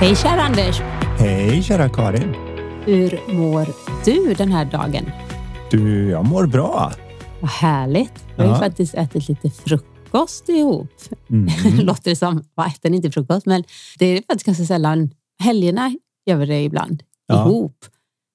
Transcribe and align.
Hej 0.00 0.16
kära 0.16 0.42
Anders! 0.42 0.80
Hej 1.18 1.62
kära 1.62 1.88
Karin! 1.88 2.34
Hur 2.84 3.32
mår 3.34 3.66
du 4.04 4.34
den 4.34 4.52
här 4.52 4.64
dagen? 4.64 5.10
Du, 5.70 6.10
jag 6.10 6.24
mår 6.26 6.46
bra. 6.46 6.92
Vad 7.40 7.50
härligt. 7.50 8.12
Vi 8.36 8.42
har 8.42 8.54
ju 8.54 8.58
faktiskt 8.58 8.94
ätit 8.94 9.28
lite 9.28 9.50
frukost 9.50 10.48
ihop. 10.48 10.90
Mm. 11.30 11.48
Låter 11.86 12.10
det 12.10 12.16
som, 12.16 12.44
vad 12.54 12.66
äter 12.66 12.90
ni 12.90 12.96
inte 12.96 13.10
frukost? 13.10 13.46
Men 13.46 13.64
det 13.98 14.06
är 14.06 14.16
faktiskt 14.16 14.46
ganska 14.46 14.64
sällan. 14.64 15.10
Helgerna 15.42 15.94
gör 16.26 16.36
vi 16.36 16.46
det 16.46 16.62
ibland 16.62 17.02
Ja. 17.26 17.46
ihop. 17.46 17.76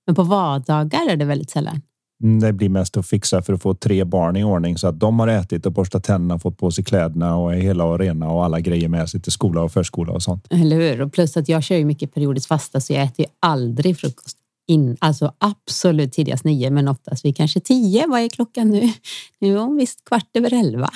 Men 0.05 0.15
på 0.15 0.23
vardagar 0.23 1.09
är 1.09 1.15
det 1.15 1.25
väldigt 1.25 1.49
sällan. 1.49 1.81
Det 2.19 2.53
blir 2.53 2.69
mest 2.69 2.97
att 2.97 3.07
fixa 3.07 3.41
för 3.41 3.53
att 3.53 3.61
få 3.61 3.73
tre 3.73 4.03
barn 4.03 4.35
i 4.35 4.43
ordning 4.43 4.77
så 4.77 4.87
att 4.87 4.99
de 4.99 5.19
har 5.19 5.27
ätit 5.27 5.65
och 5.65 5.71
borstat 5.71 6.03
tänderna, 6.03 6.39
fått 6.39 6.57
på 6.57 6.71
sig 6.71 6.83
kläderna 6.83 7.37
och 7.37 7.53
är 7.53 7.57
hela 7.57 7.83
och 7.83 7.99
rena 7.99 8.29
och 8.31 8.45
alla 8.45 8.59
grejer 8.59 8.89
med 8.89 9.09
sig 9.09 9.21
till 9.21 9.31
skola 9.31 9.61
och 9.61 9.71
förskola 9.71 10.13
och 10.13 10.23
sånt. 10.23 10.47
Eller 10.49 10.75
hur? 10.75 11.01
Och 11.01 11.13
plus 11.13 11.37
att 11.37 11.49
jag 11.49 11.63
kör 11.63 11.75
ju 11.75 11.85
mycket 11.85 12.13
periodiskt 12.13 12.47
fasta 12.47 12.81
så 12.81 12.93
jag 12.93 13.03
äter 13.03 13.25
ju 13.25 13.31
aldrig 13.39 13.97
frukost. 13.97 14.37
In, 14.67 14.97
alltså 14.99 15.33
absolut 15.37 16.13
tidigast 16.13 16.43
nio, 16.43 16.69
men 16.69 16.87
oftast 16.87 17.25
vid 17.25 17.37
kanske 17.37 17.59
tio. 17.59 18.07
Vad 18.07 18.19
är 18.19 18.29
klockan 18.29 18.69
nu? 18.69 18.81
Nu 19.39 19.55
är 19.55 19.59
hon 19.59 19.77
visst 19.77 20.05
kvart 20.05 20.29
över 20.33 20.53
elva. 20.53 20.89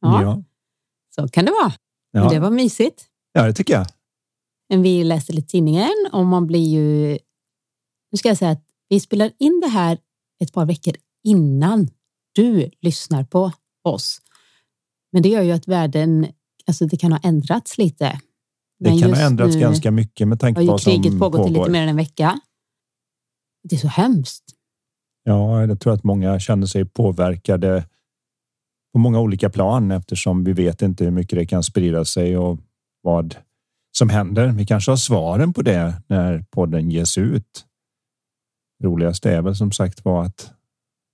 Ja, 0.00 0.22
Ja, 0.22 0.42
så 1.14 1.28
kan 1.28 1.44
det 1.44 1.50
vara. 1.50 1.72
Men 2.12 2.22
ja. 2.22 2.30
det 2.30 2.38
var 2.38 2.50
mysigt. 2.50 3.04
ja 3.32 3.42
det 3.42 3.52
tycker 3.52 3.74
jag. 3.74 3.86
Men 4.68 4.82
vi 4.82 5.04
läste 5.04 5.32
lite 5.32 5.48
tidningen 5.48 6.08
och 6.12 6.26
man 6.26 6.46
blir 6.46 6.68
ju... 6.68 7.18
Nu 8.12 8.18
ska 8.18 8.28
jag 8.28 8.38
säga 8.38 8.50
att 8.50 8.64
vi 8.88 9.00
spelar 9.00 9.30
in 9.38 9.60
det 9.60 9.68
här 9.68 9.98
ett 10.44 10.52
par 10.52 10.66
veckor 10.66 10.94
innan 11.24 11.88
du 12.34 12.70
lyssnar 12.80 13.24
på 13.24 13.52
oss. 13.84 14.20
Men 15.12 15.22
det 15.22 15.28
gör 15.28 15.42
ju 15.42 15.52
att 15.52 15.68
världen, 15.68 16.26
alltså 16.66 16.86
det 16.86 16.96
kan 16.96 17.12
ha 17.12 17.18
ändrats 17.22 17.78
lite. 17.78 18.20
Det 18.78 18.90
Men 18.90 18.98
kan 18.98 19.14
ha 19.14 19.20
ändrats 19.20 19.54
nu 19.54 19.60
ganska 19.60 19.90
mycket 19.90 20.28
med 20.28 20.40
tanke 20.40 20.60
på 20.60 20.66
vad 20.66 20.80
som 20.80 20.92
kriget 20.92 21.18
pågått 21.18 21.40
i 21.40 21.48
lite 21.48 21.58
pågår. 21.58 21.70
mer 21.70 21.82
än 21.82 21.88
en 21.88 21.96
vecka. 21.96 22.40
Det 23.68 23.76
är 23.76 23.80
så 23.80 23.88
hemskt. 23.88 24.44
Ja, 25.24 25.66
jag 25.66 25.80
tror 25.80 25.92
att 25.92 26.04
många 26.04 26.40
känner 26.40 26.66
sig 26.66 26.84
påverkade 26.84 27.84
på 28.92 28.98
många 28.98 29.20
olika 29.20 29.50
plan 29.50 29.90
eftersom 29.90 30.44
vi 30.44 30.52
vet 30.52 30.82
inte 30.82 31.04
hur 31.04 31.10
mycket 31.10 31.38
det 31.38 31.46
kan 31.46 31.62
sprida 31.62 32.04
sig 32.04 32.38
och 32.38 32.58
vad 33.02 33.36
som 33.98 34.08
händer. 34.08 34.48
Vi 34.48 34.66
kanske 34.66 34.90
har 34.90 34.96
svaren 34.96 35.52
på 35.52 35.62
det 35.62 36.02
när 36.06 36.44
podden 36.50 36.90
ges 36.90 37.18
ut. 37.18 37.64
Roligast 38.82 39.26
är 39.26 39.42
väl 39.42 39.56
som 39.56 39.72
sagt 39.72 40.04
var 40.04 40.24
att 40.24 40.52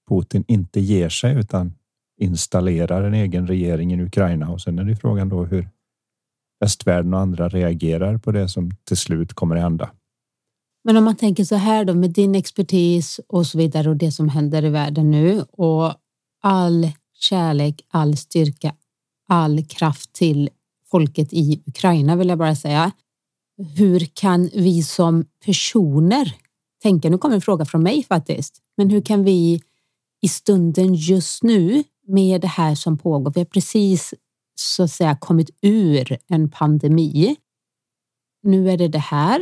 Putin 0.08 0.44
inte 0.48 0.80
ger 0.80 1.08
sig 1.08 1.34
utan 1.34 1.74
installerar 2.20 3.02
en 3.02 3.14
egen 3.14 3.46
regering 3.46 3.92
i 3.92 4.02
Ukraina 4.02 4.50
och 4.50 4.60
sen 4.60 4.78
är 4.78 4.84
det 4.84 4.96
frågan 4.96 5.28
då 5.28 5.44
hur 5.44 5.68
västvärlden 6.60 7.14
och 7.14 7.20
andra 7.20 7.48
reagerar 7.48 8.18
på 8.18 8.32
det 8.32 8.48
som 8.48 8.70
till 8.84 8.96
slut 8.96 9.34
kommer 9.34 9.56
att 9.56 9.62
hända. 9.62 9.90
Men 10.84 10.96
om 10.96 11.04
man 11.04 11.16
tänker 11.16 11.44
så 11.44 11.56
här 11.56 11.84
då 11.84 11.94
med 11.94 12.10
din 12.10 12.34
expertis 12.34 13.20
och 13.28 13.46
så 13.46 13.58
vidare 13.58 13.90
och 13.90 13.96
det 13.96 14.12
som 14.12 14.28
händer 14.28 14.64
i 14.64 14.68
världen 14.68 15.10
nu 15.10 15.42
och 15.42 15.94
all 16.42 16.90
kärlek, 17.14 17.86
all 17.88 18.16
styrka, 18.16 18.74
all 19.28 19.64
kraft 19.64 20.12
till 20.12 20.50
folket 20.90 21.32
i 21.32 21.62
Ukraina 21.66 22.16
vill 22.16 22.28
jag 22.28 22.38
bara 22.38 22.56
säga. 22.56 22.92
Hur 23.76 24.00
kan 24.00 24.50
vi 24.54 24.82
som 24.82 25.24
personer 25.44 26.34
tänka, 26.82 27.10
nu 27.10 27.18
kommer 27.18 27.34
en 27.34 27.40
fråga 27.40 27.64
från 27.64 27.82
mig 27.82 28.04
faktiskt, 28.04 28.62
men 28.76 28.90
hur 28.90 29.00
kan 29.00 29.24
vi 29.24 29.62
i 30.22 30.28
stunden 30.28 30.94
just 30.94 31.42
nu 31.42 31.84
med 32.06 32.40
det 32.40 32.46
här 32.46 32.74
som 32.74 32.98
pågår, 32.98 33.32
vi 33.34 33.40
har 33.40 33.44
precis 33.44 34.14
så 34.54 34.82
att 34.82 34.90
säga 34.90 35.16
kommit 35.16 35.50
ur 35.62 36.18
en 36.26 36.50
pandemi. 36.50 37.36
Nu 38.42 38.70
är 38.70 38.76
det 38.76 38.88
det 38.88 38.98
här 38.98 39.40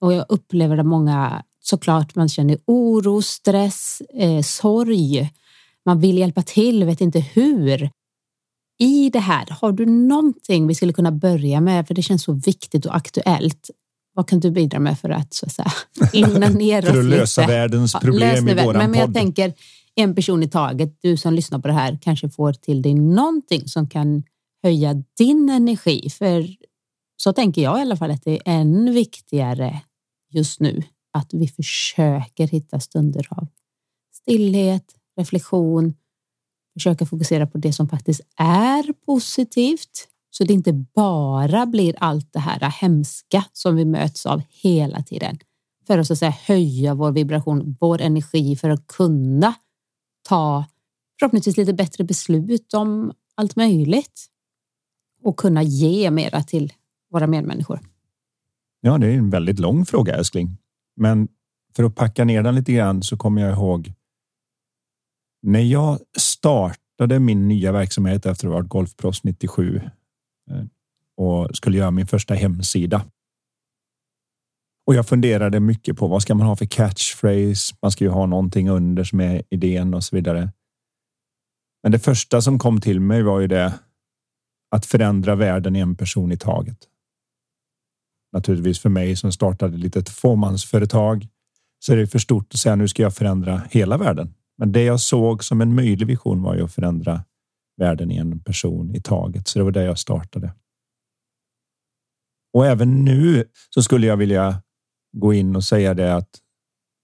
och 0.00 0.12
jag 0.12 0.26
upplever 0.28 0.78
att 0.78 0.86
många 0.86 1.44
såklart 1.60 2.14
man 2.14 2.28
känner 2.28 2.58
oro, 2.66 3.22
stress, 3.22 4.00
eh, 4.00 4.42
sorg. 4.42 5.30
Man 5.84 6.00
vill 6.00 6.18
hjälpa 6.18 6.42
till, 6.42 6.84
vet 6.84 7.00
inte 7.00 7.20
hur. 7.20 7.90
I 8.78 9.10
det 9.10 9.18
här, 9.18 9.46
har 9.50 9.72
du 9.72 9.86
någonting 9.86 10.66
vi 10.66 10.74
skulle 10.74 10.92
kunna 10.92 11.12
börja 11.12 11.60
med? 11.60 11.86
För 11.86 11.94
det 11.94 12.02
känns 12.02 12.22
så 12.22 12.32
viktigt 12.32 12.86
och 12.86 12.96
aktuellt. 12.96 13.70
Vad 14.14 14.28
kan 14.28 14.40
du 14.40 14.50
bidra 14.50 14.78
med 14.78 14.98
för 14.98 15.08
att, 15.10 15.34
så 15.34 15.46
att 15.46 15.52
säga, 15.52 15.72
lugna 16.26 16.48
ner 16.48 16.82
oss 16.84 16.90
För 16.90 16.98
att 16.98 17.04
lösa 17.04 17.40
lite? 17.40 17.52
världens 17.52 17.94
Ja, 17.94 18.00
problem 18.00 18.44
det 18.44 18.52
i 18.52 18.54
våran 18.64 18.78
men, 18.78 18.90
men 18.90 19.00
jag 19.00 19.08
podd. 19.08 19.14
tänker 19.14 19.52
en 19.94 20.14
person 20.14 20.42
i 20.42 20.48
taget. 20.48 20.98
Du 21.02 21.16
som 21.16 21.34
lyssnar 21.34 21.58
på 21.58 21.68
det 21.68 21.74
här 21.74 21.98
kanske 22.02 22.28
får 22.30 22.52
till 22.52 22.82
dig 22.82 22.94
någonting 22.94 23.68
som 23.68 23.88
kan 23.88 24.22
höja 24.62 25.02
din 25.18 25.48
energi. 25.50 26.10
För 26.10 26.48
så 27.16 27.32
tänker 27.32 27.62
jag 27.62 27.78
i 27.78 27.82
alla 27.82 27.96
fall 27.96 28.10
att 28.10 28.24
det 28.24 28.32
är 28.32 28.42
än 28.44 28.92
viktigare 28.94 29.80
just 30.30 30.60
nu 30.60 30.82
att 31.12 31.34
vi 31.34 31.48
försöker 31.48 32.46
hitta 32.48 32.80
stunder 32.80 33.26
av 33.30 33.46
stillhet, 34.14 34.84
reflektion, 35.16 35.94
försöka 36.74 37.06
fokusera 37.06 37.46
på 37.46 37.58
det 37.58 37.72
som 37.72 37.88
faktiskt 37.88 38.20
är 38.36 38.92
positivt 39.06 40.08
så 40.36 40.44
det 40.44 40.52
inte 40.52 40.72
bara 40.72 41.66
blir 41.66 41.94
allt 41.98 42.32
det 42.32 42.38
här 42.38 42.60
hemska 42.80 43.44
som 43.52 43.76
vi 43.76 43.84
möts 43.84 44.26
av 44.26 44.42
hela 44.48 45.02
tiden 45.02 45.38
för 45.86 45.98
att, 45.98 46.06
så 46.06 46.12
att 46.12 46.18
säga, 46.18 46.30
höja 46.30 46.94
vår 46.94 47.12
vibration, 47.12 47.76
vår 47.80 48.00
energi 48.00 48.56
för 48.56 48.70
att 48.70 48.86
kunna 48.86 49.54
ta 50.28 50.64
förhoppningsvis 51.18 51.56
lite 51.56 51.72
bättre 51.72 52.04
beslut 52.04 52.74
om 52.74 53.12
allt 53.34 53.56
möjligt 53.56 54.26
och 55.22 55.36
kunna 55.36 55.62
ge 55.62 56.10
mera 56.10 56.42
till 56.42 56.72
våra 57.10 57.26
medmänniskor. 57.26 57.80
Ja, 58.80 58.98
det 58.98 59.06
är 59.06 59.12
en 59.12 59.30
väldigt 59.30 59.58
lång 59.58 59.86
fråga 59.86 60.14
älskling. 60.14 60.58
Men 60.96 61.28
för 61.76 61.84
att 61.84 61.94
packa 61.94 62.24
ner 62.24 62.42
den 62.42 62.54
lite 62.54 62.72
grann 62.72 63.02
så 63.02 63.16
kommer 63.16 63.42
jag 63.42 63.52
ihåg. 63.52 63.92
När 65.42 65.60
jag 65.60 65.98
startade 66.18 67.18
min 67.20 67.48
nya 67.48 67.72
verksamhet 67.72 68.26
efter 68.26 68.46
att 68.46 68.52
ha 68.52 68.60
varit 68.60 68.68
golfproffs 68.68 69.24
97 69.24 69.80
Eh, 70.50 70.64
och 71.16 71.56
skulle 71.56 71.78
göra 71.78 71.90
min 71.90 72.06
första 72.06 72.34
hemsida. 72.34 73.04
Och 74.86 74.94
jag 74.94 75.08
funderade 75.08 75.60
mycket 75.60 75.96
på 75.96 76.08
vad 76.08 76.22
ska 76.22 76.34
man 76.34 76.46
ha 76.46 76.56
för 76.56 76.66
catchphrase? 76.66 77.74
Man 77.82 77.90
ska 77.90 78.04
ju 78.04 78.10
ha 78.10 78.26
någonting 78.26 78.68
under 78.68 79.04
som 79.04 79.20
är 79.20 79.42
idén 79.50 79.94
och 79.94 80.04
så 80.04 80.16
vidare. 80.16 80.52
Men 81.82 81.92
det 81.92 81.98
första 81.98 82.42
som 82.42 82.58
kom 82.58 82.80
till 82.80 83.00
mig 83.00 83.22
var 83.22 83.40
ju 83.40 83.46
det 83.46 83.74
att 84.70 84.86
förändra 84.86 85.34
världen 85.34 85.76
en 85.76 85.96
person 85.96 86.32
i 86.32 86.36
taget 86.36 86.88
naturligtvis 88.34 88.78
för 88.78 88.88
mig 88.88 89.16
som 89.16 89.32
startade 89.32 89.74
ett 89.74 89.80
litet 89.80 90.08
fåmansföretag 90.08 91.28
så 91.78 91.92
är 91.92 91.96
det 91.96 92.06
för 92.06 92.18
stort 92.18 92.54
att 92.54 92.60
säga 92.60 92.76
nu 92.76 92.88
ska 92.88 93.02
jag 93.02 93.14
förändra 93.14 93.62
hela 93.70 93.96
världen. 93.96 94.34
Men 94.58 94.72
det 94.72 94.82
jag 94.82 95.00
såg 95.00 95.44
som 95.44 95.60
en 95.60 95.74
möjlig 95.74 96.06
vision 96.06 96.42
var 96.42 96.54
ju 96.54 96.64
att 96.64 96.74
förändra 96.74 97.24
världen 97.76 98.10
i 98.10 98.16
en 98.16 98.40
person 98.40 98.94
i 98.94 99.00
taget. 99.00 99.48
Så 99.48 99.58
det 99.58 99.64
var 99.64 99.70
där 99.70 99.84
jag 99.84 99.98
startade. 99.98 100.54
Och 102.52 102.66
även 102.66 103.04
nu 103.04 103.44
så 103.70 103.82
skulle 103.82 104.06
jag 104.06 104.16
vilja 104.16 104.62
gå 105.12 105.34
in 105.34 105.56
och 105.56 105.64
säga 105.64 105.94
det 105.94 106.14
att 106.14 106.40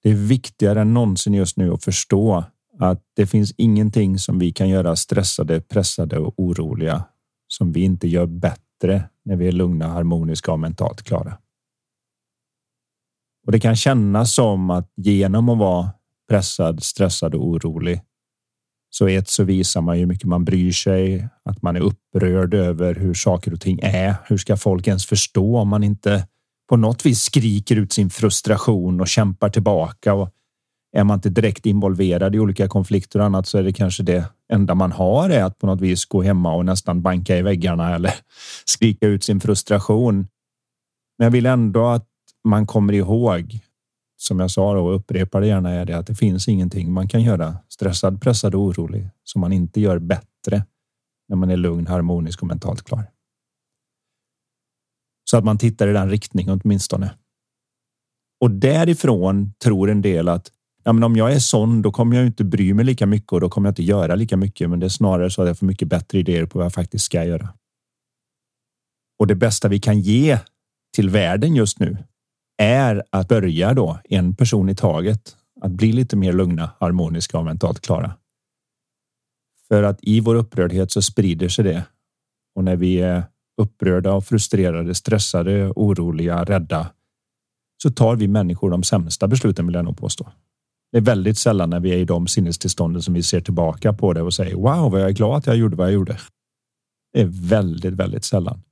det 0.02 0.10
är 0.10 0.14
viktigare 0.14 0.80
än 0.80 0.94
någonsin 0.94 1.34
just 1.34 1.56
nu 1.56 1.72
att 1.72 1.84
förstå 1.84 2.44
att 2.78 3.02
det 3.16 3.26
finns 3.26 3.52
ingenting 3.56 4.18
som 4.18 4.38
vi 4.38 4.52
kan 4.52 4.68
göra 4.68 4.96
stressade, 4.96 5.60
pressade 5.60 6.18
och 6.18 6.34
oroliga 6.36 7.04
som 7.48 7.72
vi 7.72 7.80
inte 7.80 8.08
gör 8.08 8.26
bättre 8.26 9.08
när 9.24 9.36
vi 9.36 9.48
är 9.48 9.52
lugna, 9.52 9.88
harmoniska 9.88 10.52
och 10.52 10.60
mentalt 10.60 11.02
klara. 11.02 11.38
Och 13.46 13.52
det 13.52 13.60
kan 13.60 13.76
kännas 13.76 14.34
som 14.34 14.70
att 14.70 14.92
genom 14.96 15.48
att 15.48 15.58
vara 15.58 15.90
pressad, 16.28 16.82
stressad 16.82 17.34
och 17.34 17.46
orolig 17.46 18.02
så 18.90 19.08
ett 19.08 19.28
så 19.28 19.44
visar 19.44 19.80
man 19.80 19.96
ju 19.96 20.00
hur 20.00 20.06
mycket 20.06 20.28
man 20.28 20.44
bryr 20.44 20.72
sig, 20.72 21.28
att 21.44 21.62
man 21.62 21.76
är 21.76 21.80
upprörd 21.80 22.54
över 22.54 22.94
hur 22.94 23.14
saker 23.14 23.52
och 23.52 23.60
ting 23.60 23.78
är. 23.82 24.14
Hur 24.24 24.38
ska 24.38 24.56
folk 24.56 24.86
ens 24.86 25.06
förstå 25.06 25.58
om 25.58 25.68
man 25.68 25.82
inte 25.82 26.26
på 26.68 26.76
något 26.76 27.06
vis 27.06 27.22
skriker 27.22 27.76
ut 27.76 27.92
sin 27.92 28.10
frustration 28.10 29.00
och 29.00 29.08
kämpar 29.08 29.48
tillbaka 29.48 30.14
och 30.14 30.30
är 30.96 31.04
man 31.04 31.14
inte 31.14 31.30
direkt 31.30 31.66
involverad 31.66 32.34
i 32.34 32.38
olika 32.38 32.68
konflikter 32.68 33.18
och 33.18 33.24
annat 33.24 33.46
så 33.46 33.58
är 33.58 33.62
det 33.62 33.72
kanske 33.72 34.02
det 34.02 34.24
enda 34.52 34.74
man 34.74 34.92
har 34.92 35.30
är 35.30 35.44
att 35.44 35.58
på 35.58 35.66
något 35.66 35.80
vis 35.80 36.04
gå 36.04 36.22
hemma 36.22 36.54
och 36.54 36.64
nästan 36.64 37.02
banka 37.02 37.36
i 37.36 37.42
väggarna 37.42 37.94
eller 37.94 38.14
skrika 38.64 39.06
ut 39.06 39.24
sin 39.24 39.40
frustration. 39.40 40.16
Men 41.18 41.24
jag 41.24 41.30
vill 41.30 41.46
ändå 41.46 41.86
att 41.86 42.06
man 42.44 42.66
kommer 42.66 42.92
ihåg, 42.92 43.58
som 44.22 44.40
jag 44.40 44.50
sa 44.50 44.78
och 44.78 44.94
upprepar 44.94 45.40
det 45.40 45.46
gärna, 45.46 45.70
är 45.70 45.84
det 45.84 45.98
att 45.98 46.06
det 46.06 46.14
finns 46.14 46.48
ingenting 46.48 46.92
man 46.92 47.08
kan 47.08 47.22
göra 47.22 47.56
stressad, 47.68 48.22
pressad 48.22 48.54
och 48.54 48.60
orolig 48.60 49.08
som 49.24 49.40
man 49.40 49.52
inte 49.52 49.80
gör 49.80 49.98
bättre 49.98 50.64
när 51.28 51.36
man 51.36 51.50
är 51.50 51.56
lugn, 51.56 51.86
harmonisk 51.86 52.42
och 52.42 52.48
mentalt 52.48 52.82
klar. 52.82 53.10
Så 55.30 55.36
att 55.36 55.44
man 55.44 55.58
tittar 55.58 55.88
i 55.88 55.92
den 55.92 56.10
riktningen 56.10 56.60
åtminstone. 56.64 57.14
Och 58.40 58.50
därifrån 58.50 59.52
tror 59.64 59.90
en 59.90 60.02
del 60.02 60.28
att 60.28 60.52
ja, 60.84 60.92
men 60.92 61.04
om 61.04 61.16
jag 61.16 61.32
är 61.32 61.38
sån, 61.38 61.82
då 61.82 61.92
kommer 61.92 62.16
jag 62.16 62.26
inte 62.26 62.44
bry 62.44 62.74
mig 62.74 62.84
lika 62.84 63.06
mycket 63.06 63.32
och 63.32 63.40
då 63.40 63.48
kommer 63.48 63.68
jag 63.68 63.72
inte 63.72 63.82
göra 63.82 64.14
lika 64.14 64.36
mycket. 64.36 64.70
Men 64.70 64.80
det 64.80 64.86
är 64.86 64.90
snarare 64.90 65.30
så 65.30 65.42
att 65.42 65.48
jag 65.48 65.58
får 65.58 65.66
mycket 65.66 65.88
bättre 65.88 66.18
idéer 66.18 66.46
på 66.46 66.58
vad 66.58 66.64
jag 66.64 66.72
faktiskt 66.72 67.04
ska 67.04 67.24
göra. 67.24 67.54
Och 69.18 69.26
det 69.26 69.34
bästa 69.34 69.68
vi 69.68 69.78
kan 69.78 70.00
ge 70.00 70.38
till 70.96 71.10
världen 71.10 71.54
just 71.54 71.78
nu 71.78 71.96
är 72.60 73.02
att 73.10 73.28
börja 73.28 73.74
då 73.74 73.98
en 74.04 74.36
person 74.36 74.68
i 74.68 74.74
taget 74.74 75.36
att 75.60 75.70
bli 75.70 75.92
lite 75.92 76.16
mer 76.16 76.32
lugna, 76.32 76.70
harmoniska 76.80 77.38
och 77.38 77.44
mentalt 77.44 77.80
klara. 77.80 78.12
För 79.68 79.82
att 79.82 79.98
i 80.02 80.20
vår 80.20 80.34
upprördhet 80.34 80.92
så 80.92 81.02
sprider 81.02 81.48
sig 81.48 81.64
det. 81.64 81.84
Och 82.54 82.64
när 82.64 82.76
vi 82.76 83.00
är 83.00 83.24
upprörda 83.60 84.12
och 84.12 84.24
frustrerade, 84.24 84.94
stressade, 84.94 85.72
oroliga, 85.76 86.44
rädda 86.44 86.90
så 87.82 87.90
tar 87.90 88.16
vi 88.16 88.28
människor 88.28 88.70
de 88.70 88.82
sämsta 88.82 89.28
besluten 89.28 89.66
vill 89.66 89.74
jag 89.74 89.84
nog 89.84 89.98
påstå. 89.98 90.28
Det 90.92 90.98
är 90.98 91.02
väldigt 91.02 91.38
sällan 91.38 91.70
när 91.70 91.80
vi 91.80 91.90
är 91.90 91.98
i 91.98 92.04
de 92.04 92.26
sinnestillstånden 92.26 93.02
som 93.02 93.14
vi 93.14 93.22
ser 93.22 93.40
tillbaka 93.40 93.92
på 93.92 94.12
det 94.12 94.22
och 94.22 94.34
säger 94.34 94.54
wow, 94.54 94.92
vad 94.92 95.00
jag 95.00 95.08
är 95.08 95.14
glad 95.14 95.38
att 95.38 95.46
jag 95.46 95.56
gjorde 95.56 95.76
vad 95.76 95.86
jag 95.86 95.94
gjorde. 95.94 96.18
Det 97.12 97.20
är 97.20 97.48
väldigt, 97.48 97.94
väldigt 97.94 98.24
sällan. 98.24 98.62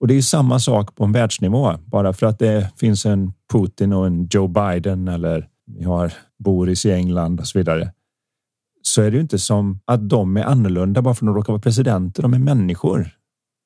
Och 0.00 0.06
det 0.06 0.14
är 0.14 0.22
samma 0.22 0.58
sak 0.58 0.94
på 0.94 1.04
en 1.04 1.12
världsnivå. 1.12 1.72
Bara 1.86 2.12
för 2.12 2.26
att 2.26 2.38
det 2.38 2.70
finns 2.76 3.06
en 3.06 3.32
Putin 3.52 3.92
och 3.92 4.06
en 4.06 4.28
Joe 4.30 4.48
Biden 4.48 5.08
eller 5.08 5.48
vi 5.66 5.84
har 5.84 6.12
Boris 6.38 6.86
i 6.86 6.92
England 6.92 7.40
och 7.40 7.46
så 7.46 7.58
vidare. 7.58 7.92
Så 8.82 9.02
är 9.02 9.10
det 9.10 9.14
ju 9.14 9.20
inte 9.20 9.38
som 9.38 9.80
att 9.84 10.08
de 10.08 10.36
är 10.36 10.44
annorlunda 10.44 11.02
bara 11.02 11.14
för 11.14 11.26
att 11.26 11.28
de 11.28 11.34
råkar 11.34 11.52
vara 11.52 11.62
presidenter. 11.62 12.22
De 12.22 12.34
är 12.34 12.38
människor. 12.38 13.10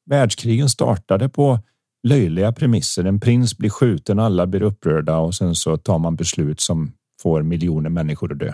Världskrigen 0.06 0.68
startade 0.68 1.28
på 1.28 1.58
löjliga 2.02 2.52
premisser. 2.52 3.04
En 3.04 3.20
prins 3.20 3.58
blir 3.58 3.70
skjuten, 3.70 4.18
alla 4.18 4.46
blir 4.46 4.62
upprörda 4.62 5.18
och 5.18 5.34
sen 5.34 5.54
så 5.54 5.76
tar 5.76 5.98
man 5.98 6.16
beslut 6.16 6.60
som 6.60 6.92
får 7.22 7.42
miljoner 7.42 7.90
människor 7.90 8.32
att 8.32 8.38
dö. 8.38 8.52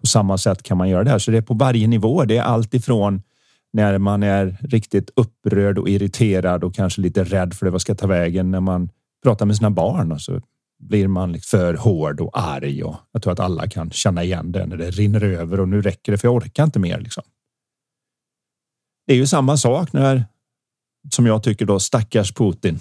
På 0.00 0.06
samma 0.06 0.38
sätt 0.38 0.62
kan 0.62 0.78
man 0.78 0.88
göra 0.88 1.04
det 1.04 1.10
här, 1.10 1.18
så 1.18 1.30
det 1.30 1.36
är 1.36 1.42
på 1.42 1.54
varje 1.54 1.86
nivå. 1.86 2.24
Det 2.24 2.36
är 2.36 2.42
allt 2.42 2.74
ifrån 2.74 3.22
när 3.76 3.98
man 3.98 4.22
är 4.22 4.56
riktigt 4.60 5.10
upprörd 5.16 5.78
och 5.78 5.88
irriterad 5.88 6.64
och 6.64 6.74
kanske 6.74 7.00
lite 7.00 7.24
rädd 7.24 7.54
för 7.54 7.66
det 7.66 7.72
vad 7.72 7.80
ska 7.80 7.94
ta 7.94 8.06
vägen 8.06 8.50
när 8.50 8.60
man 8.60 8.88
pratar 9.22 9.46
med 9.46 9.56
sina 9.56 9.70
barn 9.70 10.12
och 10.12 10.20
så 10.20 10.40
blir 10.78 11.08
man 11.08 11.32
liksom 11.32 11.58
för 11.58 11.74
hård 11.74 12.20
och 12.20 12.38
arg 12.38 12.84
och 12.84 12.96
jag 13.12 13.22
tror 13.22 13.32
att 13.32 13.40
alla 13.40 13.68
kan 13.68 13.90
känna 13.90 14.24
igen 14.24 14.52
det 14.52 14.66
när 14.66 14.76
det 14.76 14.90
rinner 14.90 15.24
över 15.24 15.60
och 15.60 15.68
nu 15.68 15.82
räcker 15.82 16.12
det 16.12 16.18
för 16.18 16.28
jag 16.28 16.34
orkar 16.34 16.64
inte 16.64 16.78
mer. 16.78 17.00
Liksom. 17.00 17.22
Det 19.06 19.12
är 19.12 19.16
ju 19.16 19.26
samma 19.26 19.56
sak 19.56 19.92
när 19.92 20.24
som 21.10 21.26
jag 21.26 21.42
tycker 21.42 21.66
då 21.66 21.80
stackars 21.80 22.32
Putin. 22.32 22.78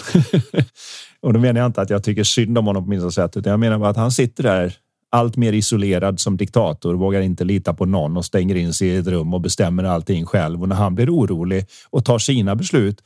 och 1.22 1.34
då 1.34 1.40
menar 1.40 1.62
jag 1.62 1.70
inte 1.70 1.82
att 1.82 1.90
jag 1.90 2.04
tycker 2.04 2.24
synd 2.24 2.58
om 2.58 2.66
honom 2.66 2.84
på 2.84 2.90
minsta 2.90 3.12
sätt, 3.12 3.38
utan 3.38 3.52
jag 3.52 3.60
menar 3.60 3.78
bara 3.80 3.90
att 3.90 3.98
han 3.98 4.12
sitter 4.12 4.44
där 4.44 4.78
allt 5.12 5.38
mer 5.38 5.54
isolerad 5.54 6.20
som 6.20 6.38
diktator, 6.38 6.94
vågar 6.94 7.22
inte 7.22 7.44
lita 7.44 7.74
på 7.74 7.86
någon 7.86 8.18
och 8.18 8.26
stänger 8.26 8.56
in 8.56 8.74
sig 8.74 8.88
i 8.88 8.98
ett 8.98 9.08
rum 9.08 9.34
och 9.34 9.42
bestämmer 9.42 9.84
allting 9.84 10.26
själv. 10.26 10.62
Och 10.62 10.70
när 10.70 10.76
han 10.76 10.96
blir 10.96 11.10
orolig 11.10 11.66
och 11.90 12.06
tar 12.06 12.20
sina 12.20 12.56
beslut, 12.56 13.02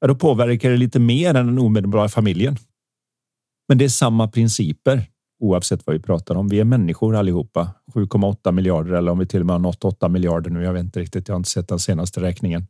ja, 0.00 0.06
då 0.06 0.14
påverkar 0.14 0.70
det 0.70 0.76
lite 0.76 1.00
mer 1.00 1.34
än 1.34 1.46
den 1.46 1.58
omedelbara 1.58 2.08
familjen. 2.08 2.56
Men 3.68 3.78
det 3.78 3.84
är 3.84 3.88
samma 3.88 4.28
principer 4.28 5.06
oavsett 5.40 5.86
vad 5.86 5.96
vi 5.96 6.02
pratar 6.02 6.34
om. 6.34 6.48
Vi 6.48 6.60
är 6.60 6.64
människor 6.64 7.16
allihopa. 7.16 7.70
7,8 7.94 8.52
miljarder 8.52 8.92
eller 8.92 9.12
om 9.12 9.18
vi 9.18 9.26
till 9.26 9.40
och 9.40 9.46
med 9.46 9.54
har 9.54 9.60
nått 9.60 9.84
8 9.84 10.08
miljarder 10.08 10.50
nu. 10.50 10.62
Jag 10.62 10.72
vet 10.72 10.84
inte 10.84 11.00
riktigt. 11.00 11.28
Jag 11.28 11.34
har 11.34 11.38
inte 11.38 11.50
sett 11.50 11.68
den 11.68 11.78
senaste 11.78 12.20
räkningen. 12.20 12.66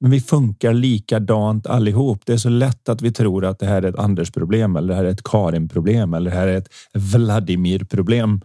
Men 0.00 0.10
vi 0.10 0.20
funkar 0.20 0.72
likadant 0.72 1.66
allihop. 1.66 2.26
Det 2.26 2.32
är 2.32 2.36
så 2.36 2.48
lätt 2.48 2.88
att 2.88 3.02
vi 3.02 3.12
tror 3.12 3.44
att 3.44 3.58
det 3.58 3.66
här 3.66 3.82
är 3.82 3.88
ett 3.88 3.98
Anders 3.98 4.30
problem 4.30 4.76
eller 4.76 4.88
det 4.88 4.94
här 4.94 5.04
är 5.04 5.10
ett 5.10 5.22
Karin 5.24 5.68
problem 5.68 6.14
eller 6.14 6.30
det 6.30 6.36
här 6.36 6.46
är 6.46 6.56
ett 6.56 6.68
Vladimir 6.94 7.84
problem. 7.84 8.40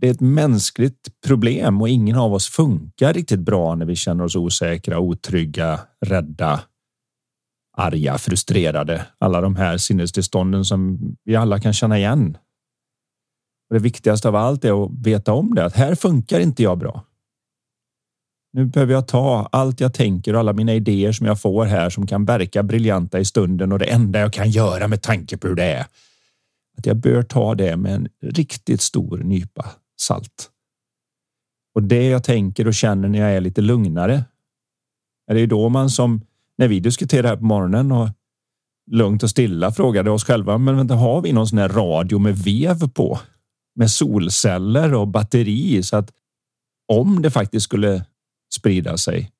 Det 0.00 0.06
är 0.06 0.10
ett 0.10 0.20
mänskligt 0.20 1.08
problem 1.26 1.80
och 1.80 1.88
ingen 1.88 2.16
av 2.16 2.34
oss 2.34 2.48
funkar 2.48 3.12
riktigt 3.12 3.40
bra 3.40 3.74
när 3.74 3.86
vi 3.86 3.96
känner 3.96 4.24
oss 4.24 4.36
osäkra, 4.36 4.98
otrygga, 4.98 5.80
rädda, 6.06 6.60
arga, 7.76 8.18
frustrerade. 8.18 9.06
Alla 9.18 9.40
de 9.40 9.56
här 9.56 9.76
sinnestillstånden 9.76 10.64
som 10.64 10.98
vi 11.24 11.36
alla 11.36 11.60
kan 11.60 11.72
känna 11.72 11.98
igen. 11.98 12.38
Och 13.70 13.74
det 13.74 13.82
viktigaste 13.82 14.28
av 14.28 14.36
allt 14.36 14.64
är 14.64 14.84
att 14.84 14.90
veta 15.06 15.32
om 15.32 15.54
det, 15.54 15.64
att 15.64 15.76
här 15.76 15.94
funkar 15.94 16.40
inte 16.40 16.62
jag 16.62 16.78
bra. 16.78 17.04
Nu 18.52 18.66
behöver 18.66 18.92
jag 18.92 19.08
ta 19.08 19.48
allt 19.52 19.80
jag 19.80 19.94
tänker 19.94 20.34
och 20.34 20.40
alla 20.40 20.52
mina 20.52 20.74
idéer 20.74 21.12
som 21.12 21.26
jag 21.26 21.40
får 21.40 21.64
här 21.64 21.90
som 21.90 22.06
kan 22.06 22.24
verka 22.24 22.62
briljanta 22.62 23.20
i 23.20 23.24
stunden 23.24 23.72
och 23.72 23.78
det 23.78 23.84
enda 23.84 24.18
jag 24.18 24.32
kan 24.32 24.50
göra 24.50 24.88
med 24.88 25.02
tanke 25.02 25.36
på 25.36 25.48
hur 25.48 25.54
det 25.54 25.72
är. 25.72 25.86
Att 26.78 26.86
jag 26.86 26.96
bör 26.96 27.22
ta 27.22 27.54
det 27.54 27.76
med 27.76 27.94
en 27.94 28.08
riktigt 28.22 28.80
stor 28.80 29.18
nypa 29.18 29.66
salt. 30.00 30.50
Och 31.74 31.82
det 31.82 32.08
jag 32.08 32.24
tänker 32.24 32.66
och 32.66 32.74
känner 32.74 33.08
när 33.08 33.18
jag 33.18 33.32
är 33.32 33.40
lite 33.40 33.60
lugnare. 33.60 34.24
Är 35.30 35.34
det 35.34 35.46
då 35.46 35.68
man 35.68 35.90
som 35.90 36.20
när 36.58 36.68
vi 36.68 36.80
diskuterade 36.80 37.28
här 37.28 37.36
på 37.36 37.44
morgonen 37.44 37.92
och 37.92 38.08
lugnt 38.90 39.22
och 39.22 39.30
stilla 39.30 39.72
frågade 39.72 40.10
oss 40.10 40.24
själva. 40.24 40.58
Men 40.58 40.76
vänta, 40.76 40.94
har 40.94 41.22
vi 41.22 41.32
någon 41.32 41.46
sån 41.46 41.58
här 41.58 41.68
radio 41.68 42.18
med 42.18 42.36
vev 42.36 42.88
på? 42.88 43.18
Med 43.74 43.90
solceller 43.90 44.94
och 44.94 45.08
batteri 45.08 45.82
så 45.82 45.96
att 45.96 46.12
om 46.92 47.22
det 47.22 47.30
faktiskt 47.30 47.64
skulle 47.64 48.04
sprida 48.54 48.96
sig. 48.96 49.30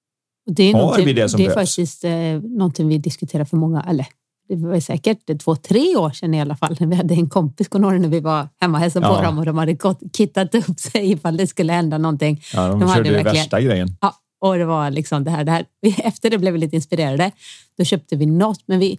Det 0.47 0.71
är, 0.71 0.75
Har 0.75 1.03
vi 1.03 1.13
det 1.13 1.29
som 1.29 1.41
det 1.41 1.47
är 1.47 1.55
faktiskt 1.55 2.05
eh, 2.05 2.13
någonting 2.43 2.89
vi 2.89 2.99
diskuterar 2.99 3.45
för 3.45 3.57
många, 3.57 3.83
eller 3.89 4.07
det 4.49 4.57
var 4.57 4.81
säkert 4.81 5.41
två, 5.41 5.57
tre 5.57 5.97
år 5.97 6.11
sedan 6.11 6.35
i 6.35 6.41
alla 6.41 6.57
fall 6.57 6.77
när 6.81 6.87
vi 6.87 6.97
hade 6.97 7.15
en 7.15 7.29
kompis, 7.29 7.69
när 7.73 8.09
vi 8.09 8.21
var 8.21 8.49
hemma 8.61 8.79
och 8.79 8.83
hälsade 8.83 9.07
ja. 9.07 9.17
på 9.17 9.23
dem 9.23 9.39
och 9.39 9.47
de 9.47 9.59
hade 9.59 9.73
gått, 9.73 10.01
kittat 10.17 10.55
upp 10.55 10.81
sig 10.81 11.13
ifall 11.13 11.37
det 11.37 11.47
skulle 11.47 11.73
hända 11.73 11.99
någonting. 11.99 12.43
Ja, 12.55 12.69
de, 12.69 12.81
de 12.81 12.81
körde 12.81 12.93
hade 12.93 13.11
verkligen, 13.11 13.35
värsta 13.35 13.61
grejen. 13.61 13.89
Ja, 14.01 14.15
och 14.41 14.59
det 14.59 14.65
var 14.65 14.91
liksom 14.91 15.25
det 15.25 15.31
här, 15.31 15.45
det 15.45 15.53
här. 15.53 15.67
Efter 16.05 16.31
det 16.31 16.39
blev 16.39 16.53
vi 16.53 16.59
lite 16.59 16.77
inspirerade. 16.77 17.31
Då 17.79 17.85
köpte 17.85 18.17
vi 18.17 18.27
något, 18.27 18.63
men 18.67 18.79
vi, 18.79 18.99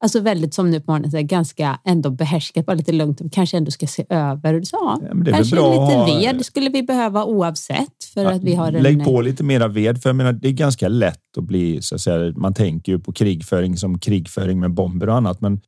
Alltså 0.00 0.20
väldigt 0.20 0.54
som 0.54 0.70
nu 0.70 0.80
på 0.80 0.92
morgonen, 0.92 1.10
så 1.10 1.22
ganska 1.22 1.80
ändå 1.84 2.10
behärskat, 2.10 2.66
bara 2.66 2.76
lite 2.76 2.92
lugnt. 2.92 3.20
Vi 3.20 3.30
kanske 3.30 3.56
ändå 3.56 3.70
ska 3.70 3.86
se 3.86 4.06
över. 4.08 4.54
Och 4.54 4.66
så, 4.66 4.76
ja, 4.80 5.00
kanske 5.24 5.56
lite 5.56 6.04
ved 6.06 6.44
skulle 6.44 6.70
vi 6.70 6.82
behöva 6.82 7.24
oavsett. 7.24 8.04
För 8.14 8.22
ja, 8.22 8.30
att 8.30 8.44
vi 8.44 8.54
har 8.54 8.72
lägg 8.72 8.98
en... 8.98 9.04
på 9.04 9.20
lite 9.20 9.44
mera 9.44 9.68
ved, 9.68 10.02
för 10.02 10.08
jag 10.08 10.16
menar, 10.16 10.32
det 10.32 10.48
är 10.48 10.52
ganska 10.52 10.88
lätt 10.88 11.38
att 11.38 11.44
bli, 11.44 11.82
så 11.82 11.94
att 11.94 12.00
säga, 12.00 12.32
man 12.36 12.54
tänker 12.54 12.92
ju 12.92 12.98
på 12.98 13.12
krigföring 13.12 13.76
som 13.76 13.98
krigföring 13.98 14.60
med 14.60 14.74
bomber 14.74 15.08
och 15.08 15.16
annat, 15.16 15.40
men 15.40 15.60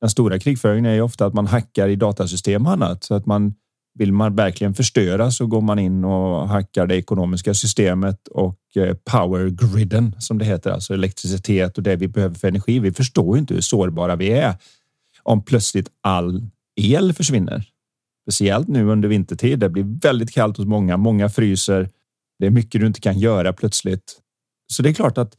den 0.00 0.10
stora 0.10 0.38
krigföringen 0.38 0.86
är 0.86 0.94
ju 0.94 1.02
ofta 1.02 1.26
att 1.26 1.34
man 1.34 1.46
hackar 1.46 1.88
i 1.88 1.96
datasystem 1.96 2.66
och 2.66 2.72
annat 2.72 3.04
så 3.04 3.14
att 3.14 3.26
man 3.26 3.54
vill 3.94 4.12
man 4.12 4.36
verkligen 4.36 4.74
förstöra 4.74 5.30
så 5.30 5.46
går 5.46 5.60
man 5.60 5.78
in 5.78 6.04
och 6.04 6.48
hackar 6.48 6.86
det 6.86 6.96
ekonomiska 6.96 7.54
systemet 7.54 8.28
och 8.28 8.58
eh, 8.76 8.94
power 8.94 9.48
griden 9.48 10.16
som 10.18 10.38
det 10.38 10.44
heter, 10.44 10.70
alltså 10.70 10.94
elektricitet 10.94 11.78
och 11.78 11.82
det 11.82 11.96
vi 11.96 12.08
behöver 12.08 12.34
för 12.34 12.48
energi. 12.48 12.78
Vi 12.78 12.92
förstår 12.92 13.38
inte 13.38 13.54
hur 13.54 13.60
sårbara 13.60 14.16
vi 14.16 14.30
är 14.30 14.54
om 15.22 15.44
plötsligt 15.44 15.88
all 16.02 16.46
el 16.76 17.12
försvinner. 17.12 17.64
Speciellt 18.22 18.68
nu 18.68 18.88
under 18.88 19.08
vintertid. 19.08 19.58
Det 19.58 19.68
blir 19.68 20.00
väldigt 20.02 20.30
kallt 20.30 20.56
hos 20.56 20.66
många. 20.66 20.96
Många 20.96 21.28
fryser. 21.28 21.88
Det 22.38 22.46
är 22.46 22.50
mycket 22.50 22.80
du 22.80 22.86
inte 22.86 23.00
kan 23.00 23.18
göra 23.18 23.52
plötsligt. 23.52 24.20
Så 24.72 24.82
det 24.82 24.88
är 24.88 24.94
klart 24.94 25.18
att 25.18 25.34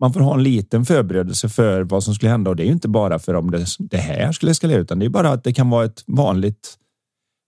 man 0.00 0.12
får 0.12 0.20
ha 0.20 0.34
en 0.34 0.42
liten 0.42 0.84
förberedelse 0.84 1.48
för 1.48 1.82
vad 1.82 2.04
som 2.04 2.14
skulle 2.14 2.30
hända 2.30 2.50
och 2.50 2.56
det 2.56 2.62
är 2.62 2.66
ju 2.66 2.72
inte 2.72 2.88
bara 2.88 3.18
för 3.18 3.34
om 3.34 3.50
det, 3.50 3.66
det 3.78 3.96
här 3.96 4.32
skulle 4.32 4.50
eskalera, 4.50 4.80
utan 4.80 4.98
det 4.98 5.06
är 5.06 5.10
bara 5.10 5.30
att 5.30 5.44
det 5.44 5.52
kan 5.52 5.70
vara 5.70 5.84
ett 5.84 6.04
vanligt 6.06 6.78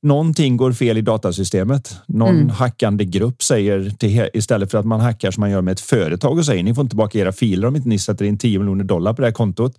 någonting 0.02 0.56
går 0.56 0.72
fel 0.72 0.98
i 0.98 1.00
datasystemet. 1.00 2.00
Någon 2.06 2.34
mm. 2.34 2.48
hackande 2.48 3.04
grupp 3.04 3.42
säger 3.42 3.90
till, 3.90 4.28
istället 4.32 4.70
för 4.70 4.78
att 4.78 4.86
man 4.86 5.00
hackar 5.00 5.30
som 5.30 5.40
man 5.40 5.50
gör 5.50 5.62
med 5.62 5.72
ett 5.72 5.80
företag 5.80 6.38
och 6.38 6.46
säger 6.46 6.62
ni 6.62 6.74
får 6.74 6.82
inte 6.82 6.90
tillbaka 6.90 7.18
era 7.18 7.32
filer 7.32 7.68
om 7.68 7.76
inte 7.76 7.88
ni 7.88 7.98
sätter 7.98 8.24
in 8.24 8.38
10 8.38 8.58
miljoner 8.58 8.84
dollar 8.84 9.12
på 9.12 9.22
det 9.22 9.26
här 9.26 9.32
kontot. 9.32 9.74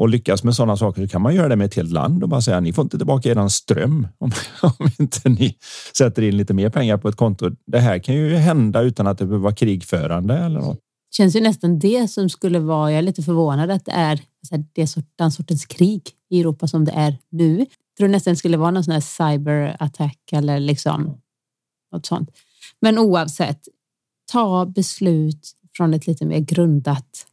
Och 0.00 0.08
lyckas 0.08 0.44
med 0.44 0.54
sådana 0.54 0.76
saker 0.76 1.02
så 1.02 1.08
kan 1.08 1.22
man 1.22 1.34
göra 1.34 1.48
det 1.48 1.56
med 1.56 1.64
ett 1.64 1.74
helt 1.74 1.92
land 1.92 2.22
och 2.22 2.28
bara 2.28 2.40
säga 2.40 2.60
ni 2.60 2.72
får 2.72 2.82
inte 2.82 2.96
tillbaka 2.96 3.28
eran 3.28 3.50
ström 3.50 4.06
om, 4.18 4.32
om 4.62 4.90
inte 4.98 5.28
ni 5.28 5.56
sätter 5.96 6.22
in 6.22 6.36
lite 6.36 6.54
mer 6.54 6.70
pengar 6.70 6.96
på 6.96 7.08
ett 7.08 7.16
konto. 7.16 7.50
Det 7.66 7.78
här 7.78 7.98
kan 7.98 8.14
ju 8.14 8.34
hända 8.34 8.80
utan 8.80 9.06
att 9.06 9.18
det 9.18 9.26
behöver 9.26 9.42
vara 9.42 9.54
krigförande 9.54 10.38
eller 10.38 10.60
något. 10.60 10.78
Känns 11.16 11.36
ju 11.36 11.40
nästan 11.40 11.78
det 11.78 12.10
som 12.10 12.30
skulle 12.30 12.58
vara, 12.58 12.90
jag 12.90 12.98
är 12.98 13.02
lite 13.02 13.22
förvånad 13.22 13.70
att 13.70 13.84
det 13.84 13.92
är 13.92 14.20
det 14.74 14.96
den 15.16 15.32
sortens 15.32 15.66
krig 15.66 16.02
i 16.30 16.40
Europa 16.40 16.66
som 16.66 16.84
det 16.84 16.92
är 16.92 17.16
nu 17.30 17.66
tror 18.00 18.08
nästan 18.08 18.32
det 18.32 18.36
skulle 18.36 18.56
vara 18.56 18.70
någon 18.70 18.84
sån 18.84 18.94
här 18.94 19.00
cyberattack 19.00 20.18
eller 20.32 20.60
liksom 20.60 21.20
något 21.92 22.06
sånt. 22.06 22.30
Men 22.80 22.98
oavsett, 22.98 23.60
ta 24.32 24.66
beslut 24.66 25.52
från 25.76 25.94
ett 25.94 26.06
lite 26.06 26.26
mer 26.26 26.38
grundat 26.38 27.26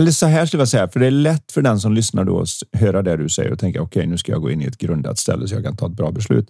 eller 0.00 0.10
så 0.10 0.26
här 0.26 0.46
skulle 0.46 0.60
jag 0.60 0.68
säga, 0.68 0.88
för 0.88 1.00
det 1.00 1.06
är 1.06 1.10
lätt 1.10 1.52
för 1.52 1.62
den 1.62 1.80
som 1.80 1.92
lyssnar 1.92 2.24
då 2.24 2.40
att 2.40 2.48
höra 2.72 3.02
det 3.02 3.16
du 3.16 3.28
säger 3.28 3.52
och 3.52 3.58
tänka 3.58 3.82
okej, 3.82 4.00
okay, 4.00 4.10
nu 4.10 4.18
ska 4.18 4.32
jag 4.32 4.42
gå 4.42 4.50
in 4.50 4.62
i 4.62 4.64
ett 4.64 4.78
grundat 4.78 5.18
ställe 5.18 5.48
så 5.48 5.54
jag 5.54 5.64
kan 5.64 5.76
ta 5.76 5.86
ett 5.86 5.92
bra 5.92 6.10
beslut. 6.12 6.48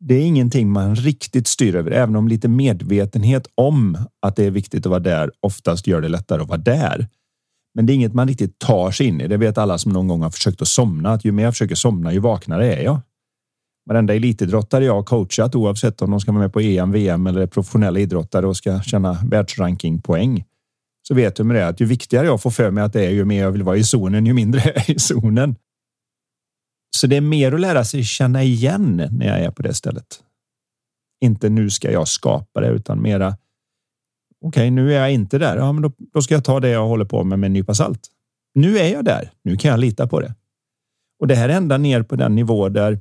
Det 0.00 0.14
är 0.14 0.22
ingenting 0.22 0.70
man 0.70 0.96
riktigt 0.96 1.46
styr 1.46 1.74
över, 1.76 1.90
även 1.90 2.16
om 2.16 2.28
lite 2.28 2.48
medvetenhet 2.48 3.46
om 3.54 3.98
att 4.22 4.36
det 4.36 4.44
är 4.44 4.50
viktigt 4.50 4.86
att 4.86 4.90
vara 4.90 5.00
där 5.00 5.30
oftast 5.40 5.86
gör 5.86 6.00
det 6.00 6.08
lättare 6.08 6.42
att 6.42 6.48
vara 6.48 6.58
där. 6.58 7.08
Men 7.74 7.86
det 7.86 7.92
är 7.92 7.94
inget 7.94 8.14
man 8.14 8.28
riktigt 8.28 8.58
tar 8.58 8.90
sig 8.90 9.06
in 9.06 9.20
i. 9.20 9.28
Det 9.28 9.36
vet 9.36 9.58
alla 9.58 9.78
som 9.78 9.92
någon 9.92 10.08
gång 10.08 10.22
har 10.22 10.30
försökt 10.30 10.62
att 10.62 10.68
somna, 10.68 11.10
att 11.10 11.24
ju 11.24 11.32
mer 11.32 11.44
jag 11.44 11.54
försöker 11.54 11.74
somna, 11.74 12.12
ju 12.12 12.18
vaknare 12.18 12.74
är 12.74 12.84
jag. 12.84 13.00
Varenda 13.86 14.14
elitidrottare 14.14 14.84
jag 14.84 14.94
har 14.94 15.02
coachat, 15.02 15.54
oavsett 15.54 16.02
om 16.02 16.10
de 16.10 16.20
ska 16.20 16.32
vara 16.32 16.42
med 16.42 16.52
på 16.52 16.60
EM, 16.60 16.92
VM 16.92 17.26
eller 17.26 17.46
professionella 17.46 18.00
idrottare 18.00 18.46
och 18.46 18.56
ska 18.56 18.82
tjäna 18.82 19.18
världsrankingpoäng, 19.24 20.44
så 21.08 21.14
vet 21.14 21.36
du 21.36 21.44
med 21.44 21.56
det 21.56 21.68
att 21.68 21.80
ju 21.80 21.84
viktigare 21.84 22.26
jag 22.26 22.42
får 22.42 22.50
för 22.50 22.70
mig 22.70 22.84
att 22.84 22.92
det 22.92 23.06
är, 23.06 23.10
ju 23.10 23.24
mer 23.24 23.42
jag 23.42 23.50
vill 23.50 23.62
vara 23.62 23.76
i 23.76 23.84
zonen, 23.84 24.26
ju 24.26 24.34
mindre 24.34 24.60
jag 24.64 24.76
är 24.76 24.90
i 24.90 24.98
zonen. 24.98 25.56
Så 26.96 27.06
det 27.06 27.16
är 27.16 27.20
mer 27.20 27.52
att 27.52 27.60
lära 27.60 27.84
sig 27.84 28.04
känna 28.04 28.42
igen 28.42 29.08
när 29.10 29.26
jag 29.26 29.40
är 29.40 29.50
på 29.50 29.62
det 29.62 29.74
stället. 29.74 30.22
Inte 31.24 31.48
nu 31.48 31.70
ska 31.70 31.90
jag 31.90 32.08
skapa 32.08 32.60
det, 32.60 32.68
utan 32.68 33.02
mera. 33.02 33.36
Okej, 34.42 34.60
okay, 34.60 34.70
nu 34.70 34.94
är 34.94 35.00
jag 35.00 35.12
inte 35.12 35.38
där. 35.38 35.56
Ja, 35.56 35.72
men 35.72 35.82
då, 35.82 35.92
då 36.14 36.22
ska 36.22 36.34
jag 36.34 36.44
ta 36.44 36.60
det 36.60 36.68
jag 36.68 36.86
håller 36.86 37.04
på 37.04 37.24
med 37.24 37.38
med 37.38 37.46
en 37.46 37.52
nypa 37.52 37.74
salt. 37.74 38.00
Nu 38.54 38.78
är 38.78 38.88
jag 38.88 39.04
där. 39.04 39.30
Nu 39.44 39.56
kan 39.56 39.70
jag 39.70 39.80
lita 39.80 40.06
på 40.06 40.20
det. 40.20 40.34
Och 41.20 41.26
det 41.26 41.34
här 41.34 41.48
är 41.48 41.52
ända 41.52 41.78
ner 41.78 42.02
på 42.02 42.16
den 42.16 42.34
nivå 42.34 42.68
där 42.68 42.98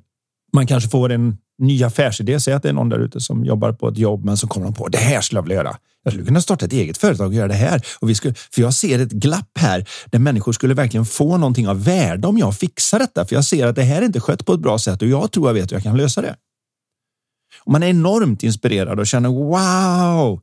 man 0.54 0.68
kanske 0.68 0.90
får 0.90 1.12
en 1.12 1.38
ny 1.58 1.84
affärsidé. 1.84 2.40
Säg 2.40 2.54
att 2.54 2.64
det 2.64 2.70
är 2.70 2.74
någon 2.74 2.90
där 2.90 3.00
ute 3.00 3.20
som 3.20 3.46
jobbar 3.46 3.72
på 3.74 3.88
ett 3.88 3.98
jobb, 3.98 4.26
men 4.26 4.38
så 4.38 4.48
kommer 4.48 4.66
de 4.66 4.74
på 4.74 4.88
det 4.88 4.98
här 4.98 5.22
skulle 5.22 5.38
jag 5.38 5.44
vilja 5.44 5.58
göra. 5.58 5.78
Jag 6.04 6.14
skulle 6.14 6.26
kunna 6.26 6.42
starta 6.42 6.66
ett 6.66 6.74
eget 6.74 6.98
företag 6.98 7.28
och 7.28 7.34
göra 7.34 7.48
det 7.48 7.54
här. 7.54 7.82
Och 8.00 8.10
vi 8.10 8.16
skulle, 8.16 8.34
för 8.34 8.62
jag 8.62 8.74
ser 8.74 9.00
ett 9.00 9.12
glapp 9.12 9.58
här 9.60 9.90
där 10.06 10.20
människor 10.20 10.52
skulle 10.52 10.74
verkligen 10.74 11.06
få 11.06 11.38
någonting 11.38 11.68
av 11.68 11.84
värde 11.84 12.28
om 12.28 12.38
jag 12.38 12.56
fixar 12.56 13.00
detta. 13.00 13.26
För 13.26 13.36
jag 13.36 13.46
ser 13.46 13.68
att 13.68 13.76
det 13.76 13.84
här 13.84 14.02
är 14.02 14.06
inte 14.06 14.20
skött 14.20 14.46
på 14.46 14.54
ett 14.54 14.60
bra 14.60 14.80
sätt 14.80 15.02
och 15.02 15.08
jag 15.08 15.32
tror 15.32 15.50
jag 15.50 15.54
vet 15.54 15.72
hur 15.72 15.76
jag 15.76 15.84
kan 15.84 15.98
lösa 15.98 16.22
det. 16.22 16.36
Och 17.64 17.72
man 17.72 17.84
är 17.84 17.88
enormt 17.88 18.44
inspirerad 18.44 19.00
och 19.00 19.08
känner 19.08 19.30
wow, 19.30 20.42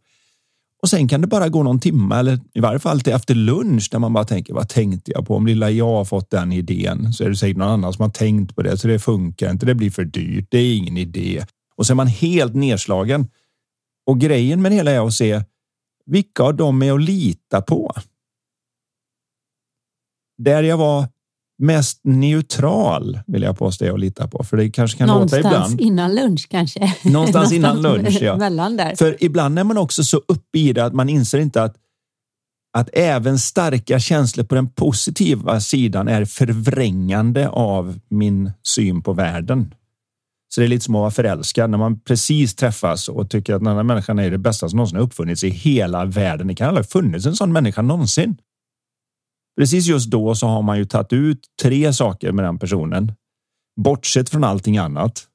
och 0.86 0.90
sen 0.90 1.08
kan 1.08 1.20
det 1.20 1.26
bara 1.26 1.48
gå 1.48 1.62
någon 1.62 1.80
timme 1.80 2.16
eller 2.16 2.40
i 2.54 2.60
varje 2.60 2.78
fall 2.78 3.00
till 3.00 3.12
efter 3.12 3.34
lunch 3.34 3.88
där 3.90 3.98
man 3.98 4.12
bara 4.12 4.24
tänker 4.24 4.54
vad 4.54 4.68
tänkte 4.68 5.12
jag 5.14 5.26
på? 5.26 5.36
Om 5.36 5.46
lilla 5.46 5.70
jag 5.70 5.86
har 5.86 6.04
fått 6.04 6.30
den 6.30 6.52
idén 6.52 7.12
så 7.12 7.24
är 7.24 7.28
det 7.28 7.36
säkert 7.36 7.56
någon 7.56 7.68
annan 7.68 7.92
som 7.92 8.02
har 8.02 8.10
tänkt 8.10 8.56
på 8.56 8.62
det 8.62 8.78
så 8.78 8.88
det 8.88 8.98
funkar 8.98 9.50
inte. 9.50 9.66
Det 9.66 9.74
blir 9.74 9.90
för 9.90 10.04
dyrt. 10.04 10.46
Det 10.50 10.58
är 10.58 10.76
ingen 10.76 10.96
idé 10.96 11.44
och 11.76 11.86
så 11.86 11.92
är 11.92 11.94
man 11.94 12.06
helt 12.06 12.54
nedslagen. 12.54 13.28
Och 14.06 14.20
grejen 14.20 14.62
med 14.62 14.72
det 14.72 14.76
hela 14.76 14.90
är 14.90 15.06
att 15.06 15.14
se 15.14 15.42
vilka 16.06 16.42
av 16.42 16.56
dem 16.56 16.82
är 16.82 16.92
att 16.92 17.02
lita 17.02 17.62
på. 17.62 17.92
Där 20.38 20.62
jag 20.62 20.76
var 20.76 21.08
mest 21.58 22.00
neutral 22.04 23.20
vill 23.26 23.42
jag 23.42 23.58
påstå 23.58 23.92
och 23.92 23.98
lita 23.98 24.28
på. 24.28 24.44
För 24.44 24.56
det 24.56 24.70
kanske 24.70 24.98
kan 24.98 25.06
Någonstans 25.08 25.44
låta 25.44 25.56
ibland. 25.56 25.80
innan 25.80 26.14
lunch 26.14 26.46
kanske. 26.50 26.94
Någonstans 27.04 27.52
innan 27.52 27.82
lunch, 27.82 28.18
ja. 28.22 28.36
Mellan 28.36 28.76
där. 28.76 28.96
För 28.96 29.16
ibland 29.20 29.58
är 29.58 29.64
man 29.64 29.78
också 29.78 30.04
så 30.04 30.16
uppe 30.16 30.58
i 30.58 30.72
det 30.72 30.84
att 30.84 30.94
man 30.94 31.08
inser 31.08 31.38
inte 31.38 31.62
att 31.62 31.76
att 32.78 32.90
även 32.92 33.38
starka 33.38 33.98
känslor 33.98 34.44
på 34.44 34.54
den 34.54 34.68
positiva 34.68 35.60
sidan 35.60 36.08
är 36.08 36.24
förvrängande 36.24 37.48
av 37.48 37.98
min 38.08 38.52
syn 38.62 39.02
på 39.02 39.12
världen. 39.12 39.74
Så 40.48 40.60
det 40.60 40.66
är 40.66 40.68
lite 40.68 40.84
som 40.84 40.94
att 40.94 41.00
vara 41.00 41.10
förälskad 41.10 41.70
när 41.70 41.78
man 41.78 42.00
precis 42.00 42.54
träffas 42.54 43.08
och 43.08 43.30
tycker 43.30 43.54
att 43.54 43.60
den 43.60 43.66
andra 43.66 43.82
människan 43.82 44.18
är 44.18 44.30
det 44.30 44.38
bästa 44.38 44.68
som 44.68 44.76
någonsin 44.76 44.96
har 44.96 45.04
uppfunnits 45.04 45.44
i 45.44 45.50
hela 45.50 46.04
världen. 46.04 46.46
Det 46.46 46.54
kan 46.54 46.68
aldrig 46.68 46.84
ha 46.84 46.90
funnits 46.90 47.26
en 47.26 47.36
sån 47.36 47.52
människa 47.52 47.82
någonsin. 47.82 48.36
Precis 49.56 49.86
just 49.86 50.10
då 50.10 50.34
så 50.34 50.46
har 50.46 50.62
man 50.62 50.78
ju 50.78 50.84
tagit 50.84 51.12
ut 51.12 51.40
tre 51.62 51.92
saker 51.92 52.32
med 52.32 52.44
den 52.44 52.58
personen, 52.58 53.12
bortsett 53.80 54.30
från 54.30 54.44
allting 54.44 54.78
annat. 54.78 55.26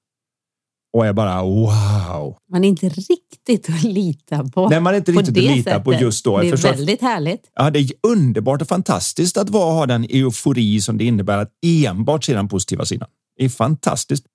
Och 0.94 1.06
är 1.06 1.14
bara 1.14 1.44
wow. 1.44 2.38
Man 2.52 2.64
är 2.64 2.68
inte 2.68 2.90
riktigt 2.90 3.70
att 3.70 3.84
lita 3.84 4.44
på. 4.44 4.70
Nej, 4.70 4.80
man 4.80 4.94
är 4.94 4.98
inte 4.98 5.12
riktigt 5.12 5.38
att 5.38 5.56
lita 5.56 5.80
på 5.80 5.94
just 5.94 6.26
då. 6.26 6.38
Det 6.38 6.50
är 6.50 6.58
väldigt 6.58 7.02
härligt. 7.02 7.52
Ja, 7.56 7.70
det 7.70 7.80
är 7.80 7.92
underbart 8.08 8.62
och 8.62 8.68
fantastiskt 8.68 9.38
att 9.38 9.50
vara, 9.50 9.74
ha 9.74 9.86
den 9.86 10.06
eufori 10.10 10.82
som 10.82 10.98
det 10.98 11.04
innebär 11.04 11.38
att 11.38 11.52
enbart 11.66 12.24
se 12.24 12.34
den 12.34 12.48
positiva 12.48 12.86
sidan. 12.86 13.10
Det 13.38 13.46
är 13.46 13.50
fantastiskt. 13.50 14.26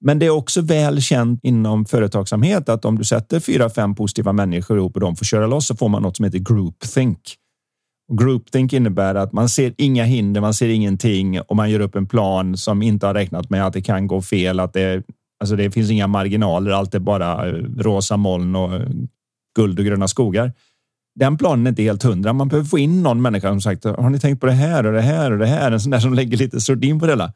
Men 0.00 0.18
det 0.18 0.26
är 0.26 0.30
också 0.30 0.60
väl 0.60 1.02
känt 1.02 1.40
inom 1.42 1.84
företagsamhet 1.84 2.68
att 2.68 2.84
om 2.84 2.98
du 2.98 3.04
sätter 3.04 3.40
fyra, 3.40 3.70
fem 3.70 3.94
positiva 3.94 4.32
människor 4.32 4.78
ihop 4.78 4.94
och 4.94 5.00
de 5.00 5.16
får 5.16 5.24
köra 5.24 5.46
loss 5.46 5.66
så 5.66 5.76
får 5.76 5.88
man 5.88 6.02
något 6.02 6.16
som 6.16 6.24
heter 6.24 6.38
groupthink. 6.38 7.20
Groupthink 8.12 8.72
innebär 8.72 9.14
att 9.14 9.32
man 9.32 9.48
ser 9.48 9.74
inga 9.78 10.04
hinder, 10.04 10.40
man 10.40 10.54
ser 10.54 10.68
ingenting 10.68 11.40
och 11.40 11.56
man 11.56 11.70
gör 11.70 11.80
upp 11.80 11.94
en 11.94 12.06
plan 12.06 12.56
som 12.56 12.82
inte 12.82 13.06
har 13.06 13.14
räknat 13.14 13.50
med 13.50 13.66
att 13.66 13.72
det 13.72 13.82
kan 13.82 14.06
gå 14.06 14.22
fel, 14.22 14.60
att 14.60 14.72
det, 14.72 15.02
alltså 15.40 15.56
det 15.56 15.70
finns 15.70 15.90
inga 15.90 16.06
marginaler, 16.06 16.70
allt 16.70 16.94
är 16.94 16.98
bara 16.98 17.48
eh, 17.48 17.54
rosa 17.78 18.16
moln 18.16 18.56
och 18.56 18.74
eh, 18.74 18.88
guld 19.56 19.78
och 19.78 19.84
gröna 19.84 20.08
skogar. 20.08 20.52
Den 21.20 21.38
planen 21.38 21.66
är 21.66 21.70
inte 21.70 21.82
helt 21.82 22.02
hundra. 22.02 22.32
Man 22.32 22.48
behöver 22.48 22.68
få 22.68 22.78
in 22.78 23.02
någon 23.02 23.22
människa 23.22 23.48
som 23.48 23.60
sagt, 23.60 23.84
har 23.84 24.10
ni 24.10 24.20
tänkt 24.20 24.40
på 24.40 24.46
det 24.46 24.52
här 24.52 24.86
och 24.86 24.92
det 24.92 25.00
här 25.00 25.30
och 25.32 25.38
det 25.38 25.46
här? 25.46 25.72
En 25.72 25.80
sån 25.80 25.90
där 25.90 26.00
som 26.00 26.14
lägger 26.14 26.36
lite 26.36 26.60
sordin 26.60 27.00
på 27.00 27.06
det 27.06 27.12
hela. 27.12 27.32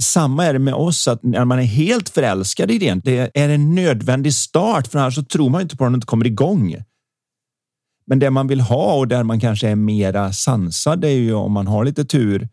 Samma 0.00 0.44
är 0.44 0.52
det 0.52 0.58
med 0.58 0.74
oss, 0.74 1.08
att 1.08 1.22
när 1.22 1.44
man 1.44 1.58
är 1.58 1.62
helt 1.62 2.08
förälskad 2.08 2.70
i 2.70 2.74
idén, 2.74 3.00
det 3.04 3.30
är 3.34 3.48
en 3.48 3.74
nödvändig 3.74 4.34
start, 4.34 4.86
för 4.86 4.98
annars 4.98 5.14
så 5.14 5.22
tror 5.22 5.50
man 5.50 5.62
inte 5.62 5.76
på 5.76 5.84
den 5.84 5.92
och 5.92 5.96
inte 5.96 6.06
kommer 6.06 6.26
igång. 6.26 6.76
Men 8.06 8.18
det 8.18 8.30
man 8.30 8.46
vill 8.46 8.60
ha 8.60 8.94
och 8.94 9.08
där 9.08 9.22
man 9.22 9.40
kanske 9.40 9.68
är 9.68 9.76
mera 9.76 10.32
sansad 10.32 11.04
är 11.04 11.08
ju 11.08 11.34
om 11.34 11.52
man 11.52 11.66
har 11.66 11.84
lite 11.84 12.04
tur. 12.04 12.48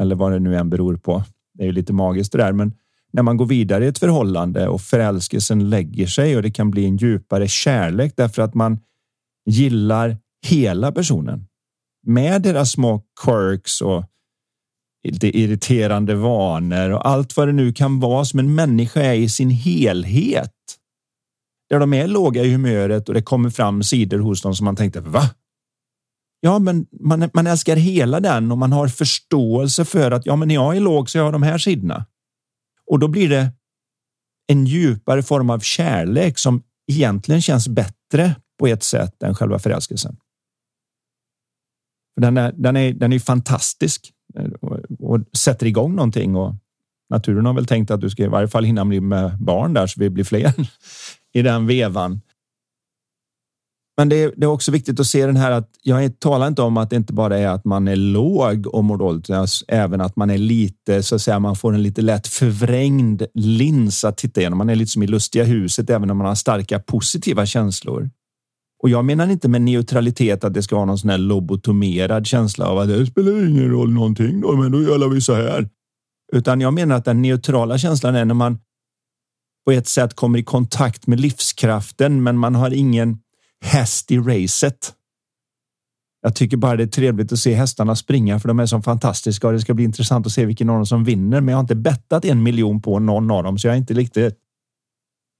Eller 0.00 0.14
vad 0.14 0.32
det 0.32 0.38
nu 0.38 0.56
än 0.56 0.70
beror 0.70 0.96
på. 0.96 1.24
Det 1.54 1.62
är 1.62 1.66
ju 1.66 1.72
lite 1.72 1.92
magiskt 1.92 2.32
det 2.32 2.38
där, 2.38 2.52
men 2.52 2.72
när 3.12 3.22
man 3.22 3.36
går 3.36 3.46
vidare 3.46 3.84
i 3.84 3.88
ett 3.88 3.98
förhållande 3.98 4.68
och 4.68 4.80
förälskelsen 4.80 5.70
lägger 5.70 6.06
sig 6.06 6.36
och 6.36 6.42
det 6.42 6.50
kan 6.50 6.70
bli 6.70 6.84
en 6.84 6.96
djupare 6.96 7.48
kärlek 7.48 8.12
därför 8.16 8.42
att 8.42 8.54
man 8.54 8.78
gillar 9.46 10.18
hela 10.46 10.92
personen 10.92 11.46
med 12.06 12.42
deras 12.42 12.70
små 12.70 13.02
quirks 13.24 13.80
och 13.80 14.04
lite 15.08 15.38
irriterande 15.38 16.14
vanor 16.14 16.90
och 16.90 17.08
allt 17.08 17.36
vad 17.36 17.48
det 17.48 17.52
nu 17.52 17.72
kan 17.72 18.00
vara 18.00 18.24
som 18.24 18.38
en 18.38 18.54
människa 18.54 19.00
är 19.02 19.14
i 19.14 19.28
sin 19.28 19.50
helhet 19.50 20.53
där 21.74 21.80
de 21.80 21.92
är 21.92 22.06
låga 22.06 22.42
i 22.42 22.52
humöret 22.52 23.08
och 23.08 23.14
det 23.14 23.22
kommer 23.22 23.50
fram 23.50 23.82
sidor 23.82 24.18
hos 24.18 24.42
dem 24.42 24.54
som 24.54 24.64
man 24.64 24.76
tänkte 24.76 25.00
va? 25.00 25.30
Ja, 26.40 26.58
men 26.58 26.86
man, 27.00 27.30
man 27.34 27.46
älskar 27.46 27.76
hela 27.76 28.20
den 28.20 28.52
och 28.52 28.58
man 28.58 28.72
har 28.72 28.88
förståelse 28.88 29.84
för 29.84 30.10
att 30.10 30.26
ja, 30.26 30.36
men 30.36 30.48
när 30.48 30.54
jag 30.54 30.76
är 30.76 30.80
låg 30.80 31.10
så 31.10 31.18
jag 31.18 31.22
har 31.22 31.26
jag 31.26 31.32
de 31.32 31.42
här 31.42 31.58
sidorna. 31.58 32.06
Och 32.90 32.98
då 32.98 33.08
blir 33.08 33.28
det 33.28 33.50
en 34.46 34.66
djupare 34.66 35.22
form 35.22 35.50
av 35.50 35.58
kärlek 35.58 36.38
som 36.38 36.62
egentligen 36.92 37.42
känns 37.42 37.68
bättre 37.68 38.34
på 38.58 38.66
ett 38.66 38.82
sätt 38.82 39.22
än 39.22 39.34
själva 39.34 39.58
förälskelsen. 39.58 40.16
Den 42.20 42.36
är, 42.36 42.52
den 42.52 42.76
är, 42.76 42.92
den 42.92 43.12
är 43.12 43.18
fantastisk 43.18 44.12
och, 44.60 44.78
och 45.00 45.20
sätter 45.36 45.66
igång 45.66 45.94
någonting 45.94 46.36
och 46.36 46.54
naturen 47.10 47.46
har 47.46 47.54
väl 47.54 47.66
tänkt 47.66 47.90
att 47.90 48.00
du 48.00 48.10
ska 48.10 48.24
i 48.24 48.28
varje 48.28 48.48
fall 48.48 48.64
hinna 48.64 48.84
bli 48.84 49.00
med 49.00 49.38
barn 49.38 49.74
där 49.74 49.86
så 49.86 50.00
vi 50.00 50.10
blir 50.10 50.24
fler 50.24 50.52
i 51.34 51.42
den 51.42 51.66
vevan. 51.66 52.20
Men 53.96 54.08
det 54.08 54.22
är, 54.22 54.32
det 54.36 54.46
är, 54.46 54.50
också 54.50 54.72
viktigt 54.72 55.00
att 55.00 55.06
se 55.06 55.26
den 55.26 55.36
här 55.36 55.50
att 55.50 55.70
jag 55.82 56.20
talar 56.20 56.48
inte 56.48 56.62
om 56.62 56.76
att 56.76 56.90
det 56.90 56.96
inte 56.96 57.12
bara 57.12 57.38
är 57.38 57.48
att 57.48 57.64
man 57.64 57.88
är 57.88 57.96
låg 57.96 58.66
och 58.66 58.84
mår 58.84 58.96
dåligt, 58.96 59.28
även 59.68 60.00
att 60.00 60.16
man 60.16 60.30
är 60.30 60.38
lite 60.38 61.02
så 61.02 61.14
att 61.14 61.22
säga. 61.22 61.38
Man 61.38 61.56
får 61.56 61.74
en 61.74 61.82
lite 61.82 62.02
lätt 62.02 62.26
förvrängd 62.26 63.22
lins 63.34 64.04
att 64.04 64.16
titta 64.16 64.40
igenom. 64.40 64.58
Man 64.58 64.70
är 64.70 64.74
lite 64.74 64.90
som 64.90 65.02
i 65.02 65.06
lustiga 65.06 65.44
huset, 65.44 65.90
även 65.90 66.10
om 66.10 66.18
man 66.18 66.26
har 66.26 66.34
starka 66.34 66.78
positiva 66.78 67.46
känslor. 67.46 68.10
Och 68.82 68.90
jag 68.90 69.04
menar 69.04 69.28
inte 69.28 69.48
med 69.48 69.62
neutralitet 69.62 70.44
att 70.44 70.54
det 70.54 70.62
ska 70.62 70.76
vara 70.76 70.86
någon 70.86 70.98
sån 70.98 71.10
här 71.10 71.18
lobotomerad 71.18 72.26
känsla 72.26 72.66
av 72.66 72.78
att 72.78 72.88
det 72.88 73.06
spelar 73.06 73.48
ingen 73.48 73.70
roll 73.70 73.92
någonting 73.92 74.40
då, 74.40 74.56
men 74.56 74.72
då 74.72 74.82
gör 74.82 75.08
vi 75.08 75.20
så 75.20 75.34
här. 75.34 75.68
Utan 76.32 76.60
jag 76.60 76.74
menar 76.74 76.96
att 76.96 77.04
den 77.04 77.22
neutrala 77.22 77.78
känslan 77.78 78.14
är 78.14 78.24
när 78.24 78.34
man 78.34 78.58
på 79.64 79.72
ett 79.72 79.88
sätt 79.88 80.14
kommer 80.14 80.38
i 80.38 80.42
kontakt 80.42 81.06
med 81.06 81.20
livskraften, 81.20 82.22
men 82.22 82.38
man 82.38 82.54
har 82.54 82.70
ingen 82.70 83.18
häst 83.64 84.10
i 84.10 84.18
racet. 84.18 84.94
Jag 86.22 86.34
tycker 86.34 86.56
bara 86.56 86.76
det 86.76 86.82
är 86.82 86.86
trevligt 86.86 87.32
att 87.32 87.38
se 87.38 87.54
hästarna 87.54 87.96
springa 87.96 88.40
för 88.40 88.48
de 88.48 88.60
är 88.60 88.66
så 88.66 88.82
fantastiska 88.82 89.46
och 89.46 89.52
det 89.52 89.60
ska 89.60 89.74
bli 89.74 89.84
intressant 89.84 90.26
att 90.26 90.32
se 90.32 90.44
vilken 90.44 90.70
av 90.70 90.76
dem 90.76 90.86
som 90.86 91.04
vinner. 91.04 91.40
Men 91.40 91.48
jag 91.52 91.56
har 91.56 91.60
inte 91.62 91.74
bettat 91.74 92.24
en 92.24 92.42
miljon 92.42 92.82
på 92.82 92.98
någon 92.98 93.30
av 93.30 93.44
dem, 93.44 93.58
så 93.58 93.66
jag 93.66 93.74
är 93.74 93.78
inte 93.78 93.94
riktigt. 93.94 94.38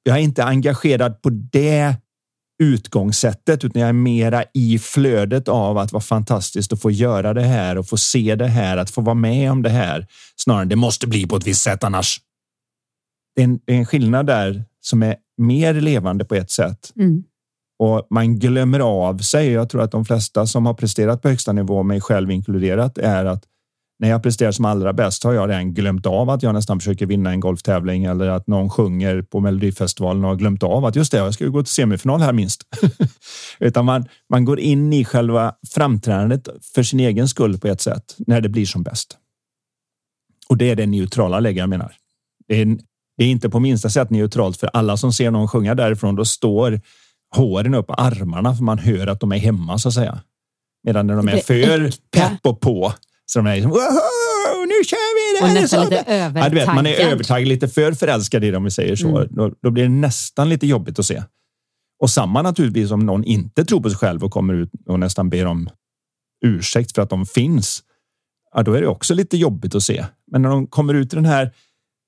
Jag 0.03 0.17
är 0.17 0.21
inte 0.21 0.45
engagerad 0.45 1.23
på 1.23 1.31
det 1.31 1.97
utgångssättet, 2.63 3.65
utan 3.65 3.81
jag 3.81 3.89
är 3.89 3.93
mera 3.93 4.45
i 4.55 4.79
flödet 4.79 5.49
av 5.49 5.79
att 5.79 5.93
vara 5.93 6.03
fantastiskt 6.03 6.73
att 6.73 6.83
få 6.83 6.91
göra 6.91 7.35
det 7.35 7.43
här 7.43 7.79
och 7.79 7.89
få 7.89 7.97
se 7.97 8.35
det 8.35 8.47
här, 8.47 8.77
att 8.77 8.91
få 8.91 9.01
vara 9.01 9.15
med 9.15 9.51
om 9.51 9.63
det 9.63 9.71
här. 9.71 10.07
Snarare, 10.37 10.65
det 10.65 10.77
måste 10.77 11.07
bli 11.07 11.27
på 11.27 11.37
ett 11.37 11.47
visst 11.47 11.63
sätt 11.63 11.85
annars 11.85 12.21
det 13.35 13.43
är, 13.43 13.45
en, 13.45 13.61
det 13.65 13.75
är 13.75 13.79
en 13.79 13.87
skillnad 13.87 14.27
där 14.27 14.65
som 14.81 15.03
är 15.03 15.17
mer 15.37 15.75
levande 15.75 16.25
på 16.25 16.35
ett 16.35 16.51
sätt. 16.51 16.93
Mm. 16.97 17.25
och 17.79 18.07
man 18.11 18.39
glömmer 18.39 18.81
av 18.81 19.19
sig. 19.19 19.51
Jag 19.51 19.69
tror 19.69 19.83
att 19.83 19.93
de 19.93 20.05
flesta 20.05 20.47
som 20.47 20.67
har 20.67 20.75
presterat 20.75 21.23
på 21.23 21.29
högsta 21.29 21.53
nivå, 21.53 21.83
mig 21.83 22.01
själv 22.01 22.31
inkluderat, 22.31 22.99
är 22.99 23.25
att 23.25 23.45
när 23.99 24.09
jag 24.09 24.23
presterar 24.23 24.53
som 24.53 24.65
allra 24.65 24.93
bäst 24.93 25.25
har 25.25 25.33
jag 25.33 25.51
redan 25.51 25.75
glömt 25.75 26.07
av 26.07 26.31
att 26.31 26.43
jag 26.43 26.55
nästan 26.55 26.81
försöker 26.81 27.07
vinna 27.07 27.31
en 27.31 27.41
golftävling 27.41 28.05
eller 28.05 28.29
att 28.29 28.47
någon 28.47 28.71
sjunger 28.71 29.23
på 29.23 29.41
Melodifestivalen 29.41 30.25
och 30.25 30.31
har 30.31 30.37
glömt 30.37 30.63
av 30.63 30.85
att 30.85 30.97
just 30.97 31.13
det, 31.13 31.19
jag 31.19 31.35
ska 31.35 31.47
gå 31.47 31.63
till 31.63 31.73
semifinal 31.73 32.21
här 32.21 32.33
minst. 32.33 32.63
Utan 33.59 33.85
man, 33.85 34.09
man 34.31 34.45
går 34.45 34.61
in 34.61 34.93
i 34.93 35.05
själva 35.05 35.55
framträdandet 35.75 36.49
för 36.75 36.83
sin 36.83 37.01
egen 37.01 37.29
skull 37.29 37.59
på 37.59 37.69
ett 37.69 37.81
sätt 37.81 38.17
när 38.19 38.41
det 38.41 38.49
blir 38.49 38.67
som 38.67 38.83
bäst. 38.83 39.17
Och 40.49 40.57
det 40.57 40.71
är 40.71 40.77
det 40.77 40.87
neutrala 40.87 41.41
läge 41.41 41.61
jag 41.61 41.69
menar. 41.69 41.93
Det 42.49 42.61
är, 42.61 42.79
det 43.17 43.25
är 43.25 43.29
inte 43.29 43.51
på 43.51 43.61
minsta 43.61 43.91
sätt 43.91 44.11
neutralt 44.11 44.57
för 44.57 44.71
alla 44.73 44.97
som 44.97 45.13
ser 45.13 45.31
någon 45.31 45.49
sjunga 45.49 45.75
därifrån. 45.75 46.17
Då 46.17 46.25
står 46.25 46.81
håren 47.37 47.75
upp 47.75 47.87
på 47.87 47.95
armarna 47.95 48.55
för 48.55 48.65
man 48.65 48.79
hör 48.79 49.07
att 49.07 49.21
de 49.21 49.33
är 49.33 49.39
hemma 49.39 49.79
så 49.79 49.89
att 49.89 49.95
säga. 49.95 50.21
Medan 50.87 51.07
när 51.07 51.17
de 51.17 51.29
är 51.29 51.37
för 51.37 51.93
pepp 52.11 52.47
och 52.47 52.61
på 52.61 52.93
så 53.27 53.39
de 53.39 53.47
är 53.47 53.55
liksom, 53.55 53.71
nu 54.67 54.85
kör 54.85 55.15
vi! 55.15 55.41
Det 55.41 55.47
och 55.47 55.63
nästan 55.63 55.85
lite 55.85 56.05
övertaggad. 56.07 56.45
Ja, 56.45 56.49
du 56.49 56.55
vet, 56.55 56.67
man 56.67 56.87
är 56.87 56.95
övertaggad, 56.95 57.49
lite 57.49 57.69
för 57.69 57.93
förälskad 57.93 58.45
i 58.45 58.51
det 58.51 58.57
om 58.57 58.65
vi 58.65 58.71
säger 58.71 58.97
så. 58.97 59.17
Mm. 59.17 59.29
Då, 59.31 59.53
då, 59.63 59.71
blir 59.71 59.83
det 59.83 59.89
nästan 59.89 60.49
lite 60.49 60.67
jobbigt 60.67 60.99
att 60.99 61.07
se. 61.07 61.23
Och 62.03 62.11
samma 62.11 62.43
naturligtvis 62.43 62.91
om 62.91 63.07
någon 63.07 63.25
inte 63.25 63.65
tror 63.65 63.81
på 63.81 63.91
sig 63.91 63.99
själv 63.99 64.25
och 64.25 64.33
kommer 64.33 64.55
ut 64.55 64.71
och 64.87 65.01
nästan 65.01 65.31
ber 65.31 65.47
om 65.47 65.69
ursäkt 66.45 66.95
för 66.95 67.03
att 67.03 67.11
de 67.11 67.27
finns. 67.27 67.83
Ja, 68.55 68.63
då 68.63 68.73
är 68.73 68.81
det 68.81 68.87
också 68.87 69.15
lite 69.15 69.37
jobbigt 69.37 69.75
att 69.75 69.83
se. 69.83 70.05
Men 70.33 70.43
när 70.43 70.49
de 70.49 70.67
kommer 70.67 70.95
ut 70.95 71.13
i 71.13 71.17
den 71.17 71.25
här, 71.25 71.53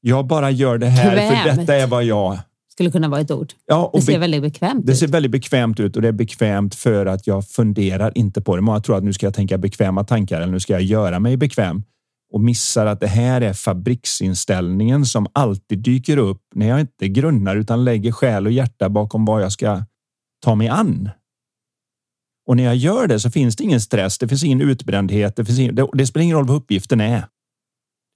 jag 0.08 0.26
bara 0.26 0.50
gör 0.50 0.78
det 0.78 0.86
här 0.86 1.16
Kvämt. 1.16 1.42
för 1.42 1.56
detta 1.56 1.74
är 1.74 1.86
vad 1.86 2.04
jag 2.04 2.38
skulle 2.72 2.90
kunna 2.90 3.08
vara 3.08 3.20
ett 3.20 3.30
ord. 3.30 3.52
Ja, 3.66 3.90
det 3.94 4.02
ser 4.02 4.18
väldigt 4.18 4.42
bekvämt 4.42 4.80
ut. 4.80 4.86
Det 4.86 4.94
ser 4.94 5.08
väldigt 5.08 5.32
bekvämt 5.32 5.80
ut 5.80 5.96
och 5.96 6.02
det 6.02 6.08
är 6.08 6.12
bekvämt 6.12 6.74
för 6.74 7.06
att 7.06 7.26
jag 7.26 7.48
funderar 7.48 8.12
inte 8.14 8.40
på 8.40 8.56
det. 8.56 8.62
Många 8.62 8.80
tror 8.80 8.96
att 8.96 9.04
nu 9.04 9.12
ska 9.12 9.26
jag 9.26 9.34
tänka 9.34 9.58
bekväma 9.58 10.04
tankar 10.04 10.40
eller 10.40 10.52
nu 10.52 10.60
ska 10.60 10.72
jag 10.72 10.82
göra 10.82 11.20
mig 11.20 11.36
bekväm 11.36 11.82
och 12.32 12.40
missar 12.40 12.86
att 12.86 13.00
det 13.00 13.06
här 13.06 13.40
är 13.40 13.52
fabriksinställningen 13.52 15.06
som 15.06 15.26
alltid 15.32 15.78
dyker 15.78 16.16
upp 16.16 16.42
när 16.54 16.68
jag 16.68 16.80
inte 16.80 17.08
grunnar 17.08 17.56
utan 17.56 17.84
lägger 17.84 18.12
själ 18.12 18.46
och 18.46 18.52
hjärta 18.52 18.88
bakom 18.88 19.24
vad 19.24 19.42
jag 19.42 19.52
ska 19.52 19.84
ta 20.44 20.54
mig 20.54 20.68
an. 20.68 21.10
Och 22.48 22.56
när 22.56 22.64
jag 22.64 22.76
gör 22.76 23.06
det 23.06 23.20
så 23.20 23.30
finns 23.30 23.56
det 23.56 23.64
ingen 23.64 23.80
stress. 23.80 24.18
Det 24.18 24.28
finns 24.28 24.44
ingen 24.44 24.60
utbrändhet. 24.60 25.36
Det, 25.36 25.44
finns 25.44 25.58
ingen, 25.58 25.74
det, 25.74 25.88
det 25.92 26.06
spelar 26.06 26.24
ingen 26.24 26.36
roll 26.36 26.46
vad 26.46 26.56
uppgiften 26.56 27.00
är. 27.00 27.26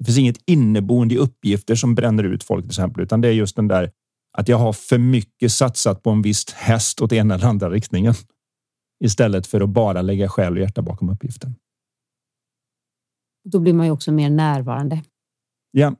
Det 0.00 0.04
finns 0.04 0.18
inget 0.18 0.42
inneboende 0.46 1.14
i 1.14 1.18
uppgifter 1.18 1.74
som 1.74 1.94
bränner 1.94 2.24
ut 2.24 2.44
folk 2.44 2.64
till 2.64 2.70
exempel, 2.70 3.02
utan 3.02 3.20
det 3.20 3.28
är 3.28 3.32
just 3.32 3.56
den 3.56 3.68
där 3.68 3.90
att 4.38 4.48
jag 4.48 4.58
har 4.58 4.72
för 4.72 4.98
mycket 4.98 5.52
satsat 5.52 6.02
på 6.02 6.10
en 6.10 6.22
viss 6.22 6.52
häst 6.52 7.00
åt 7.00 7.12
ena 7.12 7.34
eller 7.34 7.46
andra 7.46 7.70
riktningen 7.70 8.14
istället 9.04 9.46
för 9.46 9.60
att 9.60 9.68
bara 9.68 10.02
lägga 10.02 10.28
själ 10.28 10.52
och 10.52 10.58
hjärta 10.58 10.82
bakom 10.82 11.08
uppgiften. 11.08 11.54
Då 13.44 13.58
blir 13.58 13.72
man 13.72 13.86
ju 13.86 13.92
också 13.92 14.12
mer 14.12 14.30
närvarande. 14.30 15.02
Ja, 15.70 15.94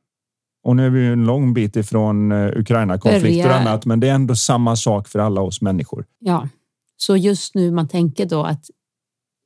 och 0.63 0.77
nu 0.77 0.87
är 0.87 0.91
vi 0.91 1.07
en 1.07 1.25
lång 1.25 1.55
bit 1.55 1.77
ifrån 1.77 2.33
eh, 2.33 2.59
Ukraina-konflikter 2.59 3.49
och 3.49 3.57
annat, 3.57 3.87
men 3.87 4.01
det 4.01 4.09
är 4.09 4.15
ändå 4.15 4.37
samma 4.37 4.77
sak 4.77 5.09
för 5.09 5.19
alla 5.19 5.41
oss 5.41 5.61
människor. 5.61 6.05
Ja, 6.19 6.49
så 6.97 7.17
just 7.17 7.55
nu 7.55 7.71
man 7.71 7.89
tänker 7.89 8.27
då 8.27 8.43
att 8.43 8.65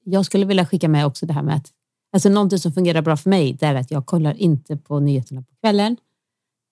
jag 0.05 0.27
skulle 0.27 0.47
vilja 0.47 0.67
skicka 0.67 0.89
med 0.89 1.07
också 1.07 1.27
det 1.27 1.33
här 1.33 1.43
med 1.43 1.57
att 1.57 1.73
alltså 2.15 2.29
någonting 2.29 2.59
som 2.59 2.73
fungerar 2.73 3.03
bra 3.03 3.17
för 3.17 3.31
mig, 3.31 3.53
det 3.53 3.67
är 3.67 3.75
att 3.75 3.91
jag 3.91 4.07
kollar 4.07 4.35
inte 4.35 4.77
på 4.77 5.01
nyheterna 5.01 5.43
på 5.43 5.55
kvällen. 5.61 5.97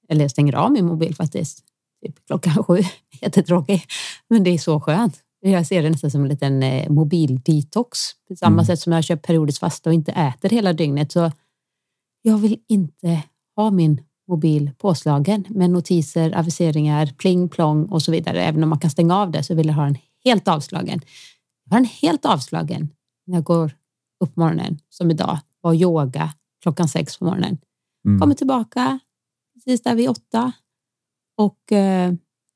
Eller 0.09 0.23
jag 0.23 0.31
stänger 0.31 0.55
av 0.55 0.73
min 0.73 0.87
mobil 0.87 1.15
faktiskt 1.15 1.65
typ 2.05 2.27
klockan 2.27 2.65
sju. 2.65 2.79
Jättetråkig, 3.21 3.85
men 4.29 4.45
det 4.45 4.51
är 4.51 4.59
så 4.59 4.81
skönt. 4.81 5.21
Jag 5.41 5.67
ser 5.67 5.83
det 5.83 5.91
nästan 5.91 6.11
som 6.11 6.23
en 6.23 6.29
liten 6.29 6.63
eh, 6.63 6.91
mobildetox. 6.91 7.99
På 8.29 8.37
samma 8.37 8.53
mm. 8.53 8.65
sätt 8.65 8.81
som 8.81 8.93
jag 8.93 9.05
kör 9.05 9.17
periodiskt 9.17 9.61
fasta 9.61 9.91
och 9.91 9.95
inte 9.95 10.13
äter 10.13 10.49
hela 10.49 10.73
dygnet. 10.73 11.13
Så 11.13 11.33
jag 12.23 12.39
vill 12.39 12.59
inte 12.69 13.23
ha 13.57 13.71
min 13.71 14.03
mobil 14.29 14.71
påslagen 14.79 15.45
med 15.49 15.71
notiser, 15.71 16.39
aviseringar, 16.39 17.07
pling 17.17 17.49
plong 17.49 17.85
och 17.85 18.03
så 18.03 18.13
vidare. 18.13 18.43
Även 18.43 18.63
om 18.63 18.69
man 18.69 18.79
kan 18.79 18.91
stänga 18.91 19.17
av 19.17 19.31
det 19.31 19.43
så 19.43 19.55
vill 19.55 19.67
jag 19.67 19.75
ha 19.75 19.85
den 19.85 19.99
helt 20.25 20.49
avslagen. 20.49 21.01
Jag 21.65 21.73
har 21.73 21.81
den 21.81 21.91
helt 22.03 22.25
avslagen 22.25 22.89
när 23.27 23.37
jag 23.37 23.45
går 23.45 23.73
upp 24.23 24.35
på 24.35 24.41
morgonen, 24.41 24.79
som 24.89 25.11
idag, 25.11 25.39
och 25.61 25.75
yoga 25.75 26.35
klockan 26.63 26.89
sex 26.89 27.19
på 27.19 27.25
morgonen. 27.25 27.59
Mm. 28.07 28.21
Kommer 28.21 28.35
tillbaka 28.35 28.99
precis 29.55 29.83
där 29.83 29.95
vid 29.95 30.09
åtta, 30.09 30.53
och 31.37 31.73
eh, 31.73 32.13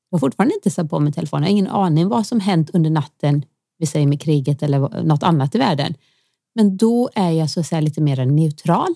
jag 0.09 0.15
har 0.15 0.19
fortfarande 0.19 0.55
inte 0.55 0.71
satt 0.71 0.89
på 0.89 0.99
mig 0.99 1.13
telefonen. 1.13 1.43
Jag 1.43 1.49
har 1.49 1.51
ingen 1.51 1.67
aning 1.67 2.07
vad 2.07 2.27
som 2.27 2.39
hänt 2.39 2.69
under 2.73 2.89
natten, 2.89 3.45
vi 3.77 3.85
säger 3.85 4.07
med 4.07 4.21
kriget 4.21 4.63
eller 4.63 5.03
något 5.03 5.23
annat 5.23 5.55
i 5.55 5.57
världen. 5.57 5.93
Men 6.55 6.77
då 6.77 7.09
är 7.15 7.31
jag 7.31 7.49
så 7.49 7.59
att 7.59 7.67
säga 7.67 7.81
lite 7.81 8.01
mer 8.01 8.25
neutral. 8.25 8.95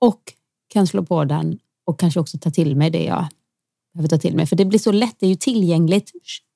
Och 0.00 0.34
kan 0.68 0.86
slå 0.86 1.04
på 1.04 1.24
den 1.24 1.58
och 1.86 2.00
kanske 2.00 2.20
också 2.20 2.38
ta 2.38 2.50
till 2.50 2.76
mig 2.76 2.90
det 2.90 3.04
jag 3.04 3.26
behöver 3.94 4.08
ta 4.08 4.18
till 4.18 4.36
mig. 4.36 4.46
För 4.46 4.56
det 4.56 4.64
blir 4.64 4.78
så 4.78 4.92
lätt, 4.92 5.16
det 5.18 5.26
är 5.26 5.30
ju 5.30 5.36
tillgängligt 5.36 6.12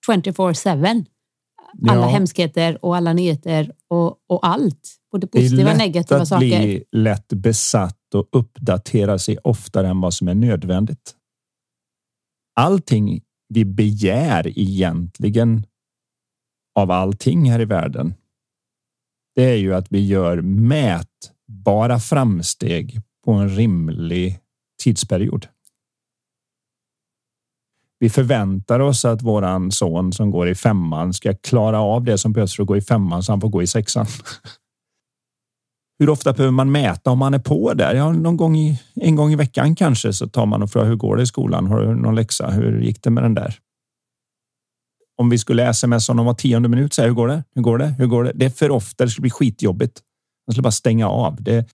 24-7. 0.09 1.05
Alla 1.89 2.01
ja. 2.01 2.09
hemskheter 2.09 2.85
och 2.85 2.97
alla 2.97 3.13
nyheter 3.13 3.73
och, 3.89 4.07
och 4.29 4.47
allt. 4.47 4.97
Både 5.13 5.27
positiva 5.27 5.73
och 5.73 5.79
negativa 5.79 6.27
saker. 6.27 6.47
Det 6.47 6.55
är 6.55 6.85
lätt 6.93 7.19
att 7.19 7.29
bli 7.29 7.39
lätt 7.39 7.43
besatt 7.43 8.15
och 8.15 8.29
uppdatera 8.33 9.19
sig 9.19 9.39
oftare 9.39 9.89
än 9.89 10.01
vad 10.01 10.15
som 10.15 10.29
är 10.29 10.35
nödvändigt. 10.35 11.15
Allting 12.61 13.21
vi 13.49 13.65
begär 13.65 14.59
egentligen 14.59 15.67
av 16.75 16.91
allting 16.91 17.51
här 17.51 17.61
i 17.61 17.65
världen. 17.65 18.15
Det 19.35 19.45
är 19.45 19.57
ju 19.57 19.75
att 19.75 19.87
vi 19.93 20.07
gör 20.07 20.41
mätbara 20.41 21.99
framsteg 22.01 23.01
på 23.25 23.33
en 23.33 23.49
rimlig 23.49 24.41
tidsperiod. 24.83 25.47
Vi 27.99 28.11
förväntar 28.11 28.81
oss 28.81 29.05
att 29.05 29.23
våran 29.23 29.71
son 29.71 30.13
som 30.13 30.31
går 30.31 30.49
i 30.49 30.55
femman 30.55 31.15
ska 31.15 31.35
klara 31.35 31.81
av 31.81 32.05
det 32.05 32.19
som 32.19 32.33
behövs 32.33 32.57
för 32.57 32.63
att 32.63 32.67
gå 32.67 32.77
i 32.77 32.81
femman 32.81 33.23
så 33.23 33.33
han 33.33 33.41
får 33.41 33.49
gå 33.49 33.63
i 33.63 33.67
sexan. 33.67 34.07
Hur 35.99 36.09
ofta 36.11 36.33
behöver 36.33 36.53
man 36.53 36.73
mäta 36.73 37.11
om 37.11 37.19
man 37.19 37.35
är 37.35 37.39
på 37.39 37.75
där? 37.75 37.95
Ja, 37.95 38.13
någon 38.13 38.37
gång 38.37 38.57
i, 38.57 38.81
en 38.95 39.17
gång 39.17 39.33
i 39.33 39.37
veckan 39.37 39.75
kanske 39.75 40.13
så 40.13 40.29
tar 40.29 40.47
man 40.47 40.63
och 40.63 40.71
frågar 40.71 40.89
hur 40.89 40.97
går 40.97 41.17
det 41.17 41.23
i 41.23 41.27
skolan? 41.27 41.67
Har 41.67 41.81
du 41.81 41.95
någon 41.95 42.15
läxa? 42.15 42.51
Hur 42.51 42.81
gick 42.81 43.03
det 43.03 43.11
med 43.11 43.25
den 43.25 43.35
där? 43.35 43.59
Om 45.17 45.31
vi 45.31 45.39
skulle 45.39 45.75
smsa 45.75 46.13
honom 46.13 46.27
var 46.27 46.35
tionde 46.35 46.69
minut, 46.69 46.95
säga 46.95 47.09
hur 47.09 47.15
går 47.15 47.29
det? 47.29 47.45
Hur 47.55 47.63
går 47.63 47.79
det? 47.79 47.87
Hur 47.99 48.07
går 48.07 48.25
det? 48.25 48.33
Det 48.35 48.45
är 48.45 48.51
för 48.51 48.71
ofta. 48.71 49.05
Det 49.05 49.11
skulle 49.11 49.23
bli 49.23 49.31
skitjobbigt. 49.31 50.01
Man 50.47 50.55
skulle 50.55 50.63
bara 50.63 50.71
stänga 50.71 51.09
av. 51.09 51.43
Det, 51.43 51.69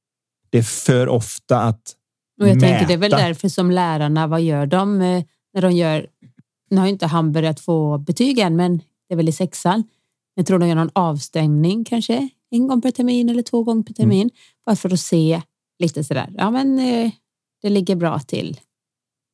det 0.50 0.58
är 0.58 0.62
för 0.62 1.08
ofta 1.08 1.60
att 1.60 1.80
och 2.40 2.48
jag 2.48 2.54
mäta. 2.54 2.66
tänker 2.66 2.86
det 2.86 2.94
är 2.94 2.98
väl 2.98 3.10
därför 3.10 3.48
som 3.48 3.70
lärarna, 3.70 4.26
vad 4.26 4.42
gör 4.42 4.66
de 4.66 5.00
eh, 5.00 5.24
när 5.54 5.62
de 5.62 5.72
gör? 5.72 6.06
Nu 6.70 6.76
har 6.76 6.86
inte 6.86 7.06
han 7.06 7.32
börjat 7.32 7.60
få 7.60 7.98
betyg 7.98 8.38
än, 8.38 8.56
men 8.56 8.78
det 8.78 9.14
är 9.14 9.16
väl 9.16 9.28
i 9.28 9.32
sexan. 9.32 9.84
Jag 10.34 10.46
tror 10.46 10.58
de 10.58 10.68
gör 10.68 10.74
någon 10.74 10.90
avstämning 10.92 11.84
kanske 11.84 12.28
en 12.50 12.68
gång 12.68 12.80
per 12.80 12.90
termin 12.90 13.28
eller 13.28 13.42
två 13.42 13.62
gånger 13.62 13.82
per 13.82 13.94
termin. 13.94 14.20
Mm. 14.20 14.30
Bara 14.66 14.76
för 14.76 14.92
att 14.92 15.00
se 15.00 15.42
lite 15.78 16.04
sådär, 16.04 16.32
ja 16.36 16.50
men 16.50 16.78
eh, 16.78 17.10
det 17.62 17.68
ligger 17.68 17.96
bra 17.96 18.18
till. 18.18 18.60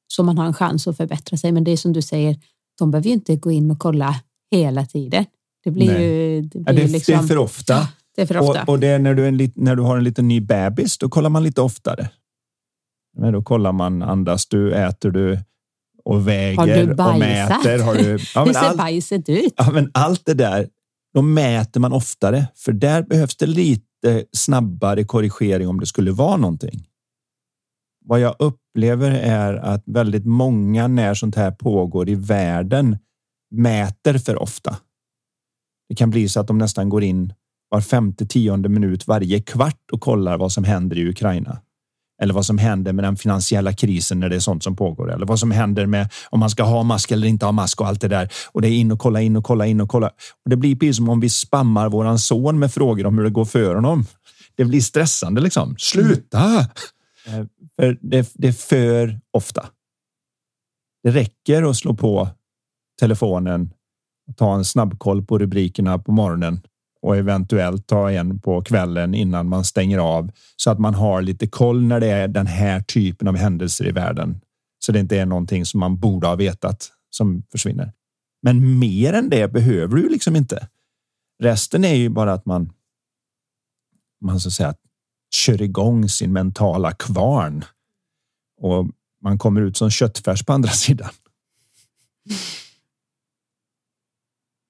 Så 0.08 0.22
man 0.22 0.38
har 0.38 0.46
en 0.46 0.54
chans 0.54 0.86
att 0.86 0.96
förbättra 0.96 1.36
sig. 1.36 1.52
Men 1.52 1.64
det 1.64 1.70
är 1.70 1.76
som 1.76 1.92
du 1.92 2.02
säger, 2.02 2.36
de 2.78 2.90
behöver 2.90 3.08
ju 3.08 3.14
inte 3.14 3.36
gå 3.36 3.50
in 3.50 3.70
och 3.70 3.78
kolla 3.78 4.14
hela 4.50 4.86
tiden. 4.86 5.24
Det 5.64 5.70
blir 5.70 5.86
Nej. 5.86 6.02
ju... 6.02 6.42
Det, 6.42 6.58
blir 6.58 6.64
ja, 6.66 6.72
det, 6.72 6.92
liksom, 6.92 7.12
det, 7.12 7.20
är 7.20 7.26
för 7.26 7.38
ofta. 7.38 7.88
Det 8.16 8.22
är 8.22 8.26
för 8.26 8.38
ofta. 8.38 8.62
Och, 8.62 8.68
och 8.68 8.80
det 8.80 8.86
är 8.86 8.98
när 8.98 9.14
du, 9.14 9.26
är 9.26 9.50
när 9.54 9.76
du 9.76 9.82
har 9.82 9.96
en 9.96 10.04
liten 10.04 10.28
ny 10.28 10.40
bebis, 10.40 10.98
då 10.98 11.08
kollar 11.08 11.30
man 11.30 11.42
lite 11.42 11.60
oftare. 11.60 12.10
Men 13.16 13.32
då 13.32 13.42
kollar 13.42 13.72
man, 13.72 14.02
andas 14.02 14.46
du, 14.46 14.74
äter 14.74 15.10
du 15.10 15.38
och 16.06 16.28
väger 16.28 16.56
har 16.56 16.66
du 16.66 16.82
och 16.90 17.18
mäter. 17.18 17.78
Har 17.78 17.94
du, 17.94 18.18
ja, 18.34 18.44
Hur 18.44 18.52
ser 18.52 18.60
all, 18.60 18.76
bajset 18.76 19.28
ut? 19.28 19.54
Ja, 19.56 19.70
men 19.72 19.90
allt 19.94 20.26
det 20.26 20.34
där 20.34 20.68
då 21.14 21.22
mäter 21.22 21.80
man 21.80 21.92
oftare, 21.92 22.46
för 22.56 22.72
där 22.72 23.02
behövs 23.02 23.36
det 23.36 23.46
lite 23.46 24.24
snabbare 24.32 25.04
korrigering 25.04 25.68
om 25.68 25.80
det 25.80 25.86
skulle 25.86 26.10
vara 26.10 26.36
någonting. 26.36 26.86
Vad 28.04 28.20
jag 28.20 28.36
upplever 28.38 29.10
är 29.10 29.54
att 29.54 29.82
väldigt 29.86 30.26
många 30.26 30.88
när 30.88 31.14
sånt 31.14 31.36
här 31.36 31.50
pågår 31.50 32.08
i 32.08 32.14
världen 32.14 32.98
mäter 33.50 34.18
för 34.18 34.42
ofta. 34.42 34.76
Det 35.88 35.94
kan 35.94 36.10
bli 36.10 36.28
så 36.28 36.40
att 36.40 36.46
de 36.46 36.58
nästan 36.58 36.88
går 36.88 37.02
in 37.02 37.32
var 37.68 37.80
femte 37.80 38.26
tionde 38.26 38.68
minut 38.68 39.06
varje 39.06 39.40
kvart 39.40 39.90
och 39.92 40.00
kollar 40.00 40.38
vad 40.38 40.52
som 40.52 40.64
händer 40.64 40.98
i 40.98 41.08
Ukraina 41.08 41.60
eller 42.22 42.34
vad 42.34 42.46
som 42.46 42.58
händer 42.58 42.92
med 42.92 43.04
den 43.04 43.16
finansiella 43.16 43.72
krisen 43.72 44.20
när 44.20 44.28
det 44.28 44.36
är 44.36 44.40
sånt 44.40 44.62
som 44.62 44.76
pågår 44.76 45.12
eller 45.12 45.26
vad 45.26 45.38
som 45.38 45.50
händer 45.50 45.86
med 45.86 46.12
om 46.30 46.40
man 46.40 46.50
ska 46.50 46.62
ha 46.62 46.82
mask 46.82 47.10
eller 47.10 47.26
inte 47.26 47.44
ha 47.44 47.52
mask 47.52 47.80
och 47.80 47.86
allt 47.86 48.00
det 48.00 48.08
där. 48.08 48.32
Och 48.52 48.62
det 48.62 48.68
är 48.68 48.72
in 48.72 48.92
och 48.92 48.98
kolla 48.98 49.20
in 49.20 49.36
och 49.36 49.44
kolla 49.44 49.66
in 49.66 49.80
och 49.80 49.88
kolla. 49.88 50.06
Och 50.44 50.50
det 50.50 50.56
blir 50.56 50.76
precis 50.76 50.96
som 50.96 51.08
om 51.08 51.20
vi 51.20 51.28
spammar 51.28 51.88
våran 51.88 52.18
son 52.18 52.58
med 52.58 52.72
frågor 52.72 53.06
om 53.06 53.18
hur 53.18 53.24
det 53.24 53.30
går 53.30 53.44
för 53.44 53.74
honom. 53.74 54.06
Det 54.54 54.64
blir 54.64 54.80
stressande 54.80 55.40
liksom. 55.40 55.74
Sluta! 55.78 56.66
Mm. 57.26 57.48
För 57.76 57.98
det, 58.00 58.30
det 58.34 58.48
är 58.48 58.52
för 58.52 59.20
ofta. 59.30 59.66
Det 61.02 61.10
räcker 61.10 61.70
att 61.70 61.76
slå 61.76 61.94
på 61.94 62.28
telefonen 63.00 63.70
Ta 64.36 64.54
en 64.54 64.64
snabbkoll 64.64 65.24
på 65.24 65.38
rubrikerna 65.38 65.98
på 65.98 66.12
morgonen 66.12 66.60
och 67.06 67.16
eventuellt 67.16 67.86
ta 67.86 68.10
en 68.10 68.40
på 68.40 68.62
kvällen 68.62 69.14
innan 69.14 69.48
man 69.48 69.64
stänger 69.64 69.98
av 69.98 70.30
så 70.56 70.70
att 70.70 70.78
man 70.78 70.94
har 70.94 71.22
lite 71.22 71.46
koll 71.46 71.82
när 71.82 72.00
det 72.00 72.06
är 72.06 72.28
den 72.28 72.46
här 72.46 72.80
typen 72.80 73.28
av 73.28 73.36
händelser 73.36 73.88
i 73.88 73.92
världen. 73.92 74.40
Så 74.78 74.92
det 74.92 75.00
inte 75.00 75.18
är 75.18 75.26
någonting 75.26 75.66
som 75.66 75.80
man 75.80 75.98
borde 75.98 76.26
ha 76.26 76.34
vetat 76.34 76.92
som 77.10 77.42
försvinner. 77.52 77.92
Men 78.42 78.78
mer 78.78 79.12
än 79.12 79.28
det 79.28 79.52
behöver 79.52 79.96
du 79.96 80.08
liksom 80.08 80.36
inte. 80.36 80.68
Resten 81.42 81.84
är 81.84 81.94
ju 81.94 82.08
bara 82.08 82.32
att 82.32 82.46
man. 82.46 82.72
Man 84.20 84.40
så 84.40 84.48
att 84.48 84.52
säga 84.52 84.74
kör 85.30 85.62
igång 85.62 86.08
sin 86.08 86.32
mentala 86.32 86.92
kvarn 86.92 87.64
och 88.60 88.86
man 89.22 89.38
kommer 89.38 89.60
ut 89.60 89.76
som 89.76 89.90
köttfärs 89.90 90.44
på 90.44 90.52
andra 90.52 90.70
sidan. 90.70 91.10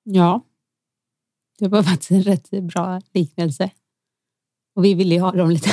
Ja, 0.04 0.44
det 1.58 1.68
var 1.68 1.82
faktiskt 1.82 2.10
en 2.10 2.22
rätt 2.22 2.50
bra 2.50 3.00
liknelse. 3.14 3.70
Och 4.76 4.84
vi 4.84 4.94
ville 4.94 5.14
ju 5.14 5.20
ha 5.20 5.32
dem 5.32 5.50
lite, 5.50 5.70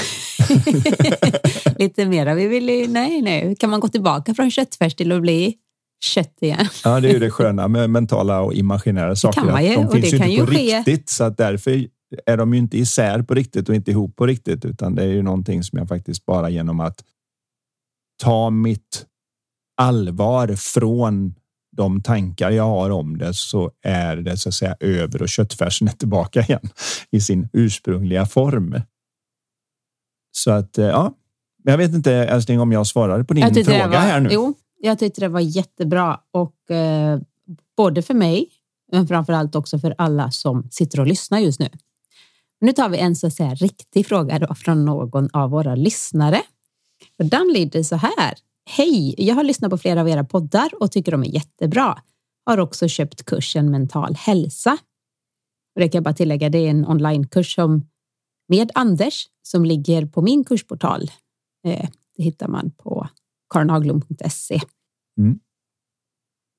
lite 1.80 2.06
mera. 2.06 2.34
Vi 2.34 2.48
ville 2.48 2.88
nej, 2.88 3.22
nej, 3.22 3.56
kan 3.56 3.70
man 3.70 3.80
gå 3.80 3.88
tillbaka 3.88 4.34
från 4.34 4.52
köttfärs 4.52 4.96
till 4.96 5.12
att 5.12 5.22
bli 5.22 5.58
kött 6.06 6.38
igen? 6.42 6.68
ja, 6.84 7.00
det 7.00 7.10
är 7.10 7.14
ju 7.14 7.20
det 7.20 7.32
sköna 7.32 7.68
med 7.68 7.90
mentala 7.90 8.42
och 8.42 8.54
imaginära 8.54 9.16
saker. 9.16 9.42
Det 9.42 9.48
kan 9.48 9.54
man 9.54 9.66
ju, 9.66 9.76
de 9.76 9.86
och 9.86 9.94
finns 9.94 10.04
det 10.04 10.10
ju 10.12 10.18
kan 10.18 10.30
inte 10.30 10.42
ju 10.42 10.46
på 10.46 10.52
ske. 10.52 10.78
riktigt, 10.78 11.10
så 11.10 11.24
att 11.24 11.38
därför 11.38 11.88
är 12.26 12.38
de 12.38 12.54
ju 12.54 12.60
inte 12.60 12.78
isär 12.78 13.22
på 13.22 13.34
riktigt 13.34 13.70
och 13.70 13.76
inte 13.76 13.92
ihop 13.92 14.16
på 14.16 14.26
riktigt, 14.26 14.66
utan 14.66 14.96
det 14.96 15.04
är 15.04 15.08
ju 15.08 15.22
någonting 15.22 15.64
som 15.64 15.80
jag 15.80 15.88
faktiskt 15.88 16.26
bara 16.26 16.50
genom 16.50 16.80
att 16.80 17.04
ta 18.24 18.50
mitt 18.50 19.06
allvar 19.78 20.56
från 20.56 21.36
de 21.76 22.02
tankar 22.02 22.52
jag 22.52 22.64
har 22.64 22.90
om 22.90 23.18
det 23.18 23.34
så 23.34 23.72
är 23.82 24.16
det 24.16 24.38
så 24.38 24.50
att 24.50 24.56
säga 24.56 24.76
över 24.80 25.22
och 25.22 25.30
köttfärsen 25.30 25.88
är 25.88 25.92
tillbaka 25.92 26.42
igen 26.42 26.70
i 27.12 27.22
sin 27.22 27.50
ursprungliga 27.54 28.26
form. 28.26 28.82
Så 30.32 30.52
att 30.52 30.78
eh, 30.78 30.86
ja, 30.86 31.14
jag 31.64 31.78
vet 31.78 31.94
inte 31.94 32.14
älskling 32.14 32.60
om 32.60 32.72
jag 32.72 32.88
svarade 32.88 33.24
på 33.24 33.34
din 33.34 33.66
fråga 33.66 33.88
var, 33.88 33.98
här 33.98 34.20
nu. 34.20 34.30
Jo, 34.32 34.54
jag 34.80 35.00
tyckte 35.00 35.22
det 35.22 35.28
var 35.28 35.40
jättebra 35.40 36.20
och 36.32 36.72
eh, 36.72 37.20
både 37.78 38.02
för 38.02 38.14
mig, 38.14 38.50
men 38.92 39.08
framför 39.08 39.34
allt 39.34 39.56
också 39.56 39.80
för 39.80 39.96
alla 39.98 40.32
som 40.32 40.68
sitter 40.72 41.00
och 41.00 41.08
lyssnar 41.08 41.40
just 41.40 41.60
nu. 41.60 41.70
Nu 42.62 42.72
tar 42.72 42.90
vi 42.90 42.98
en 42.98 43.16
så 43.16 43.28
att 43.28 43.34
säga 43.34 43.56
riktig 43.56 44.08
fråga 44.08 44.40
då 44.40 44.56
från 44.56 44.86
någon 44.86 45.30
av 45.34 45.50
våra 45.50 45.76
lyssnare. 45.76 46.42
Och 47.20 47.26
den 47.26 47.52
lyder 47.54 47.84
så 47.84 47.96
här. 47.96 48.34
Hej, 48.66 49.16
jag 49.18 49.36
har 49.36 49.44
lyssnat 49.44 49.72
på 49.72 49.78
flera 49.78 50.02
av 50.02 50.10
era 50.10 50.24
poddar 50.24 50.70
och 50.80 50.92
tycker 50.92 51.12
de 51.12 51.24
är 51.24 51.34
jättebra. 51.34 52.02
Har 52.46 52.58
också 52.58 52.88
köpt 52.88 53.26
kursen 53.26 53.72
mental 53.72 54.16
hälsa. 54.16 54.78
Och 55.76 55.82
det 55.82 55.90
kan 55.90 55.98
jag 55.98 56.04
bara 56.04 56.14
tillägga, 56.14 56.50
det 56.50 56.58
är 56.58 56.70
en 56.70 56.88
onlinekurs 56.88 57.56
som 57.56 57.86
med 58.48 58.72
Anders 58.74 59.28
som 59.42 59.66
ligger 59.66 60.06
på 60.06 60.22
min 60.22 60.44
kursportal. 60.44 61.12
Eh, 61.68 61.90
det 62.18 62.24
hittar 62.24 62.48
man 62.48 62.72
på 62.72 63.08
karinhaglund.se. 63.54 64.62
Mm. 65.20 65.40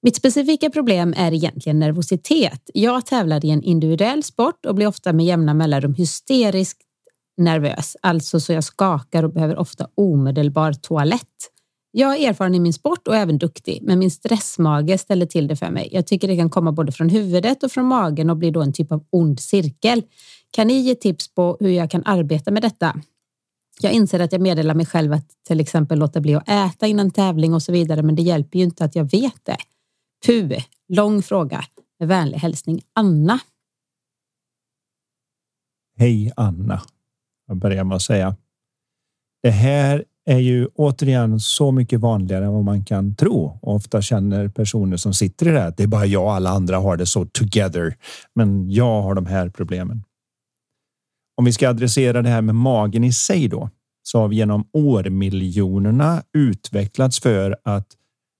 Mitt 0.02 0.16
specifika 0.16 0.70
problem 0.70 1.14
är 1.16 1.32
egentligen 1.32 1.78
nervositet. 1.78 2.70
Jag 2.74 3.06
tävlar 3.06 3.44
i 3.44 3.50
en 3.50 3.62
individuell 3.62 4.22
sport 4.22 4.66
och 4.66 4.74
blir 4.74 4.86
ofta 4.86 5.12
med 5.12 5.26
jämna 5.26 5.54
mellanrum 5.54 5.94
hysteriskt 5.94 6.82
nervös, 7.36 7.96
alltså 8.00 8.40
så 8.40 8.52
jag 8.52 8.64
skakar 8.64 9.22
och 9.22 9.32
behöver 9.32 9.56
ofta 9.56 9.88
omedelbar 9.94 10.72
toalett. 10.72 11.50
Jag 11.96 12.16
är 12.16 12.28
erfaren 12.28 12.54
i 12.54 12.60
min 12.60 12.72
sport 12.72 13.08
och 13.08 13.16
även 13.16 13.38
duktig, 13.38 13.82
men 13.82 13.98
min 13.98 14.10
stressmage 14.10 15.00
ställer 15.00 15.26
till 15.26 15.46
det 15.46 15.56
för 15.56 15.70
mig. 15.70 15.88
Jag 15.92 16.06
tycker 16.06 16.28
det 16.28 16.36
kan 16.36 16.50
komma 16.50 16.72
både 16.72 16.92
från 16.92 17.08
huvudet 17.08 17.62
och 17.62 17.72
från 17.72 17.84
magen 17.84 18.30
och 18.30 18.36
blir 18.36 18.50
då 18.50 18.62
en 18.62 18.72
typ 18.72 18.92
av 18.92 19.04
ond 19.10 19.40
cirkel. 19.40 20.02
Kan 20.50 20.66
ni 20.66 20.74
ge 20.74 20.94
tips 20.94 21.34
på 21.34 21.56
hur 21.60 21.68
jag 21.68 21.90
kan 21.90 22.02
arbeta 22.04 22.50
med 22.50 22.62
detta? 22.62 22.96
Jag 23.80 23.92
inser 23.92 24.20
att 24.20 24.32
jag 24.32 24.40
meddelar 24.40 24.74
mig 24.74 24.86
själv 24.86 25.12
att 25.12 25.28
till 25.46 25.60
exempel 25.60 25.98
låta 25.98 26.20
bli 26.20 26.34
att 26.34 26.48
äta 26.48 26.86
innan 26.86 27.10
tävling 27.10 27.54
och 27.54 27.62
så 27.62 27.72
vidare, 27.72 28.02
men 28.02 28.14
det 28.14 28.22
hjälper 28.22 28.58
ju 28.58 28.64
inte 28.64 28.84
att 28.84 28.94
jag 28.94 29.10
vet 29.10 29.44
det. 29.44 29.56
Puh, 30.26 30.62
lång 30.88 31.22
fråga. 31.22 31.64
Med 31.98 32.08
vänlig 32.08 32.38
hälsning 32.38 32.82
Anna. 32.92 33.40
Hej 35.96 36.32
Anna. 36.36 36.82
Jag 37.46 37.56
börjar 37.56 37.84
med 37.84 37.96
att 37.96 38.02
säga. 38.02 38.36
Det 39.42 39.50
här 39.50 40.04
är 40.24 40.38
ju 40.38 40.66
återigen 40.66 41.40
så 41.40 41.72
mycket 41.72 42.00
vanligare 42.00 42.44
än 42.44 42.52
vad 42.52 42.64
man 42.64 42.84
kan 42.84 43.14
tro. 43.14 43.58
Och 43.62 43.74
ofta 43.74 44.02
känner 44.02 44.48
personer 44.48 44.96
som 44.96 45.14
sitter 45.14 45.48
i 45.48 45.50
det 45.50 45.60
här 45.60 45.68
att 45.68 45.76
det 45.76 45.82
är 45.82 45.86
bara 45.86 46.06
jag 46.06 46.24
och 46.24 46.34
alla 46.34 46.50
andra 46.50 46.78
har 46.78 46.96
det 46.96 47.06
så 47.06 47.24
together. 47.26 47.96
Men 48.34 48.70
jag 48.70 49.02
har 49.02 49.14
de 49.14 49.26
här 49.26 49.48
problemen. 49.48 50.04
Om 51.36 51.44
vi 51.44 51.52
ska 51.52 51.68
adressera 51.68 52.22
det 52.22 52.28
här 52.28 52.42
med 52.42 52.54
magen 52.54 53.04
i 53.04 53.12
sig 53.12 53.48
då 53.48 53.70
så 54.02 54.18
har 54.18 54.28
vi 54.28 54.36
genom 54.36 54.68
årmiljonerna 54.72 56.22
utvecklats 56.32 57.20
för 57.20 57.56
att 57.64 57.86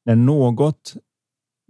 när 0.05 0.17
något 0.17 0.95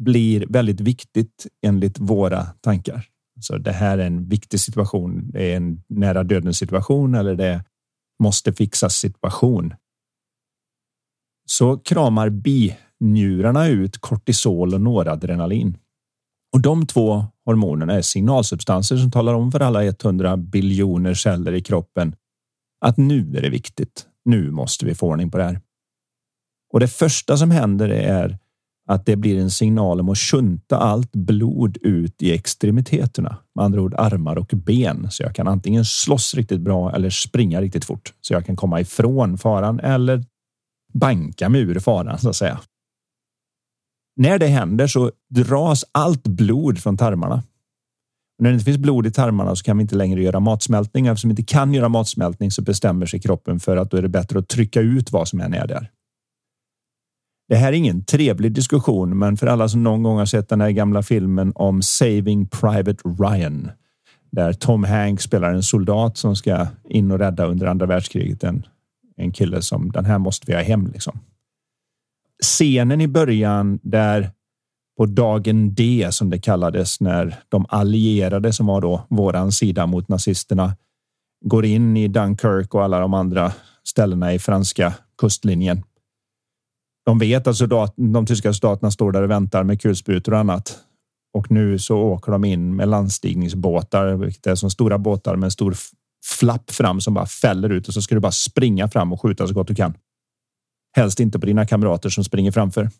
blir 0.02 0.46
väldigt 0.48 0.80
viktigt 0.80 1.46
enligt 1.66 1.98
våra 1.98 2.44
tankar. 2.44 3.08
Så 3.40 3.58
det 3.58 3.72
här 3.72 3.98
är 3.98 4.06
en 4.06 4.28
viktig 4.28 4.60
situation. 4.60 5.30
Det 5.30 5.52
är 5.52 5.56
en 5.56 5.82
nära 5.88 6.24
döden 6.24 6.54
situation 6.54 7.14
eller 7.14 7.34
det 7.34 7.64
måste 8.22 8.52
fixas 8.52 8.94
situation. 8.94 9.74
Så 11.46 11.78
kramar 11.78 12.28
binjurarna 12.30 13.68
ut 13.68 13.98
kortisol 13.98 14.74
och 14.74 14.80
noradrenalin. 14.80 15.76
Och 16.52 16.60
de 16.60 16.86
två 16.86 17.26
hormonerna 17.44 17.92
är 17.94 18.02
signalsubstanser 18.02 18.96
som 18.96 19.10
talar 19.10 19.34
om 19.34 19.52
för 19.52 19.60
alla 19.60 19.84
100 19.84 20.36
biljoner 20.36 21.14
celler 21.14 21.52
i 21.52 21.62
kroppen 21.62 22.16
att 22.80 22.96
nu 22.96 23.36
är 23.36 23.42
det 23.42 23.50
viktigt. 23.50 24.06
Nu 24.24 24.50
måste 24.50 24.86
vi 24.86 24.94
få 24.94 25.08
ordning 25.08 25.30
på 25.30 25.38
det 25.38 25.44
här. 25.44 25.60
Och 26.72 26.80
det 26.80 26.88
första 26.88 27.36
som 27.36 27.50
händer 27.50 27.88
är 27.88 28.38
att 28.86 29.06
det 29.06 29.16
blir 29.16 29.40
en 29.40 29.50
signal 29.50 30.00
om 30.00 30.08
att 30.08 30.18
shunta 30.18 30.78
allt 30.78 31.12
blod 31.12 31.78
ut 31.80 32.22
i 32.22 32.32
extremiteterna, 32.32 33.36
med 33.54 33.64
andra 33.64 33.80
ord 33.80 33.94
armar 33.94 34.38
och 34.38 34.52
ben, 34.54 35.06
så 35.10 35.22
jag 35.22 35.34
kan 35.34 35.48
antingen 35.48 35.84
slåss 35.84 36.34
riktigt 36.34 36.60
bra 36.60 36.94
eller 36.94 37.10
springa 37.10 37.60
riktigt 37.60 37.84
fort 37.84 38.14
så 38.20 38.34
jag 38.34 38.46
kan 38.46 38.56
komma 38.56 38.80
ifrån 38.80 39.38
faran 39.38 39.80
eller 39.80 40.24
banka 40.94 41.48
mig 41.48 41.60
ur 41.60 41.78
faran 41.78 42.18
så 42.18 42.28
att 42.28 42.36
säga. 42.36 42.60
När 44.16 44.38
det 44.38 44.46
händer 44.46 44.86
så 44.86 45.12
dras 45.30 45.84
allt 45.92 46.22
blod 46.22 46.78
från 46.78 46.96
tarmarna. 46.96 47.42
Och 48.38 48.42
när 48.42 48.50
det 48.50 48.54
inte 48.54 48.64
finns 48.64 48.78
blod 48.78 49.06
i 49.06 49.10
tarmarna 49.10 49.56
så 49.56 49.64
kan 49.64 49.78
vi 49.78 49.82
inte 49.82 49.96
längre 49.96 50.22
göra 50.22 50.40
matsmältning. 50.40 51.06
Eftersom 51.06 51.28
vi 51.28 51.32
inte 51.32 51.52
kan 51.52 51.74
göra 51.74 51.88
matsmältning 51.88 52.50
så 52.50 52.62
bestämmer 52.62 53.06
sig 53.06 53.20
kroppen 53.20 53.60
för 53.60 53.76
att 53.76 53.90
då 53.90 53.96
är 53.96 54.02
det 54.02 54.08
bättre 54.08 54.38
att 54.38 54.48
trycka 54.48 54.80
ut 54.80 55.12
vad 55.12 55.28
som 55.28 55.40
än 55.40 55.54
är 55.54 55.66
där. 55.66 55.90
Det 57.48 57.56
här 57.56 57.68
är 57.68 57.76
ingen 57.76 58.04
trevlig 58.04 58.52
diskussion, 58.52 59.18
men 59.18 59.36
för 59.36 59.46
alla 59.46 59.68
som 59.68 59.82
någon 59.82 60.02
gång 60.02 60.18
har 60.18 60.26
sett 60.26 60.48
den 60.48 60.60
här 60.60 60.70
gamla 60.70 61.02
filmen 61.02 61.52
om 61.54 61.82
Saving 61.82 62.46
Private 62.46 63.02
Ryan, 63.18 63.70
där 64.32 64.52
Tom 64.52 64.84
Hanks 64.84 65.24
spelar 65.24 65.54
en 65.54 65.62
soldat 65.62 66.16
som 66.16 66.36
ska 66.36 66.66
in 66.88 67.10
och 67.10 67.18
rädda 67.18 67.46
under 67.46 67.66
andra 67.66 67.86
världskriget 67.86 68.44
en, 68.44 68.66
en 69.16 69.32
kille 69.32 69.62
som 69.62 69.92
den 69.92 70.04
här 70.04 70.18
måste 70.18 70.46
vi 70.46 70.54
ha 70.54 70.62
hem 70.62 70.86
liksom. 70.86 71.18
Scenen 72.42 73.00
i 73.00 73.08
början 73.08 73.78
där 73.82 74.30
på 74.96 75.06
dagen 75.06 75.74
D 75.74 76.08
som 76.10 76.30
det 76.30 76.38
kallades 76.38 77.00
när 77.00 77.36
de 77.48 77.66
allierade 77.68 78.52
som 78.52 78.66
var 78.66 78.80
då 78.80 79.06
våran 79.10 79.52
sida 79.52 79.86
mot 79.86 80.08
nazisterna 80.08 80.76
går 81.44 81.64
in 81.64 81.96
i 81.96 82.08
Dunkirk 82.08 82.74
och 82.74 82.84
alla 82.84 82.98
de 82.98 83.14
andra 83.14 83.52
ställena 83.84 84.34
i 84.34 84.38
franska 84.38 84.94
kustlinjen 85.18 85.82
de 87.04 87.18
vet 87.18 87.46
att 87.46 87.56
soldat, 87.56 87.94
de 87.96 88.26
tyska 88.26 88.52
soldaterna 88.52 88.90
står 88.90 89.12
där 89.12 89.22
och 89.22 89.30
väntar 89.30 89.64
med 89.64 89.80
kulsprutor 89.80 90.32
och 90.32 90.38
annat. 90.38 90.78
Och 91.34 91.50
nu 91.50 91.78
så 91.78 91.98
åker 91.98 92.32
de 92.32 92.44
in 92.44 92.76
med 92.76 92.88
landstigningsbåtar, 92.88 94.14
vilket 94.14 94.46
är 94.46 94.54
som 94.54 94.70
stora 94.70 94.98
båtar 94.98 95.36
med 95.36 95.44
en 95.44 95.50
stor 95.50 95.76
flapp 96.24 96.70
fram 96.70 97.00
som 97.00 97.14
bara 97.14 97.26
fäller 97.26 97.70
ut 97.70 97.88
och 97.88 97.94
så 97.94 98.02
ska 98.02 98.14
du 98.14 98.20
bara 98.20 98.32
springa 98.32 98.88
fram 98.88 99.12
och 99.12 99.22
skjuta 99.22 99.46
så 99.46 99.54
gott 99.54 99.68
du 99.68 99.74
kan. 99.74 99.94
Helst 100.96 101.20
inte 101.20 101.38
på 101.38 101.46
dina 101.46 101.66
kamrater 101.66 102.08
som 102.08 102.24
springer 102.24 102.50
framför. 102.50 102.90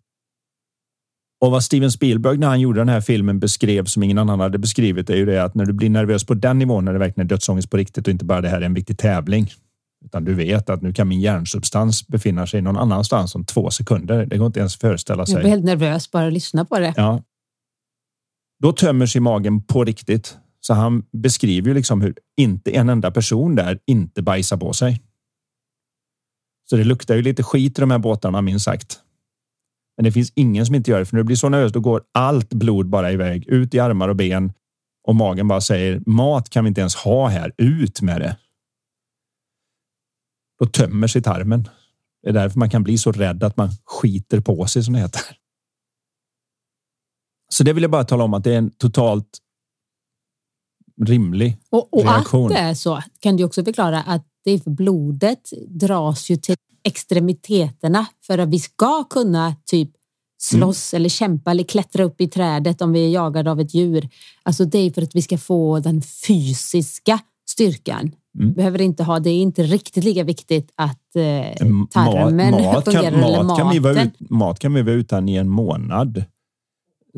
Och 1.41 1.51
vad 1.51 1.63
Steven 1.63 1.91
Spielberg 1.91 2.37
när 2.37 2.47
han 2.47 2.59
gjorde 2.59 2.79
den 2.79 2.89
här 2.89 3.01
filmen 3.01 3.39
beskrev 3.39 3.85
som 3.85 4.03
ingen 4.03 4.17
annan 4.17 4.39
hade 4.39 4.57
beskrivit 4.57 5.09
är 5.09 5.15
ju 5.15 5.25
det 5.25 5.43
att 5.43 5.55
när 5.55 5.65
du 5.65 5.73
blir 5.73 5.89
nervös 5.89 6.23
på 6.23 6.33
den 6.33 6.59
nivån 6.59 6.85
när 6.85 6.93
det 6.93 6.99
verkligen 6.99 7.27
är 7.27 7.29
dödsångest 7.29 7.69
på 7.69 7.77
riktigt 7.77 8.07
och 8.07 8.11
inte 8.11 8.25
bara 8.25 8.41
det 8.41 8.49
här 8.49 8.61
är 8.61 8.65
en 8.65 8.73
viktig 8.73 8.97
tävling 8.97 9.51
utan 10.05 10.25
du 10.25 10.33
vet 10.33 10.69
att 10.69 10.81
nu 10.81 10.93
kan 10.93 11.07
min 11.07 11.21
hjärnsubstans 11.21 12.07
befinna 12.07 12.47
sig 12.47 12.61
någon 12.61 12.77
annanstans 12.77 13.35
om 13.35 13.45
två 13.45 13.69
sekunder. 13.69 14.25
Det 14.25 14.37
går 14.37 14.47
inte 14.47 14.59
ens 14.59 14.77
föreställa 14.77 15.25
sig. 15.25 15.33
Jag 15.33 15.41
blir 15.41 15.49
helt 15.49 15.65
nervös 15.65 16.11
bara 16.11 16.27
att 16.27 16.33
lyssna 16.33 16.65
på 16.65 16.79
det. 16.79 16.93
Ja. 16.97 17.23
Då 18.59 18.71
tömmer 18.71 19.05
sig 19.05 19.21
magen 19.21 19.61
på 19.61 19.83
riktigt. 19.83 20.37
Så 20.67 20.73
han 20.73 21.05
beskriver 21.11 21.67
ju 21.67 21.73
liksom 21.73 22.01
hur 22.01 22.17
inte 22.37 22.71
en 22.71 22.89
enda 22.89 23.11
person 23.11 23.55
där 23.55 23.79
inte 23.85 24.21
bajsar 24.21 24.57
på 24.57 24.73
sig. 24.73 25.01
Så 26.69 26.75
det 26.75 26.83
luktar 26.83 27.15
ju 27.15 27.21
lite 27.21 27.43
skit 27.43 27.77
i 27.77 27.81
de 27.81 27.91
här 27.91 27.99
båtarna 27.99 28.41
minst 28.41 28.65
sagt. 28.65 28.99
Men 29.97 30.03
det 30.03 30.11
finns 30.11 30.31
ingen 30.35 30.65
som 30.65 30.75
inte 30.75 30.91
gör 30.91 30.99
det, 30.99 31.05
för 31.05 31.15
när 31.15 31.19
du 31.19 31.25
blir 31.25 31.35
så 31.35 31.49
nervös, 31.49 31.71
då 31.71 31.79
går 31.79 32.03
allt 32.11 32.53
blod 32.53 32.89
bara 32.89 33.11
iväg 33.11 33.47
ut 33.47 33.73
i 33.73 33.79
armar 33.79 34.09
och 34.09 34.15
ben 34.15 34.53
och 35.07 35.15
magen 35.15 35.47
bara 35.47 35.61
säger 35.61 36.01
mat 36.05 36.49
kan 36.49 36.63
vi 36.63 36.67
inte 36.67 36.81
ens 36.81 36.95
ha 36.95 37.27
här. 37.27 37.51
Ut 37.57 38.01
med 38.01 38.21
det. 38.21 38.37
Då 40.59 40.65
tömmer 40.65 41.07
sig 41.07 41.21
tarmen. 41.21 41.69
Det 42.23 42.29
är 42.29 42.33
därför 42.33 42.59
man 42.59 42.69
kan 42.69 42.83
bli 42.83 42.97
så 42.97 43.11
rädd 43.11 43.43
att 43.43 43.57
man 43.57 43.69
skiter 43.85 44.39
på 44.39 44.67
sig 44.67 44.83
som 44.83 44.93
det 44.93 44.99
heter. 44.99 45.21
Så 47.49 47.63
det 47.63 47.73
vill 47.73 47.83
jag 47.83 47.91
bara 47.91 48.03
tala 48.03 48.23
om 48.23 48.33
att 48.33 48.43
det 48.43 48.53
är 48.53 48.57
en 48.57 48.71
totalt 48.71 49.41
rimlig 51.01 51.57
och, 51.69 51.93
och 51.93 52.03
reaktion. 52.03 52.45
att 52.45 52.57
det 52.57 52.59
är 52.59 52.73
så 52.73 53.01
kan 53.19 53.37
du 53.37 53.43
också 53.43 53.63
förklara 53.63 54.01
att 54.01 54.25
det 54.45 54.51
är 54.51 54.59
för 54.59 54.71
blodet 54.71 55.49
dras 55.67 56.29
ju 56.29 56.35
till 56.35 56.55
extremiteterna 56.83 58.05
för 58.27 58.37
att 58.37 58.49
vi 58.49 58.59
ska 58.59 59.03
kunna 59.03 59.55
typ 59.65 59.89
slåss 60.41 60.93
mm. 60.93 61.01
eller 61.01 61.09
kämpa 61.09 61.51
eller 61.51 61.63
klättra 61.63 62.03
upp 62.03 62.21
i 62.21 62.27
trädet 62.27 62.81
om 62.81 62.93
vi 62.93 63.05
är 63.05 63.09
jagade 63.09 63.51
av 63.51 63.59
ett 63.59 63.73
djur. 63.73 64.09
Alltså 64.43 64.65
det 64.65 64.77
är 64.77 64.91
för 64.91 65.01
att 65.01 65.15
vi 65.15 65.21
ska 65.21 65.37
få 65.37 65.79
den 65.79 66.01
fysiska 66.01 67.19
styrkan. 67.49 68.11
Mm. 68.39 68.53
Behöver 68.53 68.81
inte 68.81 69.03
ha, 69.03 69.19
det 69.19 69.29
är 69.29 69.41
inte 69.41 69.63
riktigt 69.63 70.03
lika 70.03 70.23
viktigt 70.23 70.71
att 70.75 71.15
eh, 71.15 71.67
tarmen 71.89 72.51
mat, 72.51 72.61
mat 72.61 72.85
fungerar 72.85 73.11
kan, 73.11 73.23
eller 73.23 73.43
mat 73.43 73.59
Kan 73.59 73.69
vi 73.69 74.01
ut, 74.01 74.29
mat 74.29 74.59
kan 74.59 74.73
vi 74.73 74.81
vara 74.81 74.95
utan 74.95 75.29
i 75.29 75.35
en 75.35 75.49
månad. 75.49 76.23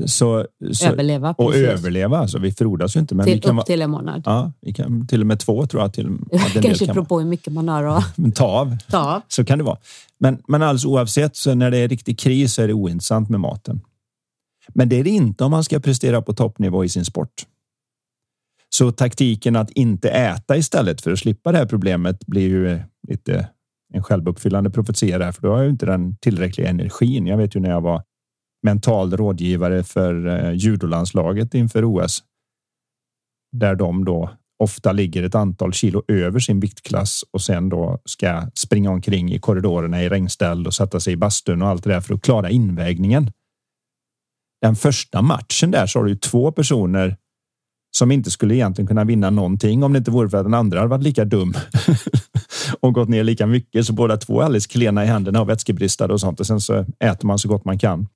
Så, 0.06 0.46
så, 0.72 0.88
överleva. 0.88 1.36
Och 1.38 1.52
precis. 1.52 1.68
överleva. 1.68 2.18
Alltså, 2.18 2.40
vi 2.40 2.52
frodas 2.52 2.96
ju 2.96 3.00
inte. 3.00 3.16
Men 3.16 3.26
till, 3.26 3.34
vi 3.34 3.40
kan 3.40 3.60
upp 3.60 3.66
till 3.66 3.82
en 3.82 3.90
månad. 3.90 4.22
Ja, 4.26 4.52
vi 4.62 4.74
kan, 4.74 5.08
till 5.08 5.22
och 5.22 5.28
med 5.28 5.40
två 5.40 5.68
tror 5.68 5.82
jag. 5.84 5.94
Till, 5.94 6.18
Kanske 6.62 6.86
beror 6.86 7.06
på 7.06 7.20
hur 7.20 7.28
mycket 7.28 7.54
man 7.54 7.68
har 7.68 7.84
att 7.84 8.16
ta 8.36 8.46
av. 8.46 8.78
ta 8.90 9.16
av. 9.16 9.22
Så 9.28 9.46
kan 9.46 9.58
det 9.58 9.64
vara. 9.64 9.78
Men, 10.20 10.42
men 10.48 10.62
alldeles 10.62 10.86
oavsett, 10.86 11.36
så 11.36 11.56
när 11.56 11.72
det 11.72 11.78
är 11.78 11.88
riktig 11.88 12.20
kris 12.20 12.54
så 12.54 12.62
är 12.62 12.68
det 12.68 12.74
ointressant 12.74 13.30
med 13.30 13.40
maten. 13.40 13.82
Men 14.74 14.90
det 14.90 15.00
är 15.00 15.04
det 15.04 15.10
inte 15.10 15.44
om 15.44 15.52
man 15.52 15.64
ska 15.64 15.80
prestera 15.80 16.22
på 16.22 16.34
toppnivå 16.34 16.86
i 16.86 16.90
sin 16.90 17.06
sport. 17.06 17.46
Så 18.70 18.92
taktiken 18.92 19.56
att 19.56 19.70
inte 19.70 20.10
äta 20.10 20.58
istället 20.58 21.02
för 21.02 21.12
att 21.12 21.20
slippa 21.20 21.52
det 21.52 21.58
här 21.58 21.66
problemet 21.66 22.26
blir 22.26 22.48
ju 22.48 22.80
lite 23.08 23.48
en 23.94 24.04
självuppfyllande 24.04 24.70
profetia 24.70 25.34
för 25.34 25.42
då 25.42 25.52
har 25.52 25.62
jag 25.62 25.70
inte 25.70 25.86
den 25.86 26.18
tillräckliga 26.18 26.70
energin. 26.70 27.28
Jag 27.28 27.38
vet 27.38 27.56
ju 27.56 27.60
när 27.60 27.70
jag 27.70 27.82
var 27.82 28.04
mental 28.68 29.18
rådgivare 29.18 29.84
för 29.84 30.28
eh, 30.28 30.54
judolandslaget 30.54 31.54
inför 31.54 31.86
OS. 31.86 32.24
Där 33.52 33.76
de 33.76 34.06
då 34.06 34.30
ofta 34.64 34.92
ligger 34.92 35.24
ett 35.24 35.36
antal 35.36 35.74
kilo 35.74 36.04
över 36.08 36.40
sin 36.40 36.60
viktklass 36.60 37.24
och 37.32 37.42
sen 37.42 37.70
då 37.70 38.00
ska 38.06 38.52
springa 38.56 38.92
omkring 38.92 39.34
i 39.34 39.40
korridorerna 39.40 40.04
i 40.04 40.10
regnställ 40.10 40.68
och 40.68 40.74
sätta 40.74 41.00
sig 41.00 41.14
i 41.14 41.18
bastun 41.18 41.62
och 41.62 41.68
allt 41.68 41.84
det 41.84 41.90
där 41.90 42.02
för 42.02 42.14
att 42.14 42.22
klara 42.22 42.50
invägningen. 42.50 43.32
Den 44.62 44.76
första 44.76 45.22
matchen 45.22 45.72
där 45.72 45.88
så 45.88 46.00
har 46.00 46.06
du 46.06 46.16
två 46.16 46.52
personer 46.52 47.18
som 47.98 48.12
inte 48.12 48.32
skulle 48.32 48.56
egentligen 48.56 48.88
kunna 48.88 49.04
vinna 49.04 49.30
någonting 49.30 49.84
om 49.84 49.94
det 49.94 49.98
inte 49.98 50.12
vore 50.12 50.30
för 50.30 50.38
att 50.38 50.46
den 50.46 50.54
andra 50.54 50.80
hade 50.80 50.90
varit 50.90 51.04
lika 51.04 51.26
dum 51.26 51.54
och 52.80 52.94
gått 52.94 53.10
ner 53.10 53.24
lika 53.24 53.48
mycket. 53.48 53.86
Så 53.86 53.94
båda 53.94 54.18
två 54.18 54.42
är 54.42 54.46
alldeles 54.46 54.68
klena 54.68 55.04
i 55.04 55.08
händerna 55.08 55.42
och 55.42 55.50
vätskebristade 55.50 56.14
och 56.14 56.20
sånt 56.20 56.40
och 56.40 56.48
sen 56.48 56.62
så 56.62 56.86
äter 57.00 57.28
man 57.28 57.40
så 57.40 57.48
gott 57.48 57.66
man 57.66 57.80
kan. 57.80 58.08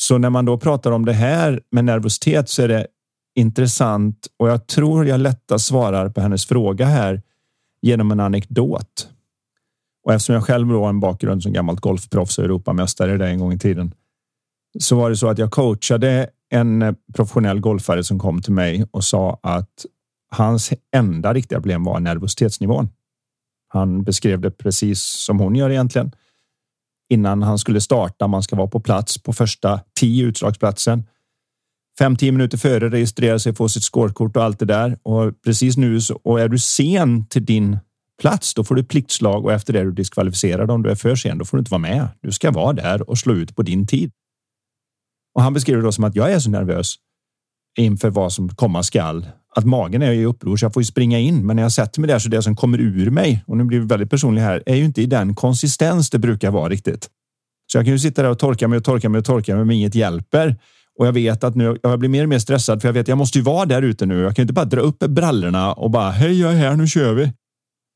Så 0.00 0.18
när 0.18 0.30
man 0.30 0.44
då 0.44 0.58
pratar 0.58 0.90
om 0.90 1.04
det 1.04 1.12
här 1.12 1.60
med 1.70 1.84
nervositet 1.84 2.48
så 2.48 2.62
är 2.62 2.68
det 2.68 2.86
intressant 3.34 4.26
och 4.36 4.48
jag 4.48 4.66
tror 4.66 5.06
jag 5.06 5.20
lättast 5.20 5.66
svarar 5.66 6.08
på 6.08 6.20
hennes 6.20 6.46
fråga 6.46 6.86
här 6.86 7.22
genom 7.82 8.10
en 8.10 8.20
anekdot. 8.20 9.08
Och 10.04 10.12
eftersom 10.14 10.34
jag 10.34 10.44
själv 10.44 10.70
har 10.70 10.88
en 10.88 11.00
bakgrund 11.00 11.42
som 11.42 11.52
gammalt 11.52 11.80
golfproffs 11.80 12.38
och 12.38 12.44
Europamästare 12.44 13.16
där 13.16 13.26
en 13.26 13.38
gång 13.38 13.52
i 13.52 13.58
tiden 13.58 13.94
så 14.78 14.96
var 14.96 15.10
det 15.10 15.16
så 15.16 15.28
att 15.28 15.38
jag 15.38 15.50
coachade 15.50 16.30
en 16.50 16.96
professionell 17.14 17.60
golfare 17.60 18.04
som 18.04 18.18
kom 18.18 18.42
till 18.42 18.52
mig 18.52 18.86
och 18.90 19.04
sa 19.04 19.40
att 19.42 19.86
hans 20.30 20.72
enda 20.96 21.34
riktiga 21.34 21.58
problem 21.58 21.84
var 21.84 22.00
nervositetsnivån. 22.00 22.88
Han 23.68 24.02
beskrev 24.02 24.40
det 24.40 24.50
precis 24.50 25.02
som 25.02 25.40
hon 25.40 25.54
gör 25.54 25.70
egentligen 25.70 26.12
innan 27.08 27.42
han 27.42 27.58
skulle 27.58 27.80
starta. 27.80 28.26
Man 28.26 28.42
ska 28.42 28.56
vara 28.56 28.68
på 28.68 28.80
plats 28.80 29.22
på 29.22 29.32
första 29.32 29.80
tio 30.00 30.24
utslagsplatsen. 30.24 31.04
Fem, 31.98 32.16
tio 32.16 32.32
minuter 32.32 32.58
före 32.58 32.88
registrera 32.88 33.38
sig, 33.38 33.54
få 33.54 33.68
sitt 33.68 33.82
scorekort 33.82 34.36
och 34.36 34.44
allt 34.44 34.58
det 34.58 34.64
där. 34.64 34.98
Och 35.02 35.42
precis 35.42 35.76
nu 35.76 36.00
så, 36.00 36.20
och 36.24 36.40
är 36.40 36.48
du 36.48 36.58
sen 36.58 37.26
till 37.26 37.44
din 37.44 37.78
plats, 38.20 38.54
då 38.54 38.64
får 38.64 38.74
du 38.74 38.84
pliktslag 38.84 39.44
och 39.44 39.52
efter 39.52 39.72
det 39.72 39.80
är 39.80 39.84
du 39.84 39.92
diskvalificerad. 39.92 40.70
Om 40.70 40.82
du 40.82 40.90
är 40.90 40.94
för 40.94 41.16
sen, 41.16 41.38
då 41.38 41.44
får 41.44 41.56
du 41.56 41.60
inte 41.60 41.70
vara 41.70 41.78
med. 41.78 42.08
Du 42.22 42.32
ska 42.32 42.50
vara 42.50 42.72
där 42.72 43.10
och 43.10 43.18
slå 43.18 43.34
ut 43.34 43.56
på 43.56 43.62
din 43.62 43.86
tid. 43.86 44.12
Och 45.34 45.42
han 45.42 45.52
beskriver 45.52 45.80
det 45.80 45.86
då 45.86 45.92
som 45.92 46.04
att 46.04 46.16
jag 46.16 46.32
är 46.32 46.38
så 46.38 46.50
nervös 46.50 46.94
inför 47.78 48.10
vad 48.10 48.32
som 48.32 48.48
komma 48.48 48.82
skall 48.82 49.26
att 49.58 49.64
magen 49.64 50.02
är 50.02 50.12
i 50.12 50.24
uppror 50.24 50.56
så 50.56 50.64
jag 50.64 50.72
får 50.72 50.82
ju 50.82 50.86
springa 50.86 51.18
in. 51.18 51.46
Men 51.46 51.56
när 51.56 51.62
jag 51.62 51.72
sätter 51.72 52.00
mig 52.00 52.08
där 52.08 52.18
så 52.18 52.28
det 52.28 52.42
som 52.42 52.56
kommer 52.56 52.80
ur 52.80 53.10
mig 53.10 53.44
och 53.46 53.56
nu 53.56 53.64
blir 53.64 53.80
vi 53.80 53.86
väldigt 53.86 54.10
personlig 54.10 54.42
här 54.42 54.62
är 54.66 54.74
ju 54.74 54.84
inte 54.84 55.02
i 55.02 55.06
den 55.06 55.34
konsistens 55.34 56.10
det 56.10 56.18
brukar 56.18 56.50
vara 56.50 56.68
riktigt. 56.68 57.08
Så 57.72 57.78
jag 57.78 57.84
kan 57.84 57.92
ju 57.92 57.98
sitta 57.98 58.22
där 58.22 58.30
och 58.30 58.38
torka 58.38 58.68
mig 58.68 58.76
och 58.76 58.84
torka 58.84 59.08
mig 59.08 59.18
och 59.18 59.24
torka 59.24 59.56
mig 59.56 59.64
men 59.64 59.76
inget 59.76 59.94
hjälper. 59.94 60.56
Och 60.98 61.06
jag 61.06 61.12
vet 61.12 61.44
att 61.44 61.56
nu 61.56 61.78
jag 61.82 61.98
blir 61.98 62.08
mer 62.08 62.22
och 62.22 62.28
mer 62.28 62.38
stressad 62.38 62.80
för 62.80 62.88
jag 62.88 62.92
vet 62.92 63.00
att 63.00 63.08
jag 63.08 63.18
måste 63.18 63.38
ju 63.38 63.44
vara 63.44 63.66
där 63.66 63.82
ute 63.82 64.06
nu. 64.06 64.20
Jag 64.20 64.36
kan 64.36 64.42
inte 64.42 64.54
bara 64.54 64.64
dra 64.64 64.80
upp 64.80 64.98
brallorna 64.98 65.72
och 65.72 65.90
bara 65.90 66.10
hej, 66.10 66.40
jag 66.40 66.52
är 66.52 66.56
här, 66.56 66.76
nu 66.76 66.86
kör 66.86 67.14
vi. 67.14 67.32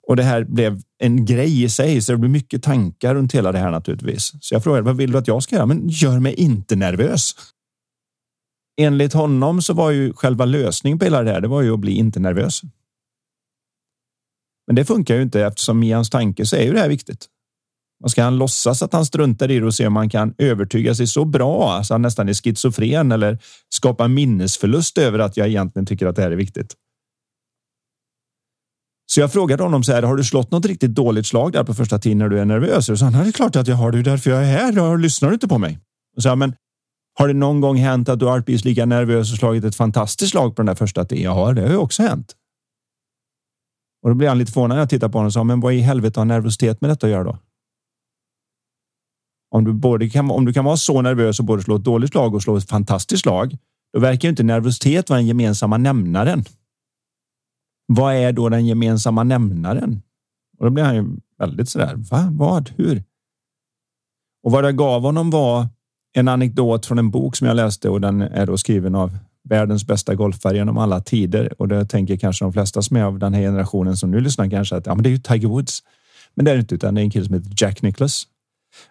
Och 0.09 0.17
det 0.17 0.23
här 0.23 0.45
blev 0.45 0.81
en 1.03 1.25
grej 1.25 1.63
i 1.63 1.69
sig, 1.69 2.01
så 2.01 2.13
det 2.13 2.19
blir 2.19 2.31
mycket 2.31 2.63
tankar 2.63 3.15
runt 3.15 3.35
hela 3.35 3.53
det 3.53 3.59
här 3.59 3.71
naturligtvis. 3.71 4.33
Så 4.41 4.55
jag 4.55 4.65
frågade 4.65 4.83
vad 4.83 4.97
vill 4.97 5.13
du 5.13 5.19
att 5.19 5.29
jag 5.29 5.43
ska 5.43 5.57
göra? 5.57 5.67
Men 5.67 5.89
gör 5.89 6.19
mig 6.19 6.35
inte 6.35 6.77
nervös 6.77 7.35
enligt 8.81 9.13
honom 9.13 9.63
så 9.63 9.75
var 9.75 9.91
ju 9.91 10.13
själva 10.13 10.45
lösningen 10.45 10.99
på 10.99 11.05
hela 11.05 11.23
det 11.23 11.31
här. 11.31 11.41
Det 11.41 11.49
var 11.49 11.63
ju 11.63 11.75
att 11.75 11.81
bli 11.81 11.93
inte 11.93 12.21
nervös. 12.21 12.61
Men 14.67 14.77
det 14.77 14.85
funkar 14.85 15.15
ju 15.15 15.23
inte 15.23 15.41
eftersom 15.41 15.83
i 15.83 15.93
hans 15.93 16.11
tanke 16.11 16.47
så 16.47 16.57
är 16.57 16.63
ju 16.63 16.73
det 16.73 16.81
här 16.81 16.89
viktigt. 16.89 17.27
Vad 17.99 18.11
ska 18.11 18.23
han 18.23 18.39
låtsas 18.39 18.83
att 18.83 18.93
han 18.93 19.07
struntar 19.07 19.51
i 19.51 19.59
det 19.59 19.67
och 19.67 19.75
se 19.75 19.87
om 19.87 19.93
man 19.93 20.11
kan 20.11 20.35
övertyga 20.39 20.95
sig 20.95 21.07
så 21.07 21.25
bra 21.25 21.85
så 21.85 21.95
han 21.95 22.03
nästan 22.03 22.29
är 22.29 22.35
schizofren 22.35 23.13
eller 23.13 23.39
skapa 23.69 24.09
minnesförlust 24.09 24.99
över 24.99 25.19
att 25.19 25.37
jag 25.37 25.49
egentligen 25.49 25.87
tycker 25.87 26.07
att 26.07 26.17
det 26.17 26.23
här 26.23 26.31
är 26.31 26.37
viktigt. 26.37 26.75
Så 29.07 29.21
jag 29.21 29.33
frågade 29.33 29.63
honom 29.63 29.85
så 29.85 29.93
här, 29.93 30.03
har 30.03 30.17
du 30.17 30.25
slått 30.25 30.51
något 30.51 30.67
riktigt 30.67 30.95
dåligt 30.95 31.27
slag 31.27 31.53
där 31.53 31.65
på 31.65 31.75
första 31.75 31.99
tiden 31.99 32.19
när 32.19 32.29
du 32.29 32.39
är 32.39 32.45
nervös? 32.45 32.89
Och 32.89 32.99
så 32.99 33.05
han, 33.05 33.13
det 33.13 33.29
är 33.29 33.33
klart 33.33 33.57
att 33.57 33.69
jag 33.69 33.77
har 33.77 33.93
det, 33.93 34.03
därför 34.03 34.31
jag 34.31 34.41
är 34.41 34.47
här. 34.47 34.99
Lyssnar 34.99 35.29
du 35.29 35.35
inte 35.35 35.49
på 35.49 35.59
mig? 35.59 35.79
Och 36.17 36.23
så 36.23 36.29
här, 36.29 36.37
men 36.37 36.55
har 37.15 37.29
det 37.29 37.35
någon 37.35 37.61
gång 37.61 37.77
hänt 37.77 38.09
att 38.09 38.19
du 38.19 38.27
har 38.27 38.41
blivit 38.41 38.65
lika 38.65 38.87
nervös 38.87 39.33
och 39.33 39.39
slagit 39.39 39.65
ett 39.65 39.75
fantastiskt 39.75 40.31
slag 40.31 40.57
på 40.57 40.63
den 40.63 40.67
där 40.67 40.75
första 40.75 41.05
tiden? 41.05 41.25
Ja, 41.25 41.53
det 41.53 41.63
har 41.63 41.69
ju 41.69 41.77
också 41.77 42.03
hänt. 42.03 42.37
Och 44.03 44.09
då 44.09 44.15
blir 44.15 44.29
han 44.29 44.39
lite 44.39 44.53
förvånad 44.53 44.77
när 44.77 44.83
jag 44.83 44.91
tittar 44.91 45.09
på 45.09 45.19
honom 45.19 45.27
och 45.27 45.33
sa, 45.33 45.45
men 45.45 45.61
vad 45.61 45.75
i 45.75 45.79
helvete 45.79 46.21
har 46.21 46.25
nervositet 46.25 46.81
med 46.81 46.91
detta 46.91 47.07
att 47.07 47.11
göra 47.11 47.25
då? 47.25 47.39
Om 49.51 49.65
du, 49.65 49.73
både 49.73 50.11
kan, 50.11 50.31
om 50.31 50.45
du 50.45 50.53
kan 50.53 50.65
vara 50.65 50.77
så 50.77 51.03
nervös 51.03 51.39
och 51.39 51.45
både 51.45 51.63
slå 51.63 51.77
ett 51.77 51.85
dåligt 51.85 52.11
slag 52.11 52.35
och 52.35 52.43
slå 52.43 52.57
ett 52.57 52.69
fantastiskt 52.69 53.23
slag, 53.23 53.57
då 53.93 54.01
verkar 54.01 54.29
inte 54.29 54.43
nervositet 54.43 55.11
vara 55.11 55.19
den 55.19 55.27
gemensamma 55.27 55.77
nämnaren. 55.77 56.45
Vad 57.87 58.15
är 58.15 58.33
då 58.33 58.49
den 58.49 58.67
gemensamma 58.67 59.25
nämnaren? 59.25 60.03
Och 60.59 60.65
då 60.65 60.71
blir 60.71 60.85
han 60.85 60.95
ju 60.95 61.07
väldigt 61.39 61.69
sådär. 61.69 61.95
Va? 61.97 62.29
Vad? 62.31 62.71
Hur? 62.77 63.05
Och 64.43 64.53
vad 64.53 64.65
det 64.65 64.73
gav 64.73 65.03
honom 65.03 65.31
var 65.31 65.69
en 66.13 66.29
anekdot 66.29 66.87
från 66.87 66.99
en 66.99 67.11
bok 67.11 67.37
som 67.37 67.47
jag 67.47 67.57
läste 67.57 67.89
och 67.89 68.01
den 68.01 68.21
är 68.21 68.47
då 68.47 68.59
skriven 68.59 68.95
av 68.95 69.19
världens 69.45 69.87
bästa 69.87 70.15
golfare 70.15 70.57
genom 70.57 70.79
alla 70.79 71.01
tider. 71.01 71.61
Och 71.61 71.69
det 71.69 71.85
tänker 71.85 72.17
kanske 72.17 72.45
de 72.45 72.53
flesta 72.53 72.83
som 72.83 72.97
är 72.97 73.03
av 73.03 73.19
den 73.19 73.35
här 73.35 73.43
generationen 73.43 73.97
som 73.97 74.11
nu 74.11 74.21
lyssnar 74.21 74.51
kanske 74.51 74.77
att 74.77 74.87
ja, 74.87 74.95
men 74.95 75.03
det 75.03 75.09
är 75.09 75.11
ju 75.11 75.19
Tiger 75.19 75.49
Woods. 75.49 75.83
Men 76.35 76.45
det 76.45 76.51
är 76.51 76.55
det 76.55 76.61
inte, 76.61 76.75
utan 76.75 76.95
det 76.95 77.01
är 77.01 77.03
en 77.03 77.11
kille 77.11 77.25
som 77.25 77.35
heter 77.35 77.53
Jack 77.57 77.83
Nicklaus. 77.83 78.29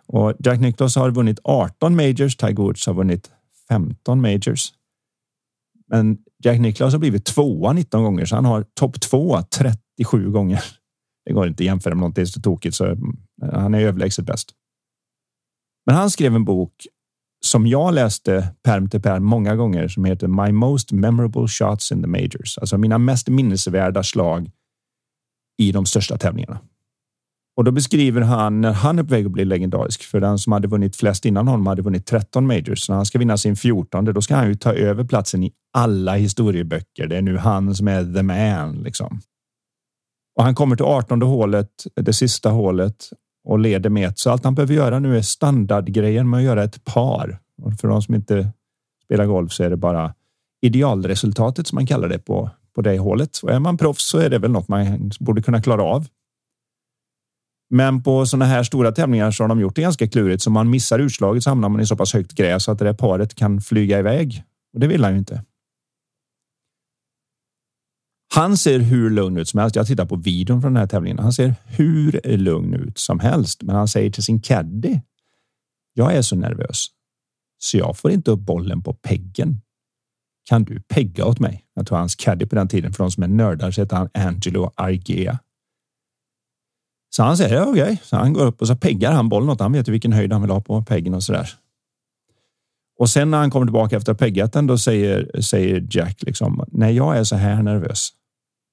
Och 0.07 0.33
Jack 0.39 0.59
Nicklaus 0.59 0.95
har 0.95 1.11
vunnit 1.11 1.39
18 1.43 1.95
majors. 1.95 2.37
Tiger 2.37 2.55
Woods 2.55 2.87
har 2.87 2.93
vunnit 2.93 3.31
15 3.69 4.21
majors. 4.21 4.73
Men 5.87 6.17
Jack 6.43 6.59
Nicklaus 6.59 6.93
har 6.93 6.99
blivit 6.99 7.25
tvåa 7.25 7.73
19 7.73 8.03
gånger, 8.03 8.25
så 8.25 8.35
han 8.35 8.45
har 8.45 8.65
topp 8.73 9.01
två 9.01 9.41
37 9.41 10.31
gånger. 10.31 10.63
Det 11.25 11.33
går 11.33 11.47
inte 11.47 11.61
att 11.61 11.65
jämföra 11.65 11.95
med 11.95 11.99
någonting 11.99 12.25
så 12.25 12.41
tokigt, 12.41 12.75
så 12.75 12.85
mm, 12.85 13.17
han 13.41 13.73
är 13.73 13.79
överlägset 13.81 14.25
bäst. 14.25 14.51
Men 15.85 15.95
han 15.95 16.09
skrev 16.09 16.35
en 16.35 16.45
bok 16.45 16.87
som 17.51 17.67
jag 17.67 17.93
läste 17.93 18.47
perm 18.63 18.89
till 18.89 19.01
perm 19.01 19.23
många 19.23 19.55
gånger 19.55 19.87
som 19.87 20.05
heter 20.05 20.27
My 20.27 20.51
most 20.51 20.91
memorable 20.91 21.47
shots 21.47 21.91
in 21.91 22.01
the 22.01 22.07
majors. 22.07 22.57
Alltså 22.57 22.77
mina 22.77 22.97
mest 22.97 23.27
minnesvärda 23.27 24.03
slag 24.03 24.51
i 25.57 25.71
de 25.71 25.85
största 25.85 26.17
tävlingarna. 26.17 26.59
Och 27.57 27.63
då 27.63 27.71
beskriver 27.71 28.21
han 28.21 28.61
när 28.61 28.71
han 28.71 28.99
är 28.99 29.03
på 29.03 29.09
väg 29.09 29.25
att 29.25 29.31
bli 29.31 29.45
legendarisk. 29.45 30.03
För 30.03 30.19
den 30.19 30.39
som 30.39 30.53
hade 30.53 30.67
vunnit 30.67 30.95
flest 30.95 31.25
innan 31.25 31.47
honom 31.47 31.67
hade 31.67 31.81
vunnit 31.81 32.05
13 32.05 32.47
majors. 32.47 32.79
Så 32.79 32.91
när 32.91 32.97
han 32.97 33.05
ska 33.05 33.19
vinna 33.19 33.37
sin 33.37 33.55
14, 33.55 34.05
då 34.05 34.21
ska 34.21 34.35
han 34.35 34.47
ju 34.47 34.55
ta 34.55 34.73
över 34.73 35.03
platsen 35.03 35.43
i 35.43 35.51
alla 35.73 36.15
historieböcker. 36.15 37.07
Det 37.07 37.17
är 37.17 37.21
nu 37.21 37.37
han 37.37 37.75
som 37.75 37.87
är 37.87 38.13
the 38.13 38.23
man 38.23 38.83
liksom. 38.83 39.21
Och 40.37 40.43
han 40.43 40.55
kommer 40.55 40.75
till 40.75 40.85
18 40.85 41.21
hålet, 41.21 41.69
det 41.95 42.13
sista 42.13 42.49
hålet 42.49 43.09
och 43.43 43.59
leder 43.59 43.89
med 43.89 44.09
ett. 44.09 44.19
Så 44.19 44.31
allt 44.31 44.43
han 44.43 44.55
behöver 44.55 44.73
göra 44.73 44.99
nu 44.99 45.17
är 45.17 45.21
standardgrejen 45.21 46.29
med 46.29 46.37
att 46.37 46.43
göra 46.43 46.63
ett 46.63 46.85
par. 46.85 47.39
Och 47.61 47.73
för 47.73 47.87
de 47.87 48.01
som 48.01 48.15
inte 48.15 48.51
spelar 49.05 49.25
golf 49.25 49.51
så 49.51 49.63
är 49.63 49.69
det 49.69 49.77
bara 49.77 50.13
idealresultatet 50.61 51.67
som 51.67 51.75
man 51.75 51.87
kallar 51.87 52.09
det 52.09 52.19
på 52.19 52.49
på 52.75 52.81
det 52.81 52.99
hålet. 52.99 53.37
Och 53.43 53.51
är 53.51 53.59
man 53.59 53.77
proffs 53.77 54.09
så 54.09 54.17
är 54.17 54.29
det 54.29 54.39
väl 54.39 54.51
något 54.51 54.67
man 54.67 55.11
borde 55.19 55.41
kunna 55.41 55.61
klara 55.61 55.83
av. 55.83 56.07
Men 57.69 58.03
på 58.03 58.25
sådana 58.25 58.45
här 58.45 58.63
stora 58.63 58.91
tävlingar 58.91 59.31
så 59.31 59.43
har 59.43 59.47
de 59.47 59.59
gjort 59.59 59.75
det 59.75 59.81
ganska 59.81 60.07
klurigt. 60.07 60.43
Så 60.43 60.49
om 60.49 60.53
man 60.53 60.69
missar 60.69 60.99
utslaget 60.99 61.43
så 61.43 61.49
hamnar 61.49 61.69
man 61.69 61.81
i 61.81 61.85
så 61.85 61.95
pass 61.95 62.13
högt 62.13 62.31
gräs 62.31 62.69
att 62.69 62.79
det 62.79 62.85
där 62.85 62.93
paret 62.93 63.35
kan 63.35 63.61
flyga 63.61 63.99
iväg. 63.99 64.43
Och 64.73 64.79
det 64.79 64.87
vill 64.87 65.03
han 65.03 65.13
ju 65.13 65.19
inte. 65.19 65.43
Han 68.33 68.57
ser 68.57 68.79
hur 68.79 69.09
lugn 69.09 69.37
ut 69.37 69.49
som 69.49 69.59
helst. 69.59 69.75
Jag 69.75 69.87
tittar 69.87 70.05
på 70.05 70.15
videon 70.15 70.61
från 70.61 70.73
den 70.73 70.79
här 70.79 70.87
tävlingen. 70.87 71.19
Han 71.19 71.33
ser 71.33 71.55
hur 71.65 72.37
lugn 72.37 72.73
ut 72.73 72.99
som 72.99 73.19
helst, 73.19 73.63
men 73.63 73.75
han 73.75 73.87
säger 73.87 74.11
till 74.11 74.23
sin 74.23 74.41
caddy. 74.41 74.99
Jag 75.93 76.15
är 76.15 76.21
så 76.21 76.35
nervös 76.35 76.87
så 77.63 77.77
jag 77.77 77.97
får 77.97 78.11
inte 78.11 78.31
upp 78.31 78.39
bollen 78.39 78.83
på 78.83 78.93
peggen. 78.93 79.61
Kan 80.49 80.63
du 80.63 80.81
pegga 80.81 81.25
åt 81.25 81.39
mig? 81.39 81.65
Jag 81.73 81.87
tror 81.87 81.97
hans 81.97 82.15
caddy 82.15 82.45
på 82.45 82.55
den 82.55 82.67
tiden 82.67 82.93
för 82.93 83.03
de 83.03 83.11
som 83.11 83.23
är 83.23 83.27
nördar 83.27 83.71
så 83.71 83.81
heter 83.81 83.95
han 83.95 84.09
Angelo 84.13 84.71
Argea. 84.75 85.39
Så 87.15 87.23
han 87.23 87.37
säger 87.37 87.61
okej, 87.61 87.83
okay. 87.83 87.97
så 88.03 88.15
han 88.15 88.33
går 88.33 88.45
upp 88.45 88.61
och 88.61 88.67
så 88.67 88.75
peggar 88.75 89.11
han 89.11 89.29
bollen 89.29 89.49
åt. 89.49 89.59
Han 89.59 89.71
vet 89.71 89.87
ju 89.87 89.91
vilken 89.91 90.13
höjd 90.13 90.33
han 90.33 90.41
vill 90.41 90.51
ha 90.51 90.61
på 90.61 90.83
peggen 90.83 91.13
och 91.13 91.23
så 91.23 91.33
där. 91.33 91.49
Och 92.99 93.09
sen 93.09 93.31
när 93.31 93.37
han 93.37 93.51
kommer 93.51 93.65
tillbaka 93.65 93.97
efter 93.97 94.11
att 94.11 94.19
ha 94.19 94.25
peggat 94.25 94.53
den, 94.53 94.67
då 94.67 94.77
säger, 94.77 95.41
säger 95.41 95.87
Jack 95.91 96.23
liksom 96.23 96.65
när 96.67 96.89
jag 96.89 97.17
är 97.17 97.23
så 97.23 97.35
här 97.35 97.63
nervös, 97.63 98.09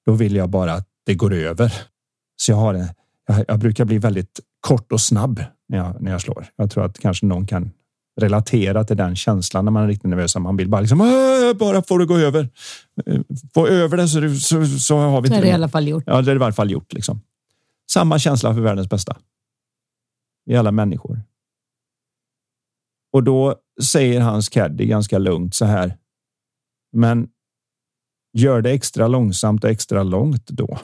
då 0.09 0.15
vill 0.15 0.35
jag 0.35 0.49
bara 0.49 0.73
att 0.73 0.87
det 1.05 1.15
går 1.15 1.33
över. 1.33 1.73
Så 2.35 2.51
jag 2.51 2.57
har 2.57 2.73
en, 2.73 2.87
jag, 3.27 3.45
jag 3.47 3.59
brukar 3.59 3.85
bli 3.85 3.97
väldigt 3.97 4.39
kort 4.59 4.91
och 4.91 5.01
snabb 5.01 5.43
när 5.67 5.77
jag, 5.77 6.01
när 6.01 6.11
jag 6.11 6.21
slår. 6.21 6.47
Jag 6.55 6.71
tror 6.71 6.85
att 6.85 6.99
kanske 6.99 7.25
någon 7.25 7.47
kan 7.47 7.71
relatera 8.21 8.83
till 8.83 8.97
den 8.97 9.15
känslan 9.15 9.65
när 9.65 9.71
man 9.71 9.83
är 9.83 9.87
riktigt 9.87 10.09
nervös. 10.09 10.35
Man 10.35 10.57
vill 10.57 10.69
bara 10.69 10.81
liksom 10.81 10.97
bara 11.59 11.81
få 11.81 11.97
det 11.97 12.05
gå 12.05 12.17
över. 12.17 12.49
Få 13.53 13.67
över 13.67 13.97
det 13.97 14.07
så, 14.07 14.35
så, 14.35 14.65
så 14.65 14.97
har 14.97 15.21
vi 15.21 15.29
det. 15.29 15.35
är 15.35 15.41
det 15.41 15.47
i 15.47 15.51
alla 15.51 15.69
fall 15.69 15.87
gjort. 15.87 16.03
Ja, 16.05 16.21
det 16.21 16.31
är 16.31 16.35
i 16.35 16.43
alla 16.43 16.53
fall 16.53 16.71
gjort. 16.71 16.93
Liksom. 16.93 17.21
Samma 17.91 18.19
känsla 18.19 18.53
för 18.53 18.61
världens 18.61 18.89
bästa. 18.89 19.17
Vi 20.45 20.55
alla 20.55 20.71
människor. 20.71 21.21
Och 23.13 23.23
då 23.23 23.55
säger 23.83 24.21
hans 24.21 24.49
caddy 24.49 24.85
ganska 24.85 25.17
lugnt 25.17 25.55
så 25.55 25.65
här. 25.65 25.97
Men 26.91 27.27
gör 28.33 28.61
det 28.61 28.71
extra 28.71 29.07
långsamt 29.07 29.63
och 29.63 29.69
extra 29.69 30.03
långt 30.03 30.47
då. 30.47 30.77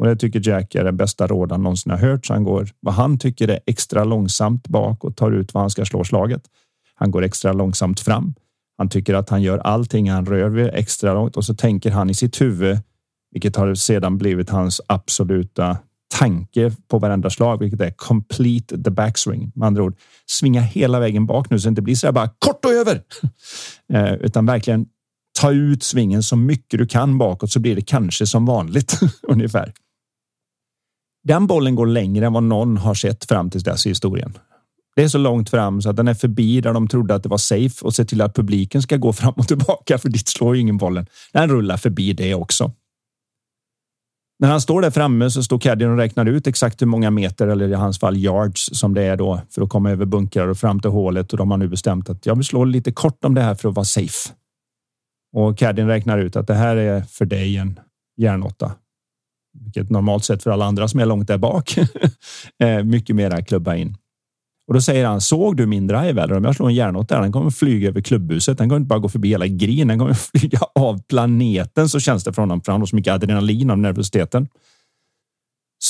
Och 0.00 0.06
det 0.06 0.16
tycker 0.16 0.48
Jack 0.48 0.74
är 0.74 0.84
det 0.84 0.92
bästa 0.92 1.26
råd 1.26 1.52
han 1.52 1.62
någonsin 1.62 1.90
har 1.90 1.98
hört. 1.98 2.26
Så 2.26 2.32
han 2.32 2.44
går 2.44 2.68
vad 2.80 2.94
han 2.94 3.18
tycker 3.18 3.48
är 3.48 3.60
extra 3.66 4.04
långsamt 4.04 4.68
bak 4.68 5.04
och 5.04 5.16
tar 5.16 5.32
ut 5.32 5.54
vad 5.54 5.62
han 5.62 5.70
ska 5.70 5.84
slå 5.84 6.04
slaget. 6.04 6.42
Han 6.94 7.10
går 7.10 7.22
extra 7.22 7.52
långsamt 7.52 8.00
fram. 8.00 8.34
Han 8.78 8.88
tycker 8.88 9.14
att 9.14 9.30
han 9.30 9.42
gör 9.42 9.58
allting 9.58 10.10
han 10.10 10.26
rör 10.26 10.48
vid 10.48 10.70
extra 10.72 11.14
långt 11.14 11.36
och 11.36 11.44
så 11.44 11.54
tänker 11.54 11.90
han 11.90 12.10
i 12.10 12.14
sitt 12.14 12.40
huvud, 12.40 12.78
vilket 13.32 13.56
har 13.56 13.74
sedan 13.74 14.18
blivit 14.18 14.50
hans 14.50 14.80
absoluta 14.86 15.78
tanke 16.18 16.72
på 16.88 16.98
varenda 16.98 17.30
slag, 17.30 17.58
vilket 17.58 17.80
är 17.80 17.90
complete 17.90 18.82
the 18.82 18.90
backswing. 18.90 19.52
Med 19.54 19.66
andra 19.66 19.82
ord, 19.82 19.96
svinga 20.26 20.60
hela 20.60 21.00
vägen 21.00 21.26
bak 21.26 21.50
nu 21.50 21.58
så 21.58 21.66
det 21.66 21.68
inte 21.68 21.82
blir 21.82 21.94
så 21.94 22.06
här 22.06 22.12
bara 22.12 22.30
kort 22.38 22.64
och 22.64 22.72
över, 22.72 23.02
eh, 23.92 24.14
utan 24.14 24.46
verkligen 24.46 24.86
ta 25.36 25.52
ut 25.52 25.82
svingen 25.82 26.22
så 26.22 26.36
mycket 26.36 26.78
du 26.78 26.86
kan 26.86 27.18
bakåt 27.18 27.52
så 27.52 27.60
blir 27.60 27.76
det 27.76 27.82
kanske 27.82 28.26
som 28.26 28.46
vanligt 28.46 29.00
ungefär. 29.22 29.72
Den 31.24 31.46
bollen 31.46 31.74
går 31.74 31.86
längre 31.86 32.26
än 32.26 32.32
vad 32.32 32.42
någon 32.42 32.76
har 32.76 32.94
sett 32.94 33.24
fram 33.24 33.50
till 33.50 33.62
dess 33.62 33.86
i 33.86 33.88
historien. 33.88 34.38
Det 34.96 35.02
är 35.02 35.08
så 35.08 35.18
långt 35.18 35.50
fram 35.50 35.82
så 35.82 35.90
att 35.90 35.96
den 35.96 36.08
är 36.08 36.14
förbi 36.14 36.60
där 36.60 36.72
de 36.72 36.88
trodde 36.88 37.14
att 37.14 37.22
det 37.22 37.28
var 37.28 37.38
safe 37.38 37.84
och 37.84 37.94
se 37.94 38.04
till 38.04 38.20
att 38.20 38.34
publiken 38.34 38.82
ska 38.82 38.96
gå 38.96 39.12
fram 39.12 39.34
och 39.36 39.48
tillbaka 39.48 39.98
för 39.98 40.08
dit 40.08 40.28
slår 40.28 40.54
ju 40.54 40.60
ingen 40.60 40.76
bollen. 40.76 41.06
Den 41.32 41.50
rullar 41.50 41.76
förbi 41.76 42.12
det 42.12 42.34
också. 42.34 42.72
När 44.38 44.48
han 44.48 44.60
står 44.60 44.82
där 44.82 44.90
framme 44.90 45.30
så 45.30 45.42
står 45.42 45.58
caddien 45.58 45.90
och 45.90 45.96
räknar 45.96 46.26
ut 46.26 46.46
exakt 46.46 46.82
hur 46.82 46.86
många 46.86 47.10
meter 47.10 47.46
eller 47.46 47.68
i 47.68 47.74
hans 47.74 48.00
fall 48.00 48.16
yards 48.16 48.70
som 48.72 48.94
det 48.94 49.02
är 49.02 49.16
då 49.16 49.40
för 49.50 49.62
att 49.62 49.68
komma 49.68 49.90
över 49.90 50.04
bunkrar 50.04 50.48
och 50.48 50.58
fram 50.58 50.80
till 50.80 50.90
hålet 50.90 51.32
och 51.32 51.38
de 51.38 51.50
har 51.50 51.58
nu 51.58 51.68
bestämt 51.68 52.10
att 52.10 52.26
jag 52.26 52.34
vill 52.34 52.44
slå 52.44 52.64
lite 52.64 52.92
kort 52.92 53.24
om 53.24 53.34
det 53.34 53.40
här 53.40 53.54
för 53.54 53.68
att 53.68 53.74
vara 53.74 53.84
safe. 53.84 54.30
Och 55.32 55.58
caddien 55.58 55.88
räknar 55.88 56.18
ut 56.18 56.36
att 56.36 56.46
det 56.46 56.54
här 56.54 56.76
är 56.76 57.00
för 57.00 57.24
dig 57.24 57.56
en 57.56 57.80
järnåtta 58.16 58.72
vilket 59.64 59.90
normalt 59.90 60.24
sett 60.24 60.42
för 60.42 60.50
alla 60.50 60.64
andra 60.64 60.88
som 60.88 61.00
är 61.00 61.06
långt 61.06 61.28
där 61.28 61.38
bak 61.38 61.78
eh, 62.62 62.84
mycket 62.84 63.16
mera 63.16 63.42
klubba 63.42 63.76
in. 63.76 63.96
Och 64.68 64.74
då 64.74 64.80
säger 64.80 65.06
han, 65.06 65.20
såg 65.20 65.56
du 65.56 65.66
min 65.66 65.86
drive? 65.86 66.22
Eller 66.22 66.36
om 66.36 66.44
jag 66.44 66.56
slår 66.56 66.68
en 66.68 66.74
järnåtta, 66.74 67.14
där, 67.14 67.22
den 67.22 67.32
kommer 67.32 67.50
flyga 67.50 67.88
över 67.88 68.00
klubbhuset. 68.00 68.58
Den 68.58 68.68
kommer 68.68 68.80
inte 68.80 68.88
bara 68.88 68.98
gå 68.98 69.08
förbi 69.08 69.28
hela 69.28 69.46
green, 69.46 69.88
den 69.88 69.98
kommer 69.98 70.14
flyga 70.38 70.58
av 70.74 71.02
planeten. 71.02 71.88
Så 71.88 72.00
känns 72.00 72.24
det 72.24 72.32
för 72.32 72.42
honom, 72.42 72.62
för 72.62 72.72
han 72.72 72.80
har 72.80 72.86
så 72.86 72.96
mycket 72.96 73.12
adrenalin 73.12 73.70
av 73.70 73.78
nervositeten. 73.78 74.48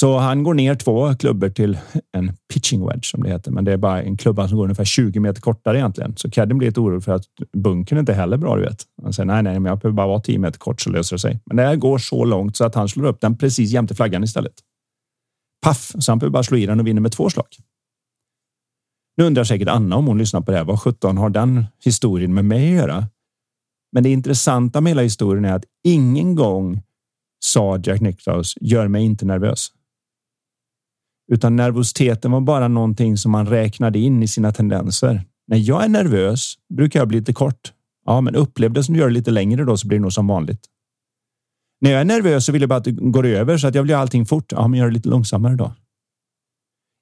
Så 0.01 0.19
han 0.19 0.43
går 0.43 0.55
ner 0.55 0.75
två 0.75 1.15
klubbor 1.15 1.49
till 1.49 1.79
en 2.13 2.37
pitching 2.53 2.87
wedge 2.87 3.05
som 3.05 3.23
det 3.23 3.29
heter, 3.29 3.51
men 3.51 3.65
det 3.65 3.73
är 3.73 3.77
bara 3.77 4.03
en 4.03 4.17
klubba 4.17 4.49
som 4.49 4.57
går 4.57 4.65
ungefär 4.65 4.85
20 4.85 5.21
meter 5.21 5.41
kortare 5.41 5.79
egentligen. 5.79 6.17
Så 6.17 6.31
Cadden 6.31 6.59
blir 6.59 6.69
lite 6.69 6.81
orolig 6.81 7.05
för 7.05 7.13
att 7.13 7.25
bunkern 7.53 7.99
inte 7.99 8.13
heller 8.13 8.37
bra. 8.37 8.57
Du 8.57 8.63
vet. 8.63 8.83
Han 9.03 9.13
säger 9.13 9.27
nej, 9.27 9.43
nej, 9.43 9.61
men 9.61 9.71
jag 9.71 9.79
behöver 9.79 9.97
bara 9.97 10.07
vara 10.07 10.21
10 10.21 10.39
meter 10.39 10.59
kort 10.59 10.81
så 10.81 10.91
löser 10.91 11.17
det 11.17 11.21
sig. 11.21 11.41
Men 11.45 11.57
det 11.57 11.63
här 11.63 11.77
går 11.77 11.99
så 11.99 12.25
långt 12.25 12.57
så 12.57 12.65
att 12.65 12.75
han 12.75 12.89
slår 12.89 13.07
upp 13.07 13.21
den 13.21 13.39
precis 13.39 13.71
jämte 13.71 13.95
flaggan 13.95 14.25
istället. 14.25 14.53
Paff, 15.65 15.93
så 15.99 16.13
han 16.13 16.19
behöver 16.19 16.33
bara 16.33 16.43
slå 16.43 16.57
i 16.57 16.67
den 16.67 16.81
och 16.81 16.87
vinner 16.87 17.01
med 17.01 17.13
två 17.13 17.31
slag. 17.31 17.49
Nu 19.17 19.25
undrar 19.25 19.45
säkert 19.45 19.69
Anna 19.69 19.97
om 19.97 20.07
hon 20.07 20.19
lyssnar 20.19 20.41
på 20.41 20.51
det 20.51 20.57
här. 20.57 20.65
Vad 20.65 20.81
17 20.81 21.19
har 21.19 21.31
den 21.31 21.65
historien 21.85 22.35
med 22.35 22.45
mig 22.45 22.69
att 22.69 22.83
göra? 22.83 23.09
Men 23.93 24.03
det 24.03 24.11
intressanta 24.11 24.81
med 24.81 24.91
hela 24.91 25.03
historien 25.03 25.45
är 25.45 25.53
att 25.53 25.65
ingen 25.85 26.35
gång 26.35 26.83
sa 27.45 27.79
Jack 27.85 28.01
Nicklaus 28.01 28.55
gör 28.61 28.89
mig 28.89 29.05
inte 29.05 29.27
nervös 29.27 29.73
utan 31.33 31.57
nervositeten 31.57 32.31
var 32.31 32.41
bara 32.41 32.69
någonting 32.69 33.17
som 33.17 33.33
man 33.33 33.47
räknade 33.47 33.99
in 33.99 34.23
i 34.23 34.29
sina 34.29 34.53
tendenser. 34.53 35.25
När 35.49 35.59
jag 35.59 35.85
är 35.85 35.89
nervös 35.89 36.55
brukar 36.75 37.01
jag 37.01 37.09
bli 37.09 37.19
lite 37.19 37.33
kort. 37.33 37.73
Ja, 38.07 38.21
men 38.21 38.35
upplev 38.35 38.73
det 38.73 38.85
som 38.85 38.95
du 38.95 39.01
gör 39.01 39.11
lite 39.11 39.31
längre 39.31 39.65
då 39.65 39.77
så 39.77 39.89
blir 39.89 39.99
det 39.99 40.03
nog 40.03 40.13
som 40.13 40.27
vanligt. 40.27 40.61
När 41.81 41.91
jag 41.91 42.01
är 42.01 42.05
nervös 42.05 42.47
så 42.47 42.53
vill 42.53 42.63
jag 42.63 42.69
bara 42.69 42.79
att 42.79 42.85
det 42.85 42.93
går 42.93 43.27
över 43.27 43.59
så 43.59 43.67
att 43.67 43.75
jag 43.75 43.83
vill 43.83 43.91
göra 43.91 44.01
allting 44.01 44.27
fort. 44.27 44.53
Ja, 44.53 44.69
men 44.69 44.81
gör 44.81 44.87
det 44.87 44.95
lite 44.95 45.09
långsammare 45.09 45.55
då. 45.55 45.73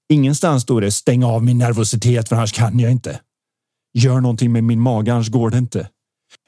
Ingenstans 0.09 0.63
står 0.63 0.81
det 0.81 0.91
stäng 0.91 1.25
av 1.25 1.45
min 1.45 1.59
nervositet 1.59 2.29
för 2.29 2.37
annars 2.37 2.53
kan 2.53 2.79
jag 2.79 2.93
inte. 2.93 3.21
Gör 3.95 4.21
någonting 4.21 4.53
med 4.53 4.65
min 4.65 4.81
mage 4.81 5.13
annars 5.13 5.31
går 5.31 5.51
det 5.51 5.59
inte. 5.59 5.89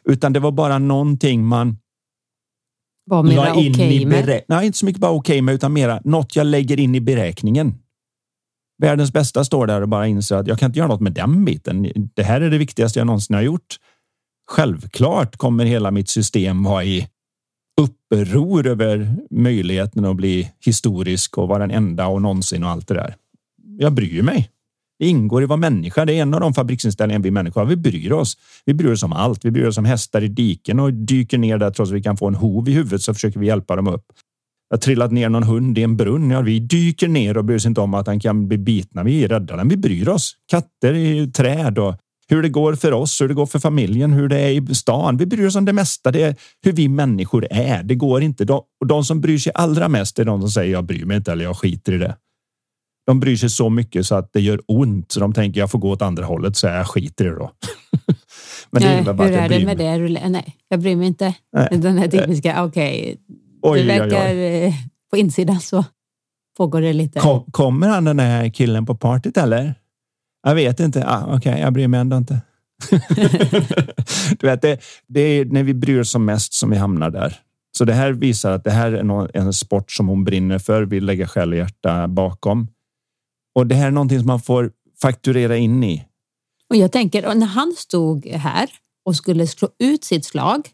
Utan 0.04 0.32
det 0.32 0.40
var 0.40 0.52
bara 0.52 0.78
någonting 0.78 1.46
man 1.46 1.78
var 3.06 3.22
mera 3.22 3.52
okej 3.52 3.70
okay 3.70 4.06
med? 4.06 4.42
Nej, 4.48 4.66
inte 4.66 4.78
så 4.78 4.86
mycket 4.86 5.00
bara 5.00 5.10
okej 5.10 5.34
okay 5.34 5.42
med, 5.42 5.54
utan 5.54 5.72
mera 5.72 6.00
något 6.04 6.36
jag 6.36 6.46
lägger 6.46 6.80
in 6.80 6.94
i 6.94 7.00
beräkningen. 7.00 7.74
Världens 8.78 9.12
bästa 9.12 9.44
står 9.44 9.66
där 9.66 9.80
och 9.80 9.88
bara 9.88 10.06
inser 10.06 10.36
att 10.36 10.46
jag 10.46 10.58
kan 10.58 10.70
inte 10.70 10.78
göra 10.78 10.88
något 10.88 11.00
med 11.00 11.12
den 11.12 11.44
biten. 11.44 11.92
Det 12.14 12.22
här 12.22 12.40
är 12.40 12.50
det 12.50 12.58
viktigaste 12.58 12.98
jag 13.00 13.06
någonsin 13.06 13.34
har 13.36 13.42
gjort. 13.42 13.76
Självklart 14.50 15.36
kommer 15.36 15.64
hela 15.64 15.90
mitt 15.90 16.08
system 16.08 16.62
vara 16.62 16.84
i 16.84 17.08
uppror 17.80 18.66
över 18.66 19.16
möjligheten 19.30 20.04
att 20.04 20.16
bli 20.16 20.52
historisk 20.64 21.38
och 21.38 21.48
vara 21.48 21.58
den 21.58 21.70
enda 21.70 22.06
och 22.06 22.22
någonsin 22.22 22.64
och 22.64 22.70
allt 22.70 22.88
det 22.88 22.94
där. 22.94 23.14
Jag 23.78 23.92
bryr 23.92 24.22
mig. 24.22 24.50
Det 24.98 25.06
ingår 25.06 25.42
i 25.42 25.44
att 25.44 25.48
vara 25.48 25.56
människa. 25.60 26.04
Det 26.04 26.14
är 26.14 26.22
en 26.22 26.34
av 26.34 26.40
de 26.40 26.54
fabriksinställningar 26.54 27.20
vi 27.20 27.30
människor 27.30 27.60
har. 27.60 27.68
Vi 27.68 27.76
bryr 27.76 28.12
oss. 28.12 28.36
Vi 28.64 28.74
bryr 28.74 28.92
oss 28.92 29.02
om 29.02 29.12
allt. 29.12 29.44
Vi 29.44 29.50
bryr 29.50 29.66
oss 29.66 29.78
om 29.78 29.84
hästar 29.84 30.22
i 30.22 30.28
diken 30.28 30.80
och 30.80 30.92
dyker 30.92 31.38
ner 31.38 31.58
där 31.58 31.70
trots 31.70 31.90
att 31.90 31.96
vi 31.96 32.02
kan 32.02 32.16
få 32.16 32.28
en 32.28 32.34
hov 32.34 32.68
i 32.68 32.72
huvudet 32.72 33.02
så 33.02 33.14
försöker 33.14 33.40
vi 33.40 33.46
hjälpa 33.46 33.76
dem 33.76 33.86
upp. 33.86 34.04
Jag 34.70 34.80
trillat 34.80 35.12
ner 35.12 35.28
någon 35.28 35.42
hund 35.42 35.78
i 35.78 35.82
en 35.82 35.96
brunn. 35.96 36.30
Ja, 36.30 36.40
vi 36.40 36.60
dyker 36.60 37.08
ner 37.08 37.36
och 37.36 37.44
bryr 37.44 37.56
oss 37.56 37.66
inte 37.66 37.80
om 37.80 37.94
att 37.94 38.06
den 38.06 38.20
kan 38.20 38.48
bli 38.48 38.58
bitna. 38.58 39.02
Vi 39.02 39.28
räddar 39.28 39.56
den. 39.56 39.68
Vi 39.68 39.76
bryr 39.76 40.08
oss. 40.08 40.32
Katter 40.50 40.94
i 40.94 41.30
träd 41.30 41.78
och 41.78 41.96
hur 42.28 42.42
det 42.42 42.48
går 42.48 42.74
för 42.74 42.92
oss, 42.92 43.20
hur 43.20 43.28
det 43.28 43.34
går 43.34 43.46
för 43.46 43.58
familjen, 43.58 44.12
hur 44.12 44.28
det 44.28 44.40
är 44.40 44.70
i 44.70 44.74
stan. 44.74 45.16
Vi 45.16 45.26
bryr 45.26 45.46
oss 45.46 45.56
om 45.56 45.64
det 45.64 45.72
mesta. 45.72 46.10
Det 46.10 46.22
är 46.22 46.36
hur 46.62 46.72
vi 46.72 46.88
människor 46.88 47.46
är. 47.50 47.82
Det 47.82 47.94
går 47.94 48.22
inte. 48.22 48.44
De, 48.44 48.62
och 48.80 48.86
de 48.86 49.04
som 49.04 49.20
bryr 49.20 49.38
sig 49.38 49.52
allra 49.54 49.88
mest 49.88 50.18
är 50.18 50.24
de 50.24 50.40
som 50.40 50.50
säger 50.50 50.72
jag 50.72 50.84
bryr 50.84 51.04
mig 51.04 51.16
inte 51.16 51.32
eller 51.32 51.44
jag 51.44 51.56
skiter 51.56 51.92
i 51.92 51.98
det 51.98 52.16
de 53.06 53.20
bryr 53.20 53.36
sig 53.36 53.50
så 53.50 53.70
mycket 53.70 54.06
så 54.06 54.14
att 54.14 54.32
det 54.32 54.40
gör 54.40 54.60
ont. 54.66 55.12
Så 55.12 55.20
de 55.20 55.32
tänker 55.32 55.60
jag 55.60 55.70
får 55.70 55.78
gå 55.78 55.90
åt 55.90 56.02
andra 56.02 56.24
hållet 56.24 56.56
så 56.56 56.66
jag 56.66 56.86
skiter 56.86 57.24
i 57.24 57.28
det 57.28 57.34
då. 57.34 57.50
Men 58.70 58.82
det 58.82 58.88
Nej, 58.88 59.28
hur 59.28 59.36
är 59.36 59.48
det 59.48 59.66
med 59.66 59.78
det? 59.78 60.28
Nej, 60.28 60.56
jag 60.68 60.80
bryr 60.80 60.96
mig 60.96 61.06
inte. 61.06 61.34
Nej. 61.52 61.68
Den 61.70 61.98
här 61.98 62.08
typiska, 62.08 62.64
okej, 62.64 63.16
okay, 63.62 63.82
du 63.82 63.88
verkar 63.88 64.30
oj. 64.30 64.64
Eh, 64.64 64.74
på 65.10 65.16
insidan 65.16 65.60
så 65.60 65.84
pågår 66.56 66.80
det 66.80 66.92
lite. 66.92 67.20
Kom, 67.20 67.44
kommer 67.50 67.88
han 67.88 68.04
den 68.04 68.18
här 68.18 68.48
killen 68.48 68.86
på 68.86 68.94
partyt 68.94 69.36
eller? 69.36 69.74
Jag 70.42 70.54
vet 70.54 70.80
inte. 70.80 71.06
Ah, 71.06 71.24
Okej, 71.24 71.36
okay, 71.36 71.60
jag 71.60 71.72
bryr 71.72 71.88
mig 71.88 72.00
ändå 72.00 72.16
inte. 72.16 72.40
du 74.40 74.46
vet, 74.46 74.62
det, 74.62 74.80
det 75.06 75.20
är 75.20 75.44
när 75.44 75.62
vi 75.62 75.74
bryr 75.74 76.00
oss 76.00 76.10
som 76.10 76.24
mest 76.24 76.54
som 76.54 76.70
vi 76.70 76.76
hamnar 76.76 77.10
där. 77.10 77.36
Så 77.78 77.84
det 77.84 77.92
här 77.92 78.12
visar 78.12 78.52
att 78.52 78.64
det 78.64 78.70
här 78.70 78.92
är 78.92 79.36
en 79.36 79.52
sport 79.52 79.92
som 79.92 80.08
hon 80.08 80.24
brinner 80.24 80.58
för, 80.58 80.82
vill 80.82 81.04
lägga 81.04 81.28
själ 81.28 81.52
och 81.52 81.58
hjärta 81.58 82.08
bakom. 82.08 82.68
Och 83.56 83.66
det 83.66 83.74
här 83.74 83.86
är 83.86 83.90
någonting 83.90 84.18
som 84.18 84.26
man 84.26 84.40
får 84.40 84.72
fakturera 85.00 85.56
in 85.56 85.84
i. 85.84 86.04
Och 86.70 86.76
jag 86.76 86.92
tänker, 86.92 87.34
när 87.34 87.46
han 87.46 87.74
stod 87.76 88.26
här 88.26 88.70
och 89.04 89.16
skulle 89.16 89.46
slå 89.46 89.68
ut 89.78 90.04
sitt 90.04 90.24
slag, 90.24 90.68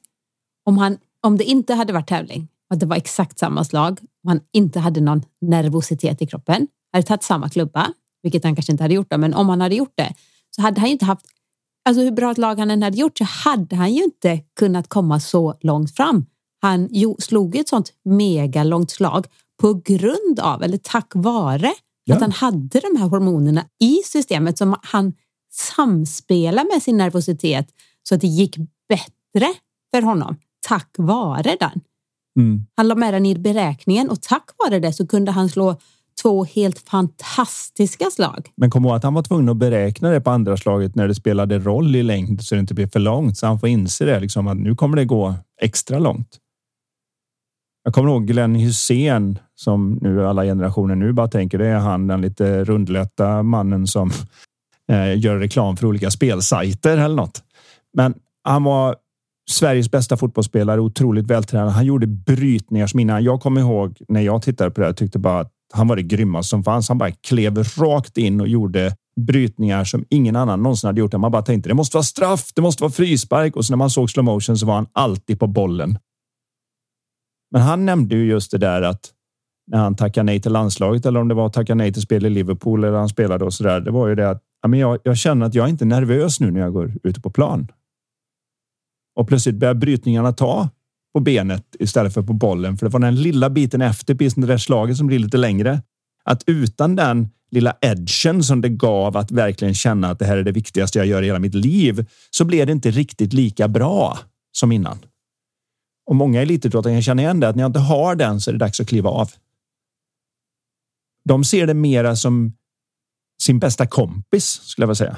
om, 0.66 0.78
han, 0.78 0.98
om 1.20 1.38
det 1.38 1.44
inte 1.44 1.74
hade 1.74 1.92
varit 1.92 2.08
tävling, 2.08 2.48
att 2.70 2.80
det 2.80 2.86
var 2.86 2.96
exakt 2.96 3.38
samma 3.38 3.64
slag, 3.64 3.98
om 4.24 4.28
han 4.28 4.40
inte 4.52 4.80
hade 4.80 5.00
någon 5.00 5.22
nervositet 5.40 6.22
i 6.22 6.26
kroppen, 6.26 6.68
hade 6.92 7.06
tagit 7.06 7.22
samma 7.22 7.48
klubba, 7.48 7.92
vilket 8.22 8.44
han 8.44 8.56
kanske 8.56 8.72
inte 8.72 8.84
hade 8.84 8.94
gjort, 8.94 9.10
då, 9.10 9.18
men 9.18 9.34
om 9.34 9.48
han 9.48 9.60
hade 9.60 9.74
gjort 9.74 9.92
det, 9.94 10.14
så 10.56 10.62
hade 10.62 10.80
han 10.80 10.88
ju 10.88 10.92
inte 10.92 11.04
haft, 11.04 11.26
alltså 11.88 12.02
hur 12.02 12.10
bra 12.10 12.30
ett 12.30 12.38
lag 12.38 12.58
han 12.58 12.70
än 12.70 12.82
hade 12.82 12.98
gjort, 12.98 13.18
så 13.18 13.24
hade 13.24 13.76
han 13.76 13.92
ju 13.92 14.04
inte 14.04 14.40
kunnat 14.56 14.88
komma 14.88 15.20
så 15.20 15.54
långt 15.60 15.96
fram. 15.96 16.26
Han 16.62 16.88
slog 17.18 17.56
ett 17.56 17.68
sånt 17.68 17.92
mega 18.04 18.64
långt 18.64 18.90
slag 18.90 19.26
på 19.60 19.74
grund 19.84 20.40
av, 20.40 20.62
eller 20.62 20.78
tack 20.78 21.12
vare, 21.14 21.72
ja. 22.04 22.14
att 22.14 22.20
han 22.20 22.32
hade 22.32 22.80
de 22.80 22.96
här 23.00 23.08
hormonerna 23.08 23.64
i 23.80 24.02
systemet 24.04 24.58
som 24.58 24.76
han 24.82 25.12
samspelade 25.52 26.68
med 26.74 26.82
sin 26.82 26.96
nervositet 26.96 27.68
så 28.02 28.14
att 28.14 28.20
det 28.20 28.26
gick 28.26 28.56
bättre 28.88 29.54
för 29.94 30.02
honom 30.02 30.36
tack 30.68 30.94
vare 30.98 31.56
den. 31.60 31.80
Mm. 32.38 32.66
Han 32.76 32.88
la 32.88 32.94
med 32.94 33.14
den 33.14 33.26
i 33.26 33.34
beräkningen 33.34 34.10
och 34.10 34.22
tack 34.22 34.50
vare 34.64 34.78
det 34.78 34.92
så 34.92 35.06
kunde 35.06 35.30
han 35.30 35.48
slå 35.48 35.76
två 36.22 36.44
helt 36.44 36.78
fantastiska 36.78 38.10
slag. 38.10 38.50
Men 38.56 38.70
kom 38.70 38.84
ihåg 38.84 38.94
att 38.94 39.02
han 39.02 39.14
var 39.14 39.22
tvungen 39.22 39.48
att 39.48 39.56
beräkna 39.56 40.10
det 40.10 40.20
på 40.20 40.30
andra 40.30 40.56
slaget 40.56 40.94
när 40.94 41.08
det 41.08 41.14
spelade 41.14 41.58
roll 41.58 41.96
i 41.96 42.02
längd 42.02 42.44
så 42.44 42.54
det 42.54 42.60
inte 42.60 42.74
blev 42.74 42.90
för 42.90 43.00
långt. 43.00 43.38
Så 43.38 43.46
han 43.46 43.60
får 43.60 43.68
inse 43.68 44.04
det 44.04 44.20
liksom 44.20 44.48
att 44.48 44.56
nu 44.56 44.74
kommer 44.74 44.96
det 44.96 45.04
gå 45.04 45.34
extra 45.60 45.98
långt. 45.98 46.38
Jag 47.84 47.94
kommer 47.94 48.10
ihåg 48.10 48.26
Glenn 48.26 48.54
Hussein 48.54 49.38
som 49.54 49.98
nu 50.00 50.26
alla 50.26 50.44
generationer 50.44 50.94
nu 50.94 51.12
bara 51.12 51.28
tänker 51.28 51.58
det 51.58 51.66
är 51.66 51.78
han 51.78 52.06
den 52.06 52.20
lite 52.20 52.64
rundlätta 52.64 53.42
mannen 53.42 53.86
som 53.86 54.10
eh, 54.92 55.18
gör 55.18 55.38
reklam 55.38 55.76
för 55.76 55.86
olika 55.86 56.10
spelsajter 56.10 56.98
eller 56.98 57.16
något. 57.16 57.42
Men 57.96 58.14
han 58.44 58.64
var 58.64 58.96
Sveriges 59.50 59.90
bästa 59.90 60.16
fotbollsspelare, 60.16 60.80
otroligt 60.80 61.26
vältränad. 61.26 61.72
Han 61.72 61.84
gjorde 61.84 62.06
brytningar 62.06 62.86
som 62.86 63.00
innan. 63.00 63.24
Jag 63.24 63.40
kommer 63.40 63.60
ihåg 63.60 63.96
när 64.08 64.20
jag 64.20 64.42
tittade 64.42 64.70
på 64.70 64.80
det 64.80 64.86
här, 64.86 64.94
tyckte 64.94 65.18
bara 65.18 65.40
att 65.40 65.52
han 65.72 65.88
var 65.88 65.96
det 65.96 66.02
grymmaste 66.02 66.50
som 66.50 66.64
fanns. 66.64 66.88
Han 66.88 66.98
bara 66.98 67.10
klev 67.10 67.58
rakt 67.58 68.18
in 68.18 68.40
och 68.40 68.48
gjorde 68.48 68.96
brytningar 69.20 69.84
som 69.84 70.04
ingen 70.10 70.36
annan 70.36 70.62
någonsin 70.62 70.88
hade 70.88 71.00
gjort. 71.00 71.12
Man 71.12 71.32
bara 71.32 71.42
tänkte 71.42 71.68
det 71.68 71.74
måste 71.74 71.96
vara 71.96 72.04
straff, 72.04 72.52
det 72.54 72.62
måste 72.62 72.82
vara 72.82 72.92
frispark 72.92 73.56
och 73.56 73.64
så 73.64 73.72
när 73.72 73.76
man 73.76 73.90
såg 73.90 74.10
slow 74.10 74.24
motion 74.24 74.58
så 74.58 74.66
var 74.66 74.74
han 74.74 74.86
alltid 74.92 75.40
på 75.40 75.46
bollen. 75.46 75.98
Men 77.52 77.62
han 77.62 77.86
nämnde 77.86 78.14
ju 78.14 78.24
just 78.24 78.50
det 78.50 78.58
där 78.58 78.82
att 78.82 79.10
när 79.66 79.78
han 79.78 79.96
tackade 79.96 80.24
nej 80.24 80.40
till 80.40 80.52
landslaget 80.52 81.06
eller 81.06 81.20
om 81.20 81.28
det 81.28 81.34
var 81.34 81.46
att 81.46 81.52
tacka 81.52 81.74
nej 81.74 81.92
till 81.92 82.02
spel 82.02 82.26
i 82.26 82.30
Liverpool 82.30 82.84
eller 82.84 82.98
han 82.98 83.08
spelade 83.08 83.44
och 83.44 83.54
så 83.54 83.64
där. 83.64 83.80
Det 83.80 83.90
var 83.90 84.08
ju 84.08 84.14
det 84.14 84.30
att 84.30 84.42
jag, 84.62 84.98
jag 85.02 85.18
känner 85.18 85.46
att 85.46 85.54
jag 85.54 85.64
är 85.64 85.68
inte 85.70 85.84
nervös 85.84 86.40
nu 86.40 86.50
när 86.50 86.60
jag 86.60 86.72
går 86.72 86.94
ute 87.02 87.20
på 87.20 87.30
plan. 87.30 87.68
Och 89.16 89.28
plötsligt 89.28 89.56
börjar 89.56 89.74
brytningarna 89.74 90.32
ta 90.32 90.68
på 91.14 91.20
benet 91.20 91.76
istället 91.78 92.14
för 92.14 92.22
på 92.22 92.32
bollen. 92.32 92.76
För 92.76 92.86
det 92.86 92.92
var 92.92 93.00
den 93.00 93.22
lilla 93.22 93.50
biten 93.50 93.82
efter 93.82 94.14
precis 94.14 94.34
det 94.34 94.46
där 94.46 94.58
slaget 94.58 94.96
som 94.96 95.06
blir 95.06 95.18
lite 95.18 95.36
längre. 95.36 95.82
Att 96.24 96.42
utan 96.46 96.96
den 96.96 97.28
lilla 97.50 97.76
edgen 97.80 98.42
som 98.42 98.60
det 98.60 98.68
gav 98.68 99.16
att 99.16 99.30
verkligen 99.30 99.74
känna 99.74 100.10
att 100.10 100.18
det 100.18 100.24
här 100.24 100.36
är 100.36 100.42
det 100.42 100.52
viktigaste 100.52 100.98
jag 100.98 101.06
gör 101.06 101.22
i 101.22 101.26
hela 101.26 101.38
mitt 101.38 101.54
liv 101.54 102.06
så 102.30 102.44
blev 102.44 102.66
det 102.66 102.72
inte 102.72 102.90
riktigt 102.90 103.32
lika 103.32 103.68
bra 103.68 104.18
som 104.52 104.72
innan. 104.72 104.98
Och 106.06 106.16
många 106.16 106.42
elitidrottare 106.42 106.92
kan 106.92 107.02
känna 107.02 107.22
igen 107.22 107.40
det 107.40 107.48
att 107.48 107.56
när 107.56 107.62
jag 107.62 107.68
inte 107.68 107.78
har 107.78 108.14
den 108.14 108.40
så 108.40 108.50
är 108.50 108.52
det 108.52 108.58
dags 108.58 108.80
att 108.80 108.88
kliva 108.88 109.10
av. 109.10 109.30
De 111.24 111.44
ser 111.44 111.66
det 111.66 111.74
mera 111.74 112.16
som 112.16 112.52
sin 113.42 113.58
bästa 113.58 113.86
kompis 113.86 114.44
skulle 114.44 114.82
jag 114.82 114.88
vilja 114.88 114.94
säga. 114.94 115.16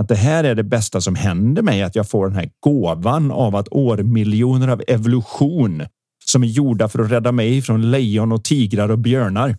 Att 0.00 0.08
det 0.08 0.14
här 0.14 0.44
är 0.44 0.54
det 0.54 0.62
bästa 0.62 1.00
som 1.00 1.14
händer 1.14 1.62
mig, 1.62 1.82
att 1.82 1.94
jag 1.94 2.08
får 2.08 2.26
den 2.26 2.36
här 2.36 2.50
gåvan 2.60 3.30
av 3.30 3.56
att 3.56 3.68
årmiljoner 3.70 4.68
av 4.68 4.82
evolution 4.88 5.86
som 6.24 6.44
är 6.44 6.48
gjorda 6.48 6.88
för 6.88 6.98
att 6.98 7.10
rädda 7.10 7.32
mig 7.32 7.62
från 7.62 7.90
lejon 7.90 8.32
och 8.32 8.44
tigrar 8.44 8.90
och 8.90 8.98
björnar 8.98 9.56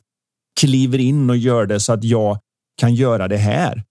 kliver 0.59 0.97
in 0.97 1.29
och 1.29 1.37
gör 1.37 1.65
det 1.65 1.79
så 1.79 1.93
att 1.93 2.03
jag 2.03 2.39
kan 2.77 2.95
göra 2.95 3.27
det 3.27 3.37
här. 3.37 3.83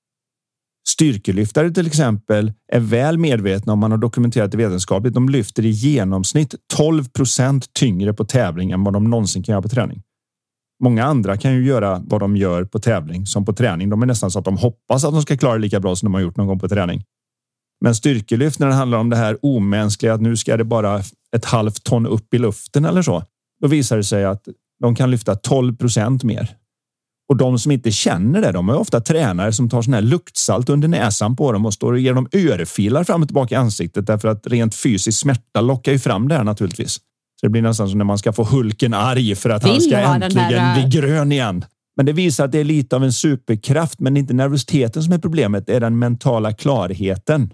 Styrkelyftare 0.88 1.70
till 1.70 1.86
exempel 1.86 2.52
är 2.72 2.80
väl 2.80 3.18
medvetna 3.18 3.72
om 3.72 3.78
man 3.78 3.90
har 3.90 3.98
dokumenterat 3.98 4.52
det 4.52 4.58
vetenskapligt. 4.58 5.14
De 5.14 5.28
lyfter 5.28 5.64
i 5.66 5.70
genomsnitt 5.70 6.54
12 6.74 7.08
procent 7.08 7.72
tyngre 7.72 8.14
på 8.14 8.24
tävling 8.24 8.70
än 8.70 8.84
vad 8.84 8.94
de 8.94 9.10
någonsin 9.10 9.42
kan 9.42 9.52
göra 9.52 9.62
på 9.62 9.68
träning. 9.68 10.02
Många 10.82 11.04
andra 11.04 11.36
kan 11.36 11.54
ju 11.54 11.66
göra 11.66 12.02
vad 12.04 12.20
de 12.20 12.36
gör 12.36 12.64
på 12.64 12.78
tävling 12.78 13.26
som 13.26 13.44
på 13.44 13.52
träning. 13.52 13.90
De 13.90 14.02
är 14.02 14.06
nästan 14.06 14.30
så 14.30 14.38
att 14.38 14.44
de 14.44 14.56
hoppas 14.56 15.04
att 15.04 15.12
de 15.12 15.22
ska 15.22 15.36
klara 15.36 15.56
lika 15.56 15.80
bra 15.80 15.96
som 15.96 16.06
de 16.06 16.14
har 16.14 16.20
gjort 16.20 16.36
någon 16.36 16.46
gång 16.46 16.58
på 16.58 16.68
träning. 16.68 17.04
Men 17.80 17.94
styrkelyft 17.94 18.58
när 18.58 18.66
det 18.66 18.74
handlar 18.74 18.98
om 18.98 19.10
det 19.10 19.16
här 19.16 19.38
omänskliga, 19.42 20.14
att 20.14 20.20
nu 20.20 20.36
ska 20.36 20.56
det 20.56 20.64
bara 20.64 21.02
ett 21.36 21.44
halvt 21.44 21.84
ton 21.84 22.06
upp 22.06 22.34
i 22.34 22.38
luften 22.38 22.84
eller 22.84 23.02
så. 23.02 23.22
Då 23.60 23.68
visar 23.68 23.96
det 23.96 24.04
sig 24.04 24.24
att 24.24 24.48
de 24.80 24.94
kan 24.94 25.10
lyfta 25.10 25.36
12 25.36 25.76
procent 25.76 26.24
mer. 26.24 26.56
Och 27.28 27.36
de 27.36 27.58
som 27.58 27.72
inte 27.72 27.90
känner 27.90 28.42
det, 28.42 28.52
de 28.52 28.68
är 28.68 28.76
ofta 28.76 29.00
tränare 29.00 29.52
som 29.52 29.68
tar 29.68 29.82
sån 29.82 29.94
här 29.94 30.02
luktsalt 30.02 30.68
under 30.68 30.88
näsan 30.88 31.36
på 31.36 31.52
dem 31.52 31.66
och 31.66 31.74
står 31.74 31.92
och 31.92 31.98
ger 31.98 32.14
dem 32.14 32.28
örfilar 32.32 33.04
fram 33.04 33.22
och 33.22 33.28
tillbaka 33.28 33.54
i 33.54 33.58
ansiktet 33.58 34.06
därför 34.06 34.28
att 34.28 34.46
rent 34.46 34.74
fysisk 34.74 35.20
smärta 35.20 35.60
lockar 35.60 35.92
ju 35.92 35.98
fram 35.98 36.28
det 36.28 36.34
här 36.34 36.44
naturligtvis. 36.44 36.92
Så 37.40 37.46
det 37.46 37.48
blir 37.48 37.62
nästan 37.62 37.88
som 37.88 37.98
när 37.98 38.04
man 38.04 38.18
ska 38.18 38.32
få 38.32 38.44
Hulken 38.44 38.94
arg 38.94 39.34
för 39.34 39.50
att 39.50 39.64
Vill 39.64 39.70
han 39.70 39.80
ska 39.80 39.98
äntligen 39.98 40.60
här... 40.60 40.88
bli 40.88 41.00
grön 41.00 41.32
igen. 41.32 41.64
Men 41.96 42.06
det 42.06 42.12
visar 42.12 42.44
att 42.44 42.52
det 42.52 42.58
är 42.58 42.64
lite 42.64 42.96
av 42.96 43.04
en 43.04 43.12
superkraft, 43.12 44.00
men 44.00 44.14
det 44.14 44.18
är 44.18 44.20
inte 44.20 44.34
nervositeten 44.34 45.02
som 45.02 45.12
är 45.12 45.18
problemet. 45.18 45.66
Det 45.66 45.74
är 45.74 45.80
den 45.80 45.98
mentala 45.98 46.52
klarheten. 46.52 47.52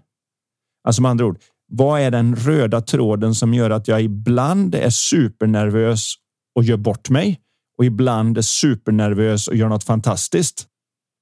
Alltså 0.88 1.02
med 1.02 1.10
andra 1.10 1.26
ord, 1.26 1.38
vad 1.72 2.00
är 2.00 2.10
den 2.10 2.36
röda 2.36 2.80
tråden 2.80 3.34
som 3.34 3.54
gör 3.54 3.70
att 3.70 3.88
jag 3.88 4.02
ibland 4.02 4.74
är 4.74 4.90
supernervös 4.90 6.14
och 6.56 6.64
gör 6.64 6.76
bort 6.76 7.10
mig 7.10 7.40
och 7.78 7.84
ibland 7.84 8.38
är 8.38 8.42
supernervös 8.42 9.48
och 9.48 9.56
gör 9.56 9.68
något 9.68 9.84
fantastiskt? 9.84 10.66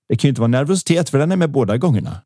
Det 0.08 0.16
kan 0.16 0.28
ju 0.28 0.30
inte 0.30 0.40
vara 0.40 0.48
nervositet, 0.48 1.10
för 1.10 1.18
den 1.18 1.32
är 1.32 1.36
med 1.36 1.50
båda 1.50 1.76
gångerna. 1.76 2.22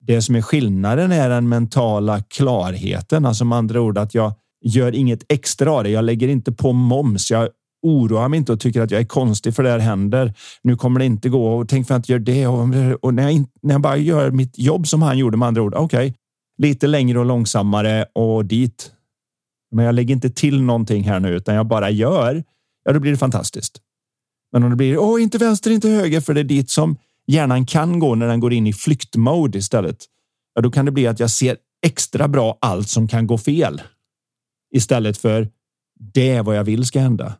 Det 0.00 0.22
som 0.22 0.34
är 0.34 0.42
skillnaden 0.42 1.12
är 1.12 1.28
den 1.28 1.48
mentala 1.48 2.22
klarheten, 2.22 3.26
alltså 3.26 3.44
med 3.44 3.58
andra 3.58 3.80
ord 3.80 3.98
att 3.98 4.14
jag 4.14 4.32
gör 4.64 4.94
inget 4.94 5.24
extra 5.28 5.72
av 5.72 5.84
det. 5.84 5.90
Jag 5.90 6.04
lägger 6.04 6.28
inte 6.28 6.52
på 6.52 6.72
moms. 6.72 7.30
Jag 7.30 7.48
oroar 7.82 8.28
mig 8.28 8.36
inte 8.38 8.52
och 8.52 8.60
tycker 8.60 8.80
att 8.80 8.90
jag 8.90 9.00
är 9.00 9.04
konstig 9.04 9.54
för 9.54 9.62
det 9.62 9.70
här 9.70 9.78
händer. 9.78 10.34
Nu 10.62 10.76
kommer 10.76 11.00
det 11.00 11.06
inte 11.06 11.28
gå 11.28 11.54
och 11.54 11.68
tänk 11.68 11.86
för 11.86 11.94
att 11.94 12.08
jag 12.08 12.18
gör 12.18 12.24
det. 12.24 12.46
Och, 12.46 13.04
och 13.04 13.14
när, 13.14 13.22
jag 13.22 13.32
in, 13.32 13.46
när 13.62 13.74
jag 13.74 13.80
bara 13.80 13.96
gör 13.96 14.30
mitt 14.30 14.58
jobb 14.58 14.86
som 14.86 15.02
han 15.02 15.18
gjorde 15.18 15.36
med 15.36 15.48
andra 15.48 15.62
ord. 15.62 15.74
Okej, 15.74 16.08
okay, 16.08 16.12
lite 16.58 16.86
längre 16.86 17.18
och 17.18 17.24
långsammare 17.24 18.06
och 18.12 18.44
dit. 18.44 18.92
Men 19.70 19.84
jag 19.84 19.94
lägger 19.94 20.14
inte 20.14 20.30
till 20.30 20.62
någonting 20.62 21.04
här 21.04 21.20
nu, 21.20 21.28
utan 21.28 21.54
jag 21.54 21.66
bara 21.66 21.90
gör. 21.90 22.44
Ja, 22.84 22.92
då 22.92 23.00
blir 23.00 23.12
det 23.12 23.18
fantastiskt. 23.18 23.80
Men 24.52 24.62
om 24.62 24.70
det 24.70 24.76
blir 24.76 24.98
åh, 24.98 25.22
inte 25.22 25.38
vänster, 25.38 25.70
inte 25.70 25.88
höger, 25.88 26.20
för 26.20 26.34
det 26.34 26.40
är 26.40 26.44
dit 26.44 26.70
som 26.70 26.96
hjärnan 27.26 27.66
kan 27.66 27.98
gå 27.98 28.14
när 28.14 28.26
den 28.26 28.40
går 28.40 28.52
in 28.52 28.66
i 28.66 28.72
flyktmode 28.72 29.58
istället. 29.58 30.04
Ja, 30.54 30.62
då 30.62 30.70
kan 30.70 30.84
det 30.84 30.92
bli 30.92 31.06
att 31.06 31.20
jag 31.20 31.30
ser 31.30 31.56
extra 31.86 32.28
bra 32.28 32.58
allt 32.60 32.88
som 32.88 33.08
kan 33.08 33.26
gå 33.26 33.38
fel 33.38 33.82
istället 34.74 35.18
för 35.18 35.48
det 36.00 36.30
är 36.30 36.42
vad 36.42 36.56
jag 36.56 36.64
vill 36.64 36.86
ska 36.86 37.00
hända. 37.00 37.34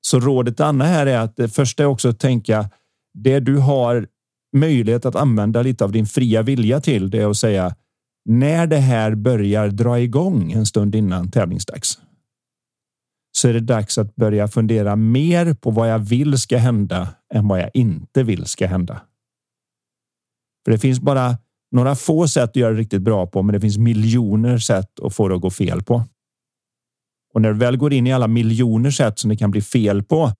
Så 0.00 0.20
rådet 0.20 0.60
Anna 0.60 0.84
här 0.84 1.06
är 1.06 1.18
att 1.18 1.36
det 1.36 1.48
första 1.48 1.82
är 1.82 1.86
också 1.86 2.08
att 2.08 2.20
tänka 2.20 2.70
det 3.14 3.40
du 3.40 3.56
har 3.56 4.06
möjlighet 4.56 5.04
att 5.04 5.16
använda 5.16 5.62
lite 5.62 5.84
av 5.84 5.92
din 5.92 6.06
fria 6.06 6.42
vilja 6.42 6.80
till. 6.80 7.10
Det 7.10 7.22
är 7.22 7.30
att 7.30 7.36
säga 7.36 7.74
när 8.24 8.66
det 8.66 8.78
här 8.78 9.14
börjar 9.14 9.68
dra 9.68 10.00
igång 10.00 10.52
en 10.52 10.66
stund 10.66 10.94
innan 10.94 11.30
tävlingsdags. 11.30 11.98
Så 13.32 13.48
är 13.48 13.52
det 13.52 13.60
dags 13.60 13.98
att 13.98 14.16
börja 14.16 14.48
fundera 14.48 14.96
mer 14.96 15.54
på 15.54 15.70
vad 15.70 15.90
jag 15.90 15.98
vill 15.98 16.38
ska 16.38 16.58
hända 16.58 17.08
än 17.34 17.48
vad 17.48 17.60
jag 17.60 17.70
inte 17.74 18.22
vill 18.22 18.46
ska 18.46 18.66
hända. 18.66 19.02
För 20.64 20.72
det 20.72 20.78
finns 20.78 21.00
bara 21.00 21.38
några 21.70 21.94
få 21.94 22.28
sätt 22.28 22.50
att 22.50 22.56
göra 22.56 22.72
det 22.72 22.80
riktigt 22.80 23.02
bra 23.02 23.26
på, 23.26 23.42
men 23.42 23.52
det 23.52 23.60
finns 23.60 23.78
miljoner 23.78 24.58
sätt 24.58 25.00
att 25.00 25.14
få 25.14 25.28
det 25.28 25.34
att 25.34 25.40
gå 25.40 25.50
fel 25.50 25.82
på. 25.82 26.04
Och 27.34 27.42
när 27.42 27.52
du 27.52 27.58
väl 27.58 27.76
går 27.76 27.92
in 27.92 28.06
i 28.06 28.12
alla 28.12 28.28
miljoner 28.28 28.90
sätt 28.90 29.18
som 29.18 29.30
det 29.30 29.36
kan 29.36 29.50
bli 29.50 29.60
fel 29.60 30.02
på, 30.02 30.32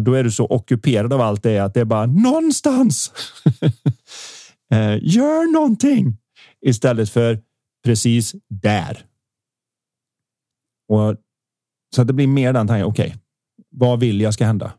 då 0.00 0.14
är 0.14 0.24
du 0.24 0.30
så 0.30 0.46
ockuperad 0.46 1.12
av 1.12 1.20
allt 1.20 1.42
det 1.42 1.58
att 1.58 1.74
det 1.74 1.80
är 1.80 1.84
bara 1.84 2.06
någonstans. 2.06 3.12
Eh, 4.72 4.98
gör 5.02 5.52
någonting 5.52 6.16
istället 6.66 7.10
för 7.10 7.40
precis 7.84 8.34
där. 8.48 9.04
Och 10.88 11.16
så 11.94 12.02
att 12.02 12.06
det 12.06 12.12
blir 12.12 12.26
mer 12.26 12.52
den 12.52 12.66
tanken. 12.66 12.86
Okej, 12.86 13.06
okay, 13.06 13.18
vad 13.70 14.00
vill 14.00 14.20
jag 14.20 14.34
ska 14.34 14.44
hända? 14.44 14.72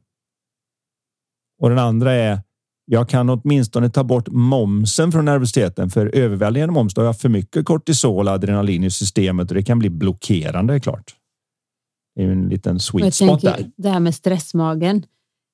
Och 1.62 1.70
den 1.70 1.80
andra 1.80 2.14
är 2.14 2.40
jag 2.86 3.10
kan 3.10 3.30
åtminstone 3.30 3.90
ta 3.90 4.04
bort 4.04 4.28
momsen 4.28 5.12
från 5.12 5.26
nervositeten 5.26 5.90
för 5.90 6.16
överväldigande 6.16 6.74
moms. 6.74 6.94
Då 6.94 7.02
har 7.02 7.06
jag 7.06 7.20
för 7.20 7.30
mycket 7.30 7.66
kortisol 7.66 8.28
och 8.28 8.34
adrenalin 8.34 8.84
i 8.84 8.92
systemet 8.92 9.52
och 9.52 9.56
det 9.56 9.64
kan 9.64 9.80
bli 9.80 9.90
blockerande 9.90 10.80
klart. 10.80 11.16
Det 12.16 12.22
är 12.22 12.26
ju 12.26 12.32
en 12.32 12.50
liten 12.50 12.80
sweet 12.80 13.16
spot 13.16 13.42
där. 13.42 13.72
Det 13.78 13.90
här 13.90 14.00
med 14.00 14.16
stressmagen. 14.16 15.06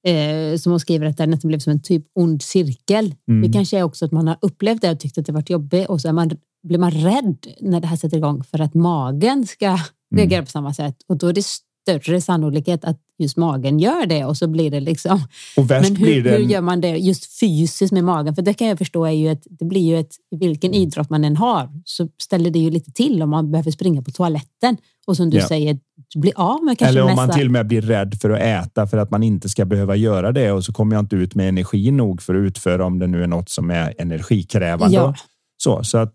Eh, 0.08 0.58
som 0.58 0.72
hon 0.72 0.80
skriver 0.80 1.06
att 1.06 1.18
det 1.18 1.26
nästan 1.26 1.48
blev 1.48 1.60
som 1.60 1.72
en 1.72 1.82
typ 1.82 2.06
ond 2.16 2.42
cirkel. 2.42 3.16
Mm. 3.28 3.42
Det 3.42 3.54
kanske 3.54 3.80
är 3.80 3.84
också 3.84 4.06
att 4.06 4.12
man 4.12 4.28
har 4.28 4.38
upplevt 4.42 4.82
det 4.82 4.92
och 4.92 5.00
tyckt 5.00 5.18
att 5.18 5.26
det 5.26 5.32
varit 5.32 5.50
jobbigt 5.50 5.90
och 5.90 6.02
så 6.02 6.08
är 6.08 6.14
man, 6.14 6.32
blir 6.64 6.80
man 6.80 6.92
rädd 6.92 7.48
när 7.62 7.80
det 7.80 7.88
här 7.88 7.98
sätter 7.98 8.18
igång 8.18 8.44
för 8.44 8.62
att 8.62 8.74
magen 8.74 9.48
ska 9.48 9.78
mm. 10.12 10.20
reagera 10.20 10.42
på 10.42 10.52
samma 10.52 10.74
sätt 10.74 10.96
och 11.08 11.18
då 11.18 11.28
är 11.28 11.34
det 11.34 11.46
större 11.88 12.22
sannolikhet 12.22 12.86
att 12.86 13.00
just 13.20 13.38
magen 13.38 13.80
gör 13.80 14.06
det 14.06 14.26
och 14.26 14.38
så 14.38 14.48
blir 14.48 14.72
det 14.72 14.80
liksom. 14.80 15.20
Och 15.58 15.66
Men 15.70 15.84
hur, 15.84 15.96
blir 15.96 16.24
det... 16.24 16.30
hur 16.30 16.40
gör 16.40 16.62
man 16.62 16.82
det 16.82 16.90
just 16.90 17.40
fysiskt 17.40 17.94
med 17.94 18.04
magen? 18.04 18.36
För 18.36 18.42
det 18.42 18.54
kan 18.54 18.68
jag 18.68 18.78
förstå 18.78 19.06
är 19.06 19.12
ju 19.12 19.32
ett, 19.32 19.44
det 19.50 19.66
blir 19.66 19.82
ju 19.82 20.00
ett, 20.00 20.16
vilken 20.32 20.72
mm. 20.72 20.82
idrott 20.82 21.10
man 21.10 21.24
än 21.24 21.38
har 21.38 21.70
så 21.86 22.10
ställer 22.22 22.50
det 22.50 22.60
ju 22.60 22.70
lite 22.70 22.92
till 22.92 23.24
om 23.24 23.30
man 23.30 23.52
behöver 23.52 23.72
springa 23.72 24.02
på 24.02 24.12
toaletten 24.12 24.78
och 25.08 25.18
som 25.18 25.30
du 25.30 25.38
ja. 25.38 25.48
säger, 25.48 25.80
bli 26.16 26.34
av 26.36 26.64
med 26.64 26.78
kanske 26.78 26.92
Eller 26.92 27.02
om 27.02 27.08
nästa... 27.08 27.28
man 27.28 27.36
till 27.36 27.48
och 27.48 27.52
med 27.52 27.68
blir 27.68 27.82
rädd 27.82 28.16
för 28.22 28.30
att 28.30 28.40
äta 28.40 28.88
för 28.88 28.98
att 28.98 29.12
man 29.12 29.24
inte 29.24 29.50
ska 29.50 29.66
behöva 29.66 29.96
göra 29.96 30.32
det 30.32 30.52
och 30.52 30.66
så 30.66 30.74
kommer 30.74 30.96
jag 30.96 31.04
inte 31.04 31.16
ut 31.16 31.36
med 31.36 31.50
energi 31.50 31.92
nog 31.92 32.22
för 32.22 32.36
att 32.36 32.48
utföra 32.48 32.86
om 32.86 33.00
det 33.00 33.08
nu 33.08 33.24
är 33.24 33.28
något 33.28 33.50
som 33.50 33.72
är 33.72 33.94
energikrävande. 33.98 34.96
Ja. 34.96 35.16
Så, 35.58 35.84
så 35.84 35.98
att 35.98 36.14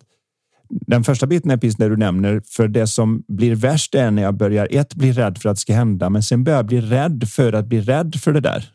den 0.72 1.04
första 1.04 1.26
biten 1.26 1.50
är 1.50 1.56
precis 1.56 1.76
det 1.76 1.88
du 1.88 1.96
nämner, 1.96 2.42
för 2.44 2.68
det 2.68 2.86
som 2.86 3.24
blir 3.28 3.54
värst 3.54 3.94
är 3.94 4.10
när 4.10 4.22
jag 4.22 4.34
börjar 4.34 4.68
ett 4.70 4.94
bli 4.94 5.12
rädd 5.12 5.38
för 5.38 5.48
att 5.48 5.56
det 5.56 5.60
ska 5.60 5.74
hända, 5.74 6.10
men 6.10 6.22
sen 6.22 6.44
börjar 6.44 6.58
jag 6.58 6.66
bli 6.66 6.80
rädd 6.80 7.28
för 7.28 7.52
att 7.52 7.66
bli 7.66 7.80
rädd 7.80 8.14
för 8.14 8.32
det 8.32 8.40
där. 8.40 8.72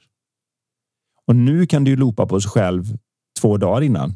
Och 1.27 1.35
nu 1.35 1.65
kan 1.65 1.83
du 1.83 1.91
ju 1.91 1.97
loopa 1.97 2.25
på 2.25 2.41
sig 2.41 2.51
själv 2.51 2.83
två 3.41 3.57
dagar 3.57 3.81
innan. 3.81 4.13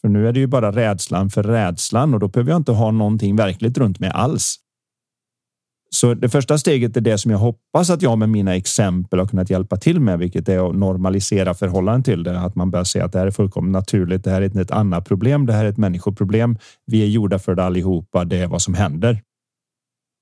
För 0.00 0.08
nu 0.08 0.28
är 0.28 0.32
det 0.32 0.40
ju 0.40 0.46
bara 0.46 0.72
rädslan 0.72 1.30
för 1.30 1.42
rädslan 1.42 2.14
och 2.14 2.20
då 2.20 2.28
behöver 2.28 2.50
jag 2.50 2.60
inte 2.60 2.72
ha 2.72 2.90
någonting 2.90 3.36
verkligt 3.36 3.78
runt 3.78 4.00
mig 4.00 4.10
alls. 4.10 4.56
Så 5.94 6.14
det 6.14 6.28
första 6.28 6.58
steget 6.58 6.96
är 6.96 7.00
det 7.00 7.18
som 7.18 7.30
jag 7.30 7.38
hoppas 7.38 7.90
att 7.90 8.02
jag 8.02 8.18
med 8.18 8.28
mina 8.28 8.56
exempel 8.56 9.18
har 9.18 9.26
kunnat 9.26 9.50
hjälpa 9.50 9.76
till 9.76 10.00
med, 10.00 10.18
vilket 10.18 10.48
är 10.48 10.68
att 10.68 10.76
normalisera 10.76 11.54
förhållanden 11.54 12.02
till 12.02 12.22
det. 12.22 12.40
Att 12.40 12.54
man 12.54 12.70
börjar 12.70 12.84
se 12.84 13.00
att 13.00 13.12
det 13.12 13.18
här 13.18 13.26
är 13.26 13.30
fullkomligt 13.30 13.72
naturligt. 13.72 14.24
Det 14.24 14.30
här 14.30 14.42
är 14.42 14.44
inte 14.44 14.60
ett 14.60 14.70
annat 14.70 15.08
problem. 15.08 15.46
Det 15.46 15.52
här 15.52 15.64
är 15.64 15.68
ett 15.68 15.76
människoproblem. 15.76 16.58
Vi 16.86 17.02
är 17.02 17.06
gjorda 17.06 17.38
för 17.38 17.54
det 17.54 17.64
allihopa. 17.64 18.24
Det 18.24 18.36
är 18.36 18.46
vad 18.46 18.62
som 18.62 18.74
händer. 18.74 19.22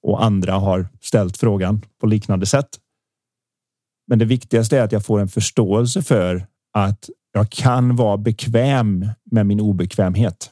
Och 0.03 0.25
andra 0.25 0.53
har 0.53 0.89
ställt 1.01 1.37
frågan 1.37 1.83
på 2.01 2.07
liknande 2.07 2.47
sätt. 2.47 2.69
Men 4.07 4.19
det 4.19 4.25
viktigaste 4.25 4.79
är 4.79 4.83
att 4.83 4.93
jag 4.93 5.05
får 5.05 5.21
en 5.21 5.29
förståelse 5.29 6.03
för 6.03 6.47
att 6.73 7.11
jag 7.33 7.51
kan 7.51 7.97
vara 7.97 8.17
bekväm 8.17 9.07
med 9.31 9.47
min 9.47 9.61
obekvämhet. 9.61 10.51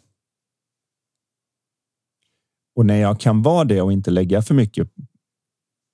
Och 2.76 2.86
när 2.86 3.00
jag 3.00 3.20
kan 3.20 3.42
vara 3.42 3.64
det 3.64 3.82
och 3.82 3.92
inte 3.92 4.10
lägga 4.10 4.42
för 4.42 4.54
mycket 4.54 4.88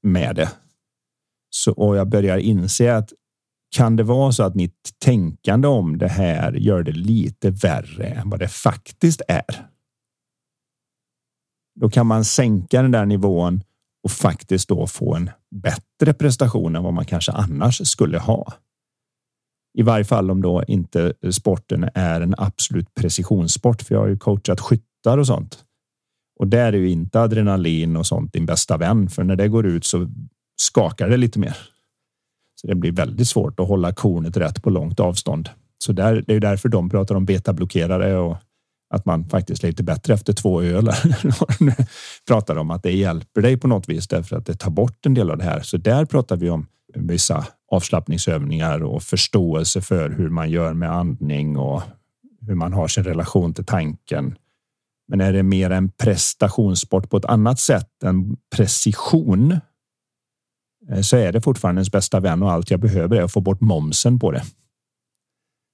med 0.03 0.37
det. 0.37 0.51
Så, 1.51 1.73
och 1.73 1.97
jag 1.97 2.09
börjar 2.09 2.39
inse 2.39 2.97
att 2.97 3.13
kan 3.77 3.97
det 3.97 4.03
vara 4.03 4.33
så 4.33 4.43
att 4.43 4.55
mitt 4.55 4.91
tänkande 4.99 5.69
om 5.69 5.99
det 5.99 6.09
här 6.09 6.53
gör 6.53 6.83
det 6.83 6.93
lite 6.93 7.51
värre 7.51 8.07
än 8.07 8.31
vad 8.31 8.41
det 8.41 8.49
faktiskt 8.49 9.23
är? 9.29 9.67
Då 11.81 11.91
kan 11.91 12.07
man 12.07 12.25
sänka 12.25 12.83
den 12.83 12.91
där 12.91 13.07
nivån 13.07 13.63
och 14.05 14.11
faktiskt 14.11 14.69
då 14.69 14.87
få 14.87 15.15
en 15.15 15.31
bättre 15.51 16.15
prestation 16.15 16.77
än 16.77 16.83
vad 16.83 16.95
man 16.95 17.05
kanske 17.05 17.33
annars 17.33 17.89
skulle 17.89 18.19
ha. 18.19 18.53
I 19.79 19.83
varje 19.83 20.05
fall 20.05 20.31
om 20.31 20.43
då 20.43 20.65
inte 20.69 21.15
sporten 21.31 21.91
är 21.95 22.21
en 22.21 22.35
absolut 22.39 22.95
precisionssport, 22.95 23.83
för 23.83 23.95
jag 23.95 24.03
har 24.03 24.09
ju 24.09 24.19
coachat 24.19 24.61
skyttar 24.61 25.19
och 25.19 25.27
sånt. 25.27 25.66
Och 26.39 26.49
där 26.49 26.73
är 26.73 26.77
ju 26.77 26.91
inte 26.91 27.21
adrenalin 27.21 27.97
och 27.97 28.07
sånt 28.07 28.33
din 28.33 28.47
bästa 28.47 28.77
vän, 28.77 29.09
för 29.09 29.25
när 29.25 29.37
det 29.37 29.49
går 29.49 29.67
ut 29.67 29.85
så 29.85 30.07
skakar 30.61 31.09
det 31.09 31.17
lite 31.17 31.39
mer. 31.39 31.57
Så 32.61 32.67
det 32.67 32.75
blir 32.75 32.93
väldigt 32.93 33.29
svårt 33.29 33.61
att 33.61 33.69
hålla 33.69 33.93
kornet 33.93 34.37
rätt 34.37 34.63
på 34.63 34.71
långt 34.71 35.01
avstånd. 35.01 35.49
Så 35.79 35.93
där, 35.93 36.25
det 36.27 36.35
är 36.35 36.41
därför 36.41 36.69
de 36.69 36.91
pratar 36.91 37.15
om 37.15 37.25
betablockerare 37.25 38.17
och 38.17 38.37
att 38.95 39.05
man 39.05 39.29
faktiskt 39.29 39.65
är 39.65 39.69
lite 39.69 39.83
bättre 39.83 40.15
efter 40.15 40.33
två 40.33 40.63
öl. 40.63 40.91
pratar 42.29 42.57
om 42.57 42.71
att 42.71 42.83
det 42.83 42.93
hjälper 42.93 43.43
dig 43.43 43.57
på 43.57 43.69
något 43.69 43.89
vis 43.89 44.09
därför 44.09 44.37
att 44.37 44.47
det 44.47 44.55
tar 44.55 44.71
bort 44.71 45.07
en 45.07 45.15
del 45.15 45.31
av 45.31 45.39
det 45.39 45.45
här. 45.45 45.61
Så 45.61 45.77
där 45.77 46.05
pratar 46.05 46.37
vi 46.37 46.51
om 46.51 46.67
vissa 46.95 47.47
avslappningsövningar 47.71 48.83
och 48.83 49.03
förståelse 49.03 49.81
för 49.81 50.11
hur 50.11 50.29
man 50.29 50.51
gör 50.51 50.75
med 50.75 50.93
andning 50.93 51.57
och 51.57 51.83
hur 52.41 52.55
man 52.55 52.73
har 52.73 52.89
sin 52.89 53.05
relation 53.05 53.55
till 53.55 53.65
tanken 53.65 54.35
men 55.09 55.21
är 55.21 55.33
det 55.33 55.43
mer 55.43 55.71
en 55.71 55.89
prestationssport 55.89 57.11
på 57.11 57.17
ett 57.17 57.25
annat 57.25 57.61
sätt 57.61 58.03
än 58.05 58.37
precision 58.57 59.59
eh, 60.91 61.01
så 61.01 61.17
är 61.17 61.33
det 61.33 61.41
fortfarande 61.41 61.79
ens 61.79 61.93
bästa 61.93 62.21
vän 62.21 62.43
och 62.43 62.53
allt 62.53 62.71
jag 62.71 62.81
behöver 62.81 63.17
är 63.17 63.23
att 63.23 63.33
få 63.33 63.41
bort 63.41 63.61
momsen 63.61 64.19
på 64.19 64.31
det. 64.31 64.43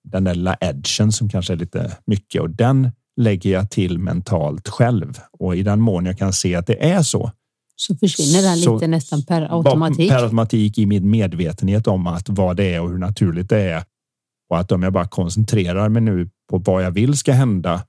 Den 0.04 0.24
där 0.24 0.34
lilla 0.34 0.56
edgen 0.60 1.12
som 1.12 1.28
kanske 1.28 1.52
är 1.52 1.56
lite 1.56 1.96
mycket 2.06 2.42
och 2.42 2.50
den 2.50 2.90
lägger 3.16 3.50
jag 3.50 3.70
till 3.70 3.98
mentalt 3.98 4.68
själv 4.68 5.18
och 5.30 5.56
i 5.56 5.62
den 5.62 5.80
mån 5.80 6.06
jag 6.06 6.18
kan 6.18 6.32
se 6.32 6.54
att 6.54 6.66
det 6.66 6.90
är 6.90 7.02
så. 7.02 7.32
Så 7.76 7.94
försvinner 7.94 8.42
den 8.42 8.60
lite 8.74 8.86
nästan 8.86 9.22
per 9.22 9.56
automatik. 9.56 10.10
Per 10.10 10.22
automatik 10.22 10.78
i 10.78 10.86
min 10.86 11.10
medvetenhet 11.10 11.86
om 11.86 12.06
att 12.06 12.28
vad 12.28 12.56
det 12.56 12.74
är 12.74 12.80
och 12.80 12.90
hur 12.90 12.98
naturligt 12.98 13.48
det 13.48 13.60
är. 13.60 13.84
Och 14.50 14.58
att 14.58 14.72
om 14.72 14.82
jag 14.82 14.92
bara 14.92 15.08
koncentrerar 15.08 15.88
mig 15.88 16.02
nu 16.02 16.30
på 16.50 16.58
vad 16.58 16.84
jag 16.84 16.90
vill 16.90 17.16
ska 17.16 17.32
hända 17.32 17.82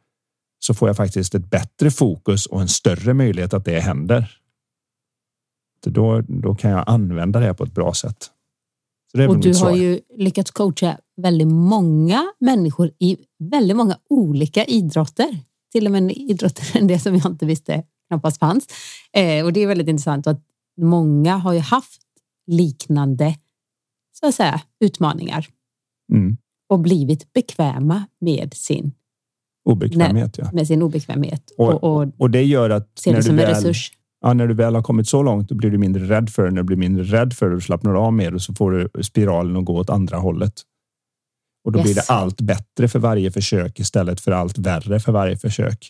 så 0.65 0.73
får 0.73 0.89
jag 0.89 0.97
faktiskt 0.97 1.35
ett 1.35 1.49
bättre 1.49 1.91
fokus 1.91 2.45
och 2.45 2.61
en 2.61 2.67
större 2.67 3.13
möjlighet 3.13 3.53
att 3.53 3.65
det 3.65 3.79
händer. 3.79 4.37
Då, 5.85 6.21
då 6.21 6.55
kan 6.55 6.71
jag 6.71 6.83
använda 6.87 7.39
det 7.39 7.53
på 7.53 7.63
ett 7.63 7.73
bra 7.73 7.93
sätt. 7.93 8.31
och 9.29 9.39
du 9.39 9.53
har 9.55 9.75
ju 9.75 9.99
lyckats 10.15 10.51
coacha 10.51 10.97
väldigt 11.15 11.47
många 11.47 12.33
människor 12.39 12.91
i 12.99 13.17
väldigt 13.39 13.77
många 13.77 13.97
olika 14.09 14.65
idrotter. 14.65 15.39
Till 15.71 15.85
och 15.85 15.91
med 15.91 16.11
idrotter 16.11 16.77
än 16.77 16.87
det 16.87 16.99
som 16.99 17.15
jag 17.15 17.25
inte 17.25 17.45
visste 17.45 17.83
knappast 18.07 18.39
fanns. 18.39 18.67
Eh, 19.13 19.45
och 19.45 19.53
det 19.53 19.59
är 19.59 19.67
väldigt 19.67 19.87
intressant 19.87 20.27
att 20.27 20.41
många 20.81 21.37
har 21.37 21.53
ju 21.53 21.59
haft 21.59 22.01
liknande 22.47 23.35
så 24.19 24.27
att 24.27 24.35
säga, 24.35 24.61
utmaningar 24.79 25.47
mm. 26.11 26.37
och 26.69 26.79
blivit 26.79 27.33
bekväma 27.33 28.05
med 28.19 28.53
sin 28.53 28.93
Obekvämhet, 29.65 30.37
ja. 30.37 30.49
Med 30.53 30.67
sin 30.67 30.81
obekvämhet. 30.81 31.51
Och, 31.57 31.83
och, 31.83 32.07
och 32.17 32.29
det 32.29 32.43
gör 32.43 32.69
att 32.69 33.03
när 33.05 33.21
du, 33.21 33.35
väl, 33.35 33.73
ja, 34.21 34.33
när 34.33 34.47
du 34.47 34.53
väl 34.53 34.75
har 34.75 34.81
kommit 34.81 35.07
så 35.07 35.23
långt, 35.23 35.49
då 35.49 35.55
blir 35.55 35.71
du 35.71 35.77
mindre 35.77 36.03
rädd 36.03 36.29
för 36.29 36.43
det. 36.43 36.51
När 36.51 36.57
du 36.57 36.63
blir 36.63 36.77
mindre 36.77 37.03
rädd 37.03 37.33
för 37.33 37.49
det, 37.49 37.55
du 37.55 37.61
slappnar 37.61 37.95
av 37.95 38.13
mer 38.13 38.33
och 38.33 38.41
så 38.41 38.53
får 38.53 38.71
du 38.71 39.03
spiralen 39.03 39.57
att 39.57 39.65
gå 39.65 39.77
åt 39.77 39.89
andra 39.89 40.17
hållet. 40.17 40.53
Och 41.65 41.71
då 41.71 41.79
yes. 41.79 41.85
blir 41.85 41.95
det 41.95 42.03
allt 42.07 42.41
bättre 42.41 42.87
för 42.87 42.99
varje 42.99 43.31
försök 43.31 43.79
istället 43.79 44.21
för 44.21 44.31
allt 44.31 44.57
värre 44.57 44.99
för 44.99 45.11
varje 45.11 45.37
försök. 45.37 45.89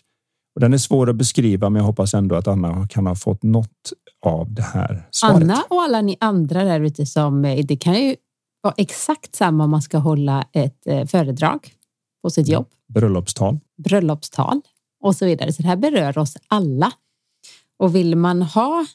Och 0.54 0.60
den 0.60 0.72
är 0.72 0.78
svår 0.78 1.10
att 1.10 1.16
beskriva, 1.16 1.70
men 1.70 1.80
jag 1.80 1.86
hoppas 1.86 2.14
ändå 2.14 2.34
att 2.34 2.48
Anna 2.48 2.88
kan 2.88 3.06
ha 3.06 3.14
fått 3.14 3.42
något 3.42 3.92
av 4.26 4.54
det 4.54 4.62
här 4.62 5.08
svaret. 5.10 5.36
Anna 5.36 5.64
och 5.70 5.82
alla 5.82 6.00
ni 6.00 6.16
andra 6.20 6.64
där 6.64 6.80
ute 6.80 7.06
som 7.06 7.44
eh, 7.44 7.64
det 7.66 7.76
kan 7.76 7.94
ju 7.94 8.16
vara 8.62 8.74
exakt 8.76 9.34
samma 9.34 9.64
om 9.64 9.70
man 9.70 9.82
ska 9.82 9.98
hålla 9.98 10.44
ett 10.52 10.86
eh, 10.86 11.06
föredrag 11.06 11.70
på 12.22 12.30
sitt 12.30 12.48
jobb. 12.48 12.66
Bröllopstal. 12.94 13.58
Bröllopstal 13.76 14.60
och 15.00 15.16
så 15.16 15.26
vidare. 15.26 15.52
Så 15.52 15.62
det 15.62 15.68
här 15.68 15.76
berör 15.76 16.18
oss 16.18 16.36
alla. 16.48 16.92
Och 17.78 17.94
vill 17.94 18.16
man 18.16 18.42
ha 18.42 18.86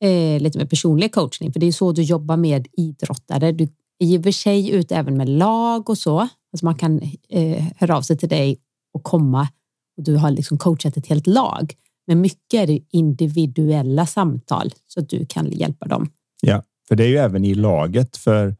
eh, 0.00 0.42
lite 0.42 0.58
mer 0.58 0.66
personlig 0.66 1.14
coachning, 1.14 1.52
för 1.52 1.60
det 1.60 1.66
är 1.66 1.72
så 1.72 1.92
du 1.92 2.02
jobbar 2.02 2.36
med 2.36 2.66
idrottare. 2.72 3.52
Du 3.52 3.68
ger 3.98 4.18
i 4.18 4.18
och 4.18 4.22
för 4.22 4.30
sig 4.30 4.70
ut 4.70 4.92
även 4.92 5.16
med 5.16 5.28
lag 5.28 5.90
och 5.90 5.98
så. 5.98 6.18
Alltså 6.20 6.64
man 6.64 6.74
kan 6.74 7.02
eh, 7.28 7.64
höra 7.76 7.96
av 7.96 8.02
sig 8.02 8.18
till 8.18 8.28
dig 8.28 8.58
och 8.92 9.02
komma 9.04 9.48
och 9.96 10.04
du 10.04 10.16
har 10.16 10.30
liksom 10.30 10.58
coachat 10.58 10.96
ett 10.96 11.06
helt 11.06 11.26
lag. 11.26 11.74
Men 12.06 12.20
mycket 12.20 12.54
är 12.54 12.66
det 12.66 12.80
individuella 12.90 14.06
samtal 14.06 14.74
så 14.86 15.00
att 15.00 15.08
du 15.08 15.26
kan 15.26 15.50
hjälpa 15.50 15.86
dem. 15.86 16.10
Ja, 16.42 16.62
för 16.88 16.96
det 16.96 17.04
är 17.04 17.08
ju 17.08 17.16
även 17.16 17.44
i 17.44 17.54
laget. 17.54 18.16
För 18.16 18.56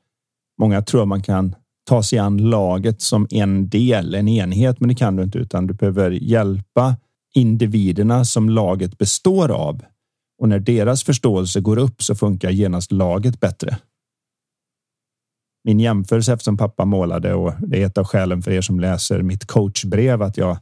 många 0.58 0.82
tror 0.82 1.04
man 1.04 1.22
kan 1.22 1.54
ta 1.84 2.02
sig 2.02 2.18
an 2.18 2.36
laget 2.36 3.02
som 3.02 3.26
en 3.30 3.68
del, 3.68 4.14
en 4.14 4.28
enhet, 4.28 4.80
men 4.80 4.88
det 4.88 4.94
kan 4.94 5.16
du 5.16 5.22
inte, 5.22 5.38
utan 5.38 5.66
du 5.66 5.74
behöver 5.74 6.10
hjälpa 6.10 6.96
individerna 7.34 8.24
som 8.24 8.48
laget 8.48 8.98
består 8.98 9.50
av. 9.50 9.82
Och 10.38 10.48
när 10.48 10.58
deras 10.58 11.04
förståelse 11.04 11.60
går 11.60 11.78
upp 11.78 12.02
så 12.02 12.14
funkar 12.14 12.50
genast 12.50 12.92
laget 12.92 13.40
bättre. 13.40 13.78
Min 15.64 15.80
jämförelse 15.80 16.32
eftersom 16.32 16.56
pappa 16.56 16.84
målade 16.84 17.34
och 17.34 17.52
det 17.58 17.82
är 17.82 17.86
ett 17.86 17.98
av 17.98 18.04
skälen 18.04 18.42
för 18.42 18.50
er 18.50 18.60
som 18.60 18.80
läser 18.80 19.22
mitt 19.22 19.46
coachbrev 19.46 20.22
att 20.22 20.36
jag 20.36 20.58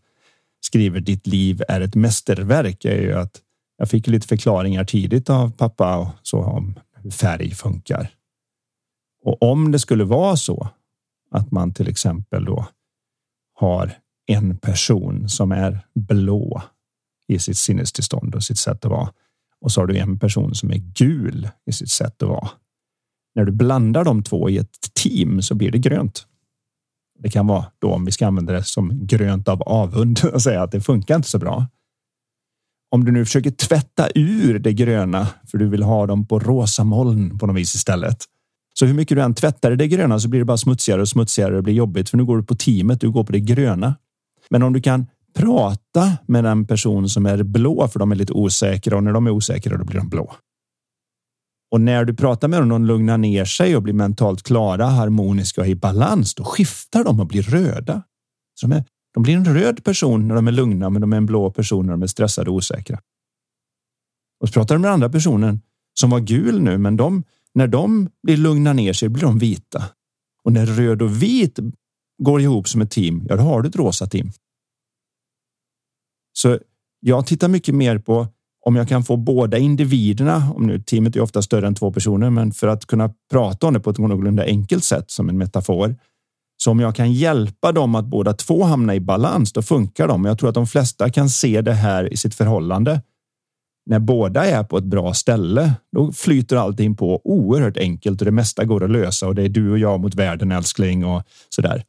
skriver 0.60 1.00
ditt 1.00 1.26
liv 1.26 1.62
är 1.68 1.80
ett 1.80 1.94
mästerverk 1.94 2.84
är 2.84 3.00
ju 3.00 3.12
att 3.12 3.40
jag 3.78 3.88
fick 3.88 4.06
lite 4.06 4.28
förklaringar 4.28 4.84
tidigt 4.84 5.30
av 5.30 5.50
pappa 5.50 5.96
och 5.96 6.08
så 6.22 6.44
om 6.44 6.78
hur 6.96 7.10
färg 7.10 7.50
funkar. 7.50 8.10
Och 9.24 9.42
om 9.42 9.72
det 9.72 9.78
skulle 9.78 10.04
vara 10.04 10.36
så 10.36 10.68
att 11.32 11.50
man 11.50 11.74
till 11.74 11.88
exempel 11.88 12.44
då 12.44 12.66
har 13.54 13.92
en 14.26 14.56
person 14.56 15.28
som 15.28 15.52
är 15.52 15.86
blå 15.94 16.62
i 17.28 17.38
sitt 17.38 17.58
sinnestillstånd 17.58 18.34
och 18.34 18.42
sitt 18.42 18.58
sätt 18.58 18.84
att 18.84 18.90
vara. 18.90 19.12
Och 19.60 19.72
så 19.72 19.80
har 19.80 19.86
du 19.86 19.98
en 19.98 20.18
person 20.18 20.54
som 20.54 20.70
är 20.70 20.76
gul 20.76 21.48
i 21.66 21.72
sitt 21.72 21.90
sätt 21.90 22.22
att 22.22 22.28
vara. 22.28 22.48
När 23.34 23.44
du 23.44 23.52
blandar 23.52 24.04
de 24.04 24.22
två 24.22 24.50
i 24.50 24.58
ett 24.58 24.94
team 24.94 25.42
så 25.42 25.54
blir 25.54 25.70
det 25.70 25.78
grönt. 25.78 26.26
Det 27.18 27.30
kan 27.30 27.46
vara 27.46 27.66
då 27.78 27.92
om 27.92 28.04
vi 28.04 28.12
ska 28.12 28.26
använda 28.26 28.52
det 28.52 28.64
som 28.64 29.06
grönt 29.06 29.48
av 29.48 29.62
avund 29.62 30.20
och 30.32 30.42
säga 30.42 30.62
att 30.62 30.72
det 30.72 30.80
funkar 30.80 31.16
inte 31.16 31.28
så 31.28 31.38
bra. 31.38 31.66
Om 32.90 33.04
du 33.04 33.12
nu 33.12 33.24
försöker 33.24 33.50
tvätta 33.50 34.08
ur 34.14 34.58
det 34.58 34.72
gröna 34.72 35.28
för 35.50 35.58
du 35.58 35.68
vill 35.68 35.82
ha 35.82 36.06
dem 36.06 36.26
på 36.26 36.38
rosa 36.38 36.84
moln 36.84 37.38
på 37.38 37.46
något 37.46 37.56
vis 37.56 37.74
istället. 37.74 38.24
Så 38.78 38.86
hur 38.86 38.94
mycket 38.94 39.16
du 39.16 39.22
än 39.22 39.34
tvättar 39.34 39.70
det 39.76 39.88
gröna 39.88 40.18
så 40.18 40.28
blir 40.28 40.40
det 40.40 40.44
bara 40.44 40.56
smutsigare 40.56 41.00
och 41.00 41.08
smutsigare. 41.08 41.54
Det 41.54 41.62
blir 41.62 41.74
jobbigt 41.74 42.10
för 42.10 42.16
nu 42.16 42.24
går 42.24 42.36
du 42.36 42.42
på 42.42 42.54
teamet. 42.54 43.00
Du 43.00 43.10
går 43.10 43.24
på 43.24 43.32
det 43.32 43.40
gröna. 43.40 43.94
Men 44.50 44.62
om 44.62 44.72
du 44.72 44.80
kan 44.80 45.06
prata 45.34 46.12
med 46.26 46.44
den 46.44 46.66
person 46.66 47.08
som 47.08 47.26
är 47.26 47.42
blå 47.42 47.88
för 47.88 47.98
de 47.98 48.12
är 48.12 48.16
lite 48.16 48.32
osäkra 48.32 48.96
och 48.96 49.04
när 49.04 49.12
de 49.12 49.26
är 49.26 49.30
osäkra 49.30 49.76
då 49.76 49.84
blir 49.84 49.98
de 49.98 50.08
blå. 50.08 50.34
Och 51.72 51.80
när 51.80 52.04
du 52.04 52.14
pratar 52.14 52.48
med 52.48 52.60
dem 52.60 52.72
och 52.72 52.80
de 52.80 52.86
lugnar 52.86 53.18
ner 53.18 53.44
sig 53.44 53.76
och 53.76 53.82
blir 53.82 53.94
mentalt 53.94 54.42
klara, 54.42 54.86
harmoniska 54.86 55.60
och 55.60 55.66
i 55.66 55.74
balans, 55.74 56.34
då 56.34 56.44
skiftar 56.44 57.04
de 57.04 57.20
och 57.20 57.26
blir 57.26 57.42
röda. 57.42 58.02
Så 58.60 58.66
de, 58.66 58.76
är, 58.76 58.84
de 59.14 59.22
blir 59.22 59.36
en 59.36 59.54
röd 59.54 59.84
person 59.84 60.28
när 60.28 60.34
de 60.34 60.48
är 60.48 60.52
lugna, 60.52 60.90
men 60.90 61.00
de 61.00 61.12
är 61.12 61.16
en 61.16 61.26
blå 61.26 61.50
person 61.50 61.86
när 61.86 61.92
de 61.92 62.02
är 62.02 62.06
stressade 62.06 62.50
och 62.50 62.56
osäkra. 62.56 62.98
Och 64.40 64.48
så 64.48 64.52
pratar 64.52 64.74
du 64.74 64.80
med 64.80 64.90
andra 64.90 65.08
personen 65.08 65.60
som 66.00 66.10
var 66.10 66.20
gul 66.20 66.62
nu, 66.62 66.78
men 66.78 66.96
de, 66.96 67.24
när 67.54 67.66
de 67.66 68.08
blir 68.22 68.36
lugna 68.36 68.72
ner 68.72 68.92
sig 68.92 69.08
blir 69.08 69.22
de 69.22 69.38
vita. 69.38 69.84
Och 70.44 70.52
när 70.52 70.66
röd 70.66 71.02
och 71.02 71.22
vit 71.22 71.58
går 72.22 72.40
ihop 72.40 72.68
som 72.68 72.80
ett 72.80 72.90
team, 72.90 73.26
ja, 73.28 73.36
då 73.36 73.42
har 73.42 73.62
du 73.62 73.68
ett 73.68 73.76
rosa 73.76 74.06
team. 74.06 74.32
Så 76.32 76.58
jag 77.00 77.26
tittar 77.26 77.48
mycket 77.48 77.74
mer 77.74 77.98
på 77.98 78.26
om 78.66 78.76
jag 78.76 78.88
kan 78.88 79.04
få 79.04 79.16
båda 79.16 79.58
individerna, 79.58 80.52
om 80.56 80.66
nu 80.66 80.78
teamet 80.78 81.16
är 81.16 81.20
ofta 81.20 81.42
större 81.42 81.66
än 81.66 81.74
två 81.74 81.92
personer, 81.92 82.30
men 82.30 82.52
för 82.52 82.68
att 82.68 82.86
kunna 82.86 83.14
prata 83.30 83.66
om 83.66 83.74
det 83.74 83.80
på 83.80 83.90
ett 83.90 83.98
någorlunda 83.98 84.44
enkelt 84.44 84.84
sätt 84.84 85.10
som 85.10 85.28
en 85.28 85.38
metafor. 85.38 85.96
Så 86.56 86.70
om 86.70 86.80
jag 86.80 86.96
kan 86.96 87.12
hjälpa 87.12 87.72
dem 87.72 87.94
att 87.94 88.06
båda 88.06 88.32
två 88.32 88.64
hamna 88.64 88.94
i 88.94 89.00
balans, 89.00 89.52
då 89.52 89.62
funkar 89.62 90.08
de. 90.08 90.24
Jag 90.24 90.38
tror 90.38 90.48
att 90.48 90.54
de 90.54 90.66
flesta 90.66 91.10
kan 91.10 91.30
se 91.30 91.60
det 91.60 91.72
här 91.72 92.12
i 92.12 92.16
sitt 92.16 92.34
förhållande. 92.34 93.00
När 93.86 93.98
båda 93.98 94.46
är 94.46 94.64
på 94.64 94.78
ett 94.78 94.84
bra 94.84 95.14
ställe, 95.14 95.72
då 95.96 96.12
flyter 96.12 96.56
allting 96.56 96.96
på 96.96 97.20
oerhört 97.24 97.76
enkelt 97.76 98.20
och 98.20 98.24
det 98.24 98.30
mesta 98.30 98.64
går 98.64 98.84
att 98.84 98.90
lösa 98.90 99.26
och 99.26 99.34
det 99.34 99.42
är 99.42 99.48
du 99.48 99.70
och 99.70 99.78
jag 99.78 100.00
mot 100.00 100.14
världen 100.14 100.52
älskling 100.52 101.04
och 101.04 101.22
så 101.48 101.62
där. 101.62 101.84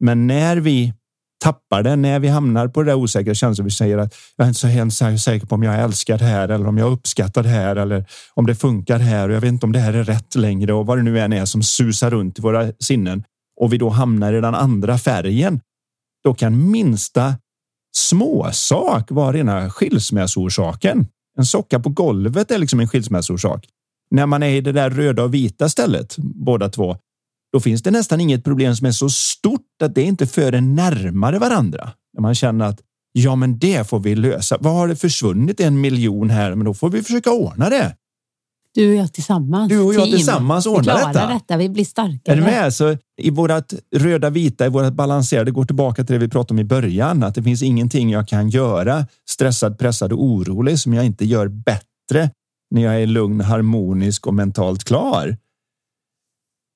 Men 0.00 0.26
när 0.26 0.56
vi 0.56 0.92
tappar 1.40 1.82
det 1.82 1.96
när 1.96 2.20
vi 2.20 2.28
hamnar 2.28 2.68
på 2.68 2.82
det 2.82 2.90
där 2.90 2.96
osäkra 2.96 3.34
känslan. 3.34 3.64
Vi 3.64 3.70
säger 3.70 3.98
att 3.98 4.14
jag 4.36 4.44
är 4.44 4.48
inte 4.48 4.60
så 4.60 4.66
hemskt 4.66 5.24
säker 5.24 5.46
på 5.46 5.54
om 5.54 5.62
jag 5.62 5.80
älskar 5.80 6.18
det 6.18 6.24
här 6.24 6.48
eller 6.48 6.66
om 6.66 6.78
jag 6.78 6.92
uppskattar 6.92 7.42
det 7.42 7.48
här 7.48 7.76
eller 7.76 8.04
om 8.34 8.46
det 8.46 8.54
funkar 8.54 8.98
här 8.98 9.28
och 9.28 9.34
jag 9.34 9.40
vet 9.40 9.48
inte 9.48 9.66
om 9.66 9.72
det 9.72 9.78
här 9.78 9.92
är 9.92 10.04
rätt 10.04 10.34
längre 10.34 10.72
och 10.72 10.86
vad 10.86 10.98
det 10.98 11.02
nu 11.02 11.20
än 11.20 11.32
är 11.32 11.44
som 11.44 11.62
susar 11.62 12.10
runt 12.10 12.38
i 12.38 12.42
våra 12.42 12.72
sinnen 12.80 13.24
och 13.60 13.72
vi 13.72 13.78
då 13.78 13.88
hamnar 13.88 14.32
i 14.32 14.40
den 14.40 14.54
andra 14.54 14.98
färgen. 14.98 15.60
Då 16.24 16.34
kan 16.34 16.70
minsta 16.70 17.34
småsak 17.96 19.10
vara 19.10 19.32
rena 19.32 19.70
skilsmässorsaken. 19.70 21.06
En 21.38 21.46
socka 21.46 21.80
på 21.80 21.88
golvet 21.88 22.50
är 22.50 22.58
liksom 22.58 22.80
en 22.80 22.88
skilsmässorsak. 22.88 23.66
När 24.10 24.26
man 24.26 24.42
är 24.42 24.48
i 24.48 24.60
det 24.60 24.72
där 24.72 24.90
röda 24.90 25.22
och 25.22 25.34
vita 25.34 25.68
stället, 25.68 26.16
båda 26.18 26.68
två, 26.68 26.96
då 27.52 27.60
finns 27.60 27.82
det 27.82 27.90
nästan 27.90 28.20
inget 28.20 28.44
problem 28.44 28.76
som 28.76 28.86
är 28.86 28.92
så 28.92 29.10
stort 29.10 29.82
att 29.82 29.94
det 29.94 30.02
inte 30.02 30.26
för 30.26 30.52
en 30.52 30.74
närmare 30.74 31.38
varandra. 31.38 31.90
När 32.14 32.22
man 32.22 32.34
känner 32.34 32.64
att 32.64 32.80
ja, 33.12 33.36
men 33.36 33.58
det 33.58 33.88
får 33.88 34.00
vi 34.00 34.14
lösa. 34.14 34.58
Vad 34.60 34.72
har 34.72 34.88
det 34.88 34.96
försvunnit 34.96 35.60
en 35.60 35.80
miljon 35.80 36.30
här? 36.30 36.54
Men 36.54 36.64
då 36.64 36.74
får 36.74 36.90
vi 36.90 37.02
försöka 37.02 37.32
ordna 37.32 37.70
det. 37.70 37.96
Du 38.74 38.88
och 38.88 38.94
jag 38.94 39.12
tillsammans. 39.12 39.68
Du 39.68 39.80
och 39.80 39.94
jag 39.94 40.04
Team. 40.04 40.16
tillsammans 40.16 40.66
ordnar 40.66 40.98
vi 40.98 41.12
detta. 41.12 41.26
detta. 41.26 41.56
Vi 41.56 41.68
blir 41.68 41.84
starkare. 41.84 42.36
Är 42.36 42.36
du 42.36 42.42
med? 42.42 42.74
Så 42.74 42.96
I 43.16 43.30
vårt 43.30 43.72
röda 43.96 44.30
vita, 44.30 44.66
i 44.66 44.68
vårt 44.68 44.92
balanserade, 44.92 45.50
går 45.50 45.64
tillbaka 45.64 46.04
till 46.04 46.12
det 46.12 46.18
vi 46.18 46.28
pratade 46.28 46.54
om 46.54 46.58
i 46.58 46.64
början, 46.64 47.22
att 47.22 47.34
det 47.34 47.42
finns 47.42 47.62
ingenting 47.62 48.10
jag 48.10 48.28
kan 48.28 48.48
göra 48.48 49.06
stressad, 49.28 49.78
pressad 49.78 50.12
och 50.12 50.24
orolig 50.24 50.78
som 50.78 50.94
jag 50.94 51.06
inte 51.06 51.24
gör 51.24 51.48
bättre 51.48 52.30
när 52.70 52.82
jag 52.82 53.02
är 53.02 53.06
lugn, 53.06 53.40
harmonisk 53.40 54.26
och 54.26 54.34
mentalt 54.34 54.84
klar. 54.84 55.36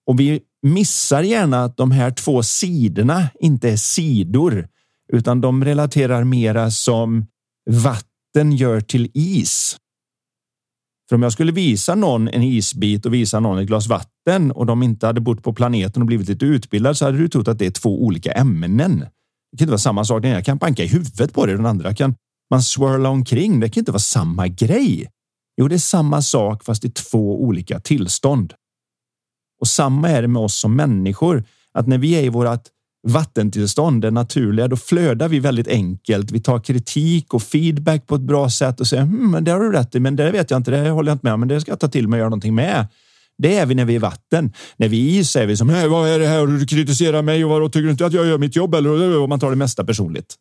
Och 0.06 0.20
vi 0.20 0.40
missar 0.62 1.22
gärna 1.22 1.64
att 1.64 1.76
de 1.76 1.90
här 1.90 2.10
två 2.10 2.42
sidorna 2.42 3.28
inte 3.40 3.70
är 3.70 3.76
sidor, 3.76 4.68
utan 5.12 5.40
de 5.40 5.64
relaterar 5.64 6.24
mera 6.24 6.70
som 6.70 7.26
vatten 7.70 8.52
gör 8.52 8.80
till 8.80 9.10
is. 9.14 9.76
För 11.08 11.16
om 11.16 11.22
jag 11.22 11.32
skulle 11.32 11.52
visa 11.52 11.94
någon 11.94 12.28
en 12.28 12.42
isbit 12.42 13.06
och 13.06 13.14
visa 13.14 13.40
någon 13.40 13.58
ett 13.58 13.66
glas 13.66 13.86
vatten 13.86 14.50
och 14.50 14.66
de 14.66 14.82
inte 14.82 15.06
hade 15.06 15.20
bott 15.20 15.42
på 15.42 15.52
planeten 15.52 16.02
och 16.02 16.06
blivit 16.06 16.28
lite 16.28 16.44
utbildade 16.44 16.94
så 16.94 17.04
hade 17.04 17.18
du 17.18 17.28
trott 17.28 17.48
att 17.48 17.58
det 17.58 17.66
är 17.66 17.70
två 17.70 18.04
olika 18.04 18.32
ämnen. 18.32 18.98
Det 18.98 19.58
kan 19.58 19.64
inte 19.64 19.70
vara 19.70 19.78
samma 19.78 20.04
sak. 20.04 20.22
Den 20.22 20.30
ena 20.30 20.42
kan 20.42 20.58
banka 20.58 20.84
i 20.84 20.86
huvudet 20.86 21.32
på 21.32 21.46
dig, 21.46 21.56
den 21.56 21.66
andra 21.66 21.94
kan 21.94 22.14
man 22.50 22.62
swirla 22.62 23.08
omkring. 23.08 23.60
Det 23.60 23.68
kan 23.68 23.80
inte 23.80 23.92
vara 23.92 23.98
samma 23.98 24.48
grej. 24.48 25.08
Jo, 25.56 25.68
det 25.68 25.74
är 25.74 25.78
samma 25.78 26.22
sak 26.22 26.64
fast 26.64 26.84
i 26.84 26.90
två 26.90 27.42
olika 27.42 27.80
tillstånd. 27.80 28.54
Och 29.60 29.68
samma 29.68 30.08
är 30.10 30.22
det 30.22 30.28
med 30.28 30.42
oss 30.42 30.54
som 30.54 30.76
människor. 30.76 31.44
Att 31.78 31.86
när 31.86 31.98
vi 31.98 32.14
är 32.14 32.22
i 32.22 32.28
vårt 32.28 32.68
vattentillstånd, 33.04 34.02
det 34.02 34.10
naturliga, 34.10 34.68
då 34.68 34.76
flödar 34.76 35.28
vi 35.28 35.38
väldigt 35.38 35.68
enkelt. 35.68 36.30
Vi 36.30 36.40
tar 36.40 36.60
kritik 36.60 37.34
och 37.34 37.42
feedback 37.42 38.06
på 38.06 38.14
ett 38.14 38.20
bra 38.20 38.50
sätt 38.50 38.80
och 38.80 38.86
säger 38.86 39.02
hm, 39.02 39.36
det 39.44 39.50
har 39.50 39.60
du 39.60 39.72
rätt 39.72 39.94
i, 39.94 40.00
men 40.00 40.16
det 40.16 40.30
vet 40.30 40.50
jag 40.50 40.60
inte, 40.60 40.70
det 40.70 40.90
håller 40.90 41.10
jag 41.10 41.14
inte 41.14 41.26
med 41.26 41.34
om, 41.34 41.40
men 41.40 41.48
det 41.48 41.60
ska 41.60 41.70
jag 41.70 41.80
ta 41.80 41.88
till 41.88 42.08
mig 42.08 42.16
och 42.16 42.18
göra 42.18 42.28
någonting 42.28 42.54
med. 42.54 42.86
Det 43.38 43.56
är 43.56 43.66
vi 43.66 43.74
när 43.74 43.84
vi 43.84 43.94
är 43.94 44.00
vatten. 44.00 44.52
När 44.76 44.88
vi 44.88 45.16
är 45.16 45.20
is 45.20 45.36
är 45.36 45.46
vi 45.46 45.56
som, 45.56 45.68
hey, 45.68 45.88
vad 45.88 46.08
är 46.08 46.18
det 46.18 46.26
här? 46.26 46.46
Du 46.46 46.66
kritiserar 46.66 47.22
mig 47.22 47.44
och 47.44 47.50
vad 47.50 47.72
tycker 47.72 47.84
du 47.84 47.90
inte 47.90 48.06
att 48.06 48.12
jag 48.12 48.26
gör 48.26 48.38
mitt 48.38 48.56
jobb? 48.56 48.74
Eller 48.74 49.18
och 49.18 49.28
man 49.28 49.40
tar 49.40 49.50
det 49.50 49.56
mesta 49.56 49.84
personligt. 49.84 50.34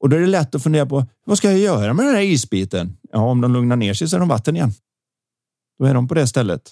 Och 0.00 0.08
då 0.08 0.16
är 0.16 0.20
det 0.20 0.26
lätt 0.26 0.54
att 0.54 0.62
fundera 0.62 0.86
på 0.86 1.06
vad 1.24 1.38
ska 1.38 1.50
jag 1.50 1.60
göra 1.60 1.94
med 1.94 2.06
den 2.06 2.14
här 2.14 2.22
isbiten? 2.22 2.96
Ja, 3.12 3.18
om 3.18 3.40
de 3.40 3.52
lugnar 3.52 3.76
ner 3.76 3.94
sig 3.94 4.08
så 4.08 4.16
är 4.16 4.20
de 4.20 4.28
vatten 4.28 4.56
igen. 4.56 4.72
Då 5.78 5.84
är 5.84 5.94
de 5.94 6.08
på 6.08 6.14
det 6.14 6.26
stället. 6.26 6.62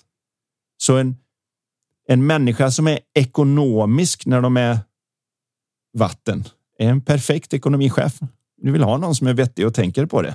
Så 0.78 0.97
en, 0.97 1.16
en 2.09 2.26
människa 2.26 2.70
som 2.70 2.86
är 2.86 2.98
ekonomisk 3.14 4.26
när 4.26 4.40
de 4.40 4.57
är 4.57 4.78
vatten 5.98 6.44
är 6.78 6.88
en 6.88 7.00
perfekt 7.00 7.54
ekonomichef. 7.54 8.18
Du 8.62 8.72
vill 8.72 8.82
ha 8.82 8.98
någon 8.98 9.14
som 9.14 9.26
är 9.26 9.34
vettig 9.34 9.66
och 9.66 9.74
tänker 9.74 10.07
på 10.07 10.22
det. 10.22 10.34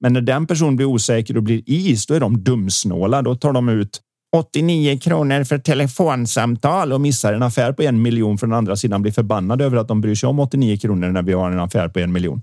Men 0.00 0.12
när 0.12 0.20
den 0.20 0.46
personen 0.46 0.76
blir 0.76 0.86
osäker 0.86 1.36
och 1.36 1.42
blir 1.42 1.62
is, 1.66 2.06
då 2.06 2.14
är 2.14 2.20
de 2.20 2.44
dumsnåla. 2.44 3.22
Då 3.22 3.34
tar 3.34 3.52
de 3.52 3.68
ut 3.68 4.00
89 4.36 4.98
kronor 4.98 5.44
för 5.44 5.58
telefonsamtal 5.58 6.92
och 6.92 7.00
missar 7.00 7.32
en 7.32 7.42
affär 7.42 7.72
på 7.72 7.82
en 7.82 8.02
miljon 8.02 8.38
från 8.38 8.52
andra 8.52 8.76
sidan 8.76 9.02
blir 9.02 9.12
förbannad 9.12 9.62
över 9.62 9.76
att 9.76 9.88
de 9.88 10.00
bryr 10.00 10.14
sig 10.14 10.28
om 10.28 10.38
89 10.40 10.76
kronor 10.76 11.08
när 11.08 11.22
vi 11.22 11.32
har 11.32 11.50
en 11.50 11.60
affär 11.60 11.88
på 11.88 11.98
en 11.98 12.12
miljon. 12.12 12.42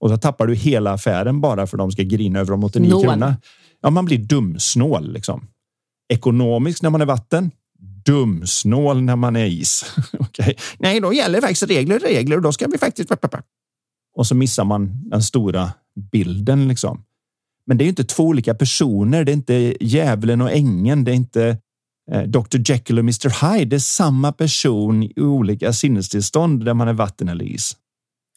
Och 0.00 0.10
så 0.10 0.16
tappar 0.16 0.46
du 0.46 0.54
hela 0.54 0.92
affären 0.92 1.40
bara 1.40 1.66
för 1.66 1.76
att 1.76 1.80
de 1.80 1.92
ska 1.92 2.02
grina 2.02 2.38
över 2.38 2.50
de 2.50 2.64
89 2.64 2.90
Nål. 2.90 3.02
kronorna. 3.02 3.36
Ja, 3.80 3.90
man 3.90 4.04
blir 4.04 4.18
dumsnål 4.18 5.12
liksom 5.12 5.46
ekonomisk 6.08 6.82
när 6.82 6.90
man 6.90 7.00
är 7.00 7.06
vatten, 7.06 7.50
dumsnål 8.04 9.02
när 9.02 9.16
man 9.16 9.36
är 9.36 9.46
is. 9.46 9.84
okay. 10.18 10.54
Nej, 10.78 11.00
då 11.00 11.12
gäller 11.12 11.40
faktiskt 11.40 11.62
regler 11.62 11.98
regler 11.98 12.36
och 12.36 12.42
då 12.42 12.52
ska 12.52 12.66
vi 12.66 12.78
faktiskt... 12.78 13.12
Och 14.14 14.26
så 14.26 14.34
missar 14.34 14.64
man 14.64 15.10
den 15.10 15.22
stora 15.22 15.72
bilden 16.12 16.68
liksom. 16.68 17.04
Men 17.66 17.78
det 17.78 17.84
är 17.84 17.88
inte 17.88 18.04
två 18.04 18.24
olika 18.24 18.54
personer. 18.54 19.24
Det 19.24 19.32
är 19.32 19.36
inte 19.36 19.76
djävulen 19.80 20.40
och 20.40 20.52
ängeln. 20.52 21.04
Det 21.04 21.10
är 21.10 21.14
inte 21.14 21.58
eh, 22.12 22.22
Dr 22.22 22.70
Jekyll 22.70 22.98
och 22.98 23.04
Mr 23.04 23.52
Hyde. 23.52 23.64
Det 23.64 23.76
är 23.76 23.80
samma 23.80 24.32
person 24.32 25.02
i 25.02 25.12
olika 25.16 25.72
sinnestillstånd 25.72 26.64
där 26.64 26.74
man 26.74 26.88
är 26.88 26.92
vatten 26.92 27.28
eller 27.28 27.44
is. 27.44 27.76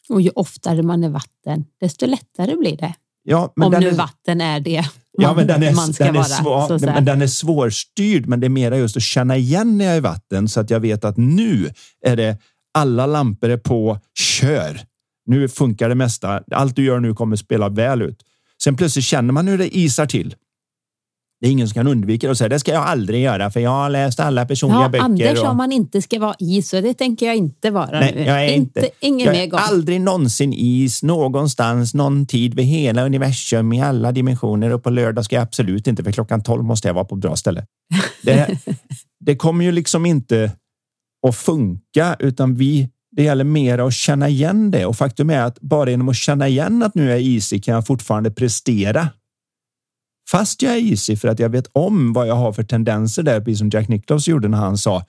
Och 0.08 0.20
ju 0.20 0.30
oftare 0.30 0.82
man 0.82 1.04
är 1.04 1.08
vatten, 1.08 1.64
desto 1.80 2.06
lättare 2.06 2.56
blir 2.56 2.76
det. 2.76 2.94
Ja, 3.22 3.52
Om 3.60 3.76
nu 3.80 3.88
är... 3.88 3.94
vatten 3.94 4.40
är 4.40 4.60
det 4.60 4.90
ja, 5.22 5.34
men 5.34 5.46
den 5.46 5.62
är, 5.62 5.74
man 5.74 5.92
ska 5.92 6.04
den 6.04 6.16
är 6.16 6.42
vara. 6.44 6.68
Svår, 6.68 6.86
men 6.92 7.04
den 7.04 7.22
är 7.22 7.26
svårstyrd, 7.26 8.26
men 8.26 8.40
det 8.40 8.46
är 8.46 8.48
mera 8.48 8.78
just 8.78 8.96
att 8.96 9.02
känna 9.02 9.36
igen 9.36 9.78
när 9.78 9.84
jag 9.84 9.94
är 9.94 9.98
i 9.98 10.00
vatten 10.00 10.48
så 10.48 10.60
att 10.60 10.70
jag 10.70 10.80
vet 10.80 11.04
att 11.04 11.16
nu 11.16 11.70
är 12.06 12.16
det 12.16 12.38
alla 12.74 13.06
lampor 13.06 13.50
är 13.50 13.56
på. 13.56 13.98
Kör! 14.18 14.80
Nu 15.26 15.48
funkar 15.48 15.88
det 15.88 15.94
mesta. 15.94 16.42
Allt 16.50 16.76
du 16.76 16.84
gör 16.84 17.00
nu 17.00 17.14
kommer 17.14 17.36
spela 17.36 17.68
väl 17.68 18.02
ut. 18.02 18.22
Sen 18.62 18.76
plötsligt 18.76 19.04
känner 19.04 19.32
man 19.32 19.48
hur 19.48 19.58
det 19.58 19.76
isar 19.76 20.06
till. 20.06 20.34
Det 21.40 21.46
är 21.46 21.50
ingen 21.50 21.68
som 21.68 21.74
kan 21.74 21.86
undvika 21.86 22.26
det 22.26 22.30
och 22.30 22.38
säga 22.38 22.48
det 22.48 22.60
ska 22.60 22.72
jag 22.72 22.82
aldrig 22.82 23.22
göra 23.22 23.50
för 23.50 23.60
jag 23.60 23.70
har 23.70 23.90
läst 23.90 24.20
alla 24.20 24.46
personliga 24.46 24.82
ja, 24.82 24.88
böcker. 24.88 25.04
Anders 25.04 25.38
och... 25.38 25.48
om 25.48 25.56
man 25.56 25.72
inte 25.72 26.02
ska 26.02 26.18
vara 26.18 26.34
is 26.38 26.72
och 26.72 26.82
det 26.82 26.94
tänker 26.94 27.26
jag 27.26 27.36
inte 27.36 27.70
vara 27.70 28.00
Nej, 28.00 28.14
Jag 28.26 28.44
är 28.44 28.54
inte, 28.54 28.80
inte 28.80 28.90
ingen 29.00 29.26
jag 29.26 29.36
är 29.36 29.54
aldrig 29.54 30.00
någonsin 30.00 30.52
is 30.52 31.02
någonstans, 31.02 31.94
någon 31.94 32.26
tid 32.26 32.54
vid 32.54 32.64
hela 32.64 33.04
universum 33.04 33.72
i 33.72 33.82
alla 33.82 34.12
dimensioner 34.12 34.72
och 34.72 34.82
på 34.82 34.90
lördag 34.90 35.24
ska 35.24 35.36
jag 35.36 35.42
absolut 35.42 35.86
inte 35.86 36.04
för 36.04 36.12
klockan 36.12 36.42
12 36.42 36.64
måste 36.64 36.88
jag 36.88 36.94
vara 36.94 37.04
på 37.04 37.14
ett 37.14 37.20
bra 37.20 37.36
ställe. 37.36 37.66
Det, 38.22 38.58
det 39.20 39.36
kommer 39.36 39.64
ju 39.64 39.72
liksom 39.72 40.06
inte 40.06 40.52
att 41.28 41.36
funka 41.36 42.16
utan 42.18 42.54
vi 42.54 42.88
det 43.16 43.22
gäller 43.22 43.44
mer 43.44 43.78
att 43.78 43.94
känna 43.94 44.28
igen 44.28 44.70
det 44.70 44.86
och 44.86 44.96
faktum 44.96 45.30
är 45.30 45.42
att 45.42 45.60
bara 45.60 45.90
genom 45.90 46.08
att 46.08 46.16
känna 46.16 46.48
igen 46.48 46.82
att 46.82 46.94
nu 46.94 47.06
är 47.06 47.10
jag 47.10 47.22
isig 47.22 47.64
kan 47.64 47.74
jag 47.74 47.86
fortfarande 47.86 48.30
prestera 48.30 49.08
Fast 50.30 50.62
jag 50.62 50.72
är 50.72 50.80
easy 50.80 51.16
för 51.16 51.28
att 51.28 51.38
jag 51.38 51.48
vet 51.48 51.66
om 51.72 52.12
vad 52.12 52.28
jag 52.28 52.34
har 52.34 52.52
för 52.52 52.62
tendenser 52.62 53.22
där, 53.22 53.40
precis 53.40 53.58
som 53.58 53.70
Jack 53.70 53.88
Nicklaus 53.88 54.28
gjorde 54.28 54.48
när 54.48 54.58
han 54.58 54.78
sa 54.78 55.04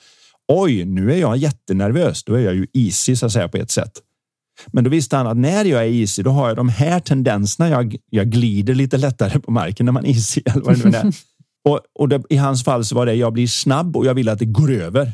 oj, 0.48 0.86
nu 0.86 1.14
är 1.14 1.18
jag 1.18 1.38
jättenervös. 1.38 2.24
Då 2.24 2.34
är 2.34 2.40
jag 2.40 2.56
ju 2.56 2.68
easy 2.74 3.16
så 3.16 3.26
att 3.26 3.32
säga 3.32 3.48
på 3.48 3.58
ett 3.58 3.72
sätt. 3.72 3.92
Men 4.68 4.84
då 4.84 4.90
visste 4.90 5.18
han 5.18 5.28
att 5.28 5.38
när 5.38 5.66
jag 5.66 5.84
är 5.84 5.90
easy, 5.90 6.24
då 6.24 6.32
har 6.32 6.48
jag 6.48 6.58
de 6.58 6.70
här 6.70 7.00
tendenserna. 7.00 7.70
Jag, 7.70 7.96
jag 8.10 8.30
glider 8.30 8.76
lite 8.76 8.98
lättare 8.98 9.40
på 9.40 9.52
marken 9.52 9.86
när 9.86 9.94
man 9.94 10.06
är 10.06 10.10
easy. 10.10 10.42
Eller 10.46 10.62
vad 10.62 10.80
det 10.80 10.90
nu 10.90 10.98
är. 10.98 11.14
och 11.70 11.80
och 11.94 12.10
det, 12.10 12.24
i 12.30 12.38
hans 12.38 12.64
fall 12.64 12.86
så 12.86 12.96
var 12.96 13.06
det 13.06 13.14
jag 13.14 13.34
blir 13.34 13.48
snabb 13.48 13.98
och 13.98 14.06
jag 14.06 14.14
vill 14.14 14.30
att 14.30 14.40
det 14.40 14.46
går 14.46 14.72
över. 14.72 15.14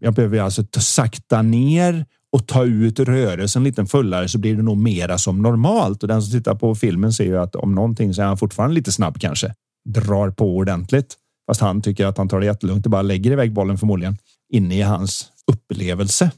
Jag 0.00 0.14
behöver 0.14 0.38
alltså 0.38 0.64
ta 0.64 0.80
sakta 0.80 1.42
ner 1.42 2.06
och 2.32 2.46
ta 2.46 2.64
ut 2.64 3.00
rörelsen 3.00 3.64
lite 3.64 3.86
fullare 3.86 4.28
så 4.28 4.38
blir 4.38 4.56
det 4.56 4.62
nog 4.62 4.76
mera 4.78 5.18
som 5.18 5.42
normalt. 5.42 6.02
Och 6.02 6.08
den 6.08 6.22
som 6.22 6.32
tittar 6.32 6.54
på 6.54 6.74
filmen 6.74 7.12
ser 7.12 7.24
ju 7.24 7.38
att 7.38 7.56
om 7.56 7.74
någonting 7.74 8.14
så 8.14 8.22
är 8.22 8.26
han 8.26 8.38
fortfarande 8.38 8.74
lite 8.74 8.92
snabb 8.92 9.20
kanske. 9.20 9.54
Drar 9.88 10.30
på 10.30 10.56
ordentligt. 10.56 11.16
Fast 11.50 11.60
han 11.60 11.82
tycker 11.82 12.06
att 12.06 12.18
han 12.18 12.28
tar 12.28 12.40
det 12.40 12.46
jättelugnt 12.46 12.86
och 12.86 12.90
bara 12.90 13.02
lägger 13.02 13.30
iväg 13.30 13.52
bollen 13.52 13.78
förmodligen 13.78 14.16
inne 14.52 14.78
i 14.78 14.82
hans 14.82 15.26
upplevelse. 15.52 16.30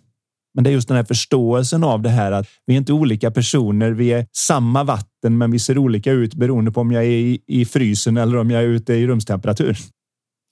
Men 0.54 0.64
det 0.64 0.70
är 0.70 0.72
just 0.72 0.88
den 0.88 0.96
här 0.96 1.04
förståelsen 1.04 1.84
av 1.84 2.02
det 2.02 2.08
här 2.08 2.32
att 2.32 2.46
vi 2.66 2.74
är 2.74 2.78
inte 2.78 2.92
olika 2.92 3.30
personer. 3.30 3.90
Vi 3.90 4.12
är 4.12 4.26
samma 4.32 4.84
vatten, 4.84 5.38
men 5.38 5.50
vi 5.50 5.58
ser 5.58 5.78
olika 5.78 6.12
ut 6.12 6.34
beroende 6.34 6.72
på 6.72 6.80
om 6.80 6.92
jag 6.92 7.04
är 7.04 7.08
i, 7.08 7.42
i 7.46 7.64
frysen 7.64 8.16
eller 8.16 8.36
om 8.36 8.50
jag 8.50 8.62
är 8.62 8.66
ute 8.66 8.94
i 8.94 9.06
rumstemperatur. 9.06 9.78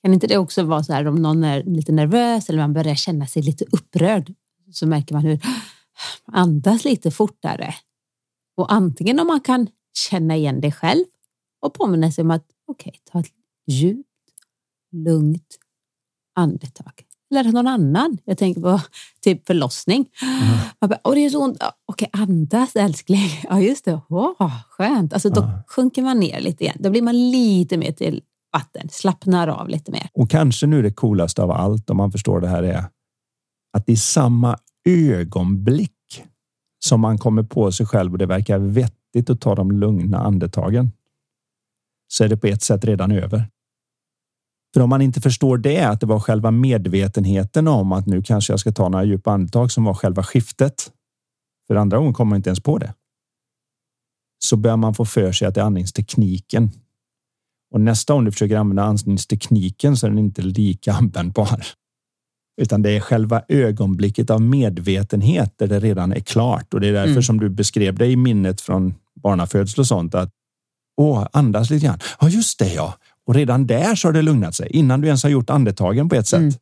Kan 0.05 0.15
inte 0.15 0.27
det 0.27 0.39
också 0.39 0.63
vara 0.63 0.83
så 0.83 0.93
här 0.93 1.09
om 1.09 1.23
någon 1.23 1.45
är 1.45 1.63
lite 1.63 1.93
nervös 1.93 2.49
eller 2.49 2.59
man 2.59 2.73
börjar 2.73 2.95
känna 2.95 3.27
sig 3.27 3.43
lite 3.43 3.65
upprörd 3.73 4.35
så 4.73 4.87
märker 4.87 5.15
man 5.15 5.23
hur 5.23 5.41
andas 6.25 6.85
lite 6.85 7.11
fortare. 7.11 7.75
Och 8.57 8.73
antingen 8.73 9.21
om 9.21 9.27
man 9.27 9.41
kan 9.41 9.69
känna 9.95 10.37
igen 10.37 10.61
det 10.61 10.73
själv 10.73 11.05
och 11.61 11.75
påminna 11.75 12.13
sig 12.13 12.23
om 12.23 12.31
att 12.31 12.47
okej, 12.67 12.91
okay, 12.91 13.01
ta 13.13 13.21
ett 13.21 13.35
djupt, 13.67 14.09
lugnt 14.93 15.59
andetag. 16.37 16.93
Eller 17.31 17.53
någon 17.53 17.67
annan. 17.67 18.19
Jag 18.25 18.39
tänker 18.39 18.61
på 18.61 18.81
typ 19.21 19.47
förlossning. 19.47 20.09
Mm. 20.23 20.59
Man 20.81 20.91
bara, 20.91 21.01
Åh, 21.05 21.15
det 21.15 21.25
är 21.25 21.31
så 21.31 21.45
ont. 21.45 21.63
Okej, 21.87 22.09
andas 22.13 22.77
älskling. 22.77 23.31
Ja, 23.49 23.61
just 23.61 23.85
det. 23.85 24.01
Åh, 24.09 24.53
skönt. 24.71 25.13
Alltså, 25.13 25.31
då 25.31 25.43
mm. 25.43 25.59
sjunker 25.67 26.03
man 26.03 26.21
ner 26.21 26.41
lite 26.41 26.65
igen. 26.65 26.77
Då 26.81 26.91
blir 26.91 27.03
man 27.03 27.31
lite 27.31 27.77
mer 27.77 27.93
till 27.93 28.23
vatten, 28.53 28.89
slappnar 28.89 29.49
av 29.49 29.69
lite 29.69 29.93
mer. 29.93 30.09
Och 30.13 30.31
kanske 30.31 30.67
nu 30.67 30.83
det 30.83 30.93
coolaste 30.93 31.43
av 31.43 31.51
allt, 31.51 31.91
om 31.91 31.97
man 31.97 32.13
förstår 32.13 32.41
det 32.41 32.49
här, 32.49 32.63
är 32.63 32.85
att 33.73 33.89
i 33.89 33.97
samma 33.97 34.59
ögonblick 34.85 36.25
som 36.85 37.01
man 37.01 37.19
kommer 37.19 37.43
på 37.43 37.73
sig 37.73 37.87
själv 37.87 38.13
och 38.13 38.19
det 38.19 38.27
verkar 38.27 38.59
vettigt 38.59 39.31
att 39.31 39.41
ta 39.41 39.55
de 39.55 39.73
lugna 39.73 40.19
andetagen 40.19 40.91
så 42.09 42.25
är 42.25 42.29
det 42.29 42.37
på 42.37 42.47
ett 42.47 42.63
sätt 42.63 42.85
redan 42.85 43.13
över. 43.13 43.45
För 44.75 44.81
om 44.81 44.91
man 44.91 45.03
inte 45.03 45.21
förstår 45.21 45.59
det, 45.59 45.81
att 45.89 46.01
det 46.01 46.07
var 46.07 46.21
själva 46.21 46.51
medvetenheten 46.51 47.69
om 47.69 47.93
att 47.93 48.07
nu 48.07 48.23
kanske 48.23 48.53
jag 48.53 48.61
ska 48.61 48.73
ta 48.73 48.89
några 48.89 49.05
djupa 49.05 49.33
andetag 49.33 49.73
som 49.73 49.85
var 49.85 49.95
själva 49.95 50.23
skiftet. 50.23 50.93
För 51.67 51.75
andra 51.75 51.99
gången 51.99 52.15
kommer 52.15 52.31
man 52.31 52.37
inte 52.37 52.49
ens 52.49 52.63
på 52.63 52.79
det. 52.79 52.95
Så 54.39 54.57
bör 54.57 54.77
man 54.77 54.95
få 54.95 55.05
för 55.05 55.33
sig 55.33 55.49
att 55.49 55.55
det 55.55 55.61
är 55.61 55.65
andningstekniken. 55.65 56.71
Och 57.71 57.81
nästa 57.81 58.13
gång 58.13 58.25
du 58.25 58.33
försöker 58.33 58.57
använda 58.57 58.83
andningstekniken 58.83 59.97
så 59.97 60.07
är 60.07 60.11
den 60.11 60.19
inte 60.19 60.43
lika 60.43 60.93
användbar. 60.93 61.67
Utan 62.59 62.83
det 62.83 62.91
är 62.91 63.01
själva 63.01 63.43
ögonblicket 63.49 64.31
av 64.31 64.43
medvetenhet 64.43 65.55
där 65.57 65.67
det 65.67 65.81
redan 65.81 66.13
är 66.13 66.21
klart. 66.21 66.75
Och 66.75 66.81
det 66.81 66.89
är 66.89 66.93
därför 66.93 67.11
mm. 67.11 67.23
som 67.23 67.41
du 67.41 67.49
beskrev 67.49 67.95
det 67.95 68.07
i 68.07 68.17
minnet 68.17 68.61
från 68.61 68.95
barnafödsel 69.23 69.81
och 69.81 69.87
sånt. 69.87 70.15
Att 70.15 70.31
Åh, 70.97 71.27
andas 71.33 71.71
lite 71.71 71.87
grann. 71.87 71.99
Ja, 72.21 72.29
just 72.29 72.59
det 72.59 72.75
ja. 72.75 72.95
Och 73.27 73.35
redan 73.35 73.67
där 73.67 73.95
så 73.95 74.09
har 74.09 74.13
det 74.13 74.23
lugnat 74.23 74.55
sig 74.55 74.71
innan 74.71 75.01
du 75.01 75.07
ens 75.07 75.23
har 75.23 75.31
gjort 75.31 75.51
andetagen 75.51 76.09
på 76.09 76.15
ett 76.15 76.27
sätt. 76.27 76.41
Mm. 76.41 76.53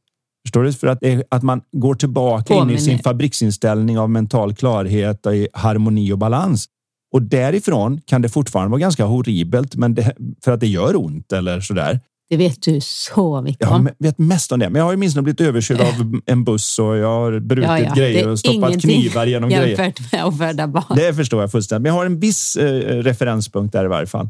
Förstår 0.44 0.62
du? 0.62 0.72
För 0.72 0.86
att, 0.86 1.02
att 1.28 1.42
man 1.42 1.60
går 1.72 1.94
tillbaka 1.94 2.54
Påminner. 2.54 2.72
in 2.72 2.78
i 2.78 2.80
sin 2.80 2.98
fabriksinställning 2.98 3.98
av 3.98 4.10
mental 4.10 4.54
klarhet, 4.54 5.26
och 5.26 5.32
harmoni 5.52 6.12
och 6.12 6.18
balans. 6.18 6.66
Och 7.12 7.22
därifrån 7.22 8.00
kan 8.00 8.22
det 8.22 8.28
fortfarande 8.28 8.70
vara 8.70 8.80
ganska 8.80 9.04
horribelt, 9.04 9.76
men 9.76 9.94
det, 9.94 10.16
för 10.44 10.52
att 10.52 10.60
det 10.60 10.66
gör 10.66 10.96
ont 10.96 11.32
eller 11.32 11.60
så 11.60 11.74
där. 11.74 12.00
Det 12.28 12.36
vet 12.36 12.62
du 12.62 12.80
så 12.80 13.42
mycket 13.42 13.68
om. 13.68 13.88
Jag 13.98 14.06
vet 14.06 14.18
mest 14.18 14.52
om 14.52 14.58
det, 14.58 14.70
men 14.70 14.78
jag 14.78 14.84
har 14.86 14.92
ju 14.92 14.96
minst 14.96 15.16
blivit 15.16 15.40
överkörd 15.40 15.80
av 15.80 16.20
en 16.26 16.44
buss 16.44 16.78
och 16.78 16.96
jag 16.96 17.08
har 17.08 17.40
brutit 17.40 17.68
ja, 17.68 17.78
ja. 17.78 17.94
grejer 17.94 18.28
och 18.28 18.38
stoppat 18.38 18.80
knivar 18.80 19.26
genom 19.26 19.50
grejer. 19.50 19.66
jämfört 19.66 20.12
med 20.12 20.24
att 20.24 20.38
föda 20.38 20.66
barn. 20.66 20.96
Det 20.96 21.14
förstår 21.14 21.40
jag 21.40 21.52
fullständigt, 21.52 21.82
men 21.82 21.88
jag 21.88 22.00
har 22.00 22.06
en 22.06 22.20
viss 22.20 22.56
eh, 22.56 23.02
referenspunkt 23.02 23.72
där 23.72 23.84
i 23.84 23.88
varje 23.88 24.06
fall. 24.06 24.28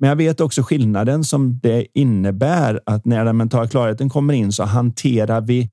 Men 0.00 0.08
jag 0.08 0.16
vet 0.16 0.40
också 0.40 0.62
skillnaden 0.62 1.24
som 1.24 1.58
det 1.62 1.86
innebär 1.94 2.80
att 2.86 3.04
när 3.04 3.24
den 3.24 3.36
mentala 3.36 3.68
klarheten 3.68 4.08
kommer 4.08 4.34
in 4.34 4.52
så 4.52 4.64
hanterar 4.64 5.40
vi 5.40 5.70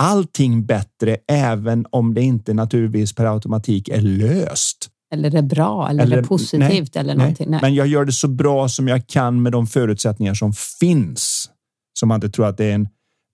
allting 0.00 0.66
bättre, 0.66 1.16
även 1.32 1.86
om 1.90 2.14
det 2.14 2.22
inte 2.22 2.54
naturligtvis 2.54 3.14
per 3.14 3.24
automatik 3.24 3.88
är 3.88 4.00
löst. 4.00 4.88
Eller 5.14 5.34
är 5.34 5.42
bra 5.42 5.88
eller, 5.88 6.02
eller 6.02 6.18
är 6.18 6.22
positivt 6.22 6.94
nej, 6.94 7.00
eller 7.00 7.14
någonting. 7.14 7.50
Nej. 7.50 7.60
Men 7.62 7.74
jag 7.74 7.86
gör 7.86 8.04
det 8.04 8.12
så 8.12 8.28
bra 8.28 8.68
som 8.68 8.88
jag 8.88 9.06
kan 9.06 9.42
med 9.42 9.52
de 9.52 9.66
förutsättningar 9.66 10.34
som 10.34 10.52
finns. 10.52 11.50
Så 11.98 12.06
man 12.06 12.14
inte 12.14 12.28
tror 12.28 12.46
att 12.46 12.56
det 12.56 12.64
är 12.64 12.74
en 12.74 12.88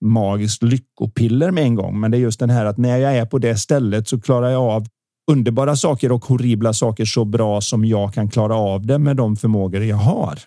magisk 0.05 0.63
lyckopiller 0.63 1.51
med 1.51 1.65
en 1.65 1.75
gång. 1.75 2.01
Men 2.01 2.11
det 2.11 2.17
är 2.17 2.21
just 2.21 2.41
den 2.41 2.51
här 2.51 2.65
att 2.65 2.79
när 2.79 2.97
jag 2.97 3.17
är 3.17 3.27
på 3.27 3.39
det 3.39 3.57
stället 3.57 4.09
så 4.09 4.21
klarar 4.21 4.51
jag 4.51 4.63
av 4.63 4.87
underbara 5.31 5.77
saker 5.77 6.13
och 6.13 6.25
horribla 6.25 6.73
saker 6.73 7.05
så 7.05 7.25
bra 7.25 7.61
som 7.61 7.85
jag 7.85 8.15
kan 8.15 8.31
klara 8.31 8.57
av 8.57 8.87
det 8.87 8.99
med 8.99 9.17
de 9.17 9.37
förmågor 9.37 9.83
jag 9.83 9.97
har. 9.97 10.39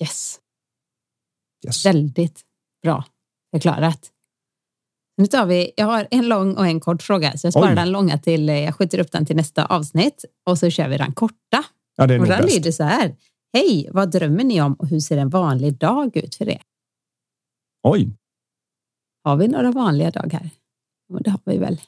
Yes. 0.00 0.38
yes. 1.66 1.86
Väldigt 1.86 2.40
bra 2.82 3.04
förklarat. 3.54 4.10
Nu 5.20 5.26
tar 5.26 5.46
vi, 5.46 5.70
jag 5.76 5.86
har 5.86 6.08
en 6.10 6.28
lång 6.28 6.54
och 6.54 6.66
en 6.66 6.80
kort 6.80 7.02
fråga, 7.02 7.36
så 7.36 7.46
jag 7.46 7.52
sparar 7.52 7.70
Oj. 7.70 7.76
den 7.76 7.90
långa 7.90 8.18
till, 8.18 8.48
jag 8.48 8.74
skjuter 8.74 8.98
upp 8.98 9.12
den 9.12 9.26
till 9.26 9.36
nästa 9.36 9.64
avsnitt 9.66 10.24
och 10.46 10.58
så 10.58 10.70
kör 10.70 10.88
vi 10.88 10.96
den 10.96 11.12
korta. 11.12 11.64
Ja, 11.96 12.06
det 12.06 12.14
är 12.14 12.20
och 12.20 12.26
den 12.26 12.46
lyder 12.46 12.70
så 12.70 12.82
här. 12.82 13.16
Hej, 13.52 13.88
vad 13.92 14.10
drömmer 14.10 14.44
ni 14.44 14.62
om 14.62 14.74
och 14.74 14.88
hur 14.88 15.00
ser 15.00 15.16
en 15.16 15.28
vanlig 15.28 15.78
dag 15.78 16.16
ut 16.16 16.34
för 16.34 16.48
er? 16.48 16.62
Oj. 17.82 18.16
Har 19.24 19.36
vi 19.36 19.48
några 19.48 19.70
vanliga 19.70 20.10
dagar? 20.10 20.50
Det 21.20 21.30
har 21.30 21.40
vi 21.44 21.58
väl. 21.58 21.80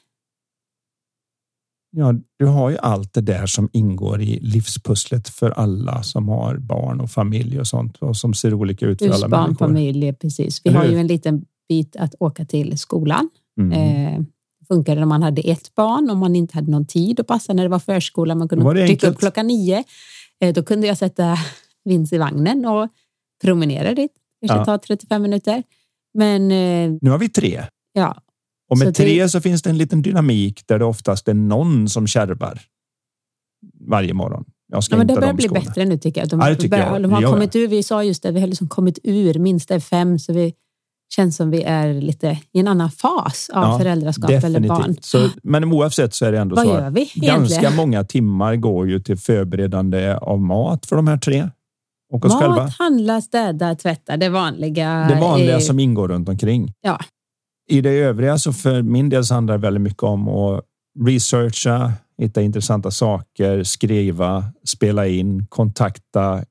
Ja, 1.91 2.13
du 2.39 2.45
har 2.45 2.69
ju 2.69 2.77
allt 2.77 3.13
det 3.13 3.21
där 3.21 3.45
som 3.45 3.69
ingår 3.73 4.21
i 4.21 4.39
livspusslet 4.39 5.29
för 5.29 5.51
alla 5.51 6.03
som 6.03 6.29
har 6.29 6.57
barn 6.57 7.01
och 7.01 7.11
familj 7.11 7.59
och 7.59 7.67
sånt 7.67 7.97
och 7.97 8.17
som 8.17 8.33
ser 8.33 8.53
olika 8.53 8.85
ut 8.85 8.99
för 8.99 9.05
Just 9.05 9.23
alla 9.23 9.41
människor. 9.41 9.67
familj, 9.67 10.13
precis. 10.13 10.61
Vi 10.63 10.69
har 10.69 10.85
ju 10.85 10.97
en 10.97 11.07
liten 11.07 11.45
bit 11.69 11.95
att 11.95 12.15
åka 12.19 12.45
till 12.45 12.77
skolan. 12.77 13.29
Mm. 13.59 13.71
Eh, 13.71 14.21
funkade 14.67 14.99
när 14.99 15.07
man 15.07 15.23
hade 15.23 15.41
ett 15.41 15.75
barn, 15.75 16.09
om 16.09 16.19
man 16.19 16.35
inte 16.35 16.55
hade 16.55 16.71
någon 16.71 16.85
tid 16.85 17.19
att 17.19 17.27
passa 17.27 17.53
när 17.53 17.63
det 17.63 17.69
var 17.69 17.79
förskola. 17.79 18.35
Man 18.35 18.49
kunde 18.49 18.85
dyka 18.87 19.09
upp 19.09 19.19
klockan 19.19 19.47
nio. 19.47 19.83
Eh, 20.39 20.53
då 20.53 20.63
kunde 20.63 20.87
jag 20.87 20.97
sätta 20.97 21.37
Vince 21.85 22.15
i 22.15 22.19
vagnen 22.19 22.65
och 22.65 22.89
promenera 23.43 23.93
dit. 23.93 24.11
Kanske 24.41 24.57
ja. 24.57 24.65
ta 24.65 24.77
35 24.77 25.21
minuter. 25.21 25.63
Men, 26.13 26.51
eh, 26.51 26.97
nu 27.01 27.09
har 27.09 27.17
vi 27.17 27.29
tre. 27.29 27.63
Ja, 27.93 28.23
och 28.73 28.77
med 28.77 28.87
så 28.87 28.93
tre 28.93 29.23
det... 29.23 29.29
så 29.29 29.41
finns 29.41 29.61
det 29.61 29.69
en 29.69 29.77
liten 29.77 30.01
dynamik 30.01 30.67
där 30.67 30.79
det 30.79 30.85
oftast 30.85 31.27
är 31.27 31.33
någon 31.33 31.89
som 31.89 32.07
kärvar 32.07 32.61
varje 33.87 34.13
morgon. 34.13 34.45
Jag 34.67 34.83
ska 34.83 34.93
ja, 34.93 34.97
men 34.97 35.07
det 35.07 35.15
börjar 35.15 35.33
bli 35.33 35.49
bättre 35.49 35.85
nu 35.85 35.97
tycker 35.97 36.21
jag. 36.21 36.29
De, 36.29 36.39
ja, 36.39 36.69
börjar, 36.69 36.91
jag. 36.91 37.01
de 37.01 37.11
har 37.11 37.21
kommit 37.21 37.55
ur, 37.55 37.67
vi 37.67 37.83
sa 37.83 38.03
just 38.03 38.23
det, 38.23 38.31
vi 38.31 38.39
har 38.39 38.47
liksom 38.47 38.67
kommit 38.67 38.99
ur 39.03 39.39
minsta 39.39 39.79
fem 39.79 40.19
så 40.19 40.33
vi 40.33 40.53
känns 41.15 41.35
som 41.35 41.49
vi 41.49 41.63
är 41.63 41.93
lite 41.93 42.39
i 42.51 42.59
en 42.59 42.67
annan 42.67 42.91
fas 42.91 43.49
av 43.53 43.63
ja, 43.63 43.79
föräldraskap 43.79 44.27
definitivt. 44.27 44.55
eller 44.55 44.67
barn. 44.67 44.95
Så, 45.01 45.29
men 45.43 45.63
oavsett 45.63 46.13
så 46.13 46.25
är 46.25 46.31
det 46.31 46.39
ändå 46.39 46.55
Vad 46.55 46.65
så 46.65 46.73
att 46.73 46.93
vi, 46.93 47.11
ganska 47.15 47.71
många 47.71 48.03
timmar 48.03 48.55
går 48.55 48.89
ju 48.89 48.99
till 48.99 49.17
förberedande 49.17 50.15
av 50.15 50.41
mat 50.41 50.85
för 50.85 50.95
de 50.95 51.07
här 51.07 51.17
tre. 51.17 51.49
Och 52.13 52.25
oss 52.25 52.33
mat, 52.33 52.41
själva. 52.41 52.71
handla, 52.79 53.21
städa, 53.21 53.75
tvätta, 53.75 54.17
det 54.17 54.29
vanliga. 54.29 55.07
Det 55.09 55.21
vanliga 55.21 55.55
är... 55.55 55.59
som 55.59 55.79
ingår 55.79 56.07
runt 56.07 56.29
omkring. 56.29 56.73
Ja. 56.81 56.99
I 57.69 57.81
det 57.81 57.89
övriga 57.89 58.37
så 58.37 58.53
för 58.53 58.81
min 58.81 59.09
del 59.09 59.25
så 59.25 59.33
handlar 59.33 59.57
det 59.57 59.61
väldigt 59.61 59.81
mycket 59.81 60.03
om 60.03 60.27
att 60.27 60.61
researcha, 61.05 61.93
hitta 62.17 62.41
intressanta 62.41 62.91
saker, 62.91 63.63
skriva, 63.63 64.43
spela 64.67 65.07
in, 65.07 65.45
kontakta, 65.49 66.43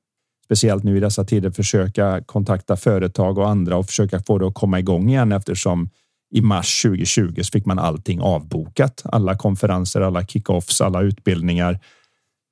speciellt 0.53 0.83
nu 0.83 0.97
i 0.97 0.99
dessa 0.99 1.23
tider 1.23 1.51
försöka 1.51 2.21
kontakta 2.25 2.75
företag 2.75 3.37
och 3.37 3.49
andra 3.49 3.77
och 3.77 3.85
försöka 3.85 4.19
få 4.19 4.37
det 4.37 4.47
att 4.47 4.53
komma 4.53 4.79
igång 4.79 5.09
igen 5.09 5.31
eftersom 5.31 5.89
i 6.33 6.41
mars 6.41 6.81
2020 6.81 7.41
så 7.41 7.51
fick 7.51 7.65
man 7.65 7.79
allting 7.79 8.21
avbokat. 8.21 9.01
Alla 9.05 9.35
konferenser, 9.35 10.01
alla 10.01 10.25
kickoffs, 10.25 10.81
alla 10.81 11.01
utbildningar. 11.01 11.79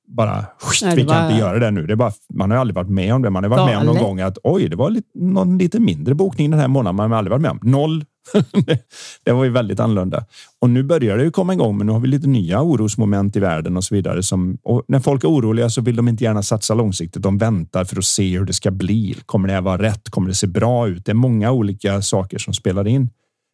Bara 0.08 0.44
Nej, 0.82 0.96
vi 0.96 1.04
kan 1.04 1.16
var... 1.16 1.30
inte 1.30 1.40
göra 1.40 1.58
det 1.58 1.70
nu. 1.70 1.86
Det 1.86 1.92
är 1.92 1.96
bara, 1.96 2.12
man 2.34 2.50
har 2.50 2.58
aldrig 2.58 2.74
varit 2.74 2.90
med 2.90 3.14
om 3.14 3.22
det. 3.22 3.30
Man 3.30 3.44
har 3.44 3.50
varit 3.50 3.66
med 3.66 3.78
om 3.78 3.86
någon 3.86 4.02
gång 4.02 4.20
att 4.20 4.38
oj, 4.42 4.68
det 4.68 4.76
var 4.76 4.90
lite, 4.90 5.08
någon 5.14 5.58
lite 5.58 5.80
mindre 5.80 6.14
bokning 6.14 6.50
den 6.50 6.60
här 6.60 6.68
månaden. 6.68 6.96
Man 6.96 7.10
har 7.10 7.18
aldrig 7.18 7.30
varit 7.30 7.42
med 7.42 7.50
om 7.50 7.60
noll 7.62 8.04
det 9.24 9.32
var 9.32 9.44
ju 9.44 9.50
väldigt 9.50 9.80
annorlunda. 9.80 10.24
Och 10.60 10.70
nu 10.70 10.82
börjar 10.82 11.18
det 11.18 11.24
ju 11.24 11.30
komma 11.30 11.52
igång, 11.52 11.78
men 11.78 11.86
nu 11.86 11.92
har 11.92 12.00
vi 12.00 12.08
lite 12.08 12.28
nya 12.28 12.62
orosmoment 12.62 13.36
i 13.36 13.40
världen 13.40 13.76
och 13.76 13.84
så 13.84 13.94
vidare. 13.94 14.22
Som, 14.22 14.58
när 14.88 15.00
folk 15.00 15.24
är 15.24 15.28
oroliga 15.28 15.70
så 15.70 15.80
vill 15.80 15.96
de 15.96 16.08
inte 16.08 16.24
gärna 16.24 16.42
satsa 16.42 16.74
långsiktigt. 16.74 17.22
De 17.22 17.38
väntar 17.38 17.84
för 17.84 17.98
att 17.98 18.04
se 18.04 18.38
hur 18.38 18.44
det 18.44 18.52
ska 18.52 18.70
bli. 18.70 19.16
Kommer 19.26 19.48
det 19.48 19.54
här 19.54 19.60
vara 19.60 19.82
rätt? 19.82 20.10
Kommer 20.10 20.28
det 20.28 20.34
se 20.34 20.46
bra 20.46 20.88
ut? 20.88 21.04
Det 21.04 21.12
är 21.12 21.14
många 21.14 21.52
olika 21.52 22.02
saker 22.02 22.38
som 22.38 22.54
spelar 22.54 22.86
in. 22.86 23.10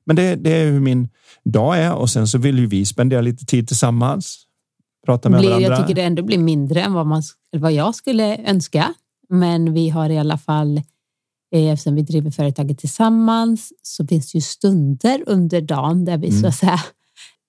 Men 0.06 0.16
det, 0.16 0.34
det 0.34 0.50
är 0.50 0.70
hur 0.70 0.80
min 0.80 1.08
dag 1.44 1.78
är 1.78 1.94
och 1.94 2.10
sen 2.10 2.28
så 2.28 2.38
vill 2.38 2.58
ju 2.58 2.66
vi 2.66 2.86
spendera 2.86 3.20
lite 3.20 3.46
tid 3.46 3.68
tillsammans. 3.68 4.44
Prata 5.06 5.28
med 5.28 5.40
blir, 5.40 5.50
varandra. 5.50 5.68
Jag 5.68 5.78
tycker 5.78 5.94
det 5.94 6.02
ändå 6.02 6.22
blir 6.22 6.38
mindre 6.38 6.80
än 6.80 6.92
vad, 6.92 7.06
man, 7.06 7.22
vad 7.56 7.72
jag 7.72 7.94
skulle 7.94 8.36
önska. 8.36 8.94
Men 9.28 9.72
vi 9.72 9.88
har 9.88 10.10
i 10.10 10.18
alla 10.18 10.38
fall 10.38 10.82
eftersom 11.53 11.94
vi 11.94 12.03
driver 12.03 12.30
företaget 12.30 12.78
tillsammans 12.78 13.72
så 13.82 14.07
finns 14.07 14.32
det 14.32 14.36
ju 14.36 14.42
stunder 14.42 15.22
under 15.26 15.61
dagen 15.61 16.05
där 16.05 16.18
vi 16.18 16.28
mm. 16.28 16.40
så 16.40 16.46
att 16.46 16.55
säga 16.55 16.80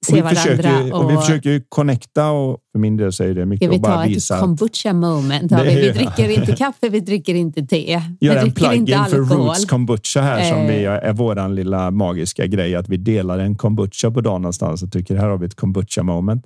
ser 0.06 0.24
vi. 0.30 0.36
Försöker, 0.36 0.94
och, 0.94 1.04
och 1.04 1.12
vi 1.12 1.18
försöker 1.18 1.50
ju 1.50 1.62
connecta 1.70 2.32
och 2.32 2.58
för 2.72 2.80
min 2.80 2.98
del 2.98 3.08
är 3.08 3.34
det 3.34 3.46
mycket 3.46 3.70
visa. 3.70 4.04
Vi 4.04 4.20
tar 4.20 4.36
ett 4.36 4.42
kombucha 4.42 4.94
moment. 4.94 5.52
Vi. 5.52 5.76
vi 5.76 5.92
dricker 5.92 6.30
inte 6.30 6.56
kaffe, 6.56 6.90
vi 6.90 7.00
dricker 7.00 7.36
inte 7.36 7.66
te. 7.66 8.02
Göra 8.20 8.42
en 8.42 8.52
plugin 8.52 9.06
för 9.10 9.18
Roots 9.18 9.66
kombucha 9.66 10.22
här 10.22 10.50
som 10.50 10.68
vi, 10.68 10.86
eh. 10.86 10.92
är 10.92 11.14
våran 11.14 11.56
lilla 11.56 11.92
magiska 11.92 12.46
grej. 12.48 12.76
Att 12.76 12.90
vi 12.90 12.98
delar 12.98 13.40
en 13.40 13.56
kombucha 13.56 14.12
på 14.12 14.22
dagen 14.22 14.42
någonstans 14.42 14.84
och 14.84 14.92
tycker 14.92 15.16
här 15.16 15.28
har 15.28 15.38
vi 15.38 15.46
ett 15.46 15.56
kombucha 15.56 16.04
moment. 16.04 16.46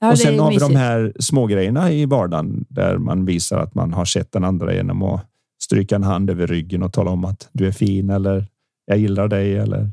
Ja, 0.00 0.10
och 0.10 0.18
sen 0.18 0.38
har 0.38 0.50
vi 0.50 0.56
de 0.56 0.76
här 0.76 1.12
små 1.18 1.46
grejerna 1.46 1.92
i 1.92 2.06
vardagen 2.06 2.64
där 2.68 2.98
man 2.98 3.24
visar 3.24 3.58
att 3.58 3.74
man 3.74 3.92
har 3.92 4.04
sett 4.04 4.32
den 4.32 4.44
andra 4.44 4.74
genom 4.74 5.02
att 5.02 5.24
stryka 5.62 5.96
en 5.96 6.02
hand 6.02 6.30
över 6.30 6.46
ryggen 6.46 6.82
och 6.82 6.92
tala 6.92 7.10
om 7.10 7.24
att 7.24 7.48
du 7.52 7.66
är 7.66 7.72
fin 7.72 8.10
eller 8.10 8.46
jag 8.86 8.98
gillar 8.98 9.28
dig 9.28 9.56
eller. 9.56 9.92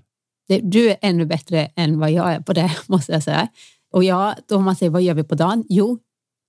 Du 0.61 0.89
är 0.89 0.97
ännu 1.01 1.25
bättre 1.25 1.65
än 1.75 1.99
vad 1.99 2.11
jag 2.11 2.33
är 2.33 2.39
på 2.39 2.53
det 2.53 2.71
måste 2.87 3.11
jag 3.11 3.23
säga. 3.23 3.47
Och 3.93 4.03
jag, 4.03 4.35
då 4.47 4.59
man 4.59 4.75
säger 4.75 4.89
vad 4.89 5.01
gör 5.01 5.13
vi 5.13 5.23
på 5.23 5.35
dagen? 5.35 5.63
Jo, 5.69 5.99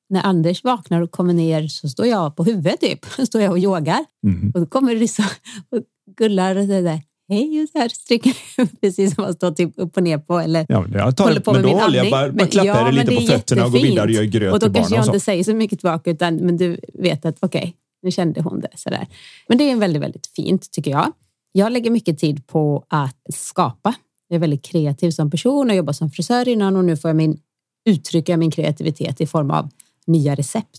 när 0.09 0.23
Anders 0.23 0.65
vaknar 0.65 1.01
och 1.01 1.11
kommer 1.11 1.35
ner 1.35 1.69
så 1.69 1.89
står 1.89 2.07
jag 2.07 2.37
på 2.37 2.45
huvudet 2.45 2.81
typ. 2.81 3.05
står 3.27 3.43
jag 3.43 3.51
och 3.51 3.59
yogar 3.59 4.05
mm. 4.27 4.51
och 4.55 4.61
då 4.61 4.67
kommer 4.67 4.95
Ryssa 4.95 5.25
och 5.71 5.83
gullar 6.17 6.57
och 6.57 6.67
säger 6.67 7.01
hej 7.29 7.63
och 7.63 7.69
så 7.69 7.79
här 7.79 7.89
stryker 7.89 8.37
precis 8.81 9.15
som 9.15 9.25
man 9.25 9.35
står 9.35 9.51
typ 9.51 9.73
upp 9.77 9.97
och 9.97 10.03
ner 10.03 10.19
på 10.19 10.39
eller 10.39 10.67
ja, 10.69 10.85
jag 10.95 11.17
tar 11.17 11.25
håller 11.25 11.41
på 11.41 11.53
med 11.53 11.65
min 11.65 11.79
andning. 11.79 12.03
Jag 12.03 12.11
bara, 12.11 12.33
bara 12.33 12.47
klappar 12.47 12.69
ja, 12.69 12.91
lite 12.91 13.15
på 13.15 13.21
fötterna 13.21 13.67
och 13.67 13.73
går 13.73 13.79
vidare 13.79 14.05
och 14.05 14.11
gör 14.11 14.25
gröt 14.25 14.53
Och 14.53 14.61
då 14.61 14.73
kanske 14.73 14.95
jag 14.95 15.03
och 15.03 15.07
inte 15.07 15.21
säger 15.21 15.45
så 15.45 15.55
mycket 15.55 15.79
tillbaka 15.79 16.11
utan 16.11 16.37
men 16.37 16.57
du 16.57 16.81
vet 16.95 17.27
att 17.27 17.37
okej, 17.41 17.59
okay, 17.59 17.73
nu 18.03 18.11
kände 18.11 18.41
hon 18.41 18.61
det 18.61 18.71
sådär. 18.75 19.07
Men 19.49 19.59
det 19.59 19.71
är 19.71 19.77
väldigt, 19.77 20.03
väldigt 20.03 20.27
fint 20.27 20.71
tycker 20.71 20.91
jag. 20.91 21.13
Jag 21.53 21.73
lägger 21.73 21.91
mycket 21.91 22.19
tid 22.19 22.47
på 22.47 22.85
att 22.89 23.35
skapa. 23.35 23.95
Jag 24.29 24.37
är 24.37 24.41
väldigt 24.41 24.65
kreativ 24.65 25.11
som 25.11 25.31
person 25.31 25.71
och 25.71 25.77
jobbar 25.77 25.93
som 25.93 26.11
frisör 26.11 26.49
innan 26.49 26.77
och 26.77 26.85
nu 26.85 26.97
får 26.97 27.09
jag 27.09 27.17
min, 27.17 27.41
uttrycka 27.89 28.37
min 28.37 28.51
kreativitet 28.51 29.21
i 29.21 29.27
form 29.27 29.51
av 29.51 29.69
nya 30.07 30.35
recept, 30.35 30.79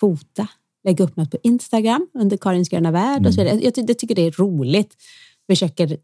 fota, 0.00 0.48
lägga 0.84 1.04
upp 1.04 1.16
något 1.16 1.30
på 1.30 1.36
Instagram 1.42 2.08
under 2.14 2.36
Karins 2.36 2.68
gröna 2.68 2.90
värld 2.90 3.18
mm. 3.18 3.26
och 3.26 3.34
så 3.34 3.40
mm. 3.40 3.56
vidare. 3.56 3.72
Jag, 3.76 3.90
jag 3.90 3.98
tycker 3.98 4.14
det 4.14 4.26
är 4.26 4.30
roligt. 4.30 4.94
Försöker 5.50 5.96